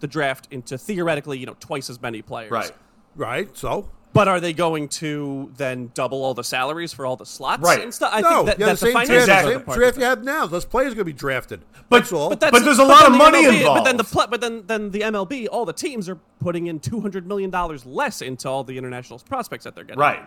the 0.00 0.06
draft 0.06 0.48
into 0.50 0.78
theoretically 0.78 1.38
you 1.38 1.46
know 1.46 1.56
twice 1.60 1.90
as 1.90 2.00
many 2.00 2.22
players. 2.22 2.50
Right. 2.50 2.72
Right. 3.16 3.56
So 3.56 3.90
But 4.14 4.28
are 4.28 4.38
they 4.40 4.52
going 4.52 4.88
to 5.00 5.52
then 5.56 5.90
double 5.92 6.24
all 6.24 6.32
the 6.34 6.44
salaries 6.44 6.92
for 6.92 7.04
all 7.04 7.16
the 7.16 7.26
slots 7.26 7.62
Right. 7.62 7.82
and 7.82 7.92
stuff? 7.92 8.12
I 8.14 8.20
no, 8.22 8.28
think 8.28 8.46
that, 8.46 8.58
you 8.60 8.64
have 8.64 8.78
that's 8.78 8.80
the 8.80 8.86
the 8.86 8.92
same 8.92 8.96
financials 9.02 9.06
draft, 9.06 9.28
Exactly. 9.28 9.52
same 9.54 9.78
draft 9.78 9.98
you 9.98 10.04
have 10.04 10.24
now. 10.24 10.46
Those 10.46 10.64
players 10.64 10.92
are 10.92 10.94
going 10.94 11.00
to 11.06 11.12
be 11.12 11.12
drafted. 11.12 11.60
But- 11.90 11.98
That's 11.98 12.12
all. 12.12 12.28
But, 12.30 12.40
that's, 12.40 12.52
But 12.52 12.64
there's 12.64 12.78
a 12.78 12.84
lot 12.84 13.06
of 13.06 13.12
money 13.12 13.44
MLB 13.44 13.64
But 13.74 13.82
then 13.84 13.96
the 13.98 14.26
but 14.30 14.40
then 14.40 14.62
then 14.66 14.90
the 14.92 15.00
MLB, 15.00 15.48
all 15.50 15.64
the 15.66 15.72
teams 15.72 16.08
are 16.08 16.18
putting 16.40 16.68
in 16.68 16.78
two 16.80 17.00
hundred 17.00 17.26
million 17.26 17.50
dollars 17.50 17.84
less 17.84 18.22
into 18.22 18.48
all 18.48 18.62
the 18.64 18.78
international 18.78 19.18
prospects 19.18 19.64
that 19.64 19.74
they're 19.74 19.84
getting. 19.84 19.98
Right. 20.00 20.26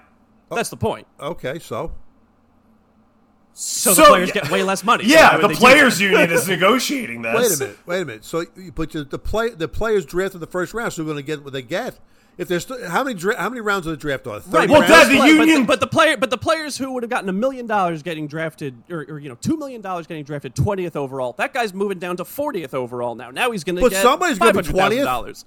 Oh. 0.52 0.56
That's 0.58 0.70
the 0.70 0.78
point. 0.78 1.08
okay, 1.20 1.58
so 1.58 1.94
So, 3.54 3.94
So, 3.94 4.02
the 4.04 4.08
players 4.10 4.28
yeah. 4.36 4.42
get 4.42 4.52
way 4.52 4.64
less 4.64 4.84
money. 4.84 5.04
Yeah, 5.08 5.38
why 5.38 5.48
the 5.48 5.56
players 5.56 6.00
union 6.00 6.30
is 6.30 6.48
negotiating 6.56 7.22
this. 7.22 7.36
wait 7.36 7.56
a 7.56 7.60
minute, 7.60 7.78
wait 7.88 8.02
a 8.02 8.06
minute. 8.06 8.26
So, 8.26 8.46
but 8.76 8.92
the, 8.92 9.04
the 9.04 9.18
play 9.20 9.50
the 9.50 9.68
players 9.68 10.06
drafted 10.06 10.42
the 10.42 10.48
first 10.48 10.74
round, 10.74 10.94
so 10.94 11.04
they're 11.04 11.14
going 11.14 11.24
to 11.24 11.28
get 11.28 11.44
what 11.44 11.54
they 11.54 11.62
get. 11.62 12.00
If 12.38 12.48
there's 12.48 12.68
st- 12.68 12.84
how 12.84 13.04
many 13.04 13.16
dra- 13.16 13.36
how 13.36 13.50
many 13.50 13.62
rounds 13.62 13.88
of 13.88 13.92
the 13.92 13.98
draft 13.98 14.28
are? 14.28 14.40
there? 14.40 14.62
Right, 14.62 14.70
Well, 14.70 14.82
but 14.82 14.90
rounds? 14.90 15.10
The 15.10 15.18
but- 15.18 15.28
union- 15.28 15.66
but, 15.66 15.80
the 15.80 15.88
player, 15.88 16.18
but 16.18 16.30
the 16.30 16.38
players 16.38 16.78
who 16.78 16.92
would 16.94 17.02
have 17.02 17.10
gotten 17.10 17.28
a 17.30 17.34
million 17.34 17.66
dollars 17.66 18.04
getting 18.04 18.28
drafted, 18.28 18.76
or, 18.92 19.06
or 19.10 19.20
you 19.20 19.28
know, 19.30 19.36
two 19.42 19.58
million 19.58 19.82
dollars 19.82 20.06
getting 20.06 20.24
drafted 20.24 20.54
twentieth 20.54 20.96
overall. 20.96 21.34
That 21.38 21.54
guy's 21.54 21.74
moving 21.74 21.98
down 21.98 22.18
to 22.18 22.26
fortieth 22.26 22.74
overall 22.76 23.16
now. 23.16 23.32
Now 23.32 23.50
he's 23.52 23.64
going 23.64 23.78
to 23.78 23.82
But 23.82 23.92
get 23.92 24.04
somebody's 24.04 24.38
gonna 24.38 24.62
be 24.62 24.98
dollars. 25.04 25.46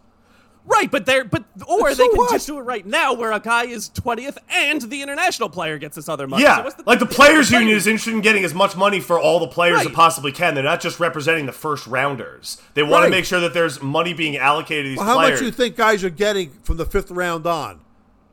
Right, 0.67 0.91
but 0.91 1.07
they're 1.07 1.25
but 1.25 1.45
or 1.67 1.81
But 1.89 1.97
they 1.97 2.07
can 2.09 2.17
what? 2.19 2.31
just 2.31 2.47
do 2.47 2.59
it 2.59 2.63
right 2.63 2.85
now, 2.85 3.15
where 3.15 3.33
a 3.33 3.41
guy 3.41 3.65
is 3.65 3.89
twentieth 3.89 4.37
and 4.51 4.83
the 4.83 5.03
international 5.03 5.49
player 5.49 5.79
gets 5.79 5.97
this 5.97 6.09
other 6.09 6.27
money. 6.29 6.43
Yeah, 6.43 6.59
So 6.59 6.63
what's 6.65 6.75
the- 6.77 6.83
like 6.87 6.99
the 6.99 7.07
players 7.07 7.49
the 7.49 7.59
union 7.59 7.77
is 7.77 7.87
interested 7.87 8.13
in 8.13 8.21
getting 8.21 8.45
as 8.45 8.55
much 8.55 8.77
money 8.77 9.01
for 9.01 9.19
all 9.19 9.41
the 9.41 9.49
players 9.49 9.79
Right. 9.79 9.85
that 9.85 9.95
possibly 9.95 10.33
can. 10.33 10.55
They're 10.55 10.63
not 10.63 10.81
just 10.81 11.01
representing 11.01 11.47
the 11.47 11.53
first 11.53 11.87
rounders. 11.87 12.61
They 12.75 12.83
want 12.83 13.03
Right. 13.03 13.05
to 13.07 13.11
make 13.11 13.25
sure 13.25 13.41
that 13.41 13.55
there's 13.55 13.83
money 13.83 14.13
being 14.13 14.37
allocated 14.37 14.85
to 14.85 14.89
these 14.91 14.99
Well, 14.99 15.07
how 15.07 15.15
players. 15.15 15.31
much 15.33 15.39
do 15.41 15.47
you 15.47 15.53
think 15.53 15.77
guys 15.77 16.05
are 16.05 16.11
getting 16.11 16.51
from 16.63 16.77
the 16.77 16.87
fifth 16.87 17.11
round 17.11 17.47
on? 17.47 17.81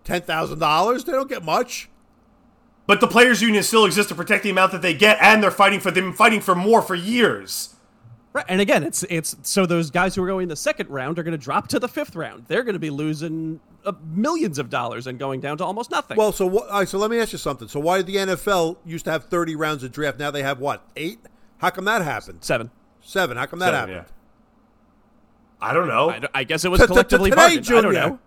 Ten 0.03 0.21
thousand 0.21 0.59
dollars? 0.59 1.05
They 1.05 1.13
don't 1.13 1.29
get 1.29 1.43
much. 1.45 1.89
But 2.85 2.99
the 3.01 3.07
players 3.07 3.41
union 3.41 3.63
still 3.63 3.85
exists 3.85 4.09
to 4.09 4.15
protect 4.15 4.43
the 4.43 4.49
amount 4.49 4.71
that 4.73 4.81
they 4.81 4.93
get, 4.93 5.17
and 5.21 5.41
they're 5.41 5.51
fighting 5.51 5.79
for 5.79 5.91
them, 5.91 6.13
fighting 6.13 6.39
for 6.41 6.55
more 6.55 6.81
for 6.81 6.95
years. 6.95 7.69
Right, 8.37 8.45
and 8.49 8.61
again, 8.61 8.83
it's 8.83 9.01
it's 9.09 9.35
so 9.41 9.65
those 9.65 9.89
guys 9.89 10.13
who 10.13 10.23
are 10.23 10.27
going 10.27 10.47
the 10.47 10.55
second 10.55 10.91
round 10.91 11.17
are 11.17 11.23
going 11.23 11.31
to 11.31 11.43
drop 11.43 11.69
to 11.69 11.79
the 11.79 11.87
fifth 11.87 12.15
round. 12.15 12.45
They're 12.45 12.61
going 12.61 12.73
to 12.73 12.79
be 12.79 12.91
losing 12.91 13.59
uh, 13.83 13.93
millions 14.11 14.59
of 14.59 14.69
dollars 14.69 15.07
and 15.07 15.17
going 15.17 15.39
down 15.41 15.57
to 15.57 15.65
almost 15.65 15.89
nothing. 15.89 16.17
Well, 16.17 16.31
so 16.31 16.45
what, 16.45 16.69
all 16.69 16.77
right, 16.77 16.87
so 16.87 16.99
let 16.99 17.09
me 17.09 17.19
ask 17.19 17.31
you 17.31 17.39
something. 17.39 17.67
So 17.67 17.79
why 17.79 17.97
did 17.97 18.05
the 18.05 18.15
NFL 18.17 18.77
used 18.85 19.05
to 19.05 19.11
have 19.11 19.25
thirty 19.25 19.55
rounds 19.55 19.83
of 19.83 19.91
draft? 19.91 20.19
Now 20.19 20.29
they 20.29 20.43
have 20.43 20.59
what? 20.59 20.83
Eight? 20.95 21.17
How 21.57 21.71
come 21.71 21.85
that 21.85 22.03
happened? 22.03 22.43
seven. 22.43 22.69
Seven. 23.01 23.37
How 23.37 23.47
come 23.47 23.57
that 23.57 23.71
Seven, 23.71 23.95
happened? 23.95 24.13
I 25.59 25.73
don't 25.73 25.87
know. 25.87 26.11
I, 26.11 26.21
I 26.35 26.43
guess 26.43 26.63
it 26.63 26.69
was 26.69 26.79
T- 26.79 26.85
t- 26.85 26.87
collectively 26.89 27.31
today, 27.31 27.41
bargained. 27.41 27.71
I 27.71 27.81
don't 27.81 27.93
know. 27.93 28.19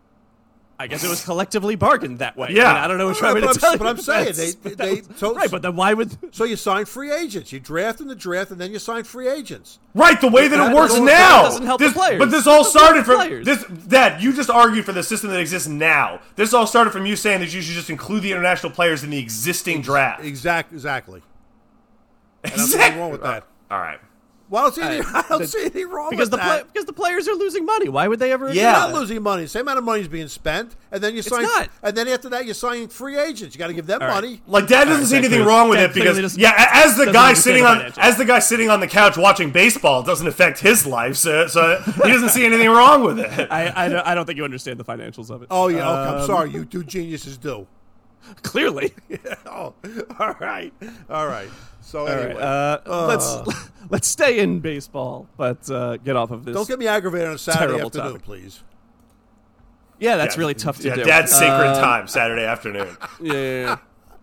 I 0.80 0.86
guess 0.86 1.04
it 1.04 1.10
was 1.10 1.22
collectively 1.22 1.74
bargained 1.76 2.20
that 2.20 2.38
way. 2.38 2.48
Yeah. 2.52 2.70
I, 2.70 2.72
mean, 2.74 2.82
I 2.84 2.88
don't 2.88 2.96
know 2.96 3.06
what 3.08 3.20
you're 3.20 3.34
Right, 3.34 3.40
trying 3.40 3.44
but 3.48 3.52
to 3.52 3.60
tell 3.60 3.68
I'm- 3.70 3.74
you. 3.74 3.78
but 3.84 3.86
I'm 3.88 3.96
saying 3.98 4.24
That's- 4.24 4.54
they- 4.54 4.60
but 4.70 4.78
they- 4.78 5.00
that 5.02 5.18
so- 5.18 5.34
right, 5.34 5.50
but 5.50 5.60
then 5.60 5.76
why 5.76 5.92
would? 5.92 6.34
So 6.34 6.44
you 6.44 6.56
sign 6.56 6.86
free 6.86 7.12
agents. 7.12 7.52
You 7.52 7.60
draft 7.60 8.00
in 8.00 8.08
the 8.08 8.14
draft, 8.14 8.50
and 8.50 8.58
then 8.58 8.72
you 8.72 8.78
sign 8.78 9.04
free 9.04 9.28
agents. 9.28 9.78
Right, 9.94 10.18
the 10.18 10.28
way 10.28 10.48
that 10.48 10.56
That 10.56 10.72
it 10.72 10.74
works 10.74 10.92
doesn't- 10.92 11.04
now. 11.04 11.42
doesn't 11.42 11.66
help 11.66 11.80
the 11.82 11.90
players. 11.90 12.18
But 12.18 12.30
this 12.30 12.46
all 12.46 12.64
started 12.64 13.04
from 13.04 13.16
players. 13.16 13.44
this. 13.44 13.62
Dad, 13.64 14.22
you 14.22 14.32
just 14.32 14.48
argued 14.48 14.86
for 14.86 14.92
the 14.92 15.02
system 15.02 15.28
that 15.30 15.38
exists 15.40 15.68
now. 15.68 16.20
This 16.36 16.54
all 16.54 16.66
started 16.66 16.92
from 16.92 17.04
you 17.04 17.14
saying 17.14 17.40
that 17.40 17.52
you 17.52 17.60
should 17.60 17.74
just 17.74 17.90
include 17.90 18.22
the 18.22 18.30
international 18.32 18.72
players 18.72 19.04
in 19.04 19.10
the 19.10 19.18
existing 19.18 19.82
draft. 19.82 20.24
Exact, 20.24 20.72
exactly. 20.72 21.22
I 22.42 22.48
don't 22.48 22.66
see 22.66 22.78
wrong 22.98 23.10
with 23.12 23.22
that. 23.22 23.44
All 23.70 23.78
right. 23.80 23.98
Well, 24.50 24.62
I 24.62 24.66
don't 24.66 24.74
see 24.74 24.82
anything, 24.82 25.06
Uh, 25.14 25.18
I 25.24 25.28
don't 25.28 25.38
the- 25.42 25.46
see 25.46 25.60
anything 25.60 25.88
wrong 25.88 26.10
Because 26.10 26.28
the 26.28 26.36
with 26.36 26.44
play, 26.44 26.56
that. 26.58 26.66
because 26.72 26.84
the 26.84 26.92
players 26.92 27.28
are 27.28 27.34
losing 27.34 27.64
money. 27.64 27.88
Why 27.88 28.08
would 28.08 28.18
they 28.18 28.32
ever? 28.32 28.52
Yeah. 28.52 28.62
You're 28.62 28.72
not 28.90 28.92
losing 29.00 29.22
money. 29.22 29.46
Same 29.46 29.62
amount 29.62 29.78
of 29.78 29.84
money 29.84 30.00
is 30.02 30.08
being 30.08 30.26
spent, 30.28 30.74
and 30.90 31.00
then 31.02 31.14
you 31.14 31.22
sign. 31.22 31.42
not. 31.44 31.68
And 31.84 31.96
then 31.96 32.08
after 32.08 32.28
that, 32.30 32.44
you're 32.46 32.54
signing 32.54 32.88
free 32.88 33.16
agents. 33.16 33.54
You 33.54 33.58
got 33.60 33.68
to 33.68 33.74
give 33.74 33.86
them 33.86 34.02
All 34.02 34.08
right. 34.08 34.14
money. 34.16 34.42
Like 34.48 34.66
Dad 34.66 34.84
doesn't 34.84 34.92
Alright, 34.94 35.06
see 35.06 35.16
anything 35.18 35.30
clearly- 35.38 35.46
wrong 35.48 35.68
with 35.68 35.78
Dad 35.78 35.90
it 35.90 35.94
because 35.94 36.18
clearly 36.18 36.34
yeah, 36.42 36.70
as 36.74 36.96
the 36.96 37.12
guy 37.12 37.32
sitting 37.34 37.64
on 37.64 37.78
financials. 37.78 37.98
as 37.98 38.16
the 38.18 38.24
guy 38.24 38.38
sitting 38.40 38.68
on 38.70 38.80
the 38.80 38.88
couch 38.88 39.16
watching 39.16 39.50
baseball 39.52 40.00
it 40.00 40.06
doesn't 40.06 40.26
affect 40.26 40.58
his 40.58 40.84
life, 40.84 41.16
so, 41.16 41.46
so 41.46 41.80
he 42.04 42.10
doesn't 42.10 42.30
see 42.30 42.44
anything 42.44 42.68
wrong 42.70 43.04
with 43.04 43.20
it. 43.20 43.30
I, 43.52 43.86
I, 43.86 43.88
don't, 43.88 44.06
I 44.06 44.14
don't 44.16 44.26
think 44.26 44.36
you 44.36 44.44
understand 44.44 44.80
the 44.80 44.84
financials 44.84 45.30
of 45.30 45.42
it. 45.42 45.48
Oh 45.50 45.68
yeah. 45.68 45.88
okay, 45.88 46.10
I'm 46.10 46.20
Um, 46.22 46.26
sorry. 46.26 46.50
You 46.50 46.64
two 46.64 46.82
geniuses 46.82 47.38
do. 47.38 47.66
Clearly. 48.42 48.92
oh, 49.46 49.74
all 50.18 50.34
right, 50.40 50.72
all 51.08 51.26
right. 51.26 51.48
So 51.82 52.00
All 52.00 52.08
anyway, 52.08 52.34
right, 52.34 52.42
uh, 52.42 53.06
let's 53.06 53.70
let's 53.90 54.06
stay 54.08 54.38
in 54.40 54.60
baseball, 54.60 55.26
but 55.36 55.68
uh, 55.70 55.96
get 55.98 56.16
off 56.16 56.30
of 56.30 56.44
this. 56.44 56.54
don't 56.54 56.68
get 56.68 56.78
me 56.78 56.86
aggravated 56.86 57.28
on 57.28 57.34
a 57.34 57.38
Saturday 57.38 57.66
terrible 57.72 57.86
afternoon, 57.86 58.08
topic. 58.12 58.22
please. 58.24 58.62
yeah, 59.98 60.16
that's 60.16 60.36
Yeah, 60.36 60.40
really 60.40 60.54
tough 60.54 60.78
to 60.78 60.88
yeah, 60.88 60.94
do. 60.96 61.04
Dad's 61.04 61.32
sacred 61.32 61.68
Uh, 61.68 61.80
time, 61.80 62.06
Saturday 62.08 62.44
afternoon. 62.44 62.96
Yeah. 63.20 63.32
yeah, 63.34 63.76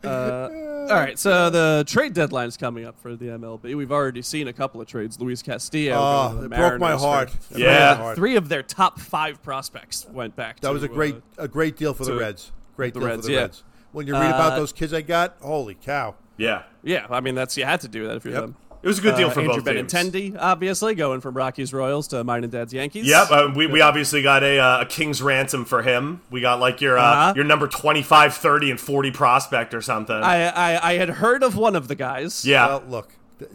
yeah. 0.04 0.10
Uh, 0.10 0.88
all 0.90 0.96
right, 0.96 1.18
so 1.20 1.50
the 1.50 1.84
trade 1.88 2.14
deadline 2.14 2.48
is 2.48 2.56
coming 2.56 2.86
up 2.86 2.98
for 3.00 3.16
the 3.16 3.26
MLB. 3.26 3.76
We've 3.76 3.92
already 3.92 4.22
seen 4.22 4.48
a 4.48 4.54
couple 4.54 4.80
of 4.80 4.88
trades. 4.88 5.20
Luis 5.20 5.42
Castillo. 5.42 5.96
Oh, 5.98 6.36
the 6.40 6.46
it 6.46 6.50
broke 6.52 6.80
my 6.80 6.94
heart. 6.96 7.30
for- 7.32 7.58
Yeah. 7.58 7.96
my 7.98 8.04
heart. 8.04 8.16
Three 8.16 8.36
of 8.38 8.48
their 8.48 8.64
top 8.64 9.00
five 9.00 9.42
prospects 9.44 10.06
went 10.12 10.36
back. 10.36 10.60
That 10.62 10.70
to, 10.70 10.74
was 10.74 10.84
a 10.84 10.88
great, 10.88 11.16
uh, 11.16 11.44
a 11.44 11.48
great 11.48 11.76
deal 11.76 11.94
for 11.94 12.06
the 12.06 12.16
Reds. 12.16 12.52
Great 12.78 12.94
the 12.94 13.00
deal 13.02 13.10
Reds, 13.10 13.22
for 13.24 13.28
the 13.28 13.34
yeah. 13.34 13.40
Reds. 13.42 13.64
When 13.92 14.06
you 14.08 14.14
read 14.14 14.30
about 14.30 14.54
Uh, 14.54 14.58
those 14.58 14.72
kids 14.72 14.94
I 14.94 15.02
got, 15.02 15.36
holy 15.42 15.74
cow! 15.76 16.16
Yeah, 16.38 16.64
yeah, 16.84 17.08
I 17.10 17.20
mean 17.20 17.36
that's 17.36 17.58
you 17.58 17.66
had 17.66 17.82
to 17.82 17.88
do 17.88 18.08
that 18.08 18.18
if 18.18 18.26
you're 18.26 18.34
Yep. 18.36 18.42
them. 18.44 18.56
it 18.84 18.88
was 18.88 19.00
a 19.00 19.02
good 19.02 19.16
deal 19.16 19.28
Uh, 19.28 19.32
for 19.32 19.40
Andrew 19.42 19.62
both 19.62 19.66
teams. 19.74 19.92
Benintendi, 19.92 20.38
obviously 20.40 20.94
going 20.96 21.20
from 21.20 21.36
Rockies 21.36 21.74
Royals 21.74 22.08
to 22.10 22.24
mine 22.24 22.44
and 22.44 22.52
dad's 22.52 22.74
Yankees. 22.74 23.08
Yep, 23.08 23.32
uh, 23.32 23.52
we, 23.56 23.66
we 23.68 23.82
obviously 23.82 24.22
got 24.22 24.44
a, 24.44 24.60
uh, 24.60 24.82
a 24.82 24.86
king's 24.86 25.22
ransom 25.22 25.66
for 25.66 25.82
him. 25.82 26.22
We 26.30 26.42
got 26.42 26.60
like 26.60 26.80
your 26.80 26.98
uh, 26.98 27.02
Uh-huh. 27.04 27.34
your 27.36 27.46
number 27.46 27.68
25, 27.68 28.36
30, 28.36 28.72
and 28.72 28.80
40 28.80 29.12
prospect 29.12 29.74
or 29.74 29.82
something. 29.82 30.16
I, 30.16 30.48
I 30.50 30.92
I 30.92 30.94
had 30.98 31.10
heard 31.10 31.42
of 31.44 31.58
one 31.58 31.76
of 31.76 31.88
the 31.88 31.96
guys. 31.96 32.46
yeah. 32.46 32.68
Well, 32.68 32.84
look, 32.88 33.10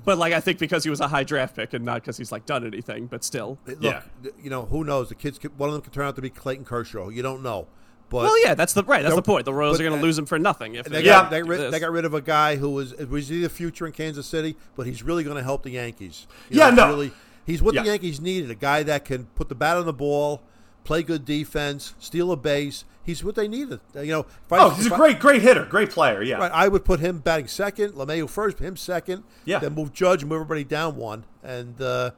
But 0.05 0.19
like 0.19 0.33
I 0.33 0.41
think 0.41 0.59
because 0.59 0.83
he 0.85 0.91
was 0.91 1.01
a 1.01 1.09
high 1.09 1.25
draft 1.25 1.55
pick 1.57 1.73
and 1.75 1.85
not 1.85 2.03
because 2.03 2.17
he's 2.17 2.33
like 2.33 2.45
done 2.47 2.67
anything, 2.67 3.07
but 3.07 3.23
still. 3.25 3.59
look, 3.67 3.79
Yeah. 3.81 4.03
you 4.43 4.51
know 4.51 4.67
who 4.67 4.83
knows? 4.85 5.09
The 5.09 5.15
kids, 5.15 5.39
could, 5.39 5.57
one 5.59 5.69
of 5.69 5.75
them 5.75 5.83
could 5.83 5.93
turn 5.93 6.07
out 6.07 6.17
to 6.17 6.23
be 6.23 6.31
Clayton 6.31 6.65
Kershaw. 6.65 7.09
You 7.11 7.23
don't 7.23 7.43
know, 7.45 7.69
But 8.13 8.25
Well, 8.25 8.41
yeah, 8.45 8.55
that's 8.55 8.75
the 8.75 8.85
right. 8.85 9.03
That's 9.03 9.15
the 9.17 9.23
point. 9.23 9.47
The 9.47 9.55
Royals 9.55 9.81
are 9.81 9.83
going 9.85 9.97
to 9.99 10.03
lose 10.03 10.19
him 10.19 10.27
for 10.27 10.39
nothing. 10.39 10.75
If 10.77 10.85
they 10.85 11.01
they, 11.01 11.05
Yeah. 11.07 11.23
got, 11.23 11.31
they, 11.31 11.43
rid, 11.43 11.73
they 11.73 11.81
got 11.81 11.91
rid 11.91 12.05
of 12.05 12.13
a 12.15 12.21
guy 12.21 12.57
who 12.57 12.69
was 12.71 12.95
was 12.95 13.29
he 13.29 13.41
the 13.41 13.49
future 13.49 13.87
in 13.87 13.93
Kansas 13.93 14.27
City, 14.27 14.55
but 14.77 14.87
he's 14.87 15.03
really 15.03 15.25
going 15.25 15.37
to 15.39 15.43
help 15.43 15.63
the 15.63 15.71
Yankees. 15.71 16.27
You 16.51 16.59
Yeah, 16.59 16.69
he's 16.69 16.77
no. 16.77 16.89
really, 16.89 17.13
he's 17.47 17.63
what 17.63 17.75
Yeah. 17.75 17.83
the 17.83 17.89
Yankees 17.89 18.21
needed: 18.21 18.51
a 18.51 18.55
guy 18.55 18.83
that 18.83 19.05
can 19.07 19.25
put 19.35 19.49
the 19.49 19.55
bat 19.55 19.79
on 19.79 19.87
the 19.87 19.93
ball, 19.95 20.43
play 20.85 21.03
good 21.03 21.25
defense, 21.25 21.95
steal 21.99 22.31
a 22.31 22.37
base. 22.37 22.85
He's 23.05 23.25
what 23.25 23.35
they 23.35 23.49
needed. 23.49 23.81
You 23.97 24.05
know, 24.07 24.21
if 24.21 24.53
I- 24.53 24.59
Oh, 24.59 24.71
he's 24.71 24.87
a 24.91 24.95
I- 24.95 24.97
great, 24.97 25.19
great 25.19 25.43
hitter, 25.43 25.65
great 25.65 25.91
player. 25.91 26.23
Yeah, 26.23 26.37
Right, 26.37 26.53
I 26.55 26.69
would 26.69 26.85
put 26.85 27.01
him 27.01 27.19
batting 27.19 27.49
second, 27.49 27.95
LeMahieu 27.95 28.31
first, 28.31 28.61
him 28.61 28.77
second. 28.77 29.25
Yeah. 29.45 29.59
Then 29.59 29.75
move 29.75 29.93
Judge, 29.93 30.23
move 30.23 30.37
everybody 30.37 30.63
down 30.63 30.95
one, 30.97 31.25
and 31.43 31.81
uh, 31.83 32.11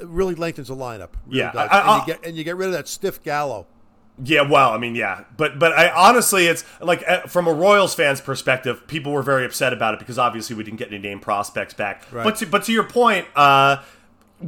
really 0.00 0.36
lengthens 0.36 0.68
the 0.68 0.76
lineup. 0.76 1.08
Really 1.26 1.38
Yeah. 1.40 1.50
I- 1.54 1.96
and, 1.98 2.06
you 2.06 2.14
get, 2.14 2.24
and 2.26 2.36
you 2.36 2.44
get 2.44 2.56
rid 2.56 2.66
of 2.66 2.72
that 2.74 2.86
stiff 2.86 3.20
Gallo. 3.22 3.66
Yeah, 4.24 4.42
well, 4.42 4.70
I 4.72 4.78
mean, 4.78 4.94
yeah, 4.96 5.24
but 5.36 5.58
but 5.58 5.72
I 5.72 5.90
honestly, 5.90 6.46
it's 6.46 6.64
like 6.80 7.04
uh, 7.08 7.20
from 7.22 7.46
a 7.46 7.52
Royals 7.52 7.94
fan's 7.94 8.20
perspective, 8.20 8.86
people 8.88 9.12
were 9.12 9.22
very 9.22 9.44
upset 9.44 9.72
about 9.72 9.94
it 9.94 10.00
because 10.00 10.18
obviously 10.18 10.56
we 10.56 10.64
didn't 10.64 10.78
get 10.78 10.88
any 10.88 10.98
name 10.98 11.20
prospects 11.20 11.74
back. 11.74 12.02
Right. 12.10 12.24
But 12.24 12.36
to, 12.36 12.46
but 12.46 12.64
to 12.64 12.72
your 12.72 12.84
point, 12.84 13.26
uh, 13.36 13.76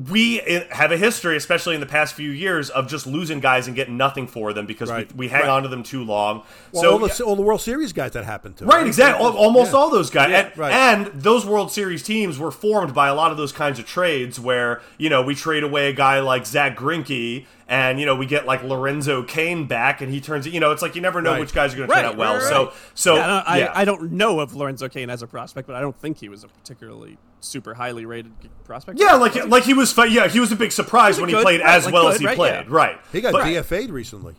we 0.09 0.41
uh, 0.43 0.63
have 0.71 0.93
a 0.93 0.97
history, 0.97 1.37
especially 1.37 1.75
in 1.75 1.81
the 1.81 1.87
past 1.87 2.15
few 2.15 2.31
years, 2.31 2.71
of 2.71 2.87
just 2.87 3.09
losing 3.09 3.41
guys 3.41 3.67
and 3.67 3.75
getting 3.75 3.97
nothing 3.97 4.29
for 4.29 4.53
them 4.53 4.65
because 4.65 4.89
Right. 4.89 5.11
we, 5.13 5.27
we 5.27 5.29
hang 5.29 5.41
Right. 5.43 5.51
on 5.51 5.63
to 5.65 5.69
them 5.69 5.83
too 5.83 6.05
long. 6.05 6.45
Well, 6.71 6.83
so 6.83 6.93
all, 6.93 6.99
the, 7.01 7.25
all 7.25 7.35
the 7.37 7.43
World 7.43 7.61
Series 7.61 7.93
guys 7.93 8.13
that 8.13 8.25
happened 8.25 8.57
to. 8.59 8.67
Right, 8.67 8.87
exactly. 8.87 9.25
Al- 9.27 9.37
Almost 9.37 9.73
Yeah. 9.73 9.79
all 9.79 9.91
those 9.91 10.09
guys, 10.09 10.31
and, 10.31 10.57
right. 10.57 10.73
and 10.73 11.07
those 11.09 11.45
World 11.45 11.73
Series 11.73 12.05
teams 12.05 12.39
were 12.39 12.53
formed 12.53 12.95
by 12.95 13.09
a 13.09 13.15
lot 13.17 13.33
of 13.33 13.37
those 13.37 13.51
kinds 13.51 13.81
of 13.81 13.87
trades, 13.87 14.39
where 14.39 14.81
you 14.97 15.11
know 15.11 15.23
we 15.23 15.35
trade 15.35 15.65
away 15.65 15.89
a 15.89 15.93
guy 15.93 16.21
like 16.21 16.47
Zack 16.47 16.77
Greinke, 16.77 17.47
and 17.71 17.99
you 17.99 18.05
know 18.05 18.15
we 18.17 18.27
get 18.27 18.45
like 18.45 18.63
Lorenzo 18.63 19.23
Cain 19.23 19.67
back, 19.67 20.03
and 20.03 20.13
he 20.13 20.21
turns. 20.21 20.47
You 20.47 20.61
know, 20.61 20.73
it's 20.73 20.83
like 20.83 20.95
you 20.95 21.01
never 21.01 21.23
know 21.23 21.31
Right. 21.31 21.41
which 21.41 21.55
guys 21.55 21.73
are 21.73 21.79
going 21.79 21.89
to 21.89 21.95
turn 21.95 22.05
out 22.05 22.17
well. 22.19 22.35
right, 22.35 22.43
So, 22.43 22.65
right. 22.67 22.75
so 22.95 23.15
yeah, 23.15 23.43
I, 23.47 23.59
don't, 23.59 23.65
yeah. 23.67 23.73
I, 23.73 23.81
I 23.81 23.85
don't 23.87 24.13
know 24.13 24.41
of 24.41 24.55
Lorenzo 24.55 24.89
Cain 24.89 25.09
as 25.09 25.23
a 25.23 25.27
prospect, 25.27 25.67
but 25.69 25.77
I 25.77 25.81
don't 25.81 25.97
think 25.97 26.19
he 26.19 26.29
was 26.29 26.45
a 26.45 26.49
particularly 26.49 27.17
super 27.39 27.73
highly 27.73 28.05
rated 28.05 28.33
prospect. 28.65 29.01
yeah, 29.01 29.15
like 29.15 29.47
like 29.47 29.63
he 29.63 29.73
was. 29.73 29.93
fu- 29.93 30.03
Yeah, 30.09 30.29
he 30.29 30.41
was 30.41 30.53
a 30.53 30.57
big 30.57 30.73
surprise 30.73 31.15
Was 31.15 31.21
when 31.21 31.29
he 31.31 31.35
he 31.37 31.39
good? 31.39 31.45
played 31.45 31.61
Right, 31.61 31.75
as 31.77 31.85
like 31.87 31.95
well 31.95 32.03
good, 32.05 32.15
as 32.15 32.21
he 32.21 32.27
right, 32.27 32.37
played. 32.37 32.51
yeah. 32.53 32.65
Right. 32.69 32.99
He 33.13 33.21
got 33.23 33.33
But- 33.33 33.45
DFA'd 33.47 33.91
recently. 33.91 34.35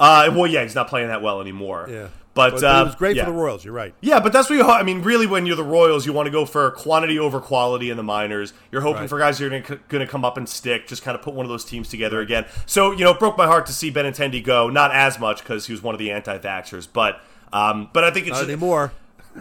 Uh, 0.00 0.30
well, 0.34 0.46
yeah, 0.46 0.62
he's 0.62 0.74
not 0.74 0.88
playing 0.88 1.08
that 1.08 1.20
well 1.20 1.42
anymore. 1.42 1.86
Yeah, 1.90 2.08
but, 2.34 2.52
but, 2.52 2.64
uh, 2.64 2.82
it 2.82 2.84
was 2.86 2.94
great 2.94 3.16
yeah. 3.16 3.24
for 3.24 3.32
the 3.32 3.36
Royals. 3.36 3.64
You're 3.64 3.74
right. 3.74 3.92
Yeah, 4.00 4.20
but 4.20 4.32
that's 4.32 4.48
what 4.48 4.56
you. 4.56 4.64
I 4.64 4.82
mean, 4.82 5.02
really, 5.02 5.26
when 5.26 5.46
you're 5.46 5.56
the 5.56 5.64
Royals, 5.64 6.06
you 6.06 6.12
want 6.12 6.26
to 6.26 6.30
go 6.30 6.44
for 6.46 6.70
quantity 6.70 7.18
over 7.18 7.40
quality 7.40 7.90
in 7.90 7.96
the 7.96 8.02
minors. 8.02 8.52
You're 8.70 8.82
hoping 8.82 9.02
Right. 9.02 9.08
for 9.08 9.18
guys 9.18 9.38
who 9.38 9.46
are 9.46 9.60
going 9.60 10.00
to 10.00 10.06
come 10.06 10.24
up 10.24 10.36
and 10.36 10.48
stick. 10.48 10.86
Just 10.86 11.02
kind 11.02 11.16
of 11.16 11.22
put 11.22 11.34
one 11.34 11.44
of 11.44 11.50
those 11.50 11.64
teams 11.64 11.88
together 11.88 12.20
again. 12.20 12.46
So 12.66 12.92
you 12.92 13.04
know, 13.04 13.10
it 13.10 13.18
broke 13.18 13.36
my 13.36 13.46
heart 13.46 13.66
to 13.66 13.72
see 13.72 13.90
Benintendi 13.90 14.44
go. 14.44 14.68
Not 14.68 14.94
as 14.94 15.18
much 15.18 15.42
because 15.42 15.66
he 15.66 15.72
was 15.72 15.82
one 15.82 15.94
of 15.94 15.98
the 15.98 16.10
anti-vaxxers, 16.12 16.86
but 16.92 17.20
um, 17.52 17.90
but 17.92 18.04
I 18.04 18.10
think 18.10 18.26
it's 18.28 18.36
Not 18.36 18.44
anymore. 18.44 18.92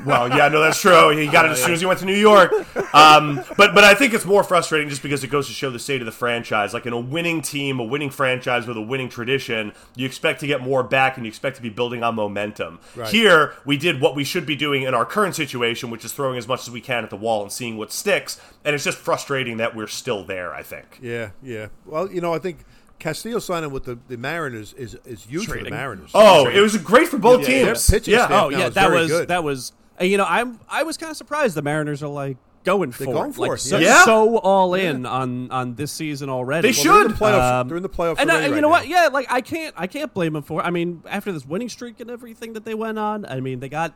Well, 0.05 0.29
yeah, 0.29 0.47
no, 0.49 0.61
that's 0.61 0.79
true. 0.79 1.09
He 1.09 1.27
got 1.27 1.45
it 1.45 1.51
as 1.51 1.63
soon 1.63 1.73
as 1.73 1.79
he 1.79 1.85
went 1.85 1.99
to 1.99 2.05
New 2.05 2.15
York. 2.15 2.51
Um, 2.93 3.43
but 3.57 3.73
but 3.73 3.83
I 3.83 3.93
think 3.93 4.13
it's 4.13 4.25
more 4.25 4.43
frustrating 4.43 4.87
just 4.89 5.01
because 5.03 5.23
it 5.23 5.27
goes 5.29 5.47
to 5.47 5.53
show 5.53 5.69
the 5.69 5.79
state 5.79 6.01
of 6.01 6.05
the 6.05 6.11
franchise. 6.11 6.73
Like 6.73 6.85
in 6.85 6.93
a 6.93 6.99
winning 6.99 7.41
team, 7.41 7.79
a 7.79 7.83
winning 7.83 8.09
franchise 8.09 8.67
with 8.67 8.77
a 8.77 8.81
winning 8.81 9.09
tradition, 9.09 9.73
you 9.95 10.05
expect 10.05 10.39
to 10.41 10.47
get 10.47 10.61
more 10.61 10.83
back 10.83 11.17
and 11.17 11.25
you 11.25 11.29
expect 11.29 11.55
to 11.57 11.61
be 11.61 11.69
building 11.69 12.03
on 12.03 12.15
momentum. 12.15 12.79
Right. 12.95 13.09
Here, 13.09 13.53
we 13.65 13.77
did 13.77 13.99
what 13.99 14.15
we 14.15 14.23
should 14.23 14.45
be 14.45 14.55
doing 14.55 14.83
in 14.83 14.93
our 14.93 15.05
current 15.05 15.35
situation, 15.35 15.89
which 15.89 16.05
is 16.05 16.13
throwing 16.13 16.37
as 16.37 16.47
much 16.47 16.61
as 16.61 16.71
we 16.71 16.81
can 16.81 17.03
at 17.03 17.09
the 17.09 17.17
wall 17.17 17.41
and 17.41 17.51
seeing 17.51 17.77
what 17.77 17.91
sticks. 17.91 18.39
And 18.63 18.75
it's 18.75 18.83
just 18.83 18.97
frustrating 18.97 19.57
that 19.57 19.75
we're 19.75 19.87
still 19.87 20.23
there. 20.23 20.53
I 20.53 20.63
think. 20.63 20.99
Yeah, 21.01 21.31
yeah. 21.41 21.67
Well, 21.85 22.11
you 22.11 22.21
know, 22.21 22.33
I 22.33 22.39
think 22.39 22.59
Castillo 22.99 23.39
signing 23.39 23.71
with 23.71 23.85
the, 23.85 23.97
the 24.07 24.17
Mariners 24.17 24.73
is 24.73 24.95
is 25.05 25.23
huge 25.23 25.47
for 25.47 25.63
the 25.63 25.69
Mariners. 25.69 26.11
Oh, 26.13 26.47
it 26.47 26.59
was 26.59 26.77
great 26.77 27.07
for 27.07 27.17
both 27.17 27.41
Yeah, 27.41 27.65
teams. 27.65 27.87
their 27.87 27.99
pitching 27.99 28.13
yeah. 28.13 28.27
Oh 28.29 28.49
now 28.49 28.57
yeah, 28.57 28.67
is 28.67 28.73
that 28.75 28.91
was 28.91 29.07
good. 29.07 29.27
that 29.29 29.43
was. 29.43 29.73
Uh, 29.99 30.03
You 30.05 30.17
know, 30.17 30.25
I'm 30.27 30.59
I 30.69 30.83
was 30.83 30.97
kind 30.97 31.11
of 31.11 31.17
surprised 31.17 31.55
the 31.55 31.61
Mariners 31.61 32.03
are 32.03 32.07
like 32.09 32.37
going 32.63 32.91
for 32.91 33.05
going 33.05 33.31
for 33.31 33.47
like 33.47 33.57
it, 33.57 33.61
so, 33.61 33.77
yeah. 33.77 34.03
so 34.03 34.37
all 34.37 34.73
in 34.73 35.05
on 35.05 35.49
on 35.51 35.75
this 35.75 35.91
season 35.91 36.29
already. 36.29 36.71
They 36.71 36.77
Well, 36.77 36.93
they're 36.93 37.03
in 37.03 37.09
should. 37.09 37.17
the 37.17 37.25
playoffs. 37.25 37.61
Um, 37.61 37.67
they're 37.67 37.77
in 37.77 37.83
the 37.83 37.89
playoffs. 37.89 38.15
And, 38.19 38.29
uh, 38.29 38.33
already 38.33 38.55
you 38.55 38.61
know 38.61 38.67
now. 38.67 38.69
what? 38.69 38.87
Yeah, 38.87 39.09
like 39.11 39.27
I 39.29 39.41
can't, 39.41 39.73
I 39.77 39.87
can't 39.87 40.13
blame 40.13 40.33
them 40.33 40.43
for. 40.43 40.61
it. 40.61 40.65
I 40.65 40.69
mean, 40.69 41.01
after 41.09 41.31
this 41.31 41.45
winning 41.45 41.69
streak 41.69 41.99
and 41.99 42.09
everything 42.11 42.53
that 42.53 42.65
they 42.65 42.73
went 42.73 42.99
on, 42.99 43.25
I 43.25 43.39
mean, 43.39 43.59
they 43.59 43.69
got. 43.69 43.93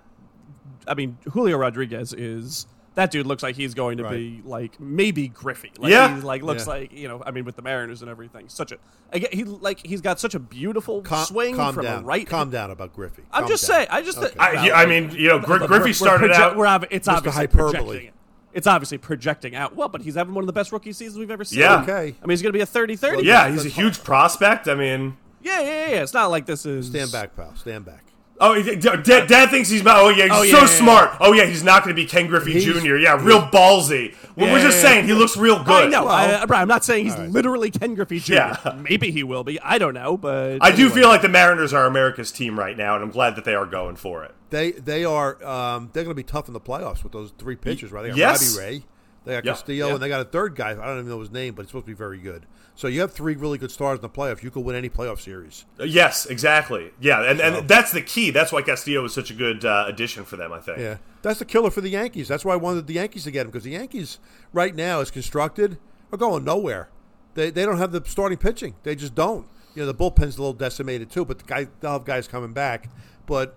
I 0.88 0.96
mean, 0.96 1.18
Julio 1.32 1.58
Rodriguez 1.58 2.14
is 2.14 2.68
that 2.96 3.12
dude. 3.12 3.26
Looks 3.26 3.44
like 3.44 3.56
he's 3.56 3.74
going 3.74 3.98
to 3.98 4.10
be 4.10 4.42
like 4.46 4.80
maybe 4.80 5.28
Griffey. 5.28 5.72
Like, 5.78 5.92
Yeah. 5.92 6.16
he, 6.16 6.22
like 6.22 6.44
looks 6.44 6.66
Yeah. 6.66 6.74
like 6.74 6.92
you 6.94 7.08
know. 7.08 7.22
I 7.26 7.32
mean, 7.32 7.46
with 7.46 7.56
the 7.56 7.62
Mariners 7.62 8.02
and 8.02 8.10
everything, 8.12 8.50
such 8.50 8.72
a 8.72 8.78
again, 9.12 9.30
he 9.34 9.44
like 9.44 9.86
he's 9.86 10.02
got 10.02 10.20
such 10.20 10.36
a 10.36 10.40
beautiful 10.40 11.02
Calm, 11.02 11.26
swing 11.26 11.56
calm 11.56 11.74
from 11.74 11.84
down. 11.86 12.04
a 12.04 12.06
right. 12.06 12.28
Calm 12.28 12.50
down 12.50 12.72
about 12.72 12.94
Griffey. 12.94 13.24
I'm 13.32 13.44
Calm 13.44 13.50
just 13.50 13.68
down. 13.68 13.76
saying. 13.78 13.88
I 13.92 14.02
just. 14.02 14.18
Okay. 14.18 14.38
I, 14.40 14.84
I 14.84 14.86
mean, 14.86 15.12
you 15.12 15.30
know, 15.30 15.40
Gr- 15.40 15.60
But 15.60 15.68
Griffey 15.68 15.84
we're- 15.84 15.94
started 15.94 16.30
we're 16.30 16.36
proje- 16.36 16.40
out. 16.40 16.58
We're 16.58 16.68
ob- 16.68 16.86
it's 16.92 17.08
Mr. 17.08 17.14
obviously 17.18 17.40
Hyperbole. 17.42 17.74
projecting 17.74 18.08
it. 18.08 18.14
It's 18.54 18.68
obviously 18.68 19.00
projecting 19.00 19.56
out. 19.56 19.76
Well, 19.76 19.90
but 19.90 20.02
he's 20.04 20.14
having 20.14 20.36
one 20.36 20.44
of 20.44 20.48
the 20.48 20.54
best 20.54 20.72
rookie 20.72 20.94
seasons 20.94 21.18
we've 21.18 21.32
ever 21.32 21.44
seen. 21.44 21.62
Yeah. 21.62 21.82
Okay. 21.82 22.14
I 22.22 22.26
mean, 22.26 22.30
he's 22.30 22.44
going 22.44 22.54
to 22.54 22.58
be 22.58 22.62
a 22.62 22.68
30-30. 22.68 23.02
Well, 23.16 23.24
yeah, 23.24 23.50
he's 23.50 23.66
a 23.66 23.70
huge 23.70 24.04
prospect. 24.04 24.68
I 24.68 24.76
mean. 24.76 25.18
yeah, 25.42 25.60
yeah, 25.62 25.66
yeah, 25.66 25.90
yeah. 25.96 26.04
It's 26.04 26.14
not 26.14 26.30
like 26.30 26.46
this 26.46 26.64
is 26.68 26.86
Stand 26.86 27.12
back, 27.12 27.36
pal. 27.36 27.56
Stand 27.56 27.84
back. 27.86 28.04
Oh, 28.40 28.62
Dad, 28.62 29.04
Dad 29.28 29.50
thinks 29.52 29.70
he's 29.70 29.82
about. 29.82 30.04
Oh 30.04 30.10
yeah, 30.10 30.24
he's 30.26 30.32
Oh, 30.34 30.42
yeah, 30.42 30.52
so 30.52 30.58
yeah, 30.58 30.62
yeah. 30.64 30.68
smart. 30.68 31.18
Oh 31.22 31.34
yeah, 31.34 31.46
he's 31.46 31.64
not 31.64 31.84
going 31.84 31.96
to 31.96 32.02
be 32.02 32.08
Ken 32.08 32.28
Griffey 32.28 32.54
He's- 32.60 32.66
Jr. 32.84 32.96
Yeah, 32.98 33.24
real 33.24 33.42
ballsy. 33.42 34.16
Yeah, 34.36 34.52
we're 34.52 34.62
just 34.62 34.78
yeah, 34.78 34.90
saying 34.90 35.06
he 35.06 35.14
looks 35.14 35.38
real 35.38 35.58
I 35.58 35.64
good. 35.64 35.92
know, 35.92 36.06
Well- 36.06 36.42
I, 36.42 36.46
Brian, 36.46 36.64
I'm 36.64 36.68
not 36.68 36.84
saying 36.84 37.06
he's 37.06 37.16
right. 37.16 37.30
literally 37.30 37.70
Ken 37.72 37.94
Griffey 37.96 38.20
Jr. 38.20 38.34
Yeah. 38.34 38.76
Maybe 38.90 39.12
he 39.12 39.24
will 39.24 39.44
be. 39.44 39.60
I 39.62 39.78
don't 39.78 39.94
know, 39.94 40.18
but 40.18 40.58
I 40.62 40.72
do 40.76 40.90
feel 40.90 41.08
like 41.08 41.22
the 41.22 41.30
Mariners 41.30 41.74
are 41.74 41.86
America's 41.86 42.32
team 42.32 42.58
right 42.60 42.76
now, 42.76 42.96
and 42.96 43.04
I'm 43.04 43.12
glad 43.12 43.36
that 43.36 43.46
they 43.46 43.54
are 43.56 43.66
going 43.68 43.96
for 43.96 44.24
it. 44.24 44.34
They 44.50 44.72
they 44.72 45.06
are 45.06 45.44
um, 45.46 45.90
they're 45.94 46.04
going 46.04 46.16
to 46.16 46.20
be 46.20 46.24
tough 46.24 46.48
in 46.48 46.54
the 46.54 46.60
playoffs 46.62 47.04
with 47.04 47.12
those 47.14 47.32
three 47.38 47.56
pitchers, 47.56 47.92
right? 47.92 48.02
They 48.02 48.10
got 48.10 48.18
Yes. 48.18 48.58
Robbie 48.58 48.68
Ray, 48.68 48.84
they 49.26 49.34
got 49.34 49.46
Yeah, 49.46 49.52
Castillo, 49.52 49.88
yeah. 49.88 49.94
and 49.94 50.02
they 50.04 50.10
got 50.10 50.22
a 50.22 50.26
third 50.26 50.56
guy. 50.56 50.72
I 50.72 50.74
don't 50.76 51.00
even 51.00 51.10
know 51.10 51.20
his 51.20 51.32
name, 51.32 51.54
but 51.56 51.62
it's 51.64 51.70
supposed 51.72 51.86
to 51.86 51.92
be 51.92 51.96
very 51.98 52.18
good. 52.18 52.46
So 52.76 52.88
you 52.88 53.02
have 53.02 53.12
three 53.12 53.36
really 53.36 53.58
good 53.58 53.72
stars 53.72 53.98
in 54.00 54.02
the 54.02 54.10
playoffs. 54.10 54.42
You 54.42 54.50
could 54.50 54.66
win 54.66 54.76
any 54.76 54.90
playoff 54.90 55.20
series. 55.20 55.66
Uh, 55.80 55.84
Yes, 55.84 56.26
exactly. 56.26 56.92
Yeah, 57.00 57.22
and, 57.30 57.40
and 57.40 57.68
that's 57.68 57.92
the 57.92 58.02
key. 58.02 58.32
That's 58.32 58.52
why 58.52 58.62
Castillo 58.64 59.02
was 59.04 59.14
such 59.14 59.30
a 59.30 59.34
good 59.36 59.64
uh, 59.64 59.86
addition 59.88 60.24
for 60.26 60.38
them. 60.38 60.52
I 60.52 60.60
think. 60.60 60.80
Yeah, 60.80 60.98
that's 61.22 61.40
the 61.40 61.46
killer 61.46 61.70
for 61.70 61.82
the 61.82 61.90
Yankees. 61.90 62.28
That's 62.28 62.44
why 62.44 62.54
I 62.54 62.58
wanted 62.58 62.88
the 62.88 62.94
Yankees 62.96 63.26
to 63.26 63.32
get 63.32 63.42
him 63.42 63.48
because 63.52 63.64
the 63.64 63.72
Yankees 63.72 64.18
right 64.54 64.74
now, 64.76 65.02
as 65.02 65.12
constructed, 65.12 65.78
are 66.12 66.18
going 66.18 66.44
nowhere. 66.44 66.90
They 67.36 67.50
they 67.52 67.66
don't 67.66 67.78
have 67.78 67.92
the 67.92 68.04
starting 68.06 68.38
pitching. 68.40 68.76
They 68.84 68.96
just 68.96 69.14
don't. 69.16 69.48
You 69.76 69.82
know, 69.84 69.86
the 69.88 69.94
bullpen's 69.96 70.38
a 70.38 70.42
little 70.42 70.54
decimated 70.54 71.10
too, 71.12 71.26
but 71.26 71.40
the 71.40 71.46
guy 71.46 71.68
they'll 71.80 71.94
have 71.94 72.06
guys 72.06 72.28
coming 72.28 72.54
back. 72.54 72.90
But 73.28 73.56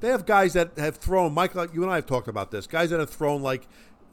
they 0.00 0.08
have 0.08 0.24
guys 0.26 0.52
that 0.52 0.76
have 0.78 0.96
thrown. 0.96 1.32
Michael, 1.32 1.66
you 1.72 1.82
and 1.82 1.90
I 1.90 1.96
have 1.96 2.06
talked 2.06 2.28
about 2.28 2.50
this. 2.50 2.66
Guys 2.66 2.90
that 2.90 3.00
have 3.00 3.10
thrown 3.10 3.42
like 3.42 3.66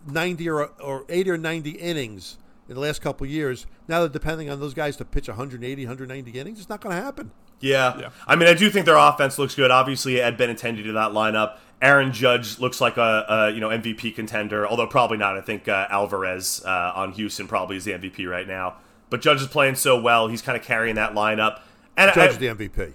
ninety 0.06 0.50
or 0.50 0.72
or 0.82 1.06
eighty 1.10 1.30
or 1.30 1.38
ninety 1.38 1.72
innings 1.72 2.38
in 2.68 2.76
the 2.76 2.82
last 2.82 3.02
couple 3.02 3.26
of 3.26 3.32
years. 3.32 3.66
Now 3.88 4.00
they're 4.00 4.10
depending 4.10 4.50
on 4.50 4.60
those 4.60 4.74
guys 4.74 4.96
to 4.98 5.06
pitch 5.06 5.28
180, 5.28 5.86
190 5.86 6.40
innings. 6.40 6.60
It's 6.60 6.70
not 6.70 6.80
going 6.80 6.96
to 6.96 7.02
happen. 7.02 7.32
Yeah. 7.60 8.00
Yeah. 8.00 8.10
I 8.26 8.36
mean, 8.36 8.48
I 8.48 8.54
do 8.54 8.70
think 8.70 8.86
their 8.86 8.96
offense 8.96 9.38
looks 9.38 9.56
good. 9.56 9.72
Obviously, 9.72 10.22
Ed 10.22 10.38
Benintendi 10.38 10.84
to 10.84 10.94
that 10.94 11.12
lineup. 11.12 11.58
Aaron 11.82 12.14
Judge 12.14 12.60
looks 12.60 12.80
like 12.80 12.98
a, 12.98 13.26
a 13.28 13.50
you 13.52 13.60
know 13.60 13.70
MVP 13.70 14.16
contender, 14.16 14.68
although 14.68 14.88
probably 14.88 15.18
not. 15.18 15.36
I 15.36 15.42
think 15.42 15.68
uh, 15.68 15.88
Alvarez 15.90 16.64
uh, 16.64 16.92
on 16.96 17.12
Houston 17.14 17.48
probably 17.48 17.76
is 17.76 17.86
the 17.86 17.92
MVP 17.92 18.30
right 18.30 18.48
now. 18.48 18.76
But 19.10 19.22
Judge 19.22 19.42
is 19.42 19.48
playing 19.48 19.76
so 19.76 20.00
well; 20.00 20.28
he's 20.28 20.42
kind 20.44 20.58
of 20.58 20.64
carrying 20.64 20.96
that 20.96 21.14
lineup. 21.14 21.62
And 21.98 22.14
Judge 22.14 22.36
I, 22.36 22.38
the 22.38 22.48
MVP. 22.48 22.94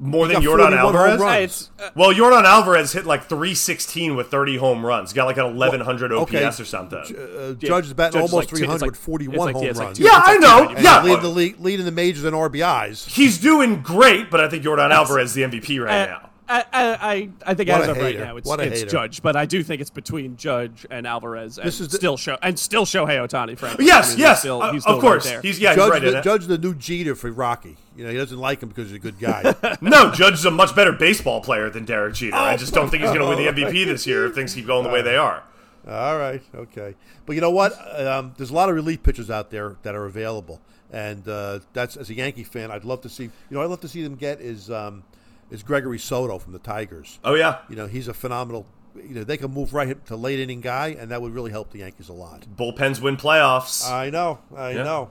More 0.00 0.26
than 0.26 0.42
got 0.42 0.44
Yordan 0.44 0.76
Alvarez. 0.76 1.20
runs. 1.20 1.70
Hey, 1.78 1.84
uh, 1.86 1.90
Well, 1.94 2.12
Yordan 2.12 2.44
Alvarez 2.44 2.92
hit 2.92 3.06
like 3.06 3.28
316 3.28 4.16
with 4.16 4.28
30 4.28 4.56
home 4.56 4.84
runs. 4.84 5.12
Got 5.12 5.26
like 5.26 5.36
an 5.36 5.56
1100 5.56 6.12
OPS 6.12 6.34
okay. 6.34 6.46
or 6.46 6.52
something. 6.64 6.98
Uh, 6.98 7.52
Judge 7.54 7.86
is 7.86 7.92
batting 7.94 8.20
Judge 8.20 8.24
is 8.24 8.32
almost 8.32 8.34
like 8.34 8.48
300 8.48 8.82
like- 8.82 8.90
with 8.90 9.00
41 9.00 9.38
like- 9.38 9.54
home 9.54 9.62
yeah, 9.64 9.70
it's 9.70 9.78
like 9.78 9.86
runs. 9.86 9.98
two- 9.98 10.04
yeah, 10.04 10.18
it's 10.18 10.28
I 10.28 10.34
know. 10.34 10.58
290. 10.74 10.82
Yeah, 10.82 11.02
leading 11.04 11.22
the 11.22 11.28
league, 11.28 11.56
leading 11.60 11.84
the 11.86 11.92
majors 11.92 12.24
in 12.24 12.34
RBIs. 12.34 13.06
he's 13.08 13.38
doing 13.38 13.82
great, 13.82 14.30
but 14.30 14.40
I 14.40 14.48
think 14.48 14.64
Yordan 14.64 14.90
Alvarez 14.90 15.30
is 15.30 15.34
the 15.34 15.42
MVP 15.44 15.78
right 15.78 16.08
now. 16.10 16.30
I, 16.46 16.60
I, 16.60 16.64
I, 16.72 17.28
I 17.46 17.54
think 17.54 17.70
What 17.70 17.80
as 17.82 17.88
a 17.88 17.90
of 17.92 17.96
right 17.96 18.18
now 18.18 18.36
it's, 18.36 18.46
What 18.46 18.60
it's 18.60 18.80
hater. 18.80 18.90
Judge, 18.90 19.22
but 19.22 19.34
I 19.34 19.46
do 19.46 19.62
think 19.62 19.80
it's 19.80 19.88
between 19.90 20.36
Judge 20.36 20.86
and 20.90 21.06
Alvarez, 21.06 21.56
and 21.58 21.66
This 21.66 21.80
is 21.80 21.88
the- 21.88 21.96
still 21.96 22.16
show 22.18 22.36
and 22.42 22.58
still 22.58 22.84
Shohei 22.84 23.16
Ohtani. 23.26 23.56
Frankly, 23.56 23.86
Yes, 23.86 24.08
I 24.08 24.10
mean, 24.10 24.18
yes, 24.20 24.30
he's 24.36 24.40
still, 24.40 24.62
uh, 24.62 24.72
he's 24.72 24.82
still 24.82 24.96
of 24.96 25.00
course. 25.00 25.24
right 25.24 25.32
there. 25.32 25.40
He's 25.42 25.58
yeah, 25.58 25.70
he's 25.70 25.76
Judge, 25.76 25.90
right 25.90 26.02
the. 26.02 26.20
Judge 26.20 26.46
the 26.46 26.58
new 26.58 26.74
Jeter 26.74 27.14
for 27.14 27.30
Rocky. 27.32 27.76
You 27.96 28.04
know, 28.04 28.10
he 28.10 28.16
doesn't 28.16 28.38
like 28.38 28.62
him 28.62 28.68
because 28.68 28.90
he's 28.90 28.96
a 28.96 29.00
good 29.00 29.18
guy. 29.18 29.54
No, 29.80 30.10
Judge 30.10 30.34
is 30.34 30.44
a 30.44 30.50
much 30.50 30.74
better 30.76 30.92
baseball 30.92 31.40
player 31.40 31.70
than 31.70 31.84
Derek 31.84 32.14
Jeter. 32.14 32.36
Oh, 32.36 32.40
I 32.40 32.56
just 32.56 32.74
don't 32.74 32.90
think 32.90 33.02
he's 33.02 33.12
going 33.12 33.22
to 33.22 33.28
win 33.28 33.38
the 33.54 33.62
MVP 33.62 33.86
this 33.86 34.06
year 34.06 34.26
if 34.26 34.34
things 34.34 34.54
keep 34.54 34.66
going 34.66 34.84
the 34.84 34.90
way 34.90 35.00
they 35.02 35.16
are. 35.16 35.42
All 35.88 36.18
right, 36.18 36.42
okay. 36.54 36.94
But 37.26 37.34
you 37.36 37.40
know 37.42 37.50
what? 37.50 37.72
Um, 38.00 38.32
there's 38.36 38.50
a 38.50 38.54
lot 38.54 38.68
of 38.68 38.74
relief 38.74 39.02
pitchers 39.02 39.30
out 39.30 39.50
there 39.50 39.76
that 39.82 39.94
are 39.94 40.06
available, 40.06 40.60
and 40.90 41.26
uh, 41.28 41.60
that's 41.74 41.96
as 41.96 42.08
a 42.10 42.14
Yankee 42.14 42.44
fan, 42.44 42.70
I'd 42.70 42.84
love 42.84 43.02
to 43.02 43.08
see. 43.08 43.24
You 43.24 43.30
know, 43.50 43.62
I'd 43.62 43.68
love 43.70 43.80
to 43.80 43.88
see 43.88 44.02
them 44.02 44.14
get 44.14 44.40
is 44.40 44.70
um, 44.70 45.04
is 45.50 45.62
Gregory 45.62 45.98
Soto 45.98 46.38
from 46.38 46.52
the 46.52 46.58
Tigers. 46.58 47.18
Oh 47.24 47.34
yeah, 47.34 47.58
You 47.68 47.76
know, 47.76 47.86
he's 47.86 48.08
a 48.08 48.14
phenomenal. 48.14 48.66
You 48.96 49.14
know, 49.16 49.24
they 49.24 49.36
can 49.36 49.50
move 49.52 49.74
right 49.74 50.04
to 50.06 50.16
late 50.16 50.38
inning 50.38 50.60
guy, 50.60 50.96
and 50.98 51.10
that 51.10 51.20
would 51.20 51.34
really 51.34 51.50
help 51.50 51.70
the 51.72 51.78
Yankees 51.80 52.08
a 52.08 52.12
lot. 52.12 52.46
bullpens 52.56 53.00
win 53.00 53.16
playoffs. 53.16 53.88
I 53.90 54.08
know, 54.10 54.38
I 54.56 54.70
Yeah. 54.70 54.82
know. 54.84 55.10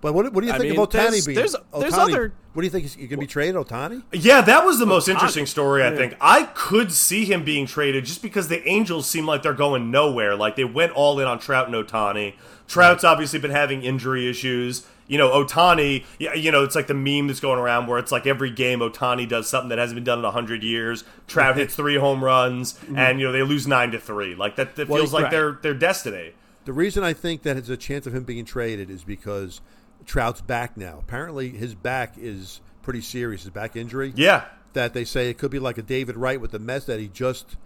But 0.00 0.14
what, 0.14 0.32
what 0.32 0.40
do 0.40 0.48
you 0.48 0.52
I 0.52 0.58
think 0.58 0.72
mean, 0.72 0.80
of 0.80 0.88
Ohtani 0.88 0.92
there's- 0.92 1.26
being? 1.26 1.36
there's- 1.36 1.54
there's 1.78 1.94
Ohtani, 1.94 1.98
other- 2.12 2.32
What 2.54 2.62
do 2.62 2.66
you 2.66 2.70
think? 2.70 2.84
Is, 2.86 2.96
you 2.96 3.06
can 3.08 3.20
be 3.20 3.26
traded, 3.26 3.54
Ohtani? 3.54 4.02
Yeah, 4.12 4.40
that 4.40 4.64
was 4.66 4.78
the 4.80 4.84
most 4.86 5.08
interesting 5.08 5.46
story, 5.46 5.82
I 5.84 5.90
Yeah. 5.90 5.96
think. 5.96 6.16
I 6.20 6.42
could 6.54 6.92
see 6.92 7.24
him 7.24 7.44
being 7.44 7.66
traded 7.66 8.04
just 8.04 8.20
because 8.20 8.48
the 8.48 8.66
Angels 8.68 9.06
seem 9.08 9.26
like 9.26 9.42
they're 9.42 9.52
going 9.54 9.90
nowhere. 9.92 10.34
Like, 10.34 10.56
they 10.56 10.64
went 10.64 10.92
all 10.92 11.20
in 11.20 11.26
on 11.28 11.38
Trout 11.38 11.66
and 11.68 11.74
Ohtani. 11.74 12.34
Trout's 12.66 13.04
obviously 13.04 13.38
been 13.38 13.52
having 13.52 13.82
injury 13.84 14.28
issues. 14.28 14.84
You 15.12 15.18
know, 15.18 15.28
Ohtani, 15.28 16.06
you 16.18 16.50
know, 16.50 16.64
it's 16.64 16.74
like 16.74 16.86
the 16.86 16.94
meme 16.94 17.26
that's 17.26 17.38
going 17.38 17.58
around 17.58 17.86
where 17.86 17.98
it's 17.98 18.10
like 18.10 18.26
every 18.26 18.48
game 18.48 18.78
Ohtani 18.78 19.28
does 19.28 19.46
something 19.46 19.68
that 19.68 19.76
hasn't 19.76 19.96
been 19.96 20.04
done 20.04 20.20
in 20.20 20.24
100 20.24 20.62
years. 20.62 21.04
Trout 21.26 21.58
hits 21.58 21.74
three 21.76 21.96
home 21.96 22.24
runs, 22.24 22.72
mm-hmm. 22.72 22.96
and, 22.96 23.20
you 23.20 23.26
know, 23.26 23.32
they 23.32 23.42
lose 23.42 23.66
9 23.66 23.90
to 23.90 24.00
3. 24.00 24.34
Like, 24.36 24.56
that, 24.56 24.74
that 24.76 24.88
Well, 24.88 25.02
feels 25.02 25.12
like 25.12 25.24
right. 25.24 25.30
their, 25.30 25.52
their 25.60 25.74
destiny. 25.74 26.32
The 26.64 26.72
reason 26.72 27.04
I 27.04 27.12
think 27.12 27.42
that 27.42 27.56
there's 27.56 27.68
a 27.68 27.76
chance 27.76 28.06
of 28.06 28.14
him 28.14 28.24
being 28.24 28.46
traded 28.46 28.88
is 28.88 29.04
because 29.04 29.60
Trout's 30.06 30.40
back 30.40 30.78
now. 30.78 31.00
Apparently, 31.00 31.50
his 31.50 31.74
back 31.74 32.14
is 32.16 32.62
pretty 32.80 33.02
serious. 33.02 33.42
His 33.42 33.50
back 33.50 33.76
injury. 33.76 34.14
Yeah. 34.16 34.46
That 34.72 34.94
they 34.94 35.04
say 35.04 35.28
it 35.28 35.36
could 35.36 35.50
be 35.50 35.58
like 35.58 35.76
a 35.76 35.82
David 35.82 36.16
Wright 36.16 36.40
with 36.40 36.52
the 36.52 36.58
Mets 36.58 36.86
that 36.86 37.00
he 37.00 37.08
just 37.08 37.56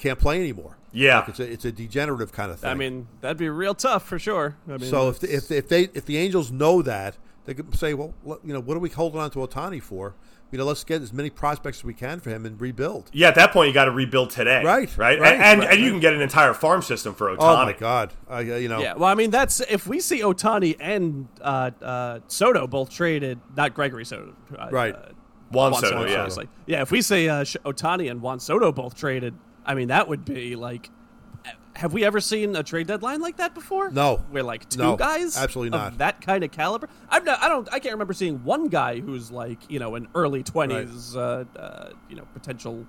can't 0.00 0.18
play 0.18 0.40
anymore. 0.40 0.77
Yeah. 0.92 1.20
Like 1.20 1.28
it's 1.30 1.40
a 1.40 1.52
it's 1.52 1.64
a 1.64 1.72
degenerative 1.72 2.32
kind 2.32 2.50
of 2.50 2.60
thing. 2.60 2.70
I 2.70 2.74
mean, 2.74 3.08
that'd 3.20 3.36
be 3.36 3.48
real 3.48 3.74
tough 3.74 4.06
for 4.06 4.18
sure. 4.18 4.56
I 4.68 4.78
mean, 4.78 4.90
so 4.90 5.08
if 5.08 5.20
the, 5.20 5.34
if 5.34 5.50
if 5.50 5.68
they 5.68 5.82
if 5.94 6.04
the 6.06 6.16
Angels 6.18 6.50
know 6.50 6.82
that 6.82 7.16
they 7.44 7.54
could 7.54 7.74
say, 7.76 7.94
well, 7.94 8.14
you 8.44 8.52
know, 8.52 8.60
what 8.60 8.76
are 8.76 8.80
we 8.80 8.90
holding 8.90 9.20
on 9.20 9.30
to 9.32 9.38
Ohtani 9.38 9.82
for? 9.82 10.14
You 10.50 10.56
know, 10.56 10.64
let's 10.64 10.82
get 10.82 11.02
as 11.02 11.12
many 11.12 11.28
prospects 11.28 11.78
as 11.80 11.84
we 11.84 11.92
can 11.92 12.20
for 12.20 12.30
him 12.30 12.46
and 12.46 12.58
rebuild. 12.58 13.10
Yeah, 13.12 13.28
at 13.28 13.34
that 13.34 13.52
point, 13.52 13.68
you 13.68 13.74
got 13.74 13.84
to 13.84 13.90
rebuild 13.90 14.30
today. 14.30 14.64
Right, 14.64 14.88
Right. 14.96 15.20
right, 15.20 15.34
and 15.34 15.42
and, 15.42 15.60
right, 15.60 15.72
and 15.74 15.80
you 15.84 15.90
can 15.90 16.00
get 16.00 16.14
an 16.14 16.22
entire 16.22 16.54
farm 16.54 16.80
system 16.80 17.14
for 17.14 17.28
Ohtani. 17.28 17.36
Oh 17.40 17.64
my 17.66 17.72
God! 17.74 18.14
Uh, 18.30 18.38
you 18.38 18.66
know, 18.68 18.80
Yeah, 18.80 18.94
well, 18.94 19.10
I 19.10 19.14
mean, 19.14 19.30
that's 19.30 19.60
if 19.60 19.86
we 19.86 20.00
see 20.00 20.20
Ohtani 20.20 20.76
and 20.80 21.28
uh, 21.42 21.70
uh, 21.82 22.20
Soto 22.28 22.66
both 22.66 22.88
traded, 22.88 23.38
not 23.56 23.74
Gregory 23.74 24.06
Soto, 24.06 24.34
uh, 24.58 24.68
Right. 24.70 24.94
Uh, 24.94 25.08
Juan 25.50 25.72
Juan 25.72 25.80
Soto, 25.82 25.96
Soto, 26.00 26.10
yeah. 26.10 26.18
obviously. 26.18 26.48
Yeah, 26.66 26.82
if 26.82 26.90
we 26.90 27.02
say 27.02 27.28
uh, 27.28 27.42
Ohtani 27.44 28.10
and 28.10 28.20
Juan 28.22 28.40
Soto 28.40 28.72
both 28.72 28.94
traded, 28.94 29.34
I 29.68 29.74
mean, 29.74 29.88
that 29.88 30.08
would 30.08 30.24
be 30.24 30.56
like. 30.56 30.90
Have 31.76 31.92
we 31.92 32.04
ever 32.04 32.20
seen 32.20 32.56
a 32.56 32.64
trade 32.64 32.88
deadline 32.88 33.20
like 33.20 33.36
that 33.36 33.54
before? 33.54 33.88
No. 33.92 34.16
where 34.30 34.42
like 34.42 34.68
two 34.68 34.80
No, 34.80 34.96
guys, 34.96 35.36
absolutely 35.36 35.78
of 35.78 35.82
not. 35.84 35.98
that 35.98 36.20
kind 36.20 36.42
of 36.42 36.50
caliber. 36.50 36.88
I'm 37.08 37.22
not. 37.22 37.40
I 37.40 37.48
don't. 37.48 37.68
I 37.72 37.78
can't 37.78 37.92
remember 37.92 38.14
seeing 38.14 38.42
one 38.42 38.66
guy 38.66 38.98
who's 38.98 39.30
like 39.30 39.58
you 39.70 39.78
know 39.78 39.94
an 39.94 40.08
early 40.12 40.42
twenties, 40.42 41.14
uh, 41.14 41.44
uh, 41.54 41.90
you 42.10 42.16
know, 42.16 42.26
potential. 42.34 42.84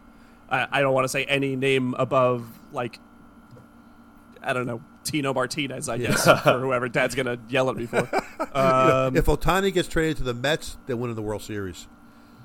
I, 0.50 0.68
I 0.72 0.82
don't 0.82 0.96
want 0.96 1.04
to 1.06 1.10
say 1.10 1.24
any 1.26 1.56
name 1.56 1.94
above 2.00 2.48
like 2.72 2.98
I 4.42 4.54
don't 4.54 4.66
know 4.66 4.82
Tino 5.04 5.36
Martinez. 5.36 5.88
I 5.88 6.00
guess 6.00 6.28
or 6.28 6.60
whoever 6.60 6.90
Dad's 6.90 7.14
gonna 7.14 7.38
yell 7.48 7.70
at 7.70 7.76
me 7.76 7.86
for. 7.86 8.10
Um, 8.52 9.16
if 9.16 9.26
Ohtani 9.26 9.72
gets 9.72 9.88
traded 9.88 10.18
to 10.18 10.24
the 10.24 10.34
Mets, 10.34 10.78
they 10.88 10.96
win 10.96 11.12
in 11.12 11.16
the 11.16 11.22
World 11.22 11.44
Series. 11.44 11.88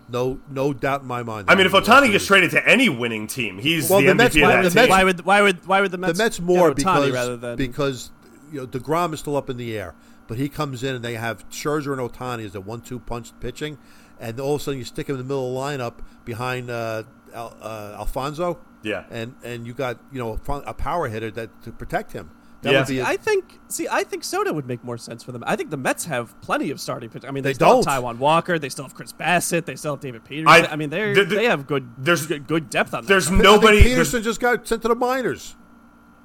No, 0.08 0.38
no 0.50 0.72
doubt 0.72 1.02
in 1.02 1.06
my 1.08 1.22
mind. 1.22 1.46
I 1.48 1.54
mean, 1.54 1.64
if 1.66 1.72
they're 1.72 1.80
winning 1.80 1.86
the 1.86 1.90
World 1.92 2.04
Ohtani 2.04 2.12
gets 2.12 2.26
traded 2.26 2.50
to 2.52 2.68
any 2.68 2.88
winning 2.88 3.26
team, 3.26 3.58
he's 3.58 3.88
Well, 3.88 4.00
the, 4.00 4.06
the 4.08 4.12
MVP 4.12 4.16
Mets- 4.16 4.36
of 4.36 4.42
why 4.42 4.48
that 4.48 4.56
would 4.62 4.64
the 4.64 4.70
team. 4.70 4.74
Mets- 4.82 4.90
why 4.90 5.04
would 5.04 5.24
why 5.24 5.40
would 5.42 5.66
why 5.66 5.80
would 5.80 5.90
the 5.90 5.96
the 5.96 6.06
Mets, 6.06 6.18
Mets 6.18 6.38
get 6.38 6.46
more 6.46 6.72
Ohtani 6.72 6.76
because 6.76 7.12
rather 7.12 7.36
than 7.36 7.56
because 7.56 8.10
you 8.52 8.60
know 8.60 8.66
Degrom 8.66 9.14
is 9.14 9.20
still 9.20 9.36
up 9.36 9.48
in 9.48 9.56
the 9.56 9.76
air, 9.78 9.94
but 10.28 10.36
he 10.36 10.48
comes 10.48 10.82
in 10.84 10.94
and 10.94 11.04
they 11.04 11.14
have 11.14 11.48
Scherzer 11.48 11.92
and 11.98 12.00
Ohtani 12.10 12.44
as 12.44 12.54
a 12.54 12.60
one-two 12.60 12.98
punch 13.00 13.32
pitching, 13.40 13.78
and 14.20 14.38
all 14.38 14.54
of 14.56 14.60
a 14.60 14.64
sudden 14.64 14.78
you 14.78 14.84
stick 14.84 15.08
him 15.08 15.14
in 15.16 15.18
the 15.18 15.24
middle 15.24 15.48
of 15.48 15.54
the 15.78 15.84
lineup 15.84 15.94
behind 16.24 16.70
uh, 16.70 17.04
Al, 17.34 17.56
uh, 17.62 17.96
Alfonso, 17.98 18.58
Yeah. 18.82 19.04
and 19.10 19.34
and 19.42 19.66
you 19.66 19.72
got 19.72 19.98
you 20.12 20.18
know 20.18 20.38
a 20.66 20.74
power 20.74 21.08
hitter 21.08 21.30
that 21.32 21.62
to 21.62 21.72
protect 21.72 22.12
him. 22.12 22.30
That 22.64 22.72
Yeah. 22.72 22.78
would 22.80 22.88
be 22.88 22.98
a- 22.98 23.04
I 23.06 23.16
think 23.16 23.60
see 23.68 23.86
I 23.90 24.02
think 24.04 24.24
Soto 24.24 24.52
would 24.52 24.66
make 24.66 24.82
more 24.82 24.98
sense 24.98 25.22
for 25.22 25.32
them. 25.32 25.44
I 25.46 25.54
think 25.54 25.70
the 25.70 25.76
Mets 25.76 26.06
have 26.06 26.38
plenty 26.40 26.70
of 26.70 26.80
starting 26.80 27.08
pitch. 27.10 27.24
I 27.26 27.30
mean, 27.30 27.42
they, 27.44 27.50
They 27.50 27.54
still 27.54 27.82
don't. 27.82 27.88
have 27.88 28.02
Taijuan 28.02 28.18
Walker, 28.18 28.58
they 28.58 28.68
still 28.68 28.84
have 28.84 28.94
Chris 28.94 29.12
Bassitt, 29.12 29.66
they 29.66 29.76
still 29.76 29.92
have 29.94 30.00
David 30.00 30.24
Peterson. 30.24 30.48
I- 30.48 30.72
I, 30.72 30.76
mean, 30.76 30.90
they 30.90 31.12
the- 31.14 31.24
the- 31.24 31.34
they 31.36 31.44
have 31.44 31.66
good 31.66 31.88
there's- 31.98 32.26
good, 32.26 32.46
good 32.46 32.70
depth 32.70 32.94
on 32.94 33.02
that. 33.04 33.08
There's 33.08 33.26
side. 33.26 33.34
I 33.34 33.36
think 33.36 33.44
nobody. 33.44 33.76
there's- 33.78 33.88
Peterson 33.90 34.22
just 34.22 34.40
got 34.40 34.66
sent 34.66 34.82
to 34.82 34.88
the 34.88 34.94
minors. 34.94 35.54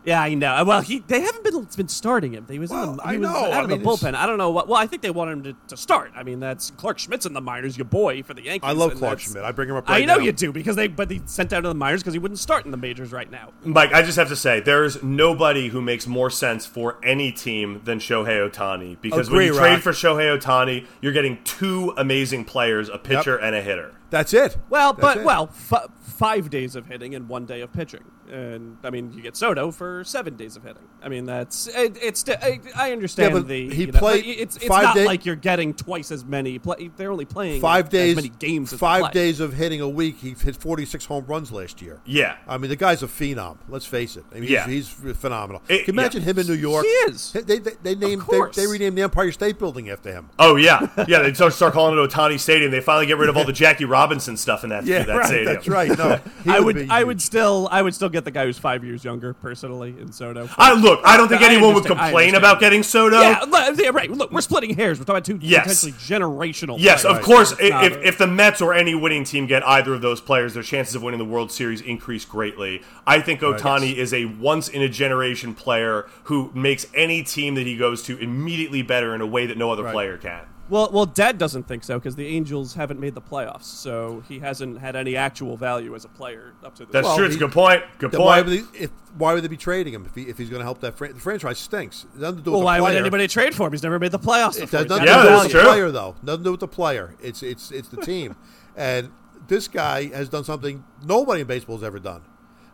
Yeah, 0.10 0.22
I 0.24 0.34
know. 0.34 0.64
Well, 0.66 0.82
he 0.82 0.99
they 1.07 1.22
haven't 1.22 1.43
been 1.43 1.68
been 1.78 1.88
starting 1.88 2.34
him. 2.34 2.45
He 2.49 2.57
was, 2.57 2.72
Well, 2.72 2.91
in 2.91 2.97
the, 2.97 3.03
I 3.03 3.12
was 3.14 3.22
know. 3.22 3.30
out 3.30 3.51
I 3.53 3.62
of 3.62 3.70
mean, 3.70 3.82
the 3.84 3.86
it's- 3.89 4.01
bullpen. 4.03 4.16
I 4.16 4.26
don't 4.26 4.38
know 4.39 4.49
what. 4.49 4.68
Well, 4.68 4.82
I 4.82 4.88
think 4.88 5.01
they 5.03 5.12
wanted 5.12 5.32
him 5.34 5.43
to, 5.43 5.55
to 5.68 5.78
start. 5.78 6.12
I 6.16 6.24
mean, 6.24 6.39
that's 6.39 6.72
Clarke 6.72 6.97
Schmidt's 6.97 7.26
in 7.28 7.34
the 7.34 7.41
minors, 7.41 7.78
your 7.78 7.86
boy 7.86 8.24
for 8.24 8.34
the 8.34 8.41
Yankees. 8.41 8.68
I 8.68 8.72
love 8.72 8.95
Clarke 8.95 9.20
Schmidt. 9.20 9.43
I 9.43 9.51
bring 9.51 9.70
him 9.70 9.76
up. 9.76 9.84
I 9.88 10.03
know 10.05 10.16
now. 10.18 10.24
you 10.24 10.32
do 10.32 10.51
because 10.51 10.76
they 10.76 10.88
but 10.88 11.10
they 11.10 11.22
sent 11.26 11.49
down 11.51 11.62
to 11.64 11.70
the 11.70 11.76
minors 11.76 12.01
because 12.01 12.14
he 12.14 12.20
wouldn't 12.20 12.39
start 12.39 12.66
in 12.66 12.72
the 12.72 12.78
majors 12.78 13.12
right 13.12 13.30
now. 13.30 13.51
Mike, 13.64 13.93
I 13.93 14.01
just 14.01 14.18
have 14.18 14.30
to 14.30 14.36
say, 14.36 14.60
there's 14.60 15.03
nobody 15.03 15.68
who 15.70 15.82
makes 15.82 16.07
more 16.07 16.30
sense 16.32 16.66
for 16.66 16.97
any 17.03 17.32
team 17.32 17.82
than 17.84 17.99
Shohei 17.99 18.49
Ohtani. 18.49 18.97
Because 18.99 19.30
when 19.30 19.38
Agree, 19.41 19.45
you 19.47 19.53
trade 19.57 19.84
for 19.84 19.91
Shohei 19.91 20.36
Ohtani, 20.39 20.88
you're 21.01 21.14
getting 21.14 21.38
two 21.43 21.93
amazing 21.97 22.45
players, 22.45 22.89
a 22.89 22.97
pitcher 22.97 23.38
and 23.38 23.55
a 23.55 23.62
hitter. 23.62 23.93
That's 24.10 24.34
it. 24.34 24.57
Well, 24.72 24.93
That's 24.93 25.01
but 25.01 25.18
it. 25.18 25.24
well, 25.24 25.49
f- 25.72 25.88
five 26.01 26.49
days 26.49 26.76
of 26.76 26.88
hitting 26.88 27.14
and 27.14 27.30
one 27.30 27.45
day 27.45 27.62
of 27.62 27.72
pitching, 27.72 28.03
and 28.30 28.78
I 28.84 28.90
mean, 28.90 29.12
you 29.14 29.22
get 29.22 29.36
Soto 29.36 29.72
for 29.72 30.04
seven 30.04 30.36
days 30.36 30.56
of 30.56 30.64
hitting. 30.64 30.84
I 31.02 31.10
mean, 31.10 31.26
that's 31.26 31.68
it, 31.68 31.98
it's. 32.02 32.24
I, 32.30 32.60
I 32.76 32.92
understand 32.92 33.34
Yeah, 33.34 33.40
but 33.40 33.48
the. 33.48 33.70
he 33.70 33.82
you 33.86 33.92
know, 33.92 34.00
played 34.00 34.24
but 34.26 34.30
It's 34.42 34.56
it's 34.58 34.66
five 34.68 34.84
not 34.84 34.96
day- 34.96 35.06
like 35.06 35.26
you're 35.26 35.36
getting 35.36 35.74
twice 35.74 36.12
as 36.12 36.26
many. 36.26 36.60
Play, 36.60 36.92
they're 36.98 37.12
only 37.12 37.26
playing 37.26 37.62
five 37.62 37.86
as 37.86 37.92
days, 37.92 38.16
many 38.16 38.30
games. 38.30 38.68
As 38.74 38.80
they 38.80 38.86
five 38.86 39.02
play. 39.04 39.12
days 39.12 39.40
of 39.40 39.54
hitting 39.54 39.82
a 39.82 39.90
week. 39.90 40.18
He 40.20 40.30
hit 40.32 40.56
46 40.56 41.06
home 41.06 41.26
runs 41.26 41.52
last 41.52 41.82
year. 41.82 42.02
Yeah. 42.06 42.36
I 42.48 42.58
mean, 42.58 42.70
the 42.70 42.76
guy's 42.76 43.02
a 43.04 43.08
phenom. 43.08 43.58
Let's 43.70 43.86
face 43.86 44.18
it. 44.18 44.26
I 44.32 44.36
mean, 44.42 44.50
Yeah. 44.52 44.68
he's, 44.68 44.94
he's 45.02 45.18
phenomenal. 45.18 45.62
It- 45.70 45.86
Can 45.86 45.96
you 45.96 46.02
imagine 46.02 46.22
yeah. 46.24 46.30
him 46.32 46.40
in 46.40 46.48
New 46.48 46.54
York? 46.54 46.84
He 46.86 46.90
is. 46.90 47.32
They, 47.34 47.60
they, 47.60 47.72
they 47.82 47.96
named 47.96 48.24
they, 48.30 48.40
they 48.54 48.68
renamed 48.68 48.98
the 48.98 49.02
Empire 49.04 49.32
State 49.32 49.58
Building 49.60 49.90
after 49.90 50.12
him. 50.12 50.30
Oh, 50.38 50.56
yeah. 50.58 50.88
Yeah, 51.08 51.20
they 51.20 51.34
start 51.34 51.54
start 51.54 51.74
calling 51.74 51.98
it 51.98 52.10
Ohtani 52.12 52.40
Stadium. 52.40 52.72
They 52.72 52.82
finally 52.82 53.06
get 53.08 53.18
rid 53.18 53.30
of 53.30 53.38
all 53.38 53.46
the 53.46 53.54
Jackie 53.60 53.86
Robinson 53.86 54.38
stuff 54.38 54.64
in 54.64 54.70
that, 54.70 54.86
Yeah, 54.86 55.04
that 55.04 55.16
right. 55.16 55.26
stadium. 55.26 55.54
That's 55.54 55.68
right. 55.68 55.98
No, 55.98 56.20
I 56.54 56.60
would. 56.60 56.76
be 56.76 56.90
I 56.90 56.98
huge. 57.00 57.08
would 57.08 57.22
still. 57.22 57.68
I 57.72 57.82
would 57.82 57.96
still 57.96 58.10
get 58.10 58.18
the 58.26 58.32
guy 58.32 58.45
who's 58.45 58.57
five 58.57 58.84
years 58.84 59.03
younger, 59.03 59.34
personally, 59.34 59.95
in 59.99 60.11
Soto. 60.11 60.49
I, 60.57 60.74
look, 60.74 61.01
I 61.03 61.17
don't 61.17 61.28
think 61.28 61.41
I 61.41 61.45
anyone 61.53 61.74
would 61.74 61.86
complain 61.86 62.36
about 62.36 62.59
getting 62.59 62.84
Soto. 62.84 63.20
yeah, 63.20 63.45
yeah, 63.78 63.89
right. 63.93 64.09
Look, 64.09 64.32
we're 64.32 64.41
splitting 64.41 64.76
hairs. 64.76 64.99
We're 64.99 65.05
talking 65.05 65.17
about 65.17 65.26
two 65.26 65.39
Yes. 65.45 65.63
potentially 65.84 65.91
generational. 65.93 66.76
Yes, 66.80 67.01
players. 67.03 67.17
of 67.17 67.24
course. 67.24 67.51
Not 67.61 67.86
If, 67.86 67.97
if 68.03 68.17
the 68.17 68.28
Mets 68.28 68.61
or 68.61 68.74
any 68.74 68.95
winning 68.95 69.24
team 69.24 69.45
get 69.47 69.65
either 69.67 69.93
of 69.93 70.01
those 70.01 70.22
players, 70.22 70.53
their 70.53 70.63
chances 70.63 70.95
of 70.95 71.03
winning 71.03 71.20
the 71.20 71.26
World 71.26 71.51
Series 71.51 71.82
increase 71.82 72.26
greatly. 72.26 72.82
I 73.05 73.22
think 73.22 73.41
Ohtani 73.41 73.95
is 73.95 74.13
a 74.13 74.26
once 74.26 74.67
in 74.67 74.82
a 74.82 74.89
generation 74.89 75.53
player 75.55 76.07
who 76.24 76.51
makes 76.53 76.86
any 76.93 77.24
team 77.24 77.55
that 77.55 77.65
he 77.65 77.78
goes 77.78 78.03
to 78.03 78.17
immediately 78.17 78.82
better 78.82 79.15
in 79.15 79.22
a 79.22 79.28
way 79.28 79.45
that 79.45 79.57
no 79.57 79.72
other 79.72 79.89
player 79.91 80.17
can. 80.17 80.41
Well, 80.70 80.89
well, 80.93 81.05
Dad 81.05 81.38
doesn't 81.38 81.67
think 81.67 81.84
so 81.84 81.97
because 81.97 82.15
the 82.15 82.28
Angels 82.28 82.76
haven't 82.76 82.99
made 82.99 83.15
the 83.15 83.22
playoffs, 83.22 83.63
so 83.63 84.24
he 84.28 84.39
hasn't 84.39 84.80
had 84.80 84.95
any 84.95 85.15
actual 85.15 85.57
value 85.57 85.95
as 85.95 86.05
a 86.05 86.09
player 86.09 86.53
up 86.63 86.76
to 86.76 86.86
this. 86.86 86.93
That's 86.93 87.07
point. 87.07 87.17
true. 87.17 87.26
It's 87.26 87.36
a 87.36 87.39
good 87.39 87.51
point. 87.51 87.84
Good 87.97 88.11
Then 88.11 88.22
why 88.22 88.41
point. 88.43 88.47
would 88.49 88.74
they, 88.74 88.80
if 88.84 88.91
why 89.17 89.34
would 89.34 89.43
they 89.43 89.47
be 89.47 89.57
trading 89.57 89.93
him 89.93 90.05
if, 90.05 90.13
he, 90.15 90.24
if 90.30 90.38
he's 90.38 90.49
going 90.49 90.59
to 90.59 90.63
help 90.65 90.80
that 90.82 90.95
fran- 90.97 91.13
the 91.13 91.20
franchise 91.20 91.57
stinks? 91.57 92.05
It 92.15 92.20
doesn't 92.22 92.43
do 92.43 92.51
Well, 92.51 92.59
with 92.59 92.65
why 92.65 92.78
the 92.78 92.84
would 92.84 92.95
anybody 92.95 93.28
trade 93.28 93.55
for 93.55 93.65
him? 93.67 93.74
He's 93.74 93.82
never 93.84 93.97
made 93.99 94.11
the 94.11 94.20
playoffs 94.20 94.57
It 94.57 94.61
before. 94.70 94.80
has 94.80 94.84
He's 94.86 94.89
nothing 94.89 95.07
Yeah, 95.07 95.13
do 95.13 95.20
with 95.22 95.30
that's 95.30 95.43
the 95.43 95.49
value. 95.49 95.61
true. 95.63 95.72
player, 95.72 95.91
though. 95.91 96.15
Nothing 96.22 96.39
to 96.39 96.43
do 96.43 96.51
with 96.51 96.59
the 96.59 96.67
player. 96.67 97.15
It's 97.22 97.41
it's 97.43 97.72
it's 97.72 97.88
the 97.89 97.97
team, 97.97 98.36
and 98.76 99.09
this 99.47 99.67
guy 99.67 100.05
has 100.09 100.30
done 100.30 100.43
something 100.43 100.84
nobody 101.03 101.41
in 101.41 101.47
baseball 101.47 101.78
has 101.78 101.84
ever 101.84 101.99
done. 101.99 102.22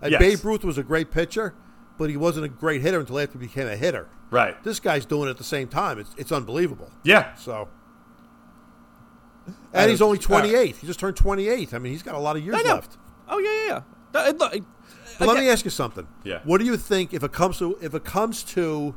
And 0.02 0.12
Yes. 0.12 0.20
Babe 0.20 0.44
Ruth 0.46 0.66
was 0.66 0.78
a 0.78 0.84
great 0.84 1.10
pitcher, 1.12 1.54
but 1.98 2.10
he 2.10 2.18
wasn't 2.18 2.46
a 2.46 2.50
great 2.50 2.82
hitter 2.82 3.00
until 3.00 3.18
after 3.20 3.40
he 3.40 3.46
became 3.48 3.68
a 3.68 3.78
hitter. 3.78 4.10
Right. 4.30 4.62
This 4.66 4.82
guy's 4.82 5.06
doing 5.06 5.28
it 5.28 5.32
at 5.32 5.38
the 5.38 5.44
same 5.46 5.70
time. 5.70 5.98
It's 6.00 6.14
it's 6.18 6.32
unbelievable. 6.34 6.92
Yeah. 7.04 7.34
So. 7.36 7.70
And 9.74 9.92
he's 9.92 10.02
only 10.02 10.18
28. 10.18 10.76
He 10.78 10.88
just 10.88 11.00
turned 11.00 11.16
28. 11.18 11.74
I 11.74 11.80
mean, 11.80 11.92
he's 11.92 12.04
got 12.04 12.16
a 12.16 12.20
lot 12.20 12.36
of 12.38 12.44
years 12.44 12.62
left. 12.64 12.98
Oh 13.28 13.40
yeah, 13.40 13.52
yeah, 13.68 13.82
yeah. 14.14 14.22
Uh, 14.22 14.32
look, 14.38 14.64
But 15.20 15.28
let 15.28 15.38
me 15.38 15.50
ask 15.50 15.66
you 15.66 15.72
something. 15.72 16.08
Yeah. 16.24 16.40
What 16.44 16.60
do 16.60 16.66
you 16.66 16.78
think 16.78 17.14
if 17.14 17.24
it 17.24 17.32
comes 17.32 17.58
to 17.60 17.78
if 17.82 17.94
it 17.94 18.04
comes 18.06 18.44
to 18.56 18.96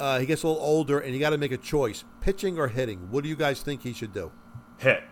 uh, 0.00 0.18
he 0.20 0.26
gets 0.26 0.42
a 0.42 0.48
little 0.48 0.62
older 0.62 0.98
and 0.98 1.12
you 1.14 1.20
got 1.20 1.30
to 1.30 1.38
make 1.38 1.52
a 1.52 1.56
choice, 1.56 2.04
pitching 2.20 2.58
or 2.58 2.68
hitting? 2.68 3.10
What 3.10 3.22
do 3.24 3.28
you 3.30 3.36
guys 3.36 3.60
think 3.62 3.82
he 3.82 3.92
should 3.92 4.12
do? 4.12 4.30
Hit. 4.78 5.02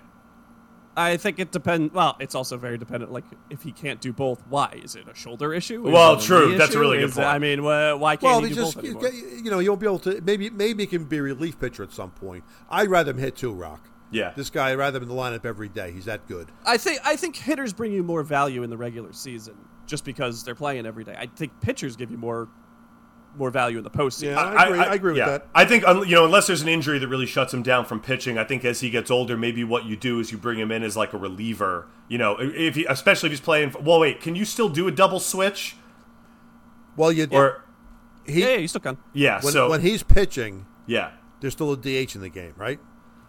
I 0.94 1.16
think 1.16 1.38
it 1.38 1.50
depends. 1.52 1.94
Well, 1.94 2.16
it's 2.20 2.34
also 2.34 2.58
very 2.58 2.76
dependent. 2.76 3.10
Like, 3.10 3.24
if 3.48 3.62
he 3.62 3.72
can't 3.72 3.98
do 3.98 4.12
both, 4.12 4.42
why? 4.48 4.78
Is 4.84 4.94
it 4.94 5.08
a 5.08 5.14
shoulder 5.14 5.54
issue? 5.54 5.86
Is 5.86 5.92
Well, 5.92 6.18
true. 6.20 6.50
knee 6.50 6.58
That's 6.58 6.68
a 6.70 6.72
issue? 6.74 6.80
really 6.80 6.98
good 6.98 7.08
Is 7.08 7.14
point. 7.14 7.28
I 7.28 7.38
mean, 7.38 7.60
wh- 7.60 7.98
why 7.98 8.16
can't 8.16 8.22
Well, 8.22 8.40
he 8.42 8.48
he 8.50 8.54
do 8.54 8.60
just 8.60 8.74
both 8.74 8.84
you, 8.84 8.90
anymore? 8.98 9.10
you 9.42 9.50
know 9.50 9.58
you 9.60 9.70
won't 9.70 9.80
be 9.80 9.86
able 9.86 9.98
to 10.00 10.20
maybe 10.20 10.50
maybe 10.50 10.82
he 10.82 10.86
can 10.86 11.04
be 11.06 11.16
a 11.16 11.22
relief 11.22 11.58
pitcher 11.58 11.82
at 11.82 11.92
some 11.92 12.10
point. 12.10 12.44
I'd 12.68 12.88
rather 12.90 13.12
him 13.12 13.18
hit 13.18 13.36
too, 13.36 13.52
Rock. 13.52 13.88
Yeah. 14.12 14.32
This 14.36 14.50
guy, 14.50 14.70
I'd 14.70 14.74
rather 14.78 14.98
him 14.98 15.04
in 15.04 15.08
the 15.08 15.14
lineup 15.14 15.44
every 15.44 15.68
day. 15.68 15.90
He's 15.92 16.04
that 16.04 16.28
good. 16.28 16.48
I 16.66 16.76
think 16.76 17.00
I 17.04 17.16
think 17.16 17.34
hitters 17.36 17.72
bring 17.72 17.92
you 17.92 18.02
more 18.02 18.22
value 18.22 18.62
in 18.62 18.70
the 18.70 18.76
regular 18.76 19.12
season 19.12 19.56
just 19.86 20.04
because 20.04 20.44
they're 20.44 20.54
playing 20.54 20.86
every 20.86 21.04
day. 21.04 21.16
I 21.18 21.26
think 21.26 21.60
pitchers 21.60 21.96
give 21.96 22.10
you 22.10 22.18
more 22.18 22.48
more 23.34 23.50
value 23.50 23.78
in 23.78 23.84
the 23.84 23.90
postseason. 23.90 24.32
Yeah. 24.34 24.40
I 24.42 24.64
agree- 24.66 24.78
I 24.78 24.94
agree 24.94 25.12
with 25.14 25.24
that. 25.24 25.46
I 25.54 25.64
think 25.64 25.84
you 25.86 26.14
know, 26.14 26.26
unless 26.26 26.46
there's 26.48 26.60
an 26.60 26.68
injury 26.68 26.98
that 26.98 27.08
really 27.08 27.24
shuts 27.24 27.54
him 27.54 27.62
down 27.62 27.86
from 27.86 27.98
pitching, 28.00 28.36
I 28.36 28.44
think 28.44 28.62
as 28.64 28.80
he 28.80 28.90
gets 28.90 29.10
older, 29.10 29.38
maybe 29.38 29.64
what 29.64 29.86
you 29.86 29.96
do 29.96 30.20
is 30.20 30.30
you 30.30 30.36
bring 30.36 30.58
him 30.58 30.70
in 30.70 30.82
as 30.82 30.96
like 30.98 31.14
a 31.14 31.16
reliever. 31.16 31.86
You 32.08 32.18
know, 32.18 32.36
if 32.38 32.74
he, 32.74 32.84
especially 32.84 33.28
if 33.28 33.32
he's 33.32 33.40
playing. 33.40 33.74
Well, 33.80 33.98
wait, 34.00 34.20
can 34.20 34.36
you 34.36 34.44
still 34.44 34.68
do 34.68 34.86
a 34.86 34.90
double 34.92 35.18
switch? 35.18 35.76
Well, 36.96 37.10
you 37.10 37.26
Or 37.30 37.64
he 38.26 38.40
yeah, 38.42 38.48
yeah, 38.50 38.56
you 38.56 38.68
still 38.68 38.82
can. 38.82 38.98
yeah, 39.14 39.40
when, 39.42 39.52
so 39.52 39.70
when 39.70 39.80
he's 39.80 40.02
pitching, 40.02 40.66
yeah, 40.86 41.12
There's 41.40 41.54
still 41.54 41.72
a 41.72 41.76
DH 41.76 42.14
in 42.14 42.20
the 42.20 42.28
game, 42.28 42.52
right? 42.58 42.78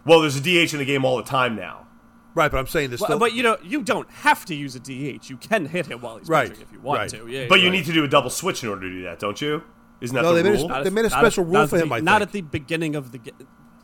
Well, 0.05 0.21
there's 0.21 0.35
a 0.35 0.41
DH 0.41 0.73
in 0.73 0.79
the 0.79 0.85
game 0.85 1.05
all 1.05 1.17
the 1.17 1.23
time 1.23 1.55
now. 1.55 1.87
Right, 2.35 2.49
but 2.49 2.57
I'm 2.57 2.67
saying 2.67 2.89
this. 2.89 2.99
Well, 2.99 3.09
still. 3.09 3.19
but 3.19 3.33
you 3.33 3.43
know, 3.43 3.57
you 3.63 3.83
don't 3.83 4.09
have 4.09 4.43
to 4.45 4.55
use 4.55 4.75
a 4.75 4.79
DH. 4.79 5.29
You 5.29 5.37
can 5.37 5.65
hit 5.67 5.85
him 5.85 6.01
while 6.01 6.17
he's 6.17 6.27
Right, 6.27 6.49
pitching 6.49 6.63
if 6.63 6.71
you 6.73 6.79
want 6.79 6.99
right. 6.99 7.09
to. 7.11 7.27
Yeah, 7.27 7.45
But 7.47 7.59
you 7.61 7.67
right. 7.67 7.73
need 7.73 7.85
to 7.85 7.93
do 7.93 8.03
a 8.03 8.07
double 8.07 8.31
switch 8.31 8.63
in 8.63 8.69
order 8.69 8.81
to 8.81 8.89
do 8.89 9.03
that, 9.03 9.19
don't 9.19 9.39
you? 9.39 9.63
Isn't 10.01 10.15
that 10.15 10.23
No, 10.23 10.33
the 10.33 10.41
they 10.41 10.49
made 10.51 10.59
a 10.59 10.67
rule? 10.67 10.83
They 10.83 10.89
made 10.89 11.05
a 11.05 11.09
special 11.11 11.43
at- 11.43 11.47
rule 11.47 11.53
not 11.53 11.69
for 11.69 11.75
at 11.77 11.83
him, 11.83 11.89
the- 11.89 11.95
I 11.95 11.99
Not 11.99 12.19
think. 12.19 12.27
at 12.29 12.31
the 12.33 12.41
beginning 12.41 12.95
of 12.95 13.11
the 13.11 13.19
game. 13.19 13.35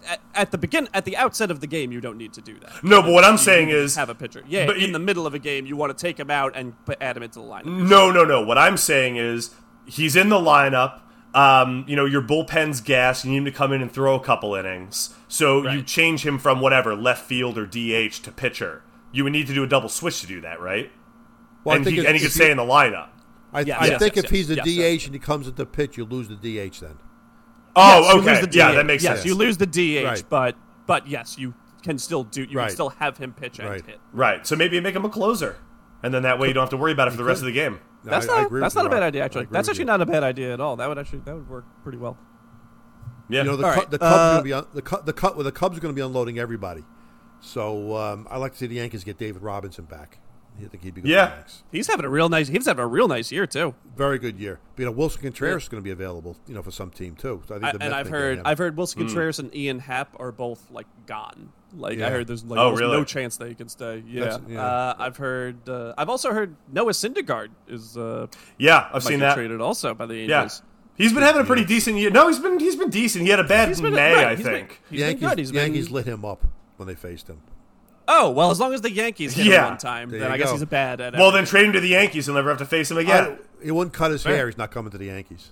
At, 0.10 0.20
at 0.34 0.52
the 0.52 0.58
begin, 0.58 0.88
at 0.94 1.06
the 1.06 1.16
outset 1.18 1.52
of 1.52 1.60
the 1.60 1.68
game, 1.68 1.92
you 1.92 2.02
don't 2.02 2.18
need 2.18 2.34
to 2.34 2.42
do 2.42 2.58
that. 2.62 2.84
no, 2.84 3.02
but 3.04 3.12
what 3.12 3.24
I'm 3.24 3.34
You 3.34 3.38
saying 3.38 3.70
is 3.70 3.96
have 3.98 4.10
a 4.10 4.16
pitcher. 4.16 4.44
Yeah, 4.48 4.66
but 4.66 4.78
in 4.78 4.82
you- 4.88 4.92
the 4.94 5.00
middle 5.00 5.28
of 5.28 5.34
a 5.36 5.40
game, 5.40 5.66
you 5.68 5.76
want 5.76 5.96
to 5.96 6.02
take 6.02 6.20
him 6.20 6.32
out 6.32 6.54
and 6.56 6.74
put, 6.86 6.98
add 7.02 7.18
him 7.18 7.24
into 7.24 7.40
the 7.40 7.46
lineup. 7.46 7.66
No, 7.66 8.10
no, 8.12 8.24
no. 8.26 8.42
What 8.42 8.58
I'm 8.58 8.78
saying 8.78 9.18
is 9.18 9.52
he's 9.86 10.16
in 10.16 10.30
the 10.30 10.38
lineup. 10.40 11.02
Um, 11.36 11.86
you 11.88 11.96
know, 11.96 12.06
your 12.06 12.22
bullpen's 12.24 12.82
gas. 12.82 13.24
You 13.24 13.32
need 13.32 13.38
him 13.38 13.46
to 13.46 13.52
come 13.52 13.72
in 13.72 13.82
and 13.84 13.92
throw 13.92 14.16
a 14.16 14.20
couple 14.20 14.56
innings. 14.56 15.14
So 15.32 15.70
you 15.70 15.82
change 15.84 16.26
him 16.26 16.38
from 16.40 16.60
whatever 16.60 16.96
left 16.96 17.26
field 17.26 17.58
or 17.58 17.66
DH 17.66 18.24
to 18.24 18.32
pitcher. 18.36 18.82
You 19.12 19.24
would 19.24 19.32
need 19.34 19.48
to 19.48 19.54
do 19.54 19.64
a 19.64 19.68
double 19.68 19.88
switch 19.90 20.20
to 20.22 20.28
do 20.28 20.42
that, 20.42 20.60
right? 20.60 20.92
Well, 21.64 21.74
I 21.74 21.76
and 21.78 21.86
think 21.86 21.96
he, 21.96 22.02
if- 22.02 22.08
and 22.08 22.16
he 22.18 22.22
could 22.22 22.32
stay 22.32 22.52
in 22.52 22.58
the 22.58 22.64
lineup. 22.64 23.10
I, 23.54 23.62
Yes, 23.62 23.78
I 23.82 23.86
yes, 23.88 24.00
think 24.00 24.16
yes, 24.16 24.26
if 24.26 24.32
he's 24.32 24.50
a 24.52 24.56
yes, 24.56 24.66
DH 24.66 24.70
yes. 24.70 25.06
and 25.06 25.14
he 25.16 25.20
comes 25.20 25.48
into 25.48 25.66
pitch, 25.66 25.98
you 25.98 26.06
lose 26.06 26.28
the 26.28 26.36
DH 26.36 26.80
then. 26.82 26.98
Oh, 27.76 28.02
Yes, 28.02 28.16
okay. 28.16 28.46
the 28.46 28.58
Yeah, 28.58 28.72
that 28.74 28.86
makes 28.86 29.04
yes, 29.04 29.18
sense. 29.18 29.26
you 29.26 29.36
lose 29.36 29.58
the 29.58 29.66
DH, 29.66 30.04
Right. 30.06 30.24
but 30.30 30.56
but 30.88 31.08
yes, 31.08 31.38
you 31.38 31.54
can 31.84 31.98
still 32.00 32.24
do. 32.24 32.44
You 32.44 32.58
Right. 32.58 32.66
can 32.68 32.74
still 32.74 32.90
have 32.90 33.18
him 33.18 33.32
pitch 33.34 33.60
and 33.60 33.70
Right. 33.70 33.86
hit. 33.86 34.00
Right. 34.14 34.46
So 34.46 34.56
maybe 34.56 34.80
make 34.80 34.96
him 34.96 35.06
a 35.06 35.10
closer, 35.10 35.58
and 36.04 36.12
then 36.14 36.24
that 36.24 36.40
way 36.40 36.48
you 36.48 36.54
don't 36.54 36.64
have 36.64 36.70
to 36.72 36.78
worry 36.78 36.92
about 36.92 37.08
it 37.08 37.12
for 37.12 37.18
the 37.18 37.24
rest 37.24 37.42
of 37.42 37.46
the 37.46 37.52
game. 37.52 37.80
No, 38.04 38.12
That's 38.12 38.28
I- 38.28 38.34
I 38.34 38.38
not. 38.38 38.46
agree 38.48 38.62
that's 38.62 38.76
not 38.76 38.86
a 38.86 38.90
bad 38.90 39.04
idea. 39.04 39.24
Actually, 39.24 39.48
that's 39.52 39.68
actually 39.70 39.82
you. 39.84 39.86
not 39.86 40.02
a 40.02 40.06
bad 40.06 40.24
idea 40.24 40.54
at 40.54 40.60
all. 40.60 40.76
That 40.76 40.88
would 40.90 40.98
actually 40.98 41.20
that 41.26 41.36
would 41.36 41.50
work 41.50 41.66
pretty 41.84 41.98
well. 41.98 42.18
Yeah. 43.30 43.44
You 43.44 43.50
know, 43.52 43.56
the, 43.58 43.66
All 43.68 43.74
Cu- 43.74 43.80
right, 43.82 43.92
the 43.92 44.00
Cubs 44.00 44.12
uh, 44.12 44.16
are 44.18 44.30
going 44.32 44.38
to 44.40 44.44
be 44.44 44.54
un- 44.54 44.68
the 44.74 44.82
Cu- 44.82 45.04
the 45.06 45.14
Cu- 45.14 45.34
well, 45.36 45.44
the 45.44 45.52
Cubs 45.52 45.78
are 45.78 45.82
going 45.82 45.94
to 45.94 46.00
be 46.00 46.06
unloading 46.06 46.40
everybody. 46.40 46.84
So 47.42 47.96
um, 47.96 48.28
I 48.30 48.38
like 48.38 48.54
to 48.54 48.58
see 48.58 48.68
the 48.68 48.76
Yankees 48.76 49.04
get 49.04 49.18
David 49.18 49.42
Robertson 49.42 49.86
back. 49.86 50.20
I 50.62 50.68
think 50.68 50.84
he'd 50.84 50.94
be 50.94 51.00
good. 51.02 51.10
Yeah. 51.10 51.26
For 51.28 51.30
the 51.32 51.36
Yanks. 51.38 51.64
He's 51.72 51.88
having 51.88 52.06
a 52.06 52.10
real 52.10 52.28
nice. 52.28 52.50
He's 52.50 52.66
having 52.66 52.84
a 52.84 52.88
real 52.88 53.08
nice 53.08 53.32
year 53.32 53.48
too. 53.48 53.74
very 53.96 54.20
good 54.20 54.38
year. 54.38 54.60
But, 54.76 54.84
you 54.84 54.90
know, 54.90 54.94
Willson 54.94 55.22
Contreras 55.22 55.64
is 55.64 55.70
going 55.70 55.82
to 55.82 55.86
be 55.86 55.92
available. 55.92 56.36
You 56.48 56.54
know, 56.56 56.62
for 56.62 56.72
some 56.72 56.90
team 56.90 57.16
too. 57.16 57.42
So 57.48 57.56
I 57.56 57.60
think 57.60 57.64
I, 57.64 57.72
the 57.78 57.84
and 57.84 57.92
Mets 57.92 57.94
I've 57.94 58.06
may 58.08 58.12
get 58.12 58.18
heard. 58.18 58.42
I've 58.44 58.58
heard 58.58 58.76
Willson 58.76 58.98
Contreras 58.98 59.40
and 59.40 59.56
Ian 59.56 59.80
Happ 59.80 60.20
are 60.20 60.34
both 60.34 60.70
like 60.70 60.88
gone. 61.06 61.54
Like 61.74 62.00
Yeah. 62.00 62.08
I 62.08 62.10
heard 62.10 62.28
there's 62.28 62.44
like 62.44 62.60
Oh, 62.60 62.64
almost 62.64 62.82
really? 62.82 62.98
no 62.98 63.06
chance 63.06 63.38
they 63.38 63.54
can 63.54 63.70
stay. 63.70 64.04
Yeah. 64.06 64.38
Yeah. 64.50 64.62
Uh, 64.62 64.96
I've 65.00 65.16
heard. 65.16 65.70
Uh, 65.70 65.94
I've 65.98 66.10
also 66.10 66.34
heard 66.34 66.58
Noah 66.74 66.92
Syndergaard 66.92 67.50
is 67.70 67.96
uh, 67.96 68.28
Yeah, 68.58 68.88
I've 68.88 68.96
might 68.96 69.04
seen 69.04 69.20
get 69.20 69.28
that. 69.28 69.36
traded 69.36 69.62
also 69.62 69.94
by 69.94 70.08
the 70.08 70.16
Yeah. 70.16 70.42
Angels. 70.42 70.62
He's 71.00 71.12
been 71.14 71.24
having 71.24 71.42
a 71.42 71.46
pretty 71.46 71.66
decent 71.66 71.98
year. 71.98 72.12
No, 72.12 72.28
he's 72.28 72.38
been 72.40 72.60
he's 72.60 72.76
been 72.76 72.90
decent. 72.92 73.24
He 73.24 73.32
had 73.32 73.40
a 73.40 73.44
bad 73.44 73.70
He's 73.70 73.82
been 73.82 73.94
May, 73.96 74.14
right, 74.14 74.28
I 74.28 74.36
he's 74.36 74.46
been- 74.46 74.54
think. 74.54 74.82
he's 74.92 75.00
been 75.00 75.08
Yankees, 75.10 75.30
good. 75.30 75.38
He's 75.40 75.52
been- 75.52 75.62
Yankees 75.74 75.90
lit 75.90 76.06
him 76.06 76.24
up 76.26 76.46
when 76.78 76.88
they 76.88 76.94
faced 76.96 77.28
him. 77.28 77.42
Oh 78.08 78.30
well, 78.32 78.52
as 78.52 78.60
long 78.60 78.74
as 78.74 78.82
the 78.82 78.92
Yankees 78.92 79.34
hit 79.34 79.46
Yeah. 79.48 79.64
him 79.64 79.70
one 79.70 79.78
time, 79.78 80.10
There 80.12 80.20
then 80.20 80.30
you 80.30 80.34
I 80.36 80.38
guess 80.38 80.52
he's 80.52 80.62
a 80.62 80.68
bad 80.68 81.00
at. 81.02 81.14
Well, 81.14 81.30
everything. 81.30 81.36
then 81.46 81.46
trade 81.50 81.66
him 81.68 81.74
to 81.74 81.80
the 81.80 81.88
Yankees. 81.90 82.26
He'll 82.26 82.36
never 82.36 82.50
have 82.50 82.58
to 82.60 82.66
face 82.66 82.92
him 82.92 82.98
again. 82.98 83.24
don't- 83.24 83.42
he 83.64 83.72
wouldn't 83.72 83.94
cut 83.94 84.12
his 84.12 84.24
Fair. 84.24 84.36
hair. 84.36 84.46
He's 84.48 84.58
not 84.58 84.72
coming 84.72 84.92
to 84.92 84.98
the 84.98 85.06
Yankees. 85.06 85.50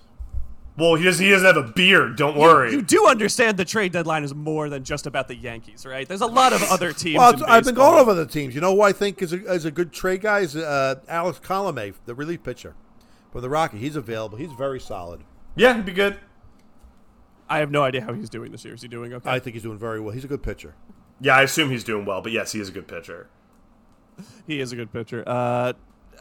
Well, 0.76 0.94
he 0.94 1.04
doesn't. 1.04 1.24
He 1.24 1.30
doesn't 1.32 1.46
have 1.46 1.56
a 1.56 1.72
beard. 1.72 2.16
Don't 2.16 2.36
worry. 2.36 2.70
You 2.72 2.82
do 2.82 3.06
understand 3.08 3.56
the 3.56 3.64
trade 3.64 3.90
deadline 3.92 4.22
is 4.24 4.32
more 4.34 4.68
than 4.68 4.84
just 4.84 5.06
about 5.08 5.26
the 5.28 5.34
Yankees, 5.34 5.84
right? 5.84 6.06
There's 6.06 6.20
a 6.20 6.26
lot 6.26 6.52
of 6.52 6.62
other 6.70 6.92
teams. 6.92 7.18
Well, 7.18 7.32
in 7.34 7.42
I've 7.44 7.64
been 7.64 7.74
baseball. 7.74 7.90
going 7.92 8.00
over 8.02 8.14
the 8.14 8.26
teams. 8.26 8.54
You 8.54 8.60
know 8.60 8.74
who 8.74 8.82
I 8.82 8.92
think 8.92 9.20
is 9.22 9.32
a, 9.32 9.44
is 9.52 9.64
a 9.64 9.70
good 9.72 9.92
trade 9.92 10.20
guy 10.20 10.40
is 10.40 10.54
uh, 10.54 10.96
Alex 11.08 11.40
Colomé, 11.42 11.94
the 12.06 12.14
relief 12.14 12.42
pitcher 12.44 12.74
for 13.32 13.40
the 13.40 13.48
Rocky. 13.48 13.78
He's 13.78 13.96
available. 13.96 14.38
He's 14.38 14.52
very 14.52 14.78
solid. 14.80 15.22
Yeah, 15.58 15.74
he'd 15.76 15.84
be 15.84 15.92
good. 15.92 16.18
I 17.48 17.58
have 17.58 17.70
no 17.70 17.82
idea 17.82 18.02
how 18.02 18.12
he's 18.12 18.28
doing 18.30 18.52
this 18.52 18.64
year. 18.64 18.74
Is 18.74 18.82
he 18.82 18.88
doing 18.88 19.12
okay? 19.14 19.30
I 19.30 19.38
think 19.38 19.54
he's 19.54 19.62
doing 19.62 19.78
very 19.78 20.00
well. 20.00 20.12
He's 20.14 20.24
a 20.24 20.28
good 20.28 20.42
pitcher. 20.42 20.74
Yeah, 21.20 21.36
I 21.36 21.42
assume 21.42 21.70
he's 21.70 21.84
doing 21.84 22.04
well. 22.04 22.20
But 22.22 22.32
yes, 22.32 22.52
he 22.52 22.60
is 22.60 22.68
a 22.68 22.72
good 22.72 22.86
pitcher. 22.86 23.28
He 24.46 24.60
is 24.60 24.72
a 24.72 24.76
good 24.76 24.92
pitcher. 24.92 25.24
Uh, 25.26 25.72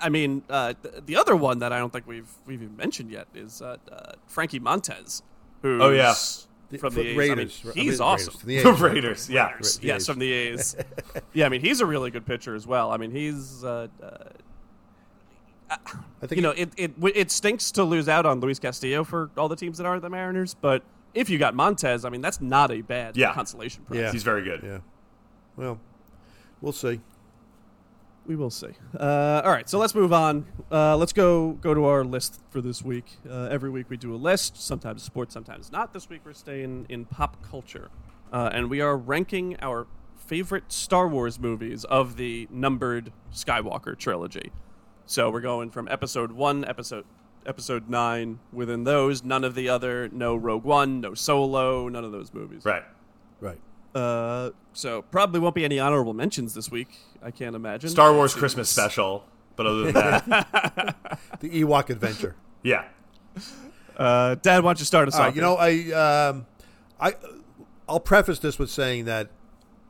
I 0.02 0.10
mean, 0.10 0.44
uh, 0.50 0.74
th- 0.82 1.04
the 1.06 1.16
other 1.18 1.36
one 1.36 1.60
that 1.60 1.74
I 1.74 1.80
don't 1.80 1.92
think 1.92 2.08
we've 2.08 2.30
we've 2.46 2.62
even 2.62 2.76
mentioned 2.78 3.12
yet 3.12 3.28
is 3.36 3.62
uh, 3.62 3.78
uh, 3.92 4.14
Frankie 4.28 4.60
Montas. 4.60 5.22
Who's 5.62 5.82
Oh, 5.82 5.90
yeah. 5.90 6.14
From 6.80 6.92
for 6.92 7.02
the 7.02 7.08
A's. 7.10 7.18
Raiders. 7.18 7.62
I 7.66 7.70
I 7.70 7.74
mean, 7.74 7.76
mean, 7.76 7.86
he's 7.86 7.98
the 7.98 8.04
awesome. 8.04 8.34
Raiders. 8.46 8.64
The 8.64 8.64
The 8.64 8.70
A's. 8.70 8.82
Raiders. 8.94 9.30
Yeah. 9.30 9.54
The 9.60 9.80
yes, 9.82 10.06
from 10.06 10.20
the 10.20 10.32
A's. 10.32 10.76
yeah, 11.34 11.46
I 11.46 11.50
mean, 11.50 11.62
he's 11.62 11.80
a 11.82 11.86
really 11.86 12.12
good 12.12 12.26
pitcher 12.26 12.56
as 12.56 12.68
well. 12.68 12.92
I 12.92 12.98
mean, 12.98 13.12
he's 13.12 13.64
uh, 13.64 13.88
uh, 14.02 14.08
I 15.70 15.78
think 16.28 16.38
you 16.38 16.42
know, 16.42 16.52
it, 16.52 16.70
it 16.78 16.94
it 17.16 17.32
stinks 17.32 17.72
to 17.72 17.84
lose 17.84 18.08
out 18.10 18.26
on 18.26 18.40
Luis 18.40 18.60
Castillo 18.60 19.04
for 19.04 19.30
all 19.38 19.48
the 19.50 19.56
teams 19.56 19.78
that 19.78 19.86
are 19.86 20.00
the 20.00 20.10
Mariners, 20.10 20.54
but 20.54 20.84
if 21.14 21.30
you 21.30 21.38
got 21.38 21.54
Montas, 21.56 22.06
I 22.06 22.10
mean, 22.10 22.22
that's 22.22 22.40
not 22.42 22.72
a 22.72 22.82
bad 22.82 23.18
Yeah. 23.18 23.34
consolation 23.34 23.84
prize. 23.86 24.00
Yeah. 24.00 24.12
He's 24.12 24.24
very 24.24 24.44
good. 24.44 24.62
Yeah. 24.64 24.80
Well, 25.56 25.80
we'll 26.62 26.72
see. 26.74 27.02
We 28.26 28.36
will 28.36 28.50
see. 28.50 28.68
Uh, 29.00 29.42
all 29.46 29.52
right, 29.52 29.70
so 29.70 29.80
let's 29.80 29.96
move 29.96 30.12
on. 30.12 30.46
Uh, 30.72 30.98
let's 30.98 31.14
go 31.14 31.52
go 31.54 31.74
to 31.74 31.86
our 31.86 32.04
list 32.04 32.42
for 32.50 32.60
this 32.62 32.82
week. 32.84 33.06
Uh, 33.30 33.48
every 33.50 33.70
week 33.70 33.90
we 33.90 33.96
do 33.98 34.14
a 34.14 34.18
list, 34.18 34.58
sometimes 34.62 35.02
sports, 35.04 35.34
sometimes 35.34 35.72
not. 35.72 35.94
This 35.94 36.10
week 36.10 36.22
we're 36.26 36.34
staying 36.34 36.86
in 36.90 37.06
pop 37.06 37.42
culture, 37.42 37.90
uh, 38.34 38.50
and 38.54 38.70
we 38.70 38.82
are 38.82 38.98
ranking 38.98 39.56
our 39.62 39.88
favorite 40.18 40.72
Star 40.74 41.08
Wars 41.08 41.40
movies 41.40 41.86
of 41.86 42.18
the 42.18 42.48
numbered 42.52 43.14
Skywalker 43.34 43.98
trilogy. 43.98 44.52
So 45.08 45.30
we're 45.30 45.42
going 45.42 45.70
from 45.72 45.88
Episode 45.88 46.32
One, 46.34 46.66
Episode 46.66 47.06
Episode 47.46 47.90
Nine. 47.90 48.40
Within 48.52 48.84
those, 48.84 49.24
none 49.24 49.44
of 49.44 49.56
the 49.56 49.70
other, 49.70 50.10
no 50.10 50.36
Rogue 50.36 50.64
One, 50.66 51.00
no 51.02 51.14
Solo, 51.14 51.88
none 51.88 52.04
of 52.04 52.12
those 52.12 52.34
movies. 52.34 52.66
Right. 52.66 52.84
Right. 53.40 53.60
Uh, 53.96 54.52
so 54.74 55.04
probably 55.04 55.40
won't 55.40 55.56
be 55.56 55.64
any 55.64 55.80
honorable 55.80 56.14
mentions 56.14 56.54
this 56.54 56.70
week. 56.70 56.90
I 57.24 57.32
can't 57.32 57.56
imagine. 57.56 57.90
Star 57.90 58.14
Wars 58.14 58.34
Seems- 58.34 58.40
Christmas 58.42 58.70
special. 58.70 59.24
But 59.56 59.66
other 59.66 59.84
than 59.86 59.94
that, 59.94 60.96
The 61.40 61.50
Ewok 61.64 61.90
Adventure. 61.90 62.36
yeah. 62.62 62.86
Uh, 63.98 64.36
Dad, 64.36 64.64
why 64.64 64.70
don't 64.70 64.80
you 64.80 64.86
start 64.86 65.08
us 65.08 65.16
All 65.16 65.22
off? 65.22 65.26
right, 65.28 65.36
you 65.36 65.42
know, 65.42 65.56
I, 65.56 66.28
um, 66.30 66.46
I, 67.00 67.16
I'll 67.90 68.00
preface 68.00 68.38
this 68.38 68.60
with 68.60 68.70
saying 68.70 69.06
that 69.06 69.30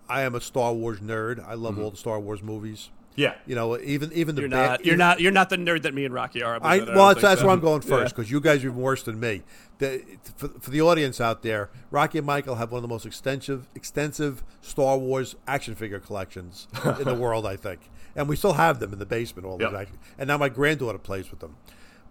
I 0.08 0.22
am 0.22 0.36
a 0.36 0.40
Star 0.40 0.74
Wars 0.74 1.00
nerd. 1.02 1.46
I 1.46 1.56
love 1.56 1.78
all 1.78 1.92
the 1.92 1.98
Star 1.98 2.18
Wars 2.18 2.42
movies. 2.42 2.92
Yeah. 3.18 3.34
You 3.46 3.56
know, 3.56 3.78
even 3.80 4.14
even 4.14 4.36
the 4.36 4.42
You're 4.42 4.50
bad- 4.50 4.70
not. 4.70 4.86
You're 4.86 4.94
even- 4.94 4.98
not. 5.00 5.20
You're 5.20 5.32
not 5.34 5.50
the 5.50 5.58
nerd 5.58 5.82
that 5.82 5.94
me 5.94 6.06
and 6.06 6.14
Rocky 6.14 6.42
are. 6.44 6.56
I, 6.62 6.80
but 6.80 6.88
well, 6.90 6.96
don't 6.96 7.08
that's, 7.16 7.22
that's 7.22 7.42
so. 7.42 7.48
where 7.48 7.54
I'm 7.56 7.60
going 7.60 7.82
first 7.82 8.16
because 8.16 8.32
you 8.32 8.40
guys 8.40 8.64
are 8.64 8.68
even 8.68 8.78
worse 8.80 9.04
than 9.04 9.20
me. 9.20 9.42
The, 9.80 10.04
for, 10.38 10.48
for 10.60 10.70
the 10.72 10.82
audience 10.82 11.20
out 11.20 11.42
there, 11.42 11.70
Rocky 11.92 12.20
and 12.20 12.26
Michael 12.28 12.56
have 12.56 12.72
one 12.72 12.78
of 12.80 12.82
the 12.84 12.88
most 12.88 13.06
extensive, 13.06 13.68
extensive 13.76 14.44
Star 14.62 14.98
Wars 14.98 15.36
action 15.48 15.76
figure 15.76 16.00
collections 16.00 16.68
in 17.00 17.04
the 17.06 17.14
world, 17.20 17.46
I 17.46 17.56
think, 17.58 17.82
and 18.16 18.30
we 18.30 18.36
still 18.36 18.54
have 18.54 18.80
them 18.80 18.94
in 18.94 19.00
the 19.00 19.06
basement. 19.06 19.46
All 19.48 19.58
Yep. 19.60 19.72
those 19.72 19.80
action, 19.82 19.98
and 20.18 20.28
now 20.28 20.38
my 20.38 20.50
granddaughter 20.50 20.98
plays 21.00 21.30
with 21.32 21.40
them. 21.42 21.58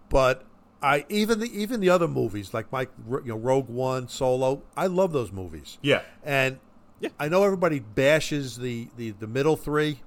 But 0.09 0.45
I 0.83 1.07
even 1.09 1.39
the 1.41 1.47
even 1.61 1.81
the 1.81 1.91
other 1.91 2.09
movies 2.09 2.53
like 2.53 2.71
my 2.73 2.83
you 3.09 3.23
know 3.27 3.37
Rogue 3.37 3.69
One, 3.69 4.09
Solo, 4.09 4.63
I 4.77 4.87
love 4.89 5.13
those 5.13 5.31
movies. 5.33 5.79
Yeah. 5.83 6.03
And 6.25 6.59
Yeah. 7.01 7.11
I 7.19 7.29
know 7.29 7.45
everybody 7.45 7.79
bashes 7.81 8.59
the 8.59 8.89
the, 8.97 9.11
the 9.13 9.27
middle 9.27 9.57
three, 9.57 10.01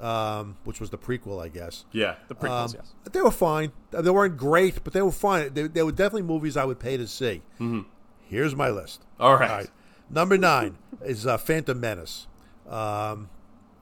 um, 0.00 0.56
which 0.64 0.80
was 0.80 0.90
the 0.90 0.98
prequel, 0.98 1.42
I 1.42 1.48
guess. 1.48 1.84
Yeah. 1.92 2.16
The 2.28 2.34
prequels, 2.34 2.70
Um, 2.70 2.80
yes. 2.80 2.94
They 3.12 3.20
were 3.22 3.30
fine. 3.30 3.72
They 3.90 4.10
weren't 4.10 4.36
great, 4.36 4.82
but 4.84 4.92
they 4.92 5.02
were 5.02 5.12
fine. 5.12 5.54
They, 5.54 5.68
they 5.68 5.82
were 5.82 5.92
definitely 5.92 6.22
movies 6.22 6.56
I 6.56 6.64
would 6.64 6.78
pay 6.78 6.96
to 6.96 7.06
see. 7.06 7.42
Mm-hmm. 7.60 7.80
Here's 8.28 8.54
my 8.56 8.68
list. 8.70 9.02
All 9.20 9.36
right. 9.36 9.68
Number 10.10 10.36
nine 10.36 10.78
is 11.04 11.26
uh, 11.26 11.38
Phantom 11.38 11.78
Menace. 11.78 12.26
Um, 12.68 13.30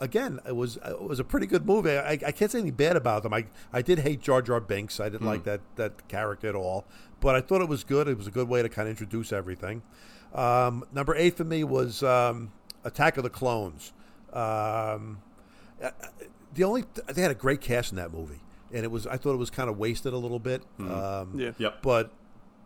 again, 0.00 0.38
it 0.46 0.54
was 0.56 0.76
it 0.84 1.00
was 1.02 1.18
a 1.18 1.24
pretty 1.24 1.46
good 1.46 1.64
movie. 1.66 1.96
I, 1.96 2.12
I 2.12 2.16
can't 2.32 2.50
say 2.50 2.58
anything 2.58 2.76
bad 2.76 2.96
about 2.96 3.22
them. 3.22 3.32
I, 3.32 3.46
I 3.72 3.80
did 3.82 4.00
hate 4.00 4.20
Jar 4.20 4.42
Jar 4.42 4.60
Binks. 4.60 5.00
I 5.00 5.08
didn't 5.08 5.26
like 5.26 5.44
that 5.44 5.60
that 5.76 6.06
character 6.08 6.48
at 6.48 6.54
all. 6.54 6.84
But 7.20 7.34
I 7.34 7.40
thought 7.40 7.62
it 7.62 7.68
was 7.68 7.84
good. 7.84 8.06
It 8.08 8.18
was 8.18 8.26
a 8.26 8.30
good 8.30 8.48
way 8.48 8.62
to 8.62 8.68
kind 8.68 8.86
of 8.86 8.90
introduce 8.90 9.32
everything. 9.32 9.82
Um, 10.34 10.84
number 10.92 11.14
eight 11.16 11.36
for 11.36 11.44
me 11.44 11.64
was 11.64 12.02
um, 12.02 12.52
Attack 12.84 13.16
of 13.16 13.22
the 13.22 13.30
Clones. 13.30 13.92
Um, 14.32 15.22
the 16.54 16.64
only 16.64 16.84
they 17.12 17.22
had 17.22 17.30
a 17.30 17.34
great 17.34 17.60
cast 17.60 17.92
in 17.92 17.96
that 17.96 18.12
movie, 18.12 18.40
and 18.72 18.84
it 18.84 18.90
was 18.90 19.06
I 19.06 19.16
thought 19.16 19.34
it 19.34 19.38
was 19.38 19.50
kind 19.50 19.68
of 19.68 19.78
wasted 19.78 20.12
a 20.12 20.18
little 20.18 20.38
bit. 20.38 20.62
Um, 20.78 21.32
Yeah. 21.38 21.50
Yep. 21.58 21.82
but 21.82 22.12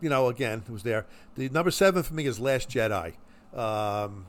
you 0.00 0.08
know, 0.08 0.28
again, 0.28 0.62
it 0.68 0.72
was 0.72 0.82
there. 0.84 1.06
The 1.34 1.48
number 1.48 1.70
seven 1.70 2.02
for 2.02 2.14
me 2.14 2.26
is 2.26 2.38
Last 2.38 2.68
Jedi. 2.68 3.14
Um, 3.54 4.26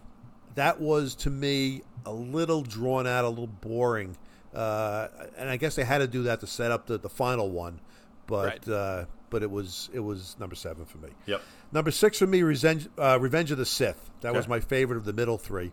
that 0.55 0.79
was 0.81 1.13
to 1.15 1.29
me 1.29 1.81
a 2.05 2.11
little 2.13 2.61
drawn 2.63 3.05
out, 3.05 3.25
a 3.25 3.29
little 3.29 3.47
boring, 3.47 4.17
uh, 4.53 5.07
and 5.37 5.49
I 5.49 5.57
guess 5.57 5.75
they 5.75 5.83
had 5.83 5.99
to 5.99 6.07
do 6.07 6.23
that 6.23 6.39
to 6.39 6.47
set 6.47 6.71
up 6.71 6.87
the, 6.87 6.97
the 6.97 7.09
final 7.09 7.49
one. 7.49 7.79
But 8.25 8.45
Right. 8.45 8.67
uh, 8.69 9.05
but 9.29 9.43
it 9.43 9.51
was 9.51 9.89
it 9.93 9.99
was 9.99 10.35
number 10.39 10.55
seven 10.55 10.85
for 10.85 10.97
me. 10.97 11.09
Yep. 11.27 11.41
Number 11.71 11.91
six 11.91 12.17
for 12.17 12.25
me, 12.25 12.41
Revenge, 12.41 12.87
uh, 12.97 13.19
Revenge 13.21 13.51
of 13.51 13.59
the 13.59 13.65
Sith. 13.65 14.09
That 14.21 14.33
was 14.33 14.47
my 14.47 14.59
favorite 14.59 14.97
of 14.97 15.05
the 15.05 15.13
middle 15.13 15.37
three, 15.37 15.71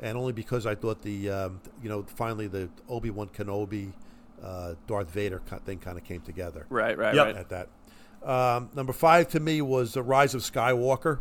and 0.00 0.16
only 0.18 0.32
because 0.32 0.66
I 0.66 0.74
thought 0.74 1.02
the 1.02 1.30
um, 1.30 1.60
you 1.82 1.88
know 1.88 2.02
finally 2.04 2.46
the 2.48 2.68
Obi 2.88 3.10
Wan 3.10 3.28
Kenobi, 3.28 3.92
uh, 4.42 4.74
Darth 4.86 5.10
Vader 5.10 5.40
co- 5.46 5.58
thing 5.58 5.78
kind 5.78 5.98
of 5.98 6.04
came 6.04 6.20
together 6.20 6.66
Right. 6.70 6.96
Right. 6.96 7.14
Yep. 7.14 7.26
Right. 7.26 7.36
at 7.36 7.48
that. 7.50 7.68
Um, 8.22 8.70
number 8.74 8.92
five 8.92 9.28
to 9.28 9.40
me 9.40 9.60
was 9.62 9.92
the 9.94 10.02
Rise 10.02 10.34
of 10.34 10.42
Skywalker. 10.42 11.20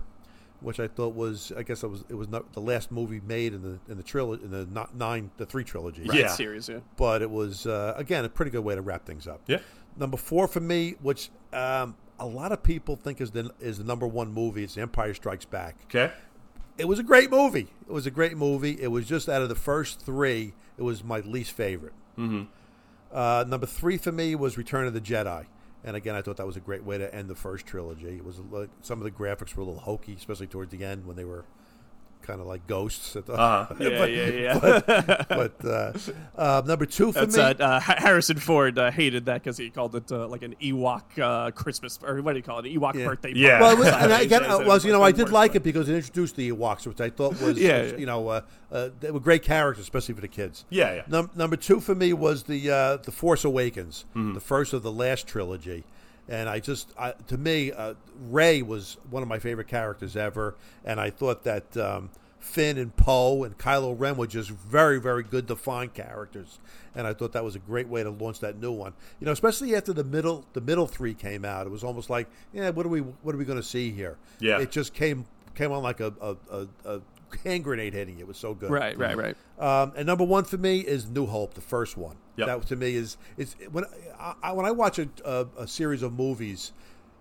which 0.61 0.79
I 0.79 0.87
thought 0.87 1.13
was 1.13 1.51
I 1.55 1.61
guess 1.63 1.83
it 1.83 1.87
was 1.87 2.03
it 2.09 2.15
was 2.15 2.27
not 2.29 2.53
the 2.53 2.61
last 2.61 2.91
movie 2.91 3.21
made 3.25 3.53
in 3.53 3.61
the 3.61 3.79
in 3.91 3.97
the 3.97 4.03
trilogy 4.03 4.43
in 4.43 4.49
the 4.51 4.65
not 4.65 4.95
nine 4.95 5.29
the 5.37 5.45
three 5.45 5.63
trilogy. 5.63 6.03
Right. 6.03 6.19
Yeah. 6.19 6.27
series. 6.29 6.67
Yeah. 6.67 6.79
But 6.97 7.21
it 7.21 7.29
was 7.29 7.67
uh, 7.67 7.93
again 7.95 8.25
a 8.25 8.29
pretty 8.29 8.49
good 8.51 8.63
way 8.63 8.73
to 8.75 8.81
wrap 8.81 9.05
things 9.05 9.27
up. 9.27 9.41
Yeah. 9.47 9.59
Number 9.95 10.17
four 10.17 10.47
for 10.47 10.59
me, 10.59 10.95
which 11.01 11.29
um, 11.53 11.95
a 12.19 12.25
lot 12.25 12.51
of 12.51 12.63
people 12.63 12.95
think 12.95 13.21
is 13.21 13.29
the 13.31 13.51
is 13.59 13.77
the 13.77 13.83
number 13.83 14.07
one 14.07 14.31
movie. 14.33 14.63
It's 14.63 14.77
Empire 14.77 15.13
Strikes 15.13 15.45
Back. 15.45 15.75
Okay. 15.85 16.11
It 16.77 16.87
was 16.87 16.99
a 16.99 17.03
great 17.03 17.31
movie. 17.31 17.67
It 17.87 17.91
was 17.91 18.05
a 18.05 18.11
great 18.11 18.37
movie. 18.37 18.77
It 18.79 18.87
was 18.87 19.07
just 19.07 19.27
out 19.27 19.41
of 19.41 19.49
the 19.49 19.55
first 19.55 20.01
three, 20.01 20.53
it 20.77 20.83
was 20.83 21.03
my 21.03 21.19
least 21.21 21.51
favorite. 21.51 21.93
Mm-hmm. 22.17 22.43
Uh, 23.11 23.45
number 23.47 23.65
three 23.65 23.97
for 23.97 24.11
me 24.11 24.35
was 24.35 24.57
Return 24.57 24.85
of 24.85 24.93
the 24.93 25.01
Jedi. 25.01 25.45
And 25.83 25.95
again, 25.95 26.15
I 26.15 26.21
thought 26.21 26.37
that 26.37 26.45
was 26.45 26.57
a 26.57 26.61
great 26.61 26.83
way 26.83 26.97
to 26.97 27.13
end 27.13 27.29
the 27.29 27.35
first 27.35 27.65
trilogy. 27.65 28.17
It 28.17 28.25
was 28.25 28.39
like, 28.51 28.69
some 28.81 28.99
of 28.99 29.05
the 29.05 29.11
graphics 29.11 29.55
were 29.55 29.63
a 29.63 29.65
little 29.65 29.79
hokey, 29.79 30.15
especially 30.17 30.47
towards 30.47 30.71
the 30.71 30.83
end 30.83 31.05
when 31.05 31.15
they 31.15 31.23
were 31.23 31.45
kind 32.21 32.41
of 32.41 32.47
like 32.47 32.65
ghosts. 32.67 33.15
At 33.15 33.25
the, 33.25 33.33
Uh-huh. 33.33 33.73
Yeah, 33.79 34.05
yeah, 34.05 34.27
yeah. 34.29 34.59
but 34.59 35.27
but 35.29 35.65
uh, 35.65 35.93
uh, 36.37 36.61
number 36.65 36.85
two 36.85 37.11
for 37.11 37.25
That's 37.25 37.37
me, 37.37 37.43
uh, 37.43 37.53
uh, 37.59 37.79
Harrison 37.79 38.37
Ford 38.37 38.77
uh, 38.77 38.91
hated 38.91 39.25
that 39.25 39.43
because 39.43 39.57
he 39.57 39.69
called 39.69 39.95
it 39.95 40.11
uh, 40.11 40.27
like 40.27 40.41
an 40.43 40.55
Ewok 40.61 41.03
uh, 41.21 41.51
Christmas 41.51 41.99
or 42.03 42.21
what 42.21 42.33
do 42.33 42.37
you 42.39 42.43
call 42.43 42.59
it? 42.59 42.65
An 42.65 42.79
Ewok 42.79 42.95
Yeah. 42.95 43.05
birthday. 43.05 43.33
Yeah. 43.35 43.59
party. 43.59 43.63
Well, 43.63 43.71
it 43.73 43.79
was, 43.79 43.87
and 44.03 44.13
I, 44.13 44.19
He 44.19 44.25
again, 44.25 44.43
I 44.43 44.59
it 44.61 44.65
was 44.67 44.83
you 44.85 44.91
know 44.91 45.03
I 45.03 45.11
did 45.11 45.29
like 45.29 45.55
it 45.55 45.63
because 45.63 45.87
it 45.89 45.95
introduced 45.95 46.35
the 46.35 46.51
Ewoks, 46.51 46.85
which 46.87 46.99
I 47.01 47.09
thought 47.09 47.39
was, 47.41 47.57
Yeah, 47.57 47.81
was, 47.81 47.91
yeah. 47.93 47.97
you 47.97 48.05
know 48.05 48.27
uh, 48.27 48.41
uh, 48.71 48.89
they 48.99 49.11
were 49.11 49.19
great 49.19 49.43
characters, 49.43 49.83
especially 49.83 50.15
for 50.15 50.21
the 50.21 50.27
kids. 50.27 50.65
Yeah, 50.69 50.93
yeah. 50.95 51.01
Num- 51.07 51.31
number 51.35 51.55
two 51.55 51.79
for 51.79 51.95
me 51.95 52.11
was 52.13 52.43
the 52.43 52.69
uh, 52.69 52.97
the 52.97 53.11
Force 53.11 53.45
Awakens, 53.45 54.05
Mm-hmm. 54.15 54.33
the 54.33 54.39
first 54.41 54.73
of 54.73 54.83
the 54.83 54.91
last 54.91 55.27
trilogy, 55.27 55.83
and 56.29 56.49
I 56.49 56.59
just 56.59 56.91
I, 56.97 57.13
to 57.27 57.37
me 57.37 57.71
uh, 57.71 57.95
Rey 58.29 58.61
was 58.61 58.97
one 59.09 59.23
of 59.23 59.29
my 59.29 59.39
favorite 59.39 59.67
characters 59.67 60.15
ever, 60.15 60.55
and 60.85 60.99
I 60.99 61.09
thought 61.09 61.43
that. 61.43 61.75
Um, 61.77 62.09
Finn 62.39 62.77
and 62.77 62.95
Poe 62.95 63.43
and 63.43 63.57
Kylo 63.57 63.93
Ren 63.99 64.15
were 64.15 64.25
just 64.25 64.49
very, 64.49 65.01
very 65.01 65.21
good 65.21 65.47
defined 65.47 65.93
characters, 65.93 66.59
and 66.95 67.05
I 67.05 67.13
thought 67.13 67.33
that 67.33 67.43
was 67.43 67.57
a 67.57 67.59
great 67.59 67.89
way 67.89 68.03
to 68.03 68.09
launch 68.09 68.39
that 68.39 68.61
new 68.61 68.71
one. 68.71 68.93
You 69.19 69.25
know, 69.25 69.33
especially 69.33 69.75
after 69.75 69.91
the 69.91 70.05
middle, 70.05 70.45
the 70.53 70.61
middle 70.61 70.87
three 70.87 71.13
came 71.13 71.43
out, 71.43 71.67
it 71.67 71.71
was 71.71 71.83
almost 71.83 72.09
like, 72.09 72.29
yeah, 72.53 72.69
what 72.69 72.85
are 72.85 72.89
we, 72.89 73.01
what 73.01 73.35
are 73.35 73.37
we 73.37 73.43
going 73.43 73.59
to 73.59 73.67
see 73.67 73.91
here? 73.91 74.17
Yeah. 74.39 74.59
it 74.59 74.71
just 74.71 74.93
came 74.93 75.25
came 75.55 75.71
on 75.71 75.83
like 75.83 75.99
a 75.99 76.13
a, 76.21 76.37
a, 76.51 76.67
a 76.85 77.01
hand 77.43 77.63
grenade 77.63 77.93
hitting. 77.93 78.19
It 78.19 78.27
was 78.27 78.37
so 78.37 78.53
good. 78.53 78.69
Right, 78.69 78.97
right, 78.97 79.17
right. 79.17 79.35
Um, 79.59 79.93
and 79.95 80.05
number 80.05 80.23
one 80.23 80.43
for 80.43 80.57
me 80.57 80.79
is 80.79 81.07
New 81.09 81.25
Hope, 81.25 81.53
the 81.53 81.61
first 81.61 81.97
one. 81.97 82.17
Yep. 82.35 82.47
That 82.47 82.67
to 82.67 82.75
me 82.75 82.95
is 82.95 83.17
is 83.37 83.55
when 83.71 83.85
I, 84.19 84.33
I 84.43 84.51
when 84.51 84.65
I 84.65 84.71
watch 84.71 84.99
a, 84.99 85.09
a, 85.25 85.47
a 85.59 85.67
series 85.67 86.01
of 86.03 86.13
movies, 86.13 86.71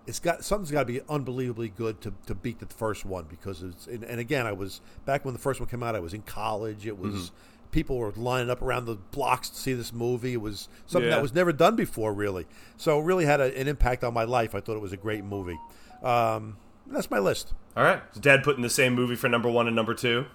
it's 0.05 0.19
got 0.19 0.43
something's 0.43 0.71
got 0.71 0.81
to 0.81 0.85
be 0.85 1.01
unbelievably 1.09 1.69
good 1.69 2.01
to, 2.01 2.13
to 2.27 2.35
beat 2.35 2.59
the 2.59 2.67
first 2.67 3.05
one 3.05 3.25
because 3.29 3.63
it's 3.63 3.87
and, 3.87 4.03
and 4.03 4.19
again 4.19 4.45
I 4.45 4.51
was 4.51 4.81
back 5.05 5.25
when 5.25 5.33
the 5.33 5.39
first 5.39 5.59
one 5.59 5.67
came 5.67 5.83
out. 5.83 5.95
I 5.95 5.99
was 5.99 6.13
in 6.13 6.21
college. 6.21 6.85
It 6.85 6.97
was. 6.97 7.13
Mm-hmm. 7.13 7.35
People 7.69 7.97
were 7.97 8.13
lining 8.15 8.49
up 8.49 8.61
around 8.61 8.85
the 8.85 8.95
blocks 8.95 9.49
to 9.49 9.55
see 9.57 9.73
this 9.73 9.91
movie. 9.91 10.33
It 10.33 10.41
was 10.41 10.69
something 10.85 11.09
Yeah. 11.09 11.17
that 11.17 11.21
was 11.21 11.33
never 11.33 11.51
done 11.51 11.75
before, 11.75 12.13
really. 12.13 12.47
So 12.77 12.97
it 12.97 13.03
really 13.03 13.25
had 13.25 13.41
a, 13.41 13.55
an 13.59 13.67
impact 13.67 14.05
on 14.05 14.13
my 14.13 14.23
life. 14.23 14.55
I 14.55 14.61
thought 14.61 14.77
it 14.77 14.81
was 14.81 14.93
a 14.93 14.97
great 14.97 15.25
movie. 15.25 15.59
Um, 16.01 16.55
that's 16.91 17.09
my 17.11 17.19
list. 17.19 17.53
All 17.75 17.83
right. 17.83 18.01
Is 18.13 18.19
Dad 18.19 18.43
putting 18.43 18.61
the 18.63 18.69
same 18.69 18.93
movie 18.93 19.15
for 19.15 19.27
number 19.29 19.49
one 19.49 19.67
and 19.67 19.75
number 19.75 19.93
two? 19.93 20.25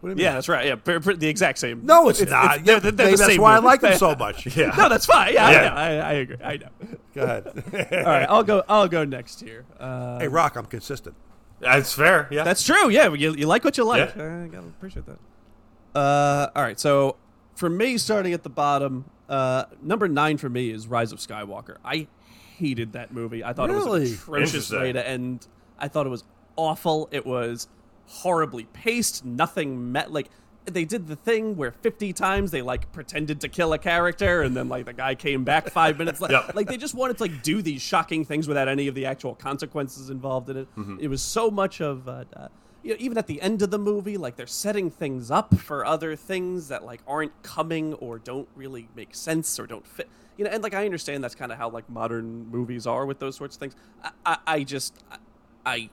What 0.00 0.08
do 0.08 0.12
you 0.12 0.16
mean? 0.16 0.24
Yeah, 0.24 0.32
that's 0.34 0.48
right. 0.50 0.66
Yeah, 0.66 0.74
per- 0.74 1.00
per- 1.00 1.14
the 1.14 1.28
exact 1.28 1.58
same. 1.58 1.86
No, 1.86 2.08
it's, 2.10 2.20
not. 2.20 2.62
they're- 2.64 2.78
they're 2.78 2.90
the 2.90 3.16
that's 3.16 3.38
why 3.38 3.54
movie. 3.54 3.66
I 3.66 3.70
like 3.70 3.80
them 3.80 3.96
so 3.96 4.14
much. 4.18 4.54
Yeah. 4.56 4.74
No, 4.76 4.88
that's 4.90 5.06
fine. 5.06 5.32
Yeah, 5.32 5.50
Yeah. 5.50 5.58
I, 5.58 5.62
know. 5.64 5.74
I, 5.74 5.88
I 6.08 6.12
agree. 6.12 6.36
I 6.44 6.56
know. 6.58 6.68
Go 7.14 7.22
ahead. 7.22 7.46
All 7.92 8.02
right, 8.12 8.26
I'll 8.28 8.42
go. 8.44 8.62
I'll 8.68 8.88
go 8.88 9.04
next 9.04 9.40
here. 9.40 9.64
Uh, 9.80 10.18
hey, 10.18 10.28
Rock, 10.28 10.56
I'm 10.56 10.66
consistent. 10.66 11.16
That's 11.60 11.94
fair. 11.94 12.28
Yeah. 12.30 12.44
That's 12.44 12.62
true. 12.62 12.90
Yeah, 12.90 13.14
you, 13.14 13.32
you 13.34 13.46
like 13.46 13.64
what 13.64 13.78
you 13.78 13.84
like. 13.84 14.14
Yeah. 14.14 14.42
I 14.44 14.46
gotta 14.48 14.66
appreciate 14.66 15.06
that. 15.06 15.18
Uh, 15.98 16.50
all 16.54 16.62
right. 16.62 16.78
So 16.78 17.16
for 17.54 17.70
me, 17.70 17.96
starting 17.96 18.34
at 18.34 18.42
the 18.42 18.50
bottom, 18.50 19.06
uh, 19.28 19.64
number 19.80 20.06
nine 20.08 20.36
for 20.36 20.50
me 20.50 20.70
is 20.70 20.86
Rise 20.86 21.12
of 21.12 21.20
Skywalker. 21.20 21.76
I 21.84 22.08
hated 22.58 22.92
that 22.92 23.12
movie. 23.12 23.42
I 23.44 23.52
thought 23.52 23.70
it 23.70 23.74
was 23.74 23.84
Really? 23.84 24.06
an 24.08 24.14
atrocious 24.14 24.54
Interesting. 24.54 24.80
way 24.80 24.92
to 24.92 25.06
end. 25.08 25.46
I 25.78 25.88
thought 25.88 26.06
it 26.06 26.10
was 26.10 26.24
awful. 26.56 27.08
It 27.12 27.26
was 27.26 27.68
horribly 28.06 28.64
paced. 28.72 29.24
Nothing 29.24 29.92
met 29.92 30.12
like 30.12 30.30
they 30.66 30.84
did 30.86 31.06
the 31.06 31.16
thing 31.16 31.56
where 31.56 31.72
50 31.72 32.12
times 32.14 32.50
they 32.50 32.62
like 32.62 32.90
pretended 32.92 33.40
to 33.42 33.48
kill 33.48 33.72
a 33.74 33.78
character 33.78 34.40
and 34.40 34.56
then 34.56 34.66
like 34.68 34.86
the 34.86 34.94
guy 34.94 35.14
came 35.14 35.44
back 35.44 35.68
five 35.70 35.98
minutes 35.98 36.22
later 36.22 36.42
Yep. 36.46 36.54
like 36.54 36.68
they 36.68 36.78
just 36.78 36.94
wanted 36.94 37.18
to 37.18 37.24
like 37.24 37.42
do 37.42 37.60
these 37.60 37.82
shocking 37.82 38.24
things 38.24 38.48
without 38.48 38.66
any 38.66 38.88
of 38.88 38.94
the 38.94 39.04
actual 39.04 39.34
consequences 39.34 40.08
involved 40.08 40.48
in 40.48 40.56
it 40.56 40.68
it 41.00 41.08
was 41.08 41.20
so 41.20 41.50
much 41.50 41.82
of 41.82 42.08
uh, 42.08 42.24
uh, 42.34 42.48
you 42.82 42.90
know, 42.92 42.96
even 42.98 43.18
at 43.18 43.26
the 43.26 43.42
end 43.42 43.60
of 43.60 43.70
the 43.70 43.78
movie 43.78 44.16
like 44.16 44.36
they're 44.36 44.46
setting 44.46 44.90
things 44.90 45.30
up 45.30 45.54
for 45.54 45.84
other 45.84 46.16
things 46.16 46.68
that 46.68 46.82
like 46.82 47.02
aren't 47.06 47.42
coming 47.42 47.92
or 47.94 48.18
don't 48.18 48.48
really 48.56 48.88
make 48.96 49.14
sense 49.14 49.58
or 49.60 49.66
don't 49.66 49.86
fit 49.86 50.08
you 50.36 50.44
know 50.44 50.50
and 50.50 50.62
like 50.62 50.74
i 50.74 50.84
understand 50.84 51.22
that's 51.22 51.34
kind 51.34 51.52
of 51.52 51.58
how 51.58 51.68
like 51.70 51.88
modern 51.88 52.48
movies 52.50 52.86
are 52.86 53.06
with 53.06 53.18
those 53.18 53.36
sorts 53.36 53.56
of 53.56 53.60
things 53.60 53.74
i, 54.02 54.10
I, 54.26 54.38
I 54.46 54.62
just 54.64 54.94
I, 55.10 55.16
I 55.64 55.90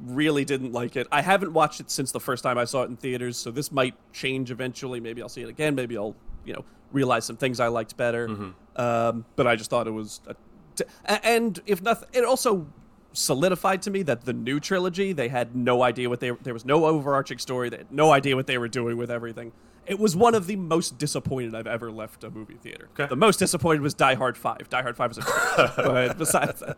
really 0.00 0.44
didn't 0.44 0.72
like 0.72 0.96
it. 0.96 1.06
I 1.12 1.22
haven't 1.22 1.52
watched 1.52 1.78
it 1.78 1.88
since 1.88 2.10
the 2.10 2.18
first 2.18 2.42
time 2.42 2.58
I 2.58 2.64
saw 2.64 2.82
it 2.82 2.90
in 2.90 2.96
theaters, 2.96 3.36
so 3.36 3.52
this 3.52 3.70
might 3.70 3.94
change 4.12 4.50
eventually. 4.50 4.98
Maybe 4.98 5.22
I'll 5.22 5.28
see 5.28 5.42
it 5.42 5.48
again. 5.48 5.76
Maybe 5.76 5.96
I'll, 5.96 6.16
you 6.44 6.52
know, 6.52 6.64
realize 6.90 7.24
some 7.24 7.36
things 7.36 7.60
I 7.60 7.68
liked 7.68 7.96
better. 7.96 8.26
Um, 8.74 9.24
but 9.36 9.46
I 9.46 9.54
just 9.54 9.70
thought 9.70 9.86
it 9.86 9.92
was, 9.92 10.20
a 10.26 10.34
t- 10.74 10.84
a- 11.06 11.24
and 11.24 11.60
if 11.66 11.80
nothing, 11.80 12.08
it 12.12 12.24
also 12.24 12.66
solidified 13.12 13.82
to 13.82 13.90
me 13.92 14.02
that 14.02 14.24
the 14.24 14.32
new 14.32 14.58
trilogy 14.58 15.12
they 15.12 15.28
had 15.28 15.54
no 15.54 15.82
idea 15.84 16.08
what 16.10 16.18
they 16.18 16.32
there 16.42 16.52
was 16.52 16.64
no 16.64 16.84
overarching 16.86 17.38
story. 17.38 17.68
They 17.68 17.78
had 17.78 17.92
no 17.92 18.10
idea 18.10 18.34
what 18.34 18.48
they 18.48 18.58
were 18.58 18.68
doing 18.68 18.96
with 18.96 19.10
everything. 19.12 19.52
It 19.86 19.98
was 19.98 20.16
one 20.16 20.34
of 20.34 20.46
the 20.46 20.56
most 20.56 20.98
disappointed 20.98 21.54
I've 21.54 21.66
ever 21.66 21.90
left 21.90 22.24
a 22.24 22.30
movie 22.30 22.54
theater. 22.54 22.88
Okay. 22.98 23.08
The 23.08 23.16
most 23.16 23.38
disappointed 23.38 23.82
was 23.82 23.94
Die 23.94 24.14
Hard 24.14 24.36
Five. 24.36 24.68
Die 24.68 24.82
Hard 24.82 24.96
Five 24.96 25.10
was 25.10 25.18
a 25.18 25.72
but 25.76 26.18
besides 26.18 26.62
that. 26.62 26.76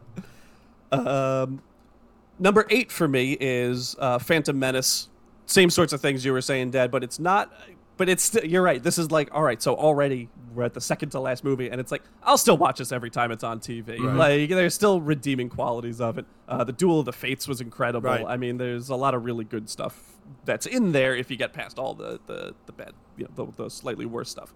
Um, 0.93 1.63
number 2.39 2.67
eight 2.71 2.91
for 2.91 3.09
me 3.09 3.37
is 3.41 3.97
uh, 3.99 4.19
Phantom 4.19 4.59
Menace. 4.59 5.09
Same 5.47 5.71
sorts 5.71 5.93
of 5.93 6.01
things 6.01 6.25
you 6.25 6.33
were 6.33 6.41
saying, 6.41 6.71
Dad, 6.73 6.91
but 6.91 7.05
it's 7.05 7.19
not. 7.19 7.53
But 7.97 8.09
it's 8.09 8.25
st- 8.25 8.47
you're 8.51 8.63
right. 8.63 8.83
This 8.83 8.99
is 8.99 9.11
like 9.11 9.29
all 9.33 9.43
right. 9.43 9.61
So 9.61 9.75
already 9.75 10.29
we're 10.55 10.65
at 10.65 10.75
the 10.75 10.81
second 10.81 11.11
to 11.11 11.21
last 11.21 11.45
movie, 11.45 11.71
and 11.71 11.81
it's 11.81 11.91
like 11.93 12.03
I'll 12.23 12.39
still 12.39 12.57
watch 12.57 12.79
this 12.79 12.93
every 12.93 13.11
time 13.11 13.31
it's 13.33 13.45
on 13.45 13.61
TV. 13.61 13.99
Like 13.99 14.49
there's 14.51 14.75
still 14.75 15.01
redeeming 15.01 15.49
qualities 15.49 16.01
of 16.01 16.19
it. 16.19 16.27
Uh, 16.49 16.65
the 16.65 16.73
Duel 16.73 17.01
of 17.01 17.07
the 17.07 17.13
Fates 17.13 17.49
was 17.49 17.61
incredible. 17.61 18.09
Right. 18.09 18.25
I 18.27 18.37
mean, 18.37 18.59
there's 18.59 18.89
a 18.89 18.97
lot 18.97 19.15
of 19.15 19.25
really 19.25 19.45
good 19.45 19.69
stuff 19.69 20.17
that's 20.45 20.67
in 20.67 20.93
there 20.93 21.15
if 21.17 21.31
you 21.31 21.37
get 21.37 21.53
past 21.53 21.79
all 21.79 21.95
the 21.95 22.21
the, 22.27 22.55
the 22.67 22.73
bad, 22.73 22.93
you 23.17 23.25
know, 23.37 23.47
the, 23.47 23.65
the 23.65 23.71
slightly 23.71 24.07
worse 24.07 24.29
stuff. 24.31 24.53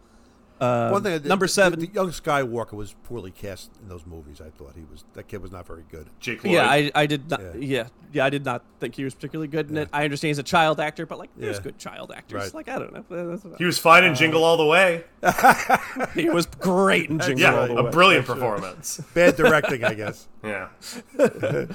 Um, 0.61 0.91
One 0.93 1.03
thing, 1.03 1.23
the- 1.23 1.29
number 1.29 1.47
the- 1.47 1.53
seven. 1.53 1.81
the, 1.81 1.87
young 1.87 2.11
Skywalker 2.11 2.73
was 2.75 2.95
poorly 3.05 3.31
cast 3.31 3.71
in 3.83 3.89
those 3.89 4.05
movies. 4.07 4.41
I 4.43 4.51
thought 4.51 4.75
he 4.77 4.85
was 4.91 5.05
that 5.15 5.27
kid 5.27 5.41
was 5.41 5.51
not 5.51 5.67
very 5.67 5.85
good. 5.91 6.09
Jake 6.21 6.45
Lloyd. 6.45 6.53
Yeah, 6.55 6.67
I, 6.69 6.91
I 6.95 7.07
did 7.07 7.31
not. 7.31 7.41
Yeah. 7.41 7.53
Yeah. 7.57 7.89
yeah, 8.13 8.25
I 8.27 8.31
did 8.31 8.45
not 8.45 8.63
think 8.79 8.95
he 8.95 9.05
was 9.05 9.15
particularly 9.15 9.49
good 9.49 9.71
in 9.71 9.77
it. 9.79 9.89
I 9.93 10.05
understand 10.05 10.29
he's 10.31 10.39
a 10.39 10.43
child 10.43 10.79
actor, 10.79 11.07
but 11.07 11.19
like, 11.19 11.31
there's 11.37 11.57
Yeah. 11.57 11.63
good 11.63 11.79
child 11.79 12.13
actors. 12.15 12.43
Right. 12.43 12.55
Like, 12.55 12.69
I 12.69 12.79
don't 12.79 12.93
know. 12.93 13.05
That's- 13.37 13.59
he 13.59 13.65
was 13.65 13.79
fine 13.79 14.05
in 14.05 14.15
Jingle 14.15 14.45
All 14.45 14.59
the 14.59 14.67
Way. 14.67 15.05
he 16.15 16.29
was 16.29 16.45
great 16.47 17.09
in 17.09 17.19
Jingle 17.21 17.39
Yeah, 17.41 17.59
All 17.61 17.67
the 17.69 17.77
a 17.79 17.85
Way. 17.85 17.91
brilliant 17.91 18.27
performance. 18.27 19.01
Bad 19.15 19.37
directing, 19.37 19.83
I 19.85 19.95
guess. 19.95 20.27
Yeah. 20.43 20.69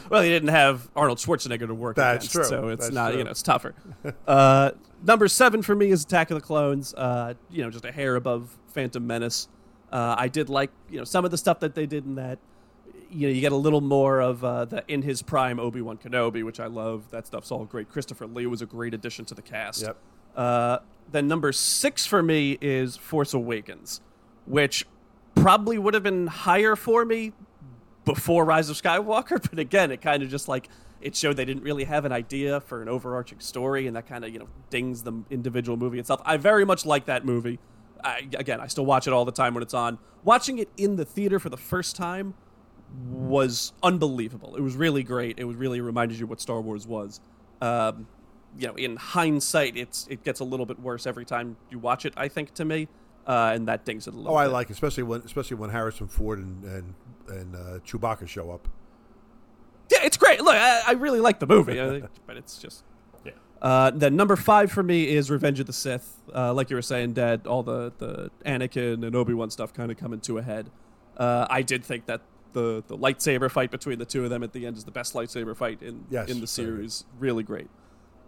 Well, 0.10 0.24
he 0.24 0.30
didn't 0.30 0.50
have 0.50 0.90
Arnold 0.96 1.20
Schwarzenegger 1.20 1.68
to 1.68 1.76
work 1.76 1.96
That's 1.98 2.26
against, 2.26 2.32
true. 2.32 2.44
so 2.46 2.68
it's 2.70 2.86
That's 2.86 2.96
not 2.96 3.10
true. 3.10 3.20
you 3.20 3.24
know 3.24 3.30
it's 3.30 3.44
tougher. 3.44 3.76
uh, 4.28 4.72
number 5.04 5.28
seven 5.28 5.62
for 5.62 5.76
me 5.76 5.92
is 5.92 6.04
Attack 6.04 6.32
of 6.32 6.36
the 6.36 6.42
Clones. 6.42 6.94
Uh, 6.94 7.34
you 7.50 7.64
know, 7.64 7.70
just 7.70 7.86
a 7.86 7.92
hair 7.92 8.16
above 8.16 8.56
Phantom 8.68 9.06
Menace. 9.06 9.48
Uh, 9.92 10.16
I 10.18 10.28
did 10.28 10.50
like 10.50 10.72
you 10.90 10.98
know 10.98 11.04
some 11.04 11.26
of 11.26 11.32
the 11.32 11.38
stuff 11.38 11.60
that 11.62 11.76
they 11.76 11.86
did 11.86 12.06
in 12.06 12.16
that. 12.16 12.40
You 13.10 13.28
know, 13.28 13.34
you 13.34 13.40
get 13.40 13.52
a 13.52 13.58
little 13.58 13.82
more 13.82 14.20
of 14.20 14.44
uh, 14.44 14.66
the 14.66 14.84
in 14.88 15.02
his 15.02 15.22
prime 15.22 15.60
Obi 15.60 15.82
Wan 15.82 15.98
Kenobi, 15.98 16.44
which 16.44 16.60
I 16.60 16.68
love. 16.68 17.10
That 17.12 17.28
stuff's 17.28 17.52
all 17.52 17.66
great. 17.66 17.90
Christopher 17.90 18.28
Lee 18.28 18.46
was 18.46 18.62
a 18.62 18.66
great 18.66 18.94
addition 18.94 19.26
to 19.26 19.36
the 19.36 19.42
cast. 19.42 19.84
Yep. 19.84 19.98
Uh, 20.36 20.80
then 21.12 21.28
number 21.28 21.52
six 21.52 22.06
for 22.06 22.22
me 22.22 22.58
is 22.62 22.98
Force 22.98 23.34
Awakens, 23.34 24.02
which 24.46 24.86
probably 25.36 25.78
would 25.78 25.94
have 25.94 26.04
been 26.04 26.28
higher 26.28 26.76
for 26.76 27.06
me 27.06 27.32
before 28.06 28.46
Rise 28.46 28.70
of 28.70 28.82
Skywalker, 28.82 29.42
but 29.50 29.60
again, 29.60 29.92
it 29.92 30.02
kind 30.02 30.24
of 30.24 30.30
just 30.30 30.48
like 30.48 30.70
it 31.06 31.16
showed 31.16 31.38
they 31.38 31.46
didn't 31.46 31.62
really 31.62 31.84
have 31.84 32.04
an 32.04 32.12
idea 32.12 32.60
for 32.60 32.82
an 32.82 32.90
overarching 32.90 33.40
story, 33.40 33.86
and 33.86 33.96
that 33.96 34.08
kind 34.08 34.26
of 34.26 34.34
you 34.34 34.40
know 34.40 34.48
dings 34.72 35.04
the 35.04 35.14
individual 35.30 35.78
movie 35.78 36.00
itself. 36.00 36.20
I 36.26 36.38
very 36.38 36.66
much 36.66 36.84
like 36.84 37.06
that 37.06 37.24
movie. 37.24 37.60
I, 38.04 38.28
again, 38.38 38.60
I 38.60 38.66
still 38.68 38.88
watch 38.88 39.06
it 39.06 39.14
all 39.14 39.24
the 39.24 39.32
time 39.32 39.54
when 39.54 39.62
it's 39.62 39.76
on. 39.76 40.00
Watching 40.24 40.58
it 40.58 40.68
in 40.78 40.96
the 40.96 41.06
theater 41.06 41.40
for 41.40 41.50
the 41.50 41.58
first 41.58 41.96
time 41.96 42.34
was 43.08 43.72
unbelievable. 43.84 44.56
It 44.56 44.62
was 44.62 44.76
really 44.76 45.04
great. 45.04 45.38
It 45.38 45.44
was 45.44 45.56
really 45.56 45.80
reminded 45.80 46.18
you 46.18 46.26
what 46.26 46.42
Star 46.42 46.60
Wars 46.60 46.88
was. 46.88 47.20
Um, 47.62 48.08
you 48.58 48.68
know, 48.68 48.74
in 48.74 48.96
hindsight, 48.96 49.78
it's 49.78 50.08
it 50.10 50.24
gets 50.24 50.40
a 50.40 50.44
little 50.44 50.66
bit 50.66 50.80
worse 50.80 51.06
every 51.06 51.26
time 51.26 51.56
you 51.70 51.78
watch 51.78 52.06
it. 52.08 52.14
I 52.18 52.30
think 52.30 52.56
to 52.56 52.66
me, 52.66 52.88
uh, 53.28 53.52
and 53.54 53.68
that 53.68 53.86
dings 53.86 54.08
it 54.08 54.16
a 54.16 54.18
little. 54.18 54.34
Oh, 54.34 54.38
I 54.38 54.48
like, 54.48 54.72
it, 54.72 54.74
especially 54.74 55.04
when 55.04 55.22
especially 55.22 55.58
when 55.58 55.70
Harrison 55.70 56.08
Ford 56.08 56.40
and 56.40 56.64
and, 56.64 56.94
and 57.28 57.56
uh, 57.56 57.60
Chewbacca 57.86 58.28
show 58.28 58.50
up. 58.50 58.68
Yeah, 59.92 60.00
it's 60.04 60.18
great. 60.18 60.42
Look, 60.42 60.56
I, 60.56 60.82
I 60.88 60.92
really 60.94 61.20
like 61.20 61.40
the 61.40 61.48
movie, 61.48 61.80
I 61.82 61.90
think- 61.90 62.06
but 62.26 62.38
it's 62.38 62.58
just. 62.58 62.84
Yeah. 63.24 63.32
Uh, 63.62 63.92
then 63.92 64.16
number 64.16 64.36
five 64.36 64.72
for 64.72 64.84
me 64.84 65.08
is 65.16 65.30
Revenge 65.32 65.60
of 65.60 65.66
the 65.68 65.74
Sith. 65.74 66.18
Uh, 66.34 66.54
like 66.54 66.70
you 66.70 66.76
were 66.76 66.82
saying, 66.82 67.14
Dad, 67.14 67.48
all 67.48 67.64
the 67.64 67.92
the 67.98 68.32
Anakin 68.46 69.06
and 69.06 69.16
Obi 69.16 69.34
Wan 69.34 69.50
stuff 69.50 69.74
kind 69.74 69.92
of 69.92 69.98
coming 69.98 70.20
to 70.22 70.38
a 70.38 70.42
head. 70.42 70.70
Uh, 71.18 71.46
I 71.50 71.62
did 71.62 71.84
think 71.84 72.06
that 72.08 72.22
the 72.54 72.84
the 72.88 72.98
lightsaber 72.98 73.50
fight 73.50 73.72
between 73.72 74.00
the 74.00 74.06
two 74.06 74.24
of 74.24 74.30
them 74.30 74.44
at 74.44 74.54
the 74.54 74.66
end 74.66 74.78
is 74.78 74.84
the 74.86 74.92
best 74.92 75.14
lightsaber 75.14 75.56
fight 75.56 75.82
in 75.82 76.06
Yes, 76.10 76.30
in 76.30 76.42
the 76.42 76.48
series. 76.48 77.06
Really 77.20 77.44
great. 77.44 77.68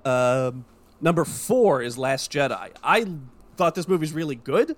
Um, 0.05 0.65
number 1.01 1.25
four 1.25 1.81
is 1.81 1.97
Last 1.97 2.31
Jedi. 2.31 2.71
I 2.83 3.05
thought 3.57 3.75
this 3.75 3.87
movie's 3.87 4.13
really 4.13 4.35
good. 4.35 4.71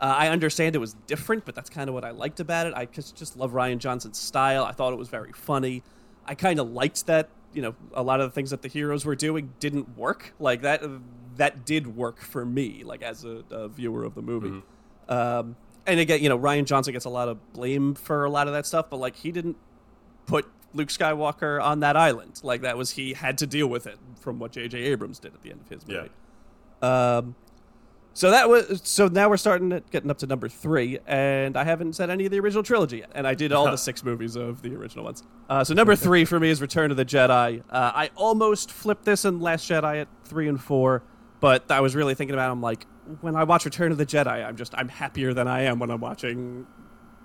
Uh, 0.00 0.14
I 0.16 0.28
understand 0.28 0.74
it 0.74 0.78
was 0.78 0.94
different, 1.06 1.44
but 1.44 1.54
that's 1.54 1.68
kind 1.68 1.88
of 1.88 1.94
what 1.94 2.04
I 2.04 2.10
liked 2.12 2.40
about 2.40 2.66
it. 2.66 2.72
I 2.74 2.86
just, 2.86 3.16
just 3.16 3.36
love 3.36 3.52
Rian 3.52 3.76
Johnson's 3.78 4.18
style. 4.18 4.64
I 4.64 4.72
thought 4.72 4.94
it 4.94 4.98
was 4.98 5.08
very 5.08 5.32
funny. 5.32 5.82
I 6.26 6.34
kind 6.34 6.58
of 6.60 6.70
liked 6.70 7.06
that. 7.06 7.28
You 7.52 7.62
know, 7.62 7.74
a 7.94 8.02
lot 8.02 8.20
of 8.20 8.30
the 8.30 8.34
things 8.34 8.50
that 8.50 8.62
the 8.62 8.68
heroes 8.68 9.04
were 9.04 9.16
doing 9.16 9.52
didn't 9.58 9.96
work. 9.96 10.34
Like 10.38 10.62
that, 10.62 10.82
that 11.36 11.64
did 11.64 11.96
work 11.96 12.20
for 12.20 12.44
me. 12.44 12.84
Like 12.84 13.02
as 13.02 13.24
a, 13.24 13.42
a 13.50 13.68
viewer 13.68 14.04
of 14.04 14.14
the 14.14 14.22
movie. 14.22 14.62
Um, 15.08 15.56
and 15.86 15.98
again, 15.98 16.22
you 16.22 16.28
know, 16.28 16.38
Rian 16.38 16.64
Johnson 16.64 16.92
gets 16.92 17.06
a 17.06 17.10
lot 17.10 17.28
of 17.28 17.52
blame 17.52 17.94
for 17.94 18.24
a 18.24 18.30
lot 18.30 18.46
of 18.46 18.52
that 18.52 18.66
stuff, 18.66 18.88
but 18.90 18.98
like 18.98 19.16
he 19.16 19.32
didn't 19.32 19.56
put 20.26 20.46
Luke 20.72 20.90
Skywalker 20.90 21.60
on 21.60 21.80
that 21.80 21.96
island. 21.96 22.40
Like 22.44 22.60
that 22.62 22.76
was 22.76 22.92
he 22.92 23.14
had 23.14 23.38
to 23.38 23.46
deal 23.46 23.66
with 23.66 23.86
it 23.88 23.98
from 24.20 24.38
what 24.38 24.52
J.J. 24.52 24.78
Abrams 24.78 25.18
did 25.18 25.34
at 25.34 25.42
the 25.42 25.50
end 25.50 25.60
of 25.62 25.68
his 25.68 25.84
movie. 25.88 26.10
Um, 26.82 27.34
so 28.12 28.30
that 28.32 28.48
was 28.48 28.80
so 28.84 29.08
now 29.08 29.28
we're 29.28 29.36
starting 29.36 29.72
at 29.72 29.90
getting 29.90 30.10
up 30.10 30.18
to 30.18 30.26
number 30.26 30.48
three, 30.48 30.98
and 31.06 31.56
I 31.56 31.64
haven't 31.64 31.94
said 31.94 32.10
any 32.10 32.24
of 32.26 32.32
the 32.32 32.40
original 32.40 32.62
trilogy 32.62 32.98
yet, 32.98 33.10
and 33.14 33.26
I 33.26 33.34
did 33.34 33.52
all 33.52 33.66
the 33.70 33.76
six 33.78 34.02
movies 34.04 34.36
of 34.36 34.62
the 34.62 34.74
original 34.74 35.04
ones. 35.04 35.22
Uh, 35.48 35.64
so 35.64 35.74
number 35.74 35.94
three 35.96 36.24
for 36.24 36.38
me 36.40 36.50
is 36.50 36.60
Return 36.60 36.90
of 36.90 36.96
the 36.96 37.04
Jedi. 37.04 37.60
Uh, 37.70 37.92
I 37.94 38.10
almost 38.16 38.70
flipped 38.72 39.04
this 39.04 39.24
in 39.24 39.40
Last 39.40 39.68
Jedi 39.68 40.00
at 40.02 40.08
three 40.24 40.48
and 40.48 40.60
four, 40.60 41.02
but 41.40 41.70
I 41.70 41.80
was 41.80 41.94
really 41.94 42.14
thinking 42.14 42.34
about. 42.34 42.48
it, 42.48 42.52
I'm 42.52 42.60
like, 42.60 42.86
when 43.20 43.36
I 43.36 43.44
watch 43.44 43.64
Return 43.64 43.92
of 43.92 43.98
the 43.98 44.06
Jedi, 44.06 44.44
I'm 44.44 44.56
just 44.56 44.74
I'm 44.76 44.88
happier 44.88 45.32
than 45.32 45.48
I 45.48 45.62
am 45.62 45.78
when 45.78 45.90
I'm 45.90 46.00
watching 46.00 46.66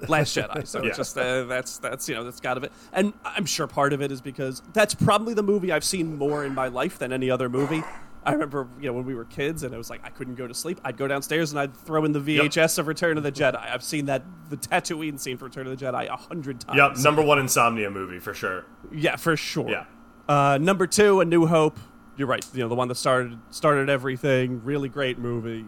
Last 0.07 0.35
Jedi. 0.37 0.65
So 0.67 0.81
Yeah. 0.81 0.89
it's 0.89 0.97
just 0.97 1.17
uh, 1.17 1.43
that's 1.45 1.77
that's 1.79 2.07
you 2.07 2.15
know 2.15 2.23
that's 2.23 2.39
got 2.39 2.57
of 2.57 2.63
it, 2.63 2.71
and 2.93 3.13
I'm 3.23 3.45
sure 3.45 3.65
part 3.67 3.91
of 3.93 4.01
it 4.01 4.11
is 4.11 4.21
because 4.21 4.61
that's 4.73 4.93
probably 4.93 5.33
the 5.33 5.43
movie 5.43 5.71
I've 5.71 5.83
seen 5.83 6.17
more 6.17 6.45
in 6.45 6.53
my 6.53 6.67
life 6.67 6.99
than 6.99 7.11
any 7.11 7.29
other 7.31 7.49
movie. 7.49 7.83
I 8.25 8.31
remember, 8.31 8.67
you 8.79 8.87
know, 8.87 8.93
when 8.93 9.05
we 9.05 9.13
were 9.13 9.25
kids, 9.25 9.63
and 9.63 9.73
it 9.73 9.77
was 9.77 9.89
like 9.89 10.01
I 10.03 10.09
couldn't 10.09 10.35
go 10.35 10.47
to 10.47 10.53
sleep. 10.53 10.81
I'd 10.83 10.97
go 10.97 11.07
downstairs 11.07 11.51
and 11.51 11.59
I'd 11.59 11.75
throw 11.75 12.05
in 12.05 12.11
the 12.11 12.19
VHS 12.19 12.79
of 12.79 12.87
Return 12.87 13.17
of 13.17 13.23
the 13.23 13.31
Jedi. 13.31 13.57
I've 13.57 13.83
seen 13.83 14.05
that 14.05 14.23
the 14.49 14.57
Tatooine 14.57 15.19
scene 15.19 15.37
for 15.37 15.45
Return 15.45 15.67
of 15.67 15.77
the 15.77 15.85
Jedi 15.85 16.07
a 16.07 16.15
hundred 16.15 16.61
times. 16.61 16.77
Yep, 16.77 16.97
number 17.03 17.21
one 17.21 17.37
insomnia 17.37 17.91
movie 17.91 18.19
for 18.19 18.33
sure. 18.33 18.65
Yeah, 18.91 19.15
for 19.15 19.37
sure. 19.37 19.69
Yeah. 19.69 19.85
Uh, 20.27 20.57
number 20.59 20.87
two, 20.87 21.21
A 21.21 21.25
New 21.25 21.45
Hope. 21.45 21.79
You're 22.17 22.27
right. 22.27 22.45
You 22.53 22.61
know, 22.61 22.69
the 22.69 22.75
one 22.75 22.87
that 22.87 22.95
started 22.95 23.37
started 23.51 23.89
everything. 23.89 24.63
Really 24.63 24.89
great 24.89 25.19
movie. 25.19 25.65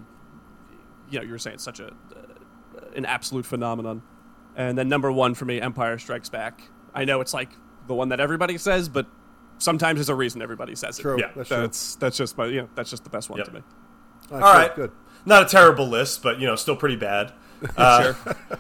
You 1.09 1.19
know, 1.19 1.25
you 1.25 1.31
were 1.31 1.39
saying 1.39 1.59
such 1.59 1.79
a 1.79 1.87
uh, 1.87 2.85
an 2.95 3.05
absolute 3.05 3.45
phenomenon. 3.45 4.01
And 4.55 4.75
then 4.75 4.89
number 4.89 5.11
one 5.11 5.35
for 5.35 5.45
me, 5.45 5.61
Empire 5.61 5.99
Strikes 5.99 6.29
Back. 6.29 6.61
I 6.95 7.05
know 7.05 7.21
it's 7.21 7.33
like 7.33 7.51
the 7.85 7.93
one 7.93 8.09
that 8.09 8.19
everybody 8.19 8.57
says, 8.57 8.89
but 8.89 9.05
sometimes 9.59 9.97
there's 9.97 10.09
a 10.09 10.15
reason 10.15 10.41
everybody 10.41 10.75
says 10.75 10.99
it. 10.99 11.01
True. 11.01 11.19
Yeah, 11.19 11.31
that's 11.35 11.49
true. 11.49 11.57
That's 11.57 11.95
that's 11.95 12.17
just 12.17 12.37
my 12.37 12.45
you 12.47 12.61
know 12.61 12.69
that's 12.75 12.89
just 12.89 13.03
the 13.03 13.09
best 13.09 13.29
one 13.29 13.37
Yep. 13.39 13.47
to 13.47 13.53
me. 13.53 13.61
All 14.31 14.43
All 14.43 14.53
right, 14.53 14.75
good. 14.75 14.91
Not 15.25 15.43
a 15.43 15.45
terrible 15.45 15.87
list, 15.87 16.21
but 16.23 16.39
you 16.39 16.47
know, 16.47 16.55
still 16.55 16.75
pretty 16.75 16.95
bad. 16.97 17.33
Uh, 17.75 18.13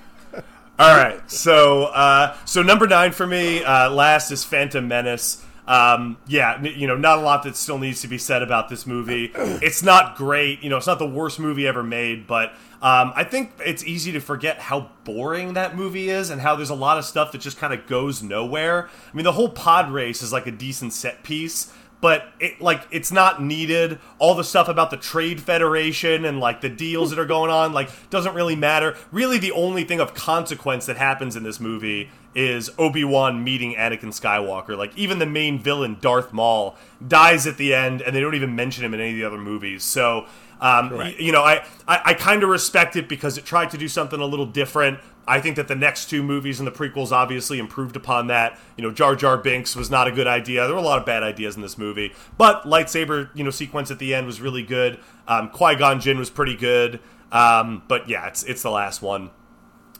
All 0.79 0.95
right, 0.95 1.19
so 1.31 1.85
uh, 1.85 2.35
so 2.45 2.61
number 2.61 2.85
nine 2.85 3.11
for 3.11 3.25
me, 3.25 3.63
uh, 3.63 3.89
last 3.89 4.29
is 4.29 4.43
Phantom 4.43 4.87
Menace. 4.87 5.43
Um, 5.67 6.17
yeah, 6.27 6.55
n- 6.55 6.65
you 6.75 6.85
know, 6.85 6.95
not 6.95 7.17
a 7.17 7.21
lot 7.21 7.41
that 7.43 7.55
still 7.55 7.79
needs 7.79 8.01
to 8.01 8.07
be 8.07 8.19
said 8.19 8.43
about 8.43 8.69
this 8.69 8.85
movie. 8.85 9.31
It's 9.35 9.81
not 9.81 10.15
great, 10.15 10.61
you 10.63 10.69
know, 10.69 10.77
it's 10.77 10.85
not 10.85 10.99
the 10.99 11.07
worst 11.07 11.39
movie 11.39 11.67
ever 11.67 11.81
made, 11.81 12.27
but 12.27 12.53
um, 12.81 13.11
I 13.15 13.23
think 13.23 13.53
it's 13.65 13.83
easy 13.83 14.11
to 14.11 14.19
forget 14.19 14.59
how 14.59 14.91
boring 15.03 15.53
that 15.53 15.75
movie 15.75 16.09
is 16.09 16.29
and 16.29 16.41
how 16.41 16.55
there's 16.55 16.69
a 16.69 16.75
lot 16.75 16.99
of 16.99 17.05
stuff 17.05 17.31
that 17.31 17.41
just 17.41 17.57
kind 17.57 17.73
of 17.73 17.87
goes 17.87 18.21
nowhere. 18.21 18.87
I 19.11 19.15
mean, 19.15 19.23
the 19.23 19.31
whole 19.31 19.49
pod 19.49 19.91
race 19.91 20.21
is 20.21 20.31
like 20.31 20.45
a 20.45 20.51
decent 20.51 20.93
set 20.93 21.23
piece, 21.23 21.73
but 22.01 22.27
it 22.39 22.61
like 22.61 22.87
it's 22.91 23.11
not 23.11 23.41
needed. 23.41 23.97
All 24.19 24.35
the 24.35 24.43
stuff 24.43 24.67
about 24.67 24.91
the 24.91 24.97
trade 24.97 25.41
federation 25.41 26.23
and 26.23 26.39
like 26.39 26.61
the 26.61 26.69
deals 26.69 27.09
that 27.09 27.17
are 27.17 27.25
going 27.25 27.49
on 27.49 27.73
like 27.73 27.89
doesn't 28.11 28.35
really 28.35 28.55
matter. 28.55 28.95
Really, 29.11 29.39
the 29.39 29.53
only 29.53 29.83
thing 29.83 29.99
of 29.99 30.13
consequence 30.13 30.85
that 30.85 30.97
happens 30.97 31.35
in 31.35 31.41
this 31.41 31.59
movie 31.59 32.11
is 32.35 32.69
Obi 32.77 33.03
Wan 33.03 33.43
meeting 33.43 33.73
Anakin 33.73 34.13
Skywalker. 34.13 34.77
Like 34.77 34.95
even 34.95 35.17
the 35.17 35.25
main 35.25 35.57
villain 35.57 35.97
Darth 35.99 36.31
Maul 36.31 36.75
dies 37.05 37.47
at 37.47 37.57
the 37.57 37.73
end, 37.73 38.03
and 38.03 38.15
they 38.15 38.19
don't 38.19 38.35
even 38.35 38.55
mention 38.55 38.85
him 38.85 38.93
in 38.93 38.99
any 38.99 39.11
of 39.11 39.17
the 39.17 39.23
other 39.23 39.41
movies. 39.41 39.83
So. 39.83 40.27
Um, 40.59 40.91
y- 40.97 41.15
you 41.19 41.31
know, 41.31 41.43
I, 41.43 41.63
I, 41.87 42.01
I 42.05 42.13
kind 42.13 42.43
of 42.43 42.49
respect 42.49 42.95
it 42.95 43.07
because 43.07 43.37
it 43.37 43.45
tried 43.45 43.69
to 43.71 43.77
do 43.77 43.87
something 43.87 44.19
a 44.19 44.25
little 44.25 44.45
different. 44.45 44.99
I 45.27 45.41
think 45.41 45.57
that 45.57 45.67
the 45.67 45.75
next 45.75 46.09
two 46.09 46.23
movies 46.23 46.59
and 46.59 46.65
the 46.67 46.71
prequels 46.71 47.11
obviously 47.11 47.59
improved 47.59 47.95
upon 47.95 48.27
that. 48.27 48.57
You 48.77 48.83
know, 48.83 48.91
Jar 48.91 49.15
Jar 49.15 49.37
Binks 49.37 49.75
was 49.75 49.89
not 49.91 50.07
a 50.07 50.11
good 50.11 50.25
idea. 50.27 50.63
There 50.65 50.73
were 50.73 50.79
a 50.79 50.83
lot 50.83 50.99
of 50.99 51.05
bad 51.05 51.21
ideas 51.21 51.55
in 51.57 51.61
this 51.61 51.77
movie, 51.77 52.13
but 52.37 52.63
lightsaber, 52.63 53.29
you 53.35 53.43
know, 53.43 53.49
sequence 53.49 53.91
at 53.91 53.99
the 53.99 54.13
end 54.13 54.25
was 54.25 54.39
really 54.39 54.63
good. 54.63 54.99
Um, 55.27 55.49
Qui 55.49 55.75
Gon 55.75 55.99
Jinn 55.99 56.17
was 56.17 56.29
pretty 56.29 56.55
good. 56.55 56.99
Um, 57.31 57.83
but 57.89 58.07
yeah, 58.09 58.27
it's 58.27 58.43
it's 58.43 58.61
the 58.63 58.71
last 58.71 59.01
one. 59.01 59.31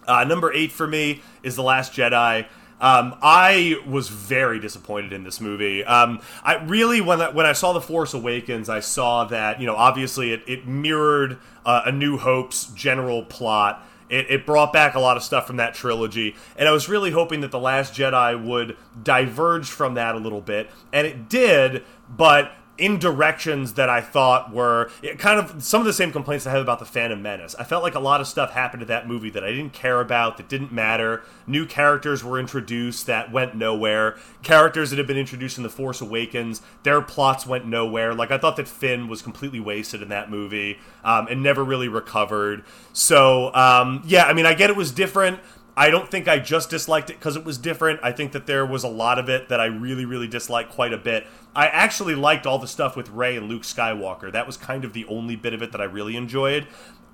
Uh, 0.08 0.24
number 0.24 0.54
eight 0.54 0.72
for 0.72 0.88
me 0.88 1.22
is 1.44 1.58
The 1.58 1.64
Last 1.64 1.92
Jedi. 1.92 2.48
Um, 2.80 3.16
I 3.22 3.82
was 3.88 4.10
very 4.10 4.60
disappointed 4.60 5.12
in 5.12 5.24
this 5.24 5.42
movie. 5.42 5.84
Um, 5.84 6.22
I 6.44 6.56
really, 6.64 7.02
when 7.02 7.22
I, 7.22 7.30
when 7.32 7.46
I 7.46 7.54
saw 7.54 7.74
The 7.74 7.82
Force 7.82 8.14
Awakens, 8.14 8.70
I 8.70 8.82
saw 8.82 9.26
that 9.26 9.60
you 9.60 9.66
know 9.66 9.76
obviously 9.76 10.32
it, 10.32 10.44
it 10.48 10.68
mirrored 10.68 11.40
uh, 11.66 11.84
A 11.86 11.92
New 11.92 12.18
Hope's 12.18 12.66
general 12.68 13.24
plot. 13.24 13.84
It, 14.10 14.28
it 14.30 14.46
brought 14.46 14.72
back 14.72 14.96
a 14.96 15.00
lot 15.00 15.18
of 15.18 15.24
stuff 15.24 15.48
from 15.48 15.58
that 15.58 15.74
trilogy, 15.74 16.36
and 16.56 16.70
I 16.70 16.72
was 16.72 16.88
really 16.88 17.12
hoping 17.12 17.42
that 17.42 17.52
The 17.52 17.60
Last 17.60 17.94
Jedi 17.94 18.42
would 18.46 18.78
diverge 19.02 19.70
from 19.70 19.96
that 19.96 20.16
a 20.16 20.20
little 20.20 20.42
bit, 20.42 20.70
and 20.94 21.08
it 21.08 21.30
did. 21.30 21.84
But 22.10 22.52
in 22.78 23.00
directions 23.00 23.74
that 23.74 23.90
I 23.90 24.02
thought 24.02 24.54
were 24.54 24.92
kind 25.18 25.40
of 25.40 25.64
some 25.64 25.82
of 25.82 25.86
the 25.86 25.94
same 25.94 26.12
complaints 26.12 26.46
I 26.46 26.52
have 26.52 26.62
about 26.62 26.80
the 26.80 26.86
Phantom 26.86 27.22
Menace. 27.22 27.56
I 27.58 27.64
felt 27.64 27.84
like 27.84 27.96
a 27.96 28.00
lot 28.00 28.22
of 28.22 28.28
stuff 28.28 28.52
happened 28.52 28.82
to 28.82 28.86
that 28.88 29.08
movie 29.08 29.30
that 29.32 29.44
I 29.44 29.52
didn't 29.52 29.74
care 29.74 30.00
about, 30.00 30.38
that 30.38 30.48
didn't 30.48 30.72
matter. 30.72 31.24
New 31.48 31.66
characters 31.66 32.24
were 32.24 32.40
introduced 32.40 33.08
that 33.08 33.32
went 33.32 33.56
nowhere. 33.56 34.18
Characters 34.44 34.92
that 34.92 34.98
had 34.98 35.08
been 35.08 35.18
introduced 35.18 35.58
in 35.58 35.64
The 35.64 35.70
Force 35.70 36.02
Awakens, 36.02 36.62
their 36.84 37.02
plots 37.02 37.48
went 37.48 37.66
nowhere. 37.66 38.14
Like 38.14 38.32
I 38.32 38.38
thought 38.38 38.58
that 38.58 38.68
Finn 38.68 39.08
was 39.08 39.22
completely 39.22 39.60
wasted 39.60 40.02
in 40.02 40.10
that 40.10 40.30
movie 40.30 40.80
um, 41.04 41.28
and 41.30 41.42
never 41.42 41.64
really 41.64 41.88
recovered. 41.88 42.64
So 42.94 43.54
um, 43.56 44.04
yeah, 44.06 44.26
I 44.26 44.34
mean, 44.34 44.46
I 44.46 44.54
get 44.54 44.70
it 44.70 44.76
was 44.76 44.92
different. 44.92 45.40
I 45.78 45.92
don't 45.92 46.10
think 46.10 46.28
I 46.28 46.40
just 46.40 46.72
disliked 46.72 47.12
it 47.12 47.20
because 47.20 47.36
it 47.36 47.46
was 47.46 47.60
different. 47.60 48.00
I 48.02 48.12
think 48.12 48.32
that 48.32 48.48
there 48.48 48.66
was 48.66 48.84
a 48.84 48.88
lot 48.88 49.20
of 49.20 49.30
it 49.30 49.48
that 49.50 49.60
I 49.60 49.66
really, 49.66 50.06
really 50.06 50.28
disliked 50.28 50.72
quite 50.72 50.92
a 50.92 50.98
bit. 50.98 51.28
I 51.56 51.68
actually 51.68 52.16
liked 52.16 52.48
all 52.48 52.58
the 52.58 52.68
stuff 52.68 52.98
with 52.98 53.10
Rey 53.12 53.38
and 53.38 53.48
Luke 53.48 53.62
Skywalker. 53.62 54.32
That 54.32 54.48
was 54.48 54.58
kind 54.58 54.84
of 54.84 54.94
the 54.94 55.06
only 55.06 55.36
bit 55.36 55.54
of 55.54 55.62
it 55.62 55.72
that 55.74 55.80
I 55.80 55.84
really 55.84 56.16
enjoyed. 56.16 56.66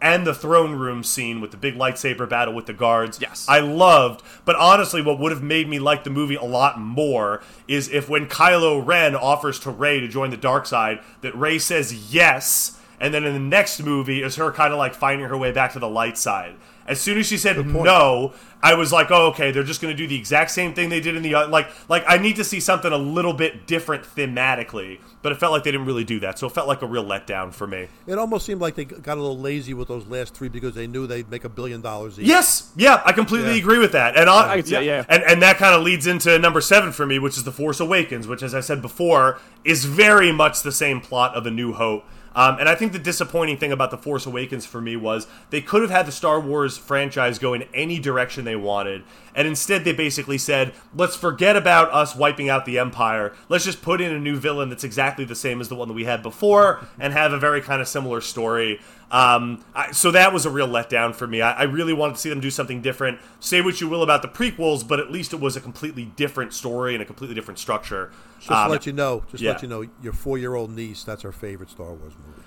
And 0.02 0.26
the 0.26 0.34
throne 0.34 0.76
room 0.76 1.04
scene 1.04 1.42
with 1.42 1.52
the 1.52 1.58
big 1.58 1.76
lightsaber 1.76 2.28
battle 2.28 2.54
with 2.54 2.66
the 2.66 2.74
guards. 2.74 3.20
Yes. 3.22 3.46
I 3.50 3.60
loved. 3.60 4.24
But 4.46 4.56
honestly, 4.56 5.02
what 5.02 5.20
would 5.20 5.34
have 5.34 5.44
made 5.44 5.68
me 5.68 5.80
like 5.80 6.06
the 6.06 6.10
movie 6.10 6.36
a 6.36 6.44
lot 6.44 6.80
more 6.80 7.42
is 7.68 7.90
if 7.90 8.08
when 8.08 8.28
Kylo 8.28 8.86
Ren 8.86 9.14
offers 9.14 9.60
to 9.62 9.72
Rey 9.72 10.00
to 10.00 10.08
join 10.08 10.30
the 10.30 10.38
dark 10.38 10.66
side, 10.68 11.02
that 11.20 11.36
Rey 11.36 11.60
says 11.60 12.14
yes. 12.14 12.80
And 12.98 13.14
then 13.14 13.26
in 13.26 13.34
the 13.34 13.40
next 13.40 13.84
movie 13.84 14.24
is 14.24 14.38
her 14.38 14.54
kind 14.54 14.72
of 14.72 14.80
like 14.80 14.94
finding 14.94 15.28
her 15.28 15.38
way 15.38 15.52
back 15.52 15.74
to 15.74 15.80
the 15.80 15.90
light 15.90 16.18
side. 16.18 16.56
As 16.88 17.00
soon 17.00 17.18
as 17.18 17.26
she 17.28 17.38
said 17.38 17.66
no, 17.66 18.34
I 18.62 18.74
was 18.76 18.92
like, 18.92 19.10
"Oh, 19.12 19.28
okay, 19.28 19.52
they're 19.52 19.64
just 19.64 19.82
going 19.82 19.94
to 19.94 19.98
do 19.98 20.08
the 20.08 20.18
exact 20.18 20.52
same 20.52 20.74
thing 20.74 20.90
they 20.90 21.00
did 21.00 21.16
in 21.16 21.24
the 21.24 21.34
like 21.48 21.68
like 21.90 22.04
I 22.08 22.18
need 22.18 22.36
to 22.38 22.44
see 22.44 22.60
something 22.60 22.92
a 22.92 22.98
little 22.98 23.34
bit 23.34 23.68
different 23.68 24.04
thematically." 24.04 25.00
But 25.22 25.32
it 25.32 25.36
felt 25.40 25.54
like 25.54 25.64
they 25.64 25.72
didn't 25.72 25.86
really 25.86 26.04
do 26.04 26.20
that. 26.20 26.38
So 26.38 26.48
it 26.48 26.54
felt 26.54 26.68
like 26.68 26.82
a 26.82 26.86
real 26.86 27.06
letdown 27.06 27.54
for 27.54 27.66
me. 27.66 27.88
It 28.08 28.18
almost 28.18 28.46
seemed 28.46 28.60
like 28.60 28.76
they 28.76 28.84
got 28.84 29.18
a 29.18 29.22
little 29.22 29.40
lazy 29.40 29.74
with 29.74 29.88
those 29.88 30.06
last 30.08 30.34
three 30.34 30.50
because 30.50 30.76
they 30.76 30.86
knew 30.88 31.08
they'd 31.08 31.30
make 31.30 31.46
a 31.46 31.50
billion 31.50 31.80
dollars 31.82 32.20
each. 32.20 32.28
Yes, 32.28 32.72
yeah, 32.76 33.02
I 33.06 33.14
completely 33.14 33.52
Yeah. 33.54 33.60
agree 33.60 33.78
with 33.78 33.94
that. 33.94 34.18
And 34.18 34.30
I, 34.30 34.52
I 34.52 34.56
could 34.58 34.68
say, 34.68 34.86
yeah. 34.86 35.06
and 35.08 35.24
and 35.24 35.42
that 35.42 35.58
kind 35.58 35.74
of 35.76 35.82
leads 35.84 36.08
into 36.08 36.38
number 36.40 36.60
seven 36.60 36.92
for 36.92 37.06
me, 37.06 37.20
which 37.20 37.38
is 37.38 37.46
the 37.46 37.54
Force 37.54 37.80
Awakens, 37.80 38.28
which, 38.28 38.44
as 38.44 38.54
I 38.54 38.60
said 38.60 38.82
before, 38.82 39.40
is 39.64 39.86
very 39.86 40.34
much 40.34 40.62
the 40.64 40.72
same 40.74 41.00
plot 41.00 41.34
of 41.36 41.46
A 41.46 41.52
New 41.52 41.72
Hope. 41.74 42.04
Um, 42.36 42.58
and 42.60 42.68
I 42.68 42.76
think 42.76 42.94
the 42.94 43.00
disappointing 43.00 43.58
thing 43.58 43.72
about 43.72 43.92
the 43.92 43.98
Force 43.98 44.26
Awakens 44.26 44.66
for 44.66 44.82
me 44.82 44.96
was 44.96 45.28
they 45.50 45.62
could 45.62 45.82
have 45.82 45.92
had 45.92 46.06
the 46.06 46.12
Star 46.12 46.40
Wars 46.40 46.78
franchise 46.78 47.38
go 47.40 47.54
in 47.54 47.64
any 47.74 48.00
direction 48.00 48.44
they 48.46 48.56
wanted, 48.56 49.04
and 49.36 49.48
instead 49.48 49.84
they 49.84 49.94
basically 49.94 50.38
said, 50.38 50.74
let's 50.96 51.16
forget 51.16 51.56
about 51.56 51.92
us 51.92 52.16
wiping 52.16 52.50
out 52.50 52.66
the 52.66 52.80
Empire. 52.80 53.34
Let's 53.50 53.66
just 53.66 53.82
put 53.82 54.02
in 54.02 54.12
a 54.12 54.20
new 54.20 54.38
villain 54.38 54.70
that's 54.70 54.84
exactly 54.84 55.26
the 55.26 55.36
same 55.36 55.62
as 55.62 55.70
the 55.70 55.76
one 55.76 55.88
that 55.88 55.94
we 55.94 56.06
had 56.06 56.22
before, 56.24 56.86
and 57.00 57.14
have 57.14 57.34
a 57.34 57.40
very 57.40 57.62
kind 57.62 57.82
of 57.82 57.88
similar 57.88 58.22
story. 58.22 58.80
Um, 59.12 59.64
I, 59.76 59.92
so 59.92 60.10
that 60.10 60.34
was 60.34 60.48
a 60.48 60.50
real 60.50 60.68
letdown 60.68 61.14
for 61.14 61.28
me. 61.28 61.42
I, 61.42 61.52
I, 61.52 61.64
really 61.64 61.94
wanted 61.94 62.16
to 62.16 62.20
see 62.20 62.30
them 62.30 62.40
do 62.40 62.50
something 62.50 62.82
different. 62.82 63.20
Say 63.40 63.62
what 63.62 63.80
you 63.80 63.88
will 63.88 64.02
about 64.02 64.24
the 64.24 64.28
prequels, 64.28 64.88
but 64.88 65.00
at 65.00 65.12
least 65.12 65.34
it 65.34 65.40
was 65.40 65.56
a 65.56 65.62
completely 65.62 66.06
different 66.06 66.52
story 66.52 66.96
and 66.96 67.04
a 67.04 67.06
completely 67.06 67.36
different 67.36 67.60
structure. 67.60 68.12
Just 68.40 68.50
um, 68.50 68.66
to 68.66 68.72
let 68.72 68.88
you 68.88 68.94
know, 68.94 69.24
just 69.30 69.44
yeah. 69.44 69.52
let 69.52 69.62
you 69.62 69.68
know, 69.68 69.86
your 70.02 70.14
four-year-old 70.14 70.72
niece, 70.72 71.04
that's 71.04 71.22
her 71.22 71.32
favorite 71.32 71.70
Star 71.70 71.94
Wars 71.94 72.14
movie. 72.26 72.42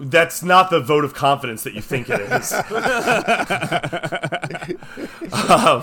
That's 0.00 0.42
not 0.42 0.70
the 0.70 0.80
vote 0.80 1.04
of 1.04 1.14
confidence 1.14 1.62
that 1.64 1.74
you 1.74 1.82
think 1.82 2.08
it 2.08 2.20
is. 2.20 2.52
um, 5.32 5.82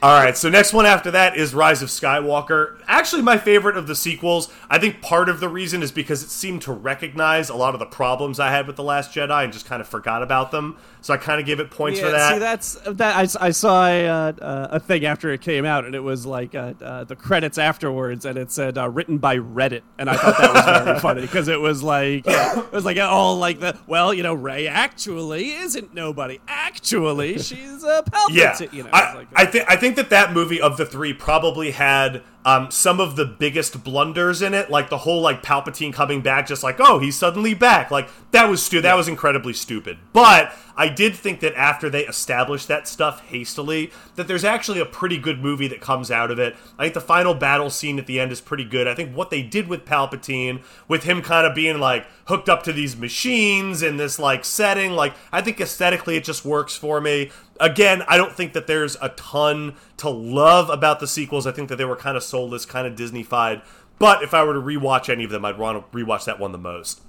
all 0.00 0.22
right, 0.22 0.36
so 0.36 0.48
next 0.48 0.72
one 0.72 0.86
after 0.86 1.10
that 1.10 1.36
is 1.36 1.54
Rise 1.54 1.82
of 1.82 1.88
Skywalker. 1.88 2.80
Actually, 2.86 3.22
my 3.22 3.36
favorite 3.36 3.76
of 3.76 3.86
the 3.86 3.96
sequels. 3.96 4.48
I 4.70 4.78
think 4.78 5.02
part 5.02 5.28
of 5.28 5.40
the 5.40 5.48
reason 5.48 5.82
is 5.82 5.90
because 5.90 6.22
it 6.22 6.30
seemed 6.30 6.62
to 6.62 6.72
recognize 6.72 7.48
a 7.48 7.56
lot 7.56 7.74
of 7.74 7.80
the 7.80 7.86
problems 7.86 8.38
I 8.38 8.50
had 8.50 8.66
with 8.68 8.76
The 8.76 8.84
Last 8.84 9.12
Jedi 9.12 9.44
and 9.44 9.52
just 9.52 9.66
kind 9.66 9.80
of 9.80 9.88
forgot 9.88 10.22
about 10.22 10.52
them. 10.52 10.76
So 11.00 11.14
I 11.14 11.16
kind 11.16 11.40
of 11.40 11.46
give 11.46 11.60
it 11.60 11.70
points 11.70 12.00
yeah, 12.00 12.06
for 12.06 12.12
that. 12.12 12.32
See, 12.32 12.38
that's 12.38 12.96
that. 12.96 13.16
I, 13.16 13.46
I 13.46 13.50
saw 13.50 13.86
a, 13.86 14.06
uh, 14.06 14.32
a 14.72 14.80
thing 14.80 15.04
after 15.04 15.32
it 15.32 15.40
came 15.40 15.64
out, 15.64 15.84
and 15.84 15.94
it 15.94 16.00
was 16.00 16.26
like 16.26 16.54
uh, 16.54 16.74
uh, 16.80 17.04
the 17.04 17.16
credits 17.16 17.56
afterwards, 17.56 18.24
and 18.24 18.36
it 18.36 18.50
said 18.50 18.76
uh, 18.76 18.88
written 18.88 19.18
by 19.18 19.38
Reddit, 19.38 19.82
and 19.98 20.10
I 20.10 20.16
thought 20.16 20.38
that 20.38 20.52
was 20.52 20.84
very 20.84 21.00
funny 21.00 21.20
because 21.22 21.48
it 21.48 21.60
was 21.60 21.82
like 21.82 22.24
it 22.26 22.72
was 22.72 22.84
like 22.84 22.98
all 22.98 23.36
like 23.36 23.60
the 23.60 23.78
well, 23.86 24.12
you 24.12 24.22
know, 24.22 24.34
Rey 24.34 24.66
actually 24.66 25.52
isn't 25.52 25.94
nobody. 25.94 26.40
Actually, 26.48 27.38
she's 27.38 27.84
a 27.84 28.02
Palpatine. 28.02 28.30
Yeah, 28.30 28.66
you 28.72 28.82
know, 28.82 28.90
I, 28.92 29.14
like, 29.14 29.28
I 29.34 29.46
think 29.46 29.64
I 29.68 29.76
think 29.76 29.87
that 29.96 30.10
that 30.10 30.32
movie 30.32 30.60
of 30.60 30.76
the 30.76 30.86
three 30.86 31.12
probably 31.12 31.72
had 31.72 32.22
um, 32.48 32.70
some 32.70 32.98
of 32.98 33.14
the 33.16 33.26
biggest 33.26 33.84
blunders 33.84 34.40
in 34.40 34.54
it, 34.54 34.70
like 34.70 34.88
the 34.88 34.96
whole 34.96 35.20
like 35.20 35.42
Palpatine 35.42 35.92
coming 35.92 36.22
back, 36.22 36.46
just 36.46 36.62
like 36.62 36.76
oh 36.78 36.98
he's 36.98 37.14
suddenly 37.14 37.52
back, 37.52 37.90
like 37.90 38.08
that 38.30 38.48
was 38.48 38.62
stu- 38.64 38.80
that 38.80 38.96
was 38.96 39.06
incredibly 39.06 39.52
stupid. 39.52 39.98
But 40.14 40.54
I 40.74 40.88
did 40.88 41.14
think 41.14 41.40
that 41.40 41.54
after 41.56 41.90
they 41.90 42.06
established 42.06 42.66
that 42.68 42.88
stuff 42.88 43.20
hastily, 43.26 43.90
that 44.14 44.28
there's 44.28 44.44
actually 44.44 44.80
a 44.80 44.86
pretty 44.86 45.18
good 45.18 45.40
movie 45.40 45.68
that 45.68 45.82
comes 45.82 46.10
out 46.10 46.30
of 46.30 46.38
it. 46.38 46.56
I 46.78 46.84
think 46.84 46.94
the 46.94 47.02
final 47.02 47.34
battle 47.34 47.68
scene 47.68 47.98
at 47.98 48.06
the 48.06 48.18
end 48.18 48.32
is 48.32 48.40
pretty 48.40 48.64
good. 48.64 48.88
I 48.88 48.94
think 48.94 49.14
what 49.14 49.28
they 49.28 49.42
did 49.42 49.68
with 49.68 49.84
Palpatine, 49.84 50.62
with 50.86 51.02
him 51.02 51.20
kind 51.20 51.46
of 51.46 51.54
being 51.54 51.78
like 51.80 52.06
hooked 52.28 52.48
up 52.48 52.62
to 52.62 52.72
these 52.72 52.96
machines 52.96 53.82
in 53.82 53.98
this 53.98 54.18
like 54.18 54.46
setting, 54.46 54.92
like 54.92 55.12
I 55.32 55.42
think 55.42 55.60
aesthetically 55.60 56.16
it 56.16 56.24
just 56.24 56.46
works 56.46 56.76
for 56.76 56.98
me. 56.98 57.30
Again, 57.60 58.04
I 58.08 58.16
don't 58.16 58.32
think 58.32 58.54
that 58.54 58.68
there's 58.68 58.96
a 59.02 59.10
ton 59.10 59.74
to 59.98 60.08
love 60.08 60.70
about 60.70 61.00
the 61.00 61.06
sequels. 61.06 61.46
I 61.46 61.52
think 61.52 61.68
that 61.68 61.76
they 61.76 61.84
were 61.84 61.96
kind 61.96 62.16
of 62.16 62.22
soulless, 62.22 62.64
kind 62.64 62.86
of 62.86 62.94
Disneyfied. 62.94 63.62
But 63.98 64.22
if 64.22 64.32
I 64.32 64.44
were 64.44 64.54
to 64.54 64.60
rewatch 64.60 65.08
any 65.08 65.24
of 65.24 65.30
them, 65.30 65.44
I'd 65.44 65.58
want 65.58 65.92
to 65.92 65.96
rewatch 65.96 66.24
that 66.24 66.38
one 66.38 66.52
the 66.52 66.58
most. 66.58 67.02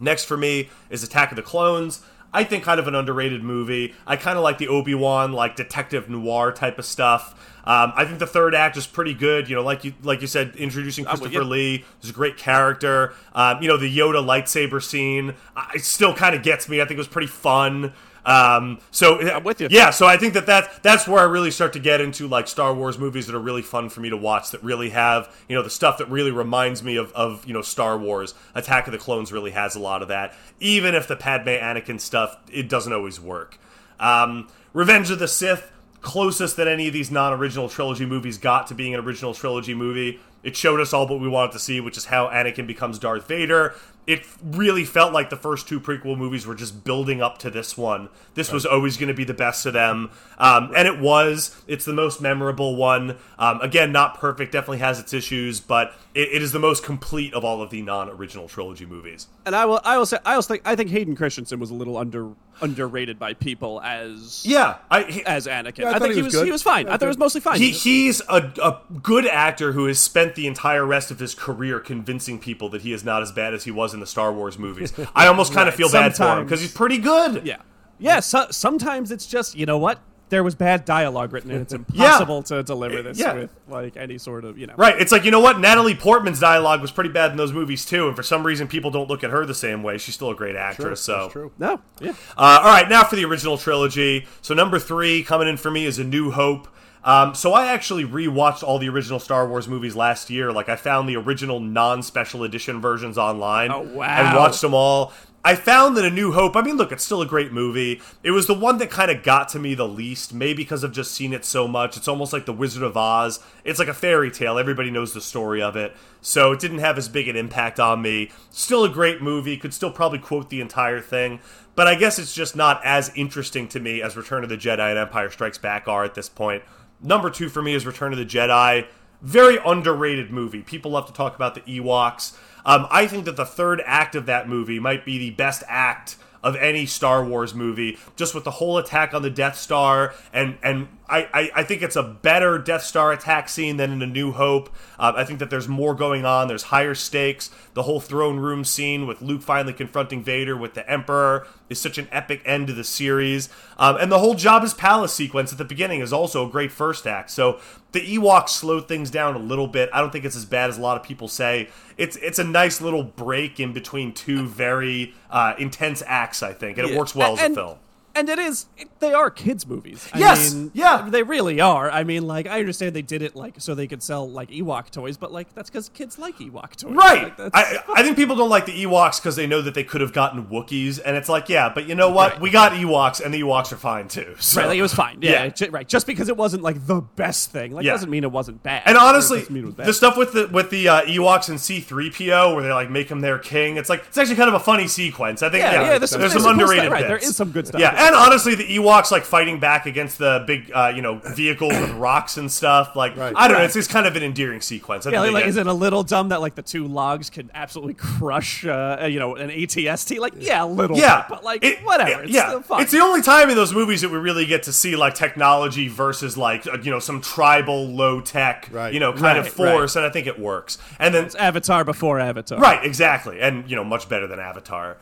Next 0.00 0.24
for 0.24 0.36
me 0.36 0.70
is 0.90 1.02
Attack 1.02 1.32
of 1.32 1.36
the 1.36 1.42
Clones. 1.42 2.04
I 2.32 2.42
think 2.42 2.64
kind 2.64 2.80
of 2.80 2.88
an 2.88 2.96
underrated 2.96 3.44
movie. 3.44 3.94
I 4.08 4.16
kind 4.16 4.36
of 4.36 4.42
like 4.42 4.58
the 4.58 4.66
Obi 4.66 4.94
Wan 4.94 5.32
like 5.32 5.54
detective 5.54 6.10
noir 6.10 6.50
type 6.50 6.80
of 6.80 6.84
stuff. 6.84 7.32
Um, 7.64 7.92
I 7.94 8.04
think 8.04 8.18
the 8.18 8.26
third 8.26 8.56
act 8.56 8.76
is 8.76 8.88
pretty 8.88 9.14
good. 9.14 9.48
You 9.48 9.54
know, 9.54 9.62
like 9.62 9.84
you 9.84 9.94
like 10.02 10.20
you 10.20 10.26
said, 10.26 10.56
introducing 10.56 11.04
Christopher 11.04 11.44
Lee 11.44 11.84
is 12.02 12.10
a 12.10 12.12
great 12.12 12.36
character. 12.36 13.14
Um, 13.34 13.62
you 13.62 13.68
know, 13.68 13.76
the 13.76 13.96
Yoda 13.96 14.22
lightsaber 14.22 14.82
scene, 14.82 15.34
it 15.74 15.84
still 15.84 16.12
kind 16.12 16.34
of 16.34 16.42
gets 16.42 16.68
me. 16.68 16.80
I 16.80 16.84
think 16.84 16.96
it 16.96 16.98
was 16.98 17.08
pretty 17.08 17.28
fun. 17.28 17.92
Um, 18.26 18.78
so 18.90 19.20
I'm 19.20 19.44
with 19.44 19.60
you. 19.60 19.68
Yeah, 19.70 19.90
so 19.90 20.06
I 20.06 20.16
think 20.16 20.34
that, 20.34 20.46
that 20.46 20.82
that's 20.82 21.06
where 21.06 21.20
I 21.20 21.24
really 21.24 21.50
start 21.50 21.72
to 21.74 21.78
get 21.78 22.00
into 22.00 22.26
like 22.26 22.48
Star 22.48 22.72
Wars 22.72 22.98
movies 22.98 23.26
that 23.26 23.34
are 23.34 23.40
really 23.40 23.62
fun 23.62 23.88
for 23.88 24.00
me 24.00 24.10
to 24.10 24.16
watch. 24.16 24.50
That 24.50 24.62
really 24.62 24.90
have 24.90 25.34
you 25.48 25.54
know 25.54 25.62
the 25.62 25.70
stuff 25.70 25.98
that 25.98 26.08
really 26.08 26.30
reminds 26.30 26.82
me 26.82 26.96
of 26.96 27.12
of 27.12 27.46
you 27.46 27.52
know 27.52 27.62
Star 27.62 27.98
Wars. 27.98 28.34
Attack 28.54 28.86
of 28.86 28.92
the 28.92 28.98
Clones 28.98 29.32
really 29.32 29.50
has 29.50 29.76
a 29.76 29.80
lot 29.80 30.02
of 30.02 30.08
that. 30.08 30.34
Even 30.60 30.94
if 30.94 31.06
the 31.06 31.16
Padme 31.16 31.48
Anakin 31.48 32.00
stuff 32.00 32.36
it 32.50 32.68
doesn't 32.68 32.92
always 32.92 33.20
work. 33.20 33.58
Um, 34.00 34.48
Revenge 34.72 35.10
of 35.10 35.18
the 35.18 35.28
Sith 35.28 35.70
closest 36.00 36.56
that 36.56 36.68
any 36.68 36.86
of 36.86 36.92
these 36.92 37.10
non-original 37.10 37.68
trilogy 37.68 38.04
movies 38.04 38.36
got 38.36 38.66
to 38.66 38.74
being 38.74 38.94
an 38.94 39.00
original 39.00 39.32
trilogy 39.32 39.72
movie. 39.74 40.20
It 40.42 40.54
showed 40.54 40.78
us 40.78 40.92
all 40.92 41.06
what 41.08 41.20
we 41.20 41.28
wanted 41.28 41.52
to 41.52 41.58
see, 41.58 41.80
which 41.80 41.96
is 41.96 42.04
how 42.04 42.28
Anakin 42.28 42.66
becomes 42.66 42.98
Darth 42.98 43.26
Vader 43.26 43.74
it 44.06 44.22
really 44.42 44.84
felt 44.84 45.12
like 45.12 45.30
the 45.30 45.36
first 45.36 45.66
two 45.66 45.80
prequel 45.80 46.16
movies 46.16 46.46
were 46.46 46.54
just 46.54 46.84
building 46.84 47.22
up 47.22 47.38
to 47.38 47.50
this 47.50 47.76
one. 47.76 48.08
This 48.34 48.48
right. 48.48 48.54
was 48.54 48.66
always 48.66 48.96
going 48.96 49.08
to 49.08 49.14
be 49.14 49.24
the 49.24 49.34
best 49.34 49.66
of 49.66 49.72
them, 49.72 50.10
um, 50.38 50.72
and 50.76 50.86
it 50.86 50.98
was. 50.98 51.60
It's 51.66 51.84
the 51.84 51.94
most 51.94 52.20
memorable 52.20 52.76
one. 52.76 53.16
Um, 53.38 53.60
again, 53.60 53.92
not 53.92 54.18
perfect, 54.18 54.52
definitely 54.52 54.78
has 54.78 55.00
its 55.00 55.12
issues, 55.12 55.60
but 55.60 55.94
it, 56.14 56.28
it 56.32 56.42
is 56.42 56.52
the 56.52 56.58
most 56.58 56.84
complete 56.84 57.32
of 57.34 57.44
all 57.44 57.62
of 57.62 57.70
the 57.70 57.82
non-original 57.82 58.48
trilogy 58.48 58.86
movies. 58.86 59.28
And 59.46 59.56
I 59.56 59.64
will, 59.64 59.80
I 59.84 59.96
will 59.98 60.06
say, 60.06 60.18
I 60.24 60.34
also 60.34 60.54
think, 60.54 60.66
I 60.66 60.76
think 60.76 60.90
Hayden 60.90 61.16
Christensen 61.16 61.58
was 61.58 61.70
a 61.70 61.74
little 61.74 61.96
under 61.96 62.32
underrated 62.60 63.18
by 63.18 63.34
people 63.34 63.80
as 63.82 64.44
yeah, 64.46 64.76
I, 64.90 65.02
he, 65.04 65.24
as 65.24 65.46
Anakin. 65.46 65.78
Yeah, 65.78 65.90
I, 65.90 65.94
I 65.94 65.98
think 65.98 66.14
he 66.14 66.22
was, 66.22 66.34
was 66.34 66.44
he 66.44 66.52
was 66.52 66.62
fine. 66.62 66.86
I 66.86 66.92
thought 66.92 67.02
it 67.02 67.08
was 67.08 67.18
mostly 67.18 67.40
fine. 67.40 67.58
He, 67.58 67.70
he's 67.70 68.20
a, 68.28 68.52
a 68.62 68.80
good 69.02 69.26
actor 69.26 69.72
who 69.72 69.86
has 69.86 69.98
spent 69.98 70.34
the 70.34 70.46
entire 70.46 70.84
rest 70.84 71.10
of 71.10 71.18
his 71.18 71.34
career 71.34 71.80
convincing 71.80 72.38
people 72.38 72.68
that 72.70 72.82
he 72.82 72.92
is 72.92 73.04
not 73.04 73.22
as 73.22 73.32
bad 73.32 73.54
as 73.54 73.64
he 73.64 73.70
was 73.70 73.93
in 73.94 74.00
the 74.00 74.06
Star 74.06 74.32
Wars 74.32 74.58
movies. 74.58 74.92
I 75.14 75.26
almost 75.26 75.52
kind 75.52 75.68
of 75.68 75.74
feel 75.74 75.90
bad 75.90 76.16
for 76.16 76.38
him 76.38 76.44
because 76.44 76.60
he's 76.60 76.72
pretty 76.72 76.98
good. 76.98 77.46
Yeah, 77.46 77.62
yeah. 77.98 78.20
So, 78.20 78.46
sometimes 78.50 79.10
it's 79.10 79.26
just 79.26 79.56
you 79.56 79.66
know 79.66 79.78
what? 79.78 80.00
There 80.30 80.42
was 80.42 80.54
bad 80.54 80.84
dialogue 80.84 81.32
written 81.32 81.50
and 81.50 81.60
it's 81.60 81.72
impossible 81.74 82.38
yeah. 82.38 82.56
to 82.56 82.62
deliver 82.62 83.02
this 83.02 83.18
yeah. 83.18 83.34
with 83.34 83.54
like 83.68 83.96
any 83.96 84.18
sort 84.18 84.44
of 84.44 84.58
you 84.58 84.66
know. 84.66 84.74
Right. 84.76 85.00
It's 85.00 85.12
like 85.12 85.24
you 85.24 85.30
know 85.30 85.40
what? 85.40 85.60
Natalie 85.60 85.94
portman's 85.94 86.40
dialogue 86.40 86.80
was 86.80 86.90
pretty 86.90 87.10
bad 87.10 87.30
in 87.30 87.36
those 87.36 87.52
movies 87.52 87.84
too 87.84 88.08
and 88.08 88.16
for 88.16 88.22
some 88.22 88.44
reason 88.44 88.66
people 88.66 88.90
don't 88.90 89.08
look 89.08 89.22
at 89.22 89.30
her 89.30 89.46
the 89.46 89.54
same 89.54 89.82
way. 89.82 89.98
She's 89.98 90.14
still 90.14 90.30
a 90.30 90.34
great 90.34 90.56
actress 90.56 91.04
true. 91.04 91.14
so. 91.14 91.20
That's 91.20 91.32
true. 91.32 91.52
No. 91.58 91.80
Yeah. 92.00 92.12
Uh, 92.36 92.60
all 92.62 92.72
right. 92.72 92.88
Now 92.88 93.04
for 93.04 93.16
the 93.16 93.24
original 93.26 93.58
trilogy. 93.58 94.26
So 94.40 94.54
number 94.54 94.78
three 94.78 95.22
coming 95.22 95.46
in 95.46 95.56
for 95.58 95.70
me 95.70 95.84
is 95.84 95.98
a 95.98 96.04
new 96.04 96.30
hope 96.30 96.68
um, 97.04 97.34
so 97.34 97.52
I 97.52 97.66
actually 97.66 98.04
rewatched 98.04 98.62
all 98.62 98.78
the 98.78 98.88
original 98.88 99.20
Star 99.20 99.46
Wars 99.46 99.68
movies 99.68 99.94
last 99.94 100.30
year. 100.30 100.50
Like 100.52 100.68
I 100.68 100.76
found 100.76 101.08
the 101.08 101.16
original 101.16 101.60
non-special 101.60 102.42
edition 102.44 102.80
versions 102.80 103.18
online 103.18 103.70
oh, 103.70 103.82
wow. 103.82 104.06
and 104.06 104.36
watched 104.36 104.62
them 104.62 104.74
all. 104.74 105.12
I 105.46 105.56
found 105.56 105.94
that 105.98 106.06
A 106.06 106.10
New 106.10 106.32
Hope, 106.32 106.56
I 106.56 106.62
mean, 106.62 106.78
look, 106.78 106.90
it's 106.90 107.04
still 107.04 107.20
a 107.20 107.26
great 107.26 107.52
movie. 107.52 108.00
It 108.22 108.30
was 108.30 108.46
the 108.46 108.54
one 108.54 108.78
that 108.78 108.90
kind 108.90 109.10
of 109.10 109.22
got 109.22 109.50
to 109.50 109.58
me 109.58 109.74
the 109.74 109.86
least, 109.86 110.32
maybe 110.32 110.62
because 110.62 110.82
I've 110.82 110.92
just 110.92 111.12
seen 111.12 111.34
it 111.34 111.44
so 111.44 111.68
much. 111.68 111.98
It's 111.98 112.08
almost 112.08 112.32
like 112.32 112.46
The 112.46 112.52
Wizard 112.54 112.82
of 112.82 112.96
Oz. 112.96 113.40
It's 113.62 113.78
like 113.78 113.88
a 113.88 113.92
fairy 113.92 114.30
tale. 114.30 114.58
Everybody 114.58 114.90
knows 114.90 115.12
the 115.12 115.20
story 115.20 115.60
of 115.60 115.76
it. 115.76 115.94
So 116.22 116.52
it 116.52 116.60
didn't 116.60 116.78
have 116.78 116.96
as 116.96 117.10
big 117.10 117.28
an 117.28 117.36
impact 117.36 117.78
on 117.78 118.00
me. 118.00 118.30
Still 118.48 118.84
a 118.84 118.88
great 118.88 119.20
movie. 119.20 119.58
Could 119.58 119.74
still 119.74 119.92
probably 119.92 120.18
quote 120.18 120.48
the 120.48 120.62
entire 120.62 121.02
thing. 121.02 121.40
But 121.74 121.88
I 121.88 121.94
guess 121.94 122.18
it's 122.18 122.34
just 122.34 122.56
not 122.56 122.80
as 122.82 123.12
interesting 123.14 123.68
to 123.68 123.80
me 123.80 124.00
as 124.00 124.16
Return 124.16 124.44
of 124.44 124.48
the 124.48 124.56
Jedi 124.56 124.88
and 124.88 124.98
Empire 124.98 125.30
Strikes 125.30 125.58
Back 125.58 125.86
are 125.88 126.04
at 126.04 126.14
this 126.14 126.30
point. 126.30 126.62
Number 127.04 127.28
two 127.28 127.50
for 127.50 127.60
me 127.60 127.74
is 127.74 127.84
Return 127.84 128.12
of 128.12 128.18
the 128.18 128.24
Jedi. 128.24 128.86
Very 129.20 129.58
underrated 129.64 130.30
movie. 130.30 130.62
People 130.62 130.92
love 130.92 131.06
to 131.06 131.12
talk 131.12 131.36
about 131.36 131.54
the 131.54 131.60
Ewoks. 131.60 132.34
Um, 132.64 132.86
I 132.90 133.06
think 133.06 133.26
that 133.26 133.36
the 133.36 133.44
third 133.44 133.82
act 133.84 134.14
of 134.14 134.24
that 134.26 134.48
movie 134.48 134.80
might 134.80 135.04
be 135.04 135.18
the 135.18 135.30
best 135.30 135.62
act 135.68 136.16
of 136.42 136.56
any 136.56 136.86
Star 136.86 137.24
Wars 137.24 137.54
movie, 137.54 137.98
just 138.16 138.34
with 138.34 138.44
the 138.44 138.52
whole 138.52 138.78
attack 138.78 139.12
on 139.12 139.22
the 139.22 139.30
Death 139.30 139.56
Star, 139.58 140.14
and 140.32 140.56
and 140.62 140.88
I, 141.08 141.28
I, 141.34 141.50
I 141.56 141.62
think 141.64 141.82
it's 141.82 141.96
a 141.96 142.02
better 142.02 142.58
Death 142.58 142.82
Star 142.82 143.12
attack 143.12 143.48
scene 143.48 143.76
than 143.76 143.92
in 143.92 144.02
A 144.02 144.06
New 144.06 144.32
Hope. 144.32 144.70
Uh, 144.98 145.12
I 145.16 145.24
think 145.24 145.38
that 145.38 145.50
there's 145.50 145.68
more 145.68 145.94
going 145.94 146.24
on. 146.24 146.48
There's 146.48 146.64
higher 146.64 146.94
stakes. 146.94 147.50
The 147.74 147.82
whole 147.82 148.00
throne 148.00 148.38
room 148.38 148.64
scene 148.64 149.06
with 149.06 149.20
Luke 149.20 149.42
finally 149.42 149.74
confronting 149.74 150.22
Vader 150.22 150.56
with 150.56 150.74
the 150.74 150.88
Emperor 150.90 151.46
is 151.68 151.78
such 151.78 151.98
an 151.98 152.08
epic 152.10 152.40
end 152.44 152.68
to 152.68 152.72
the 152.72 152.84
series, 152.84 153.48
um, 153.78 153.96
and 153.96 154.10
the 154.10 154.18
whole 154.18 154.34
Jabba's 154.34 154.74
palace 154.74 155.12
sequence 155.12 155.52
at 155.52 155.58
the 155.58 155.64
beginning 155.64 156.00
is 156.00 156.12
also 156.12 156.46
a 156.46 156.50
great 156.50 156.72
first 156.72 157.06
act. 157.06 157.30
So 157.30 157.60
the 157.92 158.00
Ewoks 158.00 158.50
slowed 158.50 158.88
things 158.88 159.10
down 159.10 159.34
a 159.34 159.38
little 159.38 159.66
bit. 159.66 159.90
I 159.92 160.00
don't 160.00 160.10
think 160.10 160.24
it's 160.24 160.36
as 160.36 160.44
bad 160.44 160.70
as 160.70 160.78
a 160.78 160.80
lot 160.80 160.96
of 160.96 161.02
people 161.02 161.28
say. 161.28 161.68
It's 161.96 162.16
it's 162.16 162.38
a 162.38 162.44
nice 162.44 162.80
little 162.80 163.02
break 163.02 163.60
in 163.60 163.72
between 163.72 164.12
two 164.12 164.46
very 164.46 165.14
uh, 165.30 165.54
intense 165.58 166.02
acts, 166.06 166.42
I 166.42 166.52
think, 166.52 166.78
and 166.78 166.88
it 166.88 166.96
works 166.96 167.14
well 167.14 167.32
and, 167.32 167.40
as 167.40 167.50
a 167.50 167.54
film 167.54 167.78
and 168.14 168.28
it 168.28 168.38
is 168.38 168.66
it, 168.76 168.88
they 169.00 169.12
are 169.12 169.30
kids 169.30 169.66
movies. 169.66 170.08
I 170.12 170.18
yes 170.18 170.54
mean, 170.54 170.70
yeah. 170.74 171.08
they 171.10 171.22
really 171.22 171.60
are. 171.60 171.90
I 171.90 172.04
mean 172.04 172.26
like 172.26 172.46
i 172.46 172.58
understand 172.58 172.94
they 172.94 173.02
did 173.02 173.22
it 173.22 173.34
like 173.34 173.54
so 173.58 173.74
they 173.74 173.86
could 173.86 174.02
sell 174.02 174.28
like 174.28 174.50
ewok 174.50 174.90
toys 174.90 175.16
but 175.16 175.32
like 175.32 175.52
that's 175.54 175.70
because 175.70 175.88
kids 175.90 176.18
like 176.18 176.38
ewok 176.38 176.76
toys. 176.76 176.94
Right. 176.94 177.38
like, 177.38 177.50
I, 177.54 177.78
I 177.94 178.02
think 178.02 178.16
people 178.16 178.36
don't 178.36 178.48
like 178.50 178.66
the 178.66 178.84
ewoks 178.84 179.20
because 179.20 179.36
they 179.36 179.46
know 179.46 179.62
that 179.62 179.74
they 179.74 179.84
could 179.84 180.00
have 180.00 180.12
gotten 180.12 180.46
wookiees 180.46 181.00
and 181.04 181.16
it's 181.16 181.28
like 181.28 181.48
yeah 181.48 181.68
but 181.68 181.88
you 181.88 181.94
know 181.94 182.10
what? 182.10 182.32
Right. 182.32 182.40
we 182.40 182.50
got 182.50 182.72
ewoks 182.72 183.24
and 183.24 183.34
the 183.34 183.40
ewoks 183.40 183.72
are 183.72 183.76
fine 183.76 184.08
too 184.08 184.34
so. 184.38 184.60
right 184.60 184.68
like 184.68 184.78
it 184.78 184.82
was 184.82 184.94
fine. 184.94 185.18
Yeah, 185.20 185.50
yeah. 185.56 185.66
right. 185.70 185.88
Just 185.88 186.06
because 186.06 186.28
it 186.28 186.36
wasn't 186.36 186.62
like 186.62 186.86
the 186.86 187.00
best 187.00 187.50
thing 187.50 187.72
like 187.72 187.84
yeah. 187.84 187.92
doesn't 187.92 188.10
mean 188.10 188.24
it 188.24 188.32
wasn't 188.32 188.62
bad. 188.62 188.82
And 188.86 188.96
honestly 188.96 189.40
the 189.42 189.92
stuff 189.92 190.16
with 190.16 190.32
the 190.32 190.48
with 190.48 190.70
the 190.70 190.88
uh, 190.88 191.02
ewoks 191.02 191.48
and 191.48 191.58
c3po 191.58 192.54
where 192.54 192.62
they 192.62 192.72
like 192.72 192.90
make 192.90 193.08
him 193.08 193.20
their 193.20 193.38
king 193.38 193.76
it's 193.76 193.88
like 193.88 194.04
it's 194.06 194.18
actually 194.18 194.36
kind 194.36 194.48
of 194.48 194.54
a 194.54 194.60
funny 194.60 194.86
sequence. 194.86 195.42
I 195.42 195.50
think 195.50 195.62
yeah, 195.62 195.72
yeah, 195.72 195.92
yeah 195.92 195.98
there's, 195.98 196.10
there's 196.10 196.32
some 196.32 196.46
underrated 196.46 196.90
right 196.90 197.06
there 197.06 197.16
is 197.16 197.36
some 197.36 197.50
good 197.50 197.66
stuff. 197.66 197.80
Yeah 197.80 198.03
and 198.06 198.14
honestly, 198.14 198.54
the 198.54 198.64
Ewoks 198.64 199.10
like 199.10 199.24
fighting 199.24 199.58
back 199.60 199.86
against 199.86 200.18
the 200.18 200.44
big, 200.46 200.70
uh, 200.74 200.92
you 200.94 201.02
know, 201.02 201.18
vehicles 201.18 201.72
with 201.72 201.90
rocks 201.96 202.36
and 202.36 202.50
stuff. 202.50 202.94
Like 202.96 203.16
Right. 203.16 203.32
I 203.36 203.46
don't 203.48 203.54
know, 203.54 203.58
Right. 203.60 203.64
it's 203.64 203.74
just 203.74 203.90
kind 203.90 204.06
of 204.06 204.16
an 204.16 204.22
endearing 204.22 204.60
sequence. 204.60 205.06
I 205.06 205.10
Yeah, 205.10 205.22
think 205.22 205.34
like, 205.34 205.44
they 205.44 205.48
is 205.50 205.56
it 205.56 205.66
a 205.66 205.72
little 205.72 206.02
dumb 206.02 206.28
that 206.30 206.40
like 206.40 206.54
the 206.54 206.62
two 206.62 206.86
logs 206.86 207.30
can 207.30 207.50
absolutely 207.54 207.94
crush, 207.94 208.64
uh, 208.66 209.06
you 209.10 209.18
know, 209.18 209.36
an 209.36 209.50
ATST? 209.50 210.18
Like, 210.18 210.34
yeah, 210.38 210.64
a 210.64 210.66
little. 210.66 210.96
yeah, 210.96 211.22
bit, 211.22 211.26
but 211.28 211.44
like 211.44 211.64
It- 211.64 211.80
whatever. 211.84 212.22
it- 212.22 212.24
it's 212.24 212.32
yeah, 212.32 212.48
still 212.48 212.62
fun. 212.62 212.82
it's 212.82 212.92
the 212.92 213.00
only 213.00 213.22
time 213.22 213.50
in 213.50 213.56
those 213.56 213.72
movies 213.74 214.00
that 214.02 214.10
we 214.10 214.18
really 214.18 214.46
get 214.46 214.62
to 214.64 214.72
see 214.72 214.96
like 214.96 215.14
technology 215.14 215.88
versus 215.88 216.36
like 216.36 216.66
uh, 216.66 216.78
you 216.82 216.90
know 216.90 216.98
some 216.98 217.20
tribal 217.20 217.86
low 217.88 218.20
tech, 218.20 218.68
Right. 218.72 218.92
you 218.92 219.00
know, 219.00 219.12
kind 219.12 219.38
of 219.38 219.44
Right, 219.44 219.52
force, 219.72 219.96
and 219.96 220.04
I 220.06 220.10
think 220.10 220.26
it 220.26 220.38
works. 220.38 220.78
And 220.98 221.14
then 221.14 221.24
It's 221.24 221.34
Avatar 221.34 221.84
before 221.84 222.18
Avatar. 222.20 222.58
Right, 222.58 222.84
exactly, 222.84 223.40
and 223.40 223.68
you 223.68 223.76
know, 223.76 223.84
much 223.84 224.08
better 224.08 224.26
than 224.26 224.38
Avatar. 224.40 224.96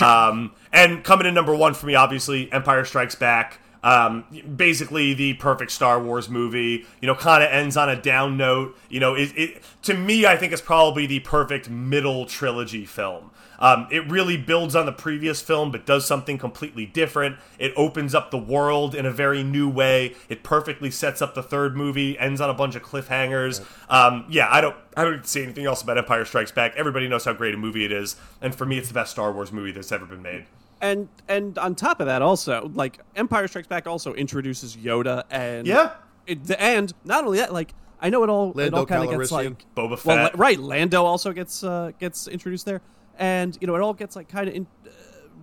Um, 0.00 0.52
and 0.72 1.04
coming 1.04 1.26
in 1.26 1.34
number 1.34 1.54
one 1.54 1.74
for 1.74 1.86
me, 1.86 1.94
obviously, 1.94 2.50
Empire 2.52 2.84
Strikes 2.84 3.14
Back. 3.14 3.60
Um, 3.82 4.24
basically, 4.56 5.14
the 5.14 5.34
perfect 5.34 5.70
Star 5.70 6.02
Wars 6.02 6.28
movie. 6.28 6.84
You 7.00 7.06
know, 7.06 7.14
kind 7.14 7.42
of 7.42 7.50
ends 7.50 7.76
on 7.76 7.88
a 7.88 8.00
down 8.00 8.36
note. 8.36 8.76
You 8.88 9.00
know, 9.00 9.14
it, 9.14 9.32
it 9.36 9.62
to 9.82 9.94
me, 9.94 10.26
I 10.26 10.36
think 10.36 10.52
it's 10.52 10.62
probably 10.62 11.06
the 11.06 11.20
perfect 11.20 11.70
middle 11.70 12.26
trilogy 12.26 12.84
film. 12.84 13.30
Um, 13.58 13.88
it 13.90 14.08
really 14.08 14.36
builds 14.36 14.76
on 14.76 14.86
the 14.86 14.92
previous 14.92 15.40
film, 15.42 15.72
but 15.72 15.84
does 15.84 16.06
something 16.06 16.38
completely 16.38 16.86
different. 16.86 17.36
It 17.58 17.72
opens 17.76 18.14
up 18.14 18.30
the 18.30 18.38
world 18.38 18.94
in 18.94 19.04
a 19.04 19.10
very 19.10 19.42
new 19.42 19.68
way. 19.68 20.14
It 20.28 20.42
perfectly 20.42 20.90
sets 20.90 21.20
up 21.20 21.34
the 21.34 21.42
third 21.42 21.76
movie. 21.76 22.18
Ends 22.18 22.40
on 22.40 22.50
a 22.50 22.54
bunch 22.54 22.74
of 22.76 22.82
cliffhangers. 22.84 23.64
Um, 23.90 24.26
yeah, 24.28 24.48
I 24.50 24.60
don't, 24.60 24.76
I 24.96 25.04
don't 25.04 25.26
see 25.26 25.42
anything 25.42 25.66
else 25.66 25.82
about 25.82 25.98
Empire 25.98 26.24
Strikes 26.24 26.52
Back. 26.52 26.74
Everybody 26.76 27.08
knows 27.08 27.24
how 27.24 27.32
great 27.32 27.54
a 27.54 27.56
movie 27.58 27.84
it 27.84 27.92
is, 27.92 28.16
and 28.40 28.54
for 28.54 28.64
me, 28.64 28.78
it's 28.78 28.88
the 28.88 28.94
best 28.94 29.10
Star 29.10 29.32
Wars 29.32 29.50
movie 29.52 29.72
that's 29.72 29.90
ever 29.90 30.06
been 30.06 30.22
made. 30.22 30.46
And 30.80 31.08
and 31.26 31.58
on 31.58 31.74
top 31.74 31.98
of 31.98 32.06
that, 32.06 32.22
also 32.22 32.70
like 32.74 33.00
Empire 33.16 33.48
Strikes 33.48 33.66
Back 33.66 33.88
also 33.88 34.14
introduces 34.14 34.76
Yoda 34.76 35.24
and 35.30 35.66
Yeah. 35.66 35.94
it, 36.26 36.38
and 36.56 36.92
not 37.04 37.24
only 37.24 37.38
that, 37.38 37.52
like 37.52 37.74
I 38.00 38.10
know 38.10 38.22
it 38.22 38.30
all 38.30 38.50
it 38.52 38.56
Lando 38.56 38.76
all 38.76 38.86
kind 38.86 39.02
of 39.02 39.10
gets 39.18 39.32
Calrissian. 39.32 39.44
like 39.44 39.74
Boba 39.74 39.98
Fett. 39.98 40.34
la- 40.36 40.40
right? 40.40 40.56
Lando 40.60 41.04
also 41.04 41.32
gets 41.32 41.64
uh, 41.64 41.90
gets 41.98 42.28
introduced 42.28 42.64
there, 42.64 42.80
and 43.18 43.56
you 43.60 43.66
know 43.66 43.74
it 43.74 43.80
all 43.82 43.94
gets 43.94 44.16
like 44.16 44.28
kind 44.28 44.48
of 44.48 44.54
in, 44.54 44.66
uh, 44.86 44.90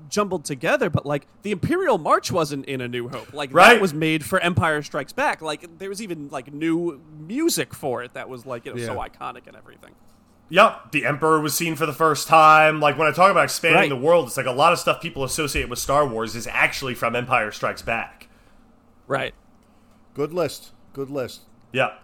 jumbled 0.09 0.45
together. 0.45 0.89
But 0.89 1.05
like 1.05 1.27
the 1.43 1.51
Imperial 1.51 1.97
March 1.97 2.31
wasn't 2.31 2.65
in 2.65 2.81
A 2.81 2.87
New 2.87 3.09
Hope, 3.09 3.33
like 3.33 3.53
Right. 3.53 3.73
that 3.75 3.81
was 3.81 3.93
made 3.93 4.25
for 4.25 4.39
Empire 4.39 4.81
Strikes 4.81 5.13
Back. 5.13 5.41
Like 5.41 5.77
there 5.77 5.89
was 5.89 6.01
even 6.01 6.29
like 6.29 6.53
new 6.53 7.01
music 7.19 7.73
for 7.73 8.03
it 8.03 8.13
that 8.13 8.29
was 8.29 8.45
like 8.45 8.65
you 8.65 8.73
know 8.73 8.83
so 8.83 8.95
iconic 8.95 9.47
and 9.47 9.55
everything. 9.55 9.91
Yep, 10.49 10.91
the 10.91 11.05
Emperor 11.07 11.41
was 11.41 11.55
seen 11.55 11.75
for 11.75 11.87
the 11.87 11.93
first 11.93 12.27
time. 12.27 12.79
Like 12.79 12.97
when 12.99 13.07
I 13.07 13.11
talk 13.11 13.31
about 13.31 13.45
expanding 13.45 13.79
Right. 13.81 13.89
the 13.89 13.95
world, 13.95 14.27
it's 14.27 14.37
like 14.37 14.45
a 14.45 14.51
lot 14.51 14.73
of 14.73 14.79
stuff 14.79 15.01
people 15.01 15.23
associate 15.23 15.69
with 15.69 15.79
Star 15.79 16.05
Wars 16.07 16.35
is 16.35 16.45
actually 16.45 16.93
from 16.93 17.15
Empire 17.15 17.51
Strikes 17.51 17.81
Back. 17.81 18.27
Right. 19.07 19.33
Good 20.13 20.33
list. 20.33 20.71
Good 20.93 21.09
list. 21.09 21.41
Yep. 21.73 21.99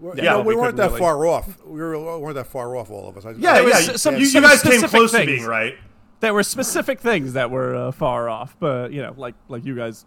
We're- 0.00 0.16
Yeah, 0.16 0.22
you 0.24 0.30
know, 0.30 0.40
we 0.42 0.54
we 0.54 0.60
weren't 0.60 0.76
that 0.76 0.88
really- 0.88 0.98
far 1.00 1.26
off. 1.26 1.58
We 1.64 1.80
were, 1.80 2.18
weren't 2.18 2.34
that 2.36 2.46
far 2.46 2.76
off, 2.76 2.90
all 2.90 3.08
of 3.08 3.16
us. 3.16 3.24
I- 3.26 3.30
Yeah, 3.32 3.56
yeah. 3.58 3.62
was 3.62 3.88
you- 3.88 3.98
some- 3.98 4.16
you, 4.16 4.26
you 4.26 4.40
guys 4.40 4.62
came 4.62 4.72
specific 4.78 4.90
close 4.90 5.12
to 5.12 5.26
being 5.26 5.44
right. 5.44 5.74
there 6.20 6.32
were 6.34 6.42
specific 6.42 7.00
things 7.00 7.34
that 7.34 7.50
were 7.50 7.74
uh, 7.74 7.92
far 7.92 8.28
off, 8.28 8.56
but 8.58 8.92
you 8.92 9.02
know, 9.02 9.14
like 9.16 9.34
like 9.48 9.64
you 9.64 9.74
guys 9.76 10.06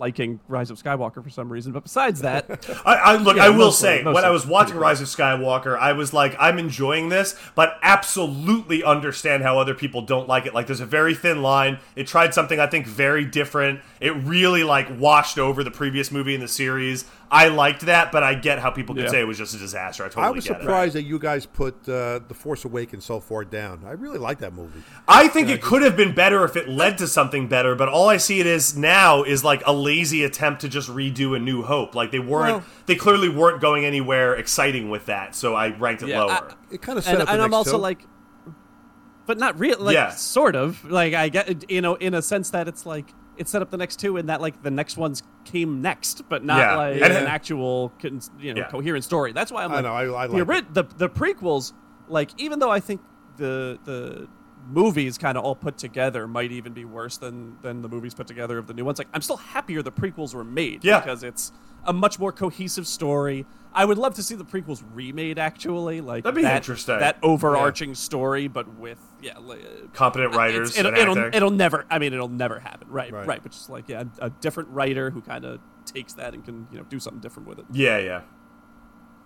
liking 0.00 0.38
Rise 0.46 0.70
of 0.70 0.80
Skywalker 0.80 1.24
for 1.24 1.28
some 1.30 1.50
reason. 1.50 1.72
But 1.72 1.82
besides 1.82 2.20
that, 2.20 2.44
I, 2.86 2.94
I 2.94 3.16
look. 3.16 3.36
Yeah, 3.36 3.46
I 3.46 3.48
will 3.48 3.66
mostly- 3.66 3.98
say, 3.98 4.04
when 4.04 4.24
I 4.24 4.30
was 4.30 4.46
watching 4.46 4.76
Rise 4.76 5.00
of 5.00 5.08
Skywalker, 5.08 5.76
I 5.76 5.92
was 5.92 6.12
like, 6.12 6.36
I'm 6.38 6.56
enjoying 6.58 7.08
this, 7.08 7.34
but 7.56 7.78
absolutely 7.82 8.84
understand 8.84 9.42
how 9.42 9.58
other 9.58 9.74
people 9.74 10.02
don't 10.02 10.28
like 10.28 10.46
it. 10.46 10.54
Like, 10.54 10.66
there's 10.66 10.78
a 10.80 10.86
very 10.86 11.14
thin 11.16 11.42
line. 11.42 11.78
It 11.96 12.06
tried 12.06 12.32
something 12.32 12.60
I 12.60 12.68
think 12.68 12.86
very 12.86 13.24
different. 13.24 13.80
It 14.00 14.10
really 14.10 14.62
like 14.62 14.86
washed 15.00 15.36
over 15.38 15.64
the 15.64 15.70
previous 15.72 16.12
movie 16.12 16.34
in 16.34 16.40
the 16.40 16.48
series. 16.48 17.04
I 17.30 17.48
liked 17.48 17.82
that, 17.82 18.10
but 18.10 18.22
I 18.22 18.34
get 18.34 18.58
how 18.58 18.70
people 18.70 18.94
could 18.94 19.04
Yeah. 19.04 19.10
say 19.10 19.20
it 19.20 19.26
was 19.26 19.36
just 19.36 19.54
a 19.54 19.58
disaster. 19.58 20.02
I 20.02 20.08
totally 20.08 20.26
I 20.26 20.30
was 20.30 20.44
get 20.46 20.56
it. 20.56 20.60
surprised 20.62 20.94
that 20.94 21.02
you 21.02 21.18
guys 21.18 21.44
put 21.44 21.74
uh, 21.88 22.20
The 22.26 22.34
Force 22.34 22.64
Awakens 22.64 23.04
so 23.04 23.20
far 23.20 23.44
down. 23.44 23.82
I 23.86 23.90
really 23.92 24.18
like 24.18 24.38
that 24.38 24.54
movie. 24.54 24.82
I 25.06 25.28
think 25.28 25.50
it 25.50 25.60
could 25.60 25.82
have 25.82 25.94
been 25.96 26.14
better 26.14 26.42
if 26.44 26.56
it 26.56 26.68
led 26.70 26.96
to 26.98 27.06
something 27.06 27.46
better, 27.46 27.74
but 27.74 27.88
all 27.90 28.08
I 28.08 28.16
see 28.16 28.40
it 28.40 28.46
is 28.46 28.76
now 28.76 29.22
is 29.24 29.44
like 29.44 29.62
a 29.66 29.72
lazy 29.74 30.24
attempt 30.24 30.62
to 30.62 30.68
just 30.70 30.88
redo 30.88 31.36
a 31.36 31.38
New 31.38 31.62
Hope. 31.62 31.94
Like 31.94 32.10
they 32.12 32.18
weren't, 32.18 32.52
Well- 32.56 32.64
they 32.86 32.94
clearly 32.96 33.28
weren't 33.28 33.60
going 33.60 33.84
anywhere 33.84 34.34
exciting 34.34 34.88
with 34.88 35.04
that, 35.06 35.34
so 35.34 35.54
I 35.54 35.68
ranked 35.76 36.02
it 36.02 36.08
Yeah, 36.08 36.22
lower. 36.22 36.30
I- 36.32 36.74
It 36.74 36.80
kind 36.80 36.96
of 36.98 37.04
set 37.04 37.12
and, 37.14 37.22
up 37.22 37.28
the 37.28 37.32
and 37.34 37.42
I'm 37.42 37.50
next 37.50 37.56
also 37.58 37.72
two. 37.72 37.76
like, 37.78 37.98
but 39.26 39.36
not 39.38 39.58
real, 39.60 39.76
like 39.78 39.94
Yeah. 39.94 40.10
sort 40.10 40.56
of. 40.56 40.82
Like 40.90 41.12
I 41.12 41.28
get, 41.28 41.70
you 41.70 41.82
know, 41.82 41.96
in 41.96 42.14
a 42.14 42.22
sense 42.22 42.48
that 42.50 42.68
it's 42.68 42.86
like 42.86 43.12
it 43.38 43.48
set 43.48 43.62
up 43.62 43.70
the 43.70 43.76
next 43.76 43.98
two, 44.00 44.16
and 44.16 44.28
that 44.28 44.40
like 44.40 44.62
the 44.62 44.70
next 44.70 44.96
ones 44.96 45.22
came 45.44 45.80
next, 45.80 46.28
but 46.28 46.44
not 46.44 46.58
Yeah. 46.58 46.76
like 46.76 46.94
And- 47.02 47.12
an 47.12 47.26
actual, 47.26 47.92
con- 48.00 48.20
you 48.38 48.52
know, 48.54 48.60
Yeah. 48.62 48.68
cohérent 48.68 49.02
story. 49.04 49.32
That's 49.32 49.50
why 49.52 49.64
I'm 49.64 49.70
I 49.72 49.76
like, 49.76 49.84
know, 49.84 49.94
I- 49.94 50.24
I 50.24 50.26
the, 50.26 50.32
like 50.38 50.48
ori- 50.48 50.66
the 50.72 50.84
the 50.96 51.08
prequels. 51.08 51.72
Like 52.08 52.30
even 52.38 52.58
though 52.58 52.70
I 52.70 52.80
think 52.80 53.00
the 53.36 53.78
the 53.84 54.28
movies 54.66 55.16
kind 55.18 55.38
of 55.38 55.44
all 55.44 55.54
put 55.54 55.78
together 55.78 56.26
might 56.26 56.52
even 56.52 56.72
be 56.72 56.84
worse 56.84 57.16
than 57.18 57.56
than 57.62 57.82
the 57.82 57.88
movies 57.88 58.14
put 58.14 58.26
together 58.26 58.58
of 58.58 58.66
the 58.66 58.74
new 58.74 58.84
ones. 58.84 58.98
Like 58.98 59.08
I'm 59.14 59.22
still 59.22 59.36
happier 59.38 59.82
the 59.82 59.92
prequels 59.92 60.34
were 60.34 60.44
made 60.44 60.84
Yeah. 60.84 61.00
because 61.00 61.22
it's 61.22 61.52
a 61.84 61.92
much 61.92 62.18
more 62.18 62.32
cohesive 62.32 62.86
story. 62.86 63.46
I 63.72 63.84
would 63.84 63.98
love 63.98 64.14
to 64.14 64.22
see 64.22 64.34
the 64.34 64.44
prequels 64.44 64.82
remade 64.92 65.38
actually, 65.38 66.00
like 66.00 66.24
That'd 66.24 66.36
be 66.36 66.42
that, 66.42 66.56
interesting. 66.56 66.98
That 66.98 67.18
overarching 67.22 67.94
story, 67.94 68.48
but 68.48 68.66
with 68.78 68.98
yeah, 69.22 69.38
li- 69.38 69.64
Competent 69.92 70.34
writers 70.34 70.76
it'll, 70.76 70.90
and 70.92 70.98
it'll, 70.98 71.34
it'll 71.34 71.50
never. 71.50 71.86
I 71.90 71.98
mean, 71.98 72.12
it'll 72.12 72.28
never 72.28 72.58
happen. 72.58 72.88
Right, 72.90 73.12
Right. 73.12 73.26
right. 73.26 73.42
But 73.42 73.52
just 73.52 73.70
like 73.70 73.88
yeah, 73.88 74.04
a 74.18 74.30
different 74.30 74.70
writer 74.70 75.10
who 75.10 75.20
kind 75.22 75.44
of 75.44 75.60
takes 75.86 76.14
that 76.14 76.34
and 76.34 76.44
can 76.44 76.66
you 76.72 76.78
know 76.78 76.84
do 76.84 76.98
something 76.98 77.20
different 77.20 77.48
with 77.48 77.58
it. 77.60 77.66
yeah, 77.72 77.98
yeah. 77.98 78.20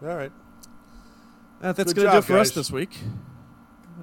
All 0.03 0.09
right. 0.17 0.33
Uh, 1.63 1.73
that's 1.73 1.93
Good 1.93 2.03
gonna 2.05 2.13
do 2.13 2.19
it 2.19 2.25
for 2.25 2.39
us 2.39 2.51
this 2.51 2.71
week. 2.71 2.99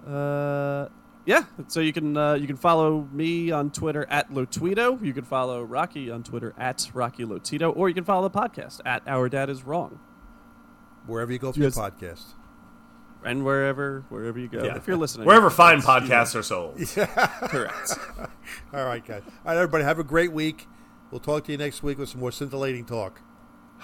Uh, 0.08 0.88
yeah. 1.30 1.44
So 1.68 1.80
you 1.80 1.94
can 1.94 2.18
uh, 2.18 2.34
you 2.34 2.48
can 2.48 2.58
follow 2.58 3.08
me 3.12 3.52
on 3.52 3.70
Twitter 3.72 4.06
at 4.10 4.32
Lotito. 4.32 5.00
You 5.06 5.14
can 5.14 5.24
follow 5.24 5.62
Rocky 5.64 6.10
on 6.10 6.24
Twitter 6.24 6.54
at 6.58 6.90
Rocky 6.94 7.24
Lotito, 7.24 7.72
or 7.78 7.88
you 7.88 7.94
can 7.96 8.04
follow 8.04 8.28
the 8.28 8.40
podcast 8.40 8.82
at 8.86 9.04
Our 9.08 9.30
Dad 9.30 9.50
Is 9.50 9.64
Wrong, 9.64 10.00
Wherever 11.06 11.32
you 11.32 11.38
go 11.40 11.52
for 11.52 11.60
Yes. 11.60 11.76
your 11.78 11.86
podcast. 11.92 12.24
and 13.24 13.44
wherever 13.46 14.06
wherever 14.10 14.40
you 14.40 14.48
go. 14.48 14.64
Yeah. 14.64 14.76
If 14.78 14.88
you're 14.88 14.98
listening, 14.98 15.28
Wherever 15.28 15.50
fine 15.50 15.80
that's, 15.82 15.88
you 15.88 15.94
know, 16.10 16.16
podcasts 16.16 16.36
are 16.36 16.44
sold. 16.44 16.80
Yeah. 16.98 17.06
correct. 17.48 17.92
All 18.74 18.86
right, 18.86 19.06
guys. 19.06 19.22
All 19.28 19.34
right, 19.54 19.58
everybody, 19.58 19.84
have 19.84 20.00
a 20.00 20.04
great 20.04 20.32
week. 20.32 20.68
We'll 21.12 21.20
talk 21.22 21.44
to 21.46 21.52
you 21.52 21.58
next 21.58 21.84
week 21.84 21.98
with 22.00 22.10
some 22.10 22.22
more 22.22 22.32
scintillating 22.32 22.86
talk. 22.86 23.22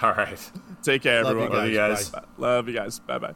All 0.01 0.13
right. 0.13 0.51
Take 0.83 1.03
care, 1.03 1.23
Love 1.23 1.31
everyone. 1.37 1.57
Love 1.57 1.67
you 1.69 1.75
guys. 1.75 2.11
Love 2.37 2.67
you 2.69 2.73
guys. 2.75 2.99
Bye 2.99 3.17
bye. 3.19 3.33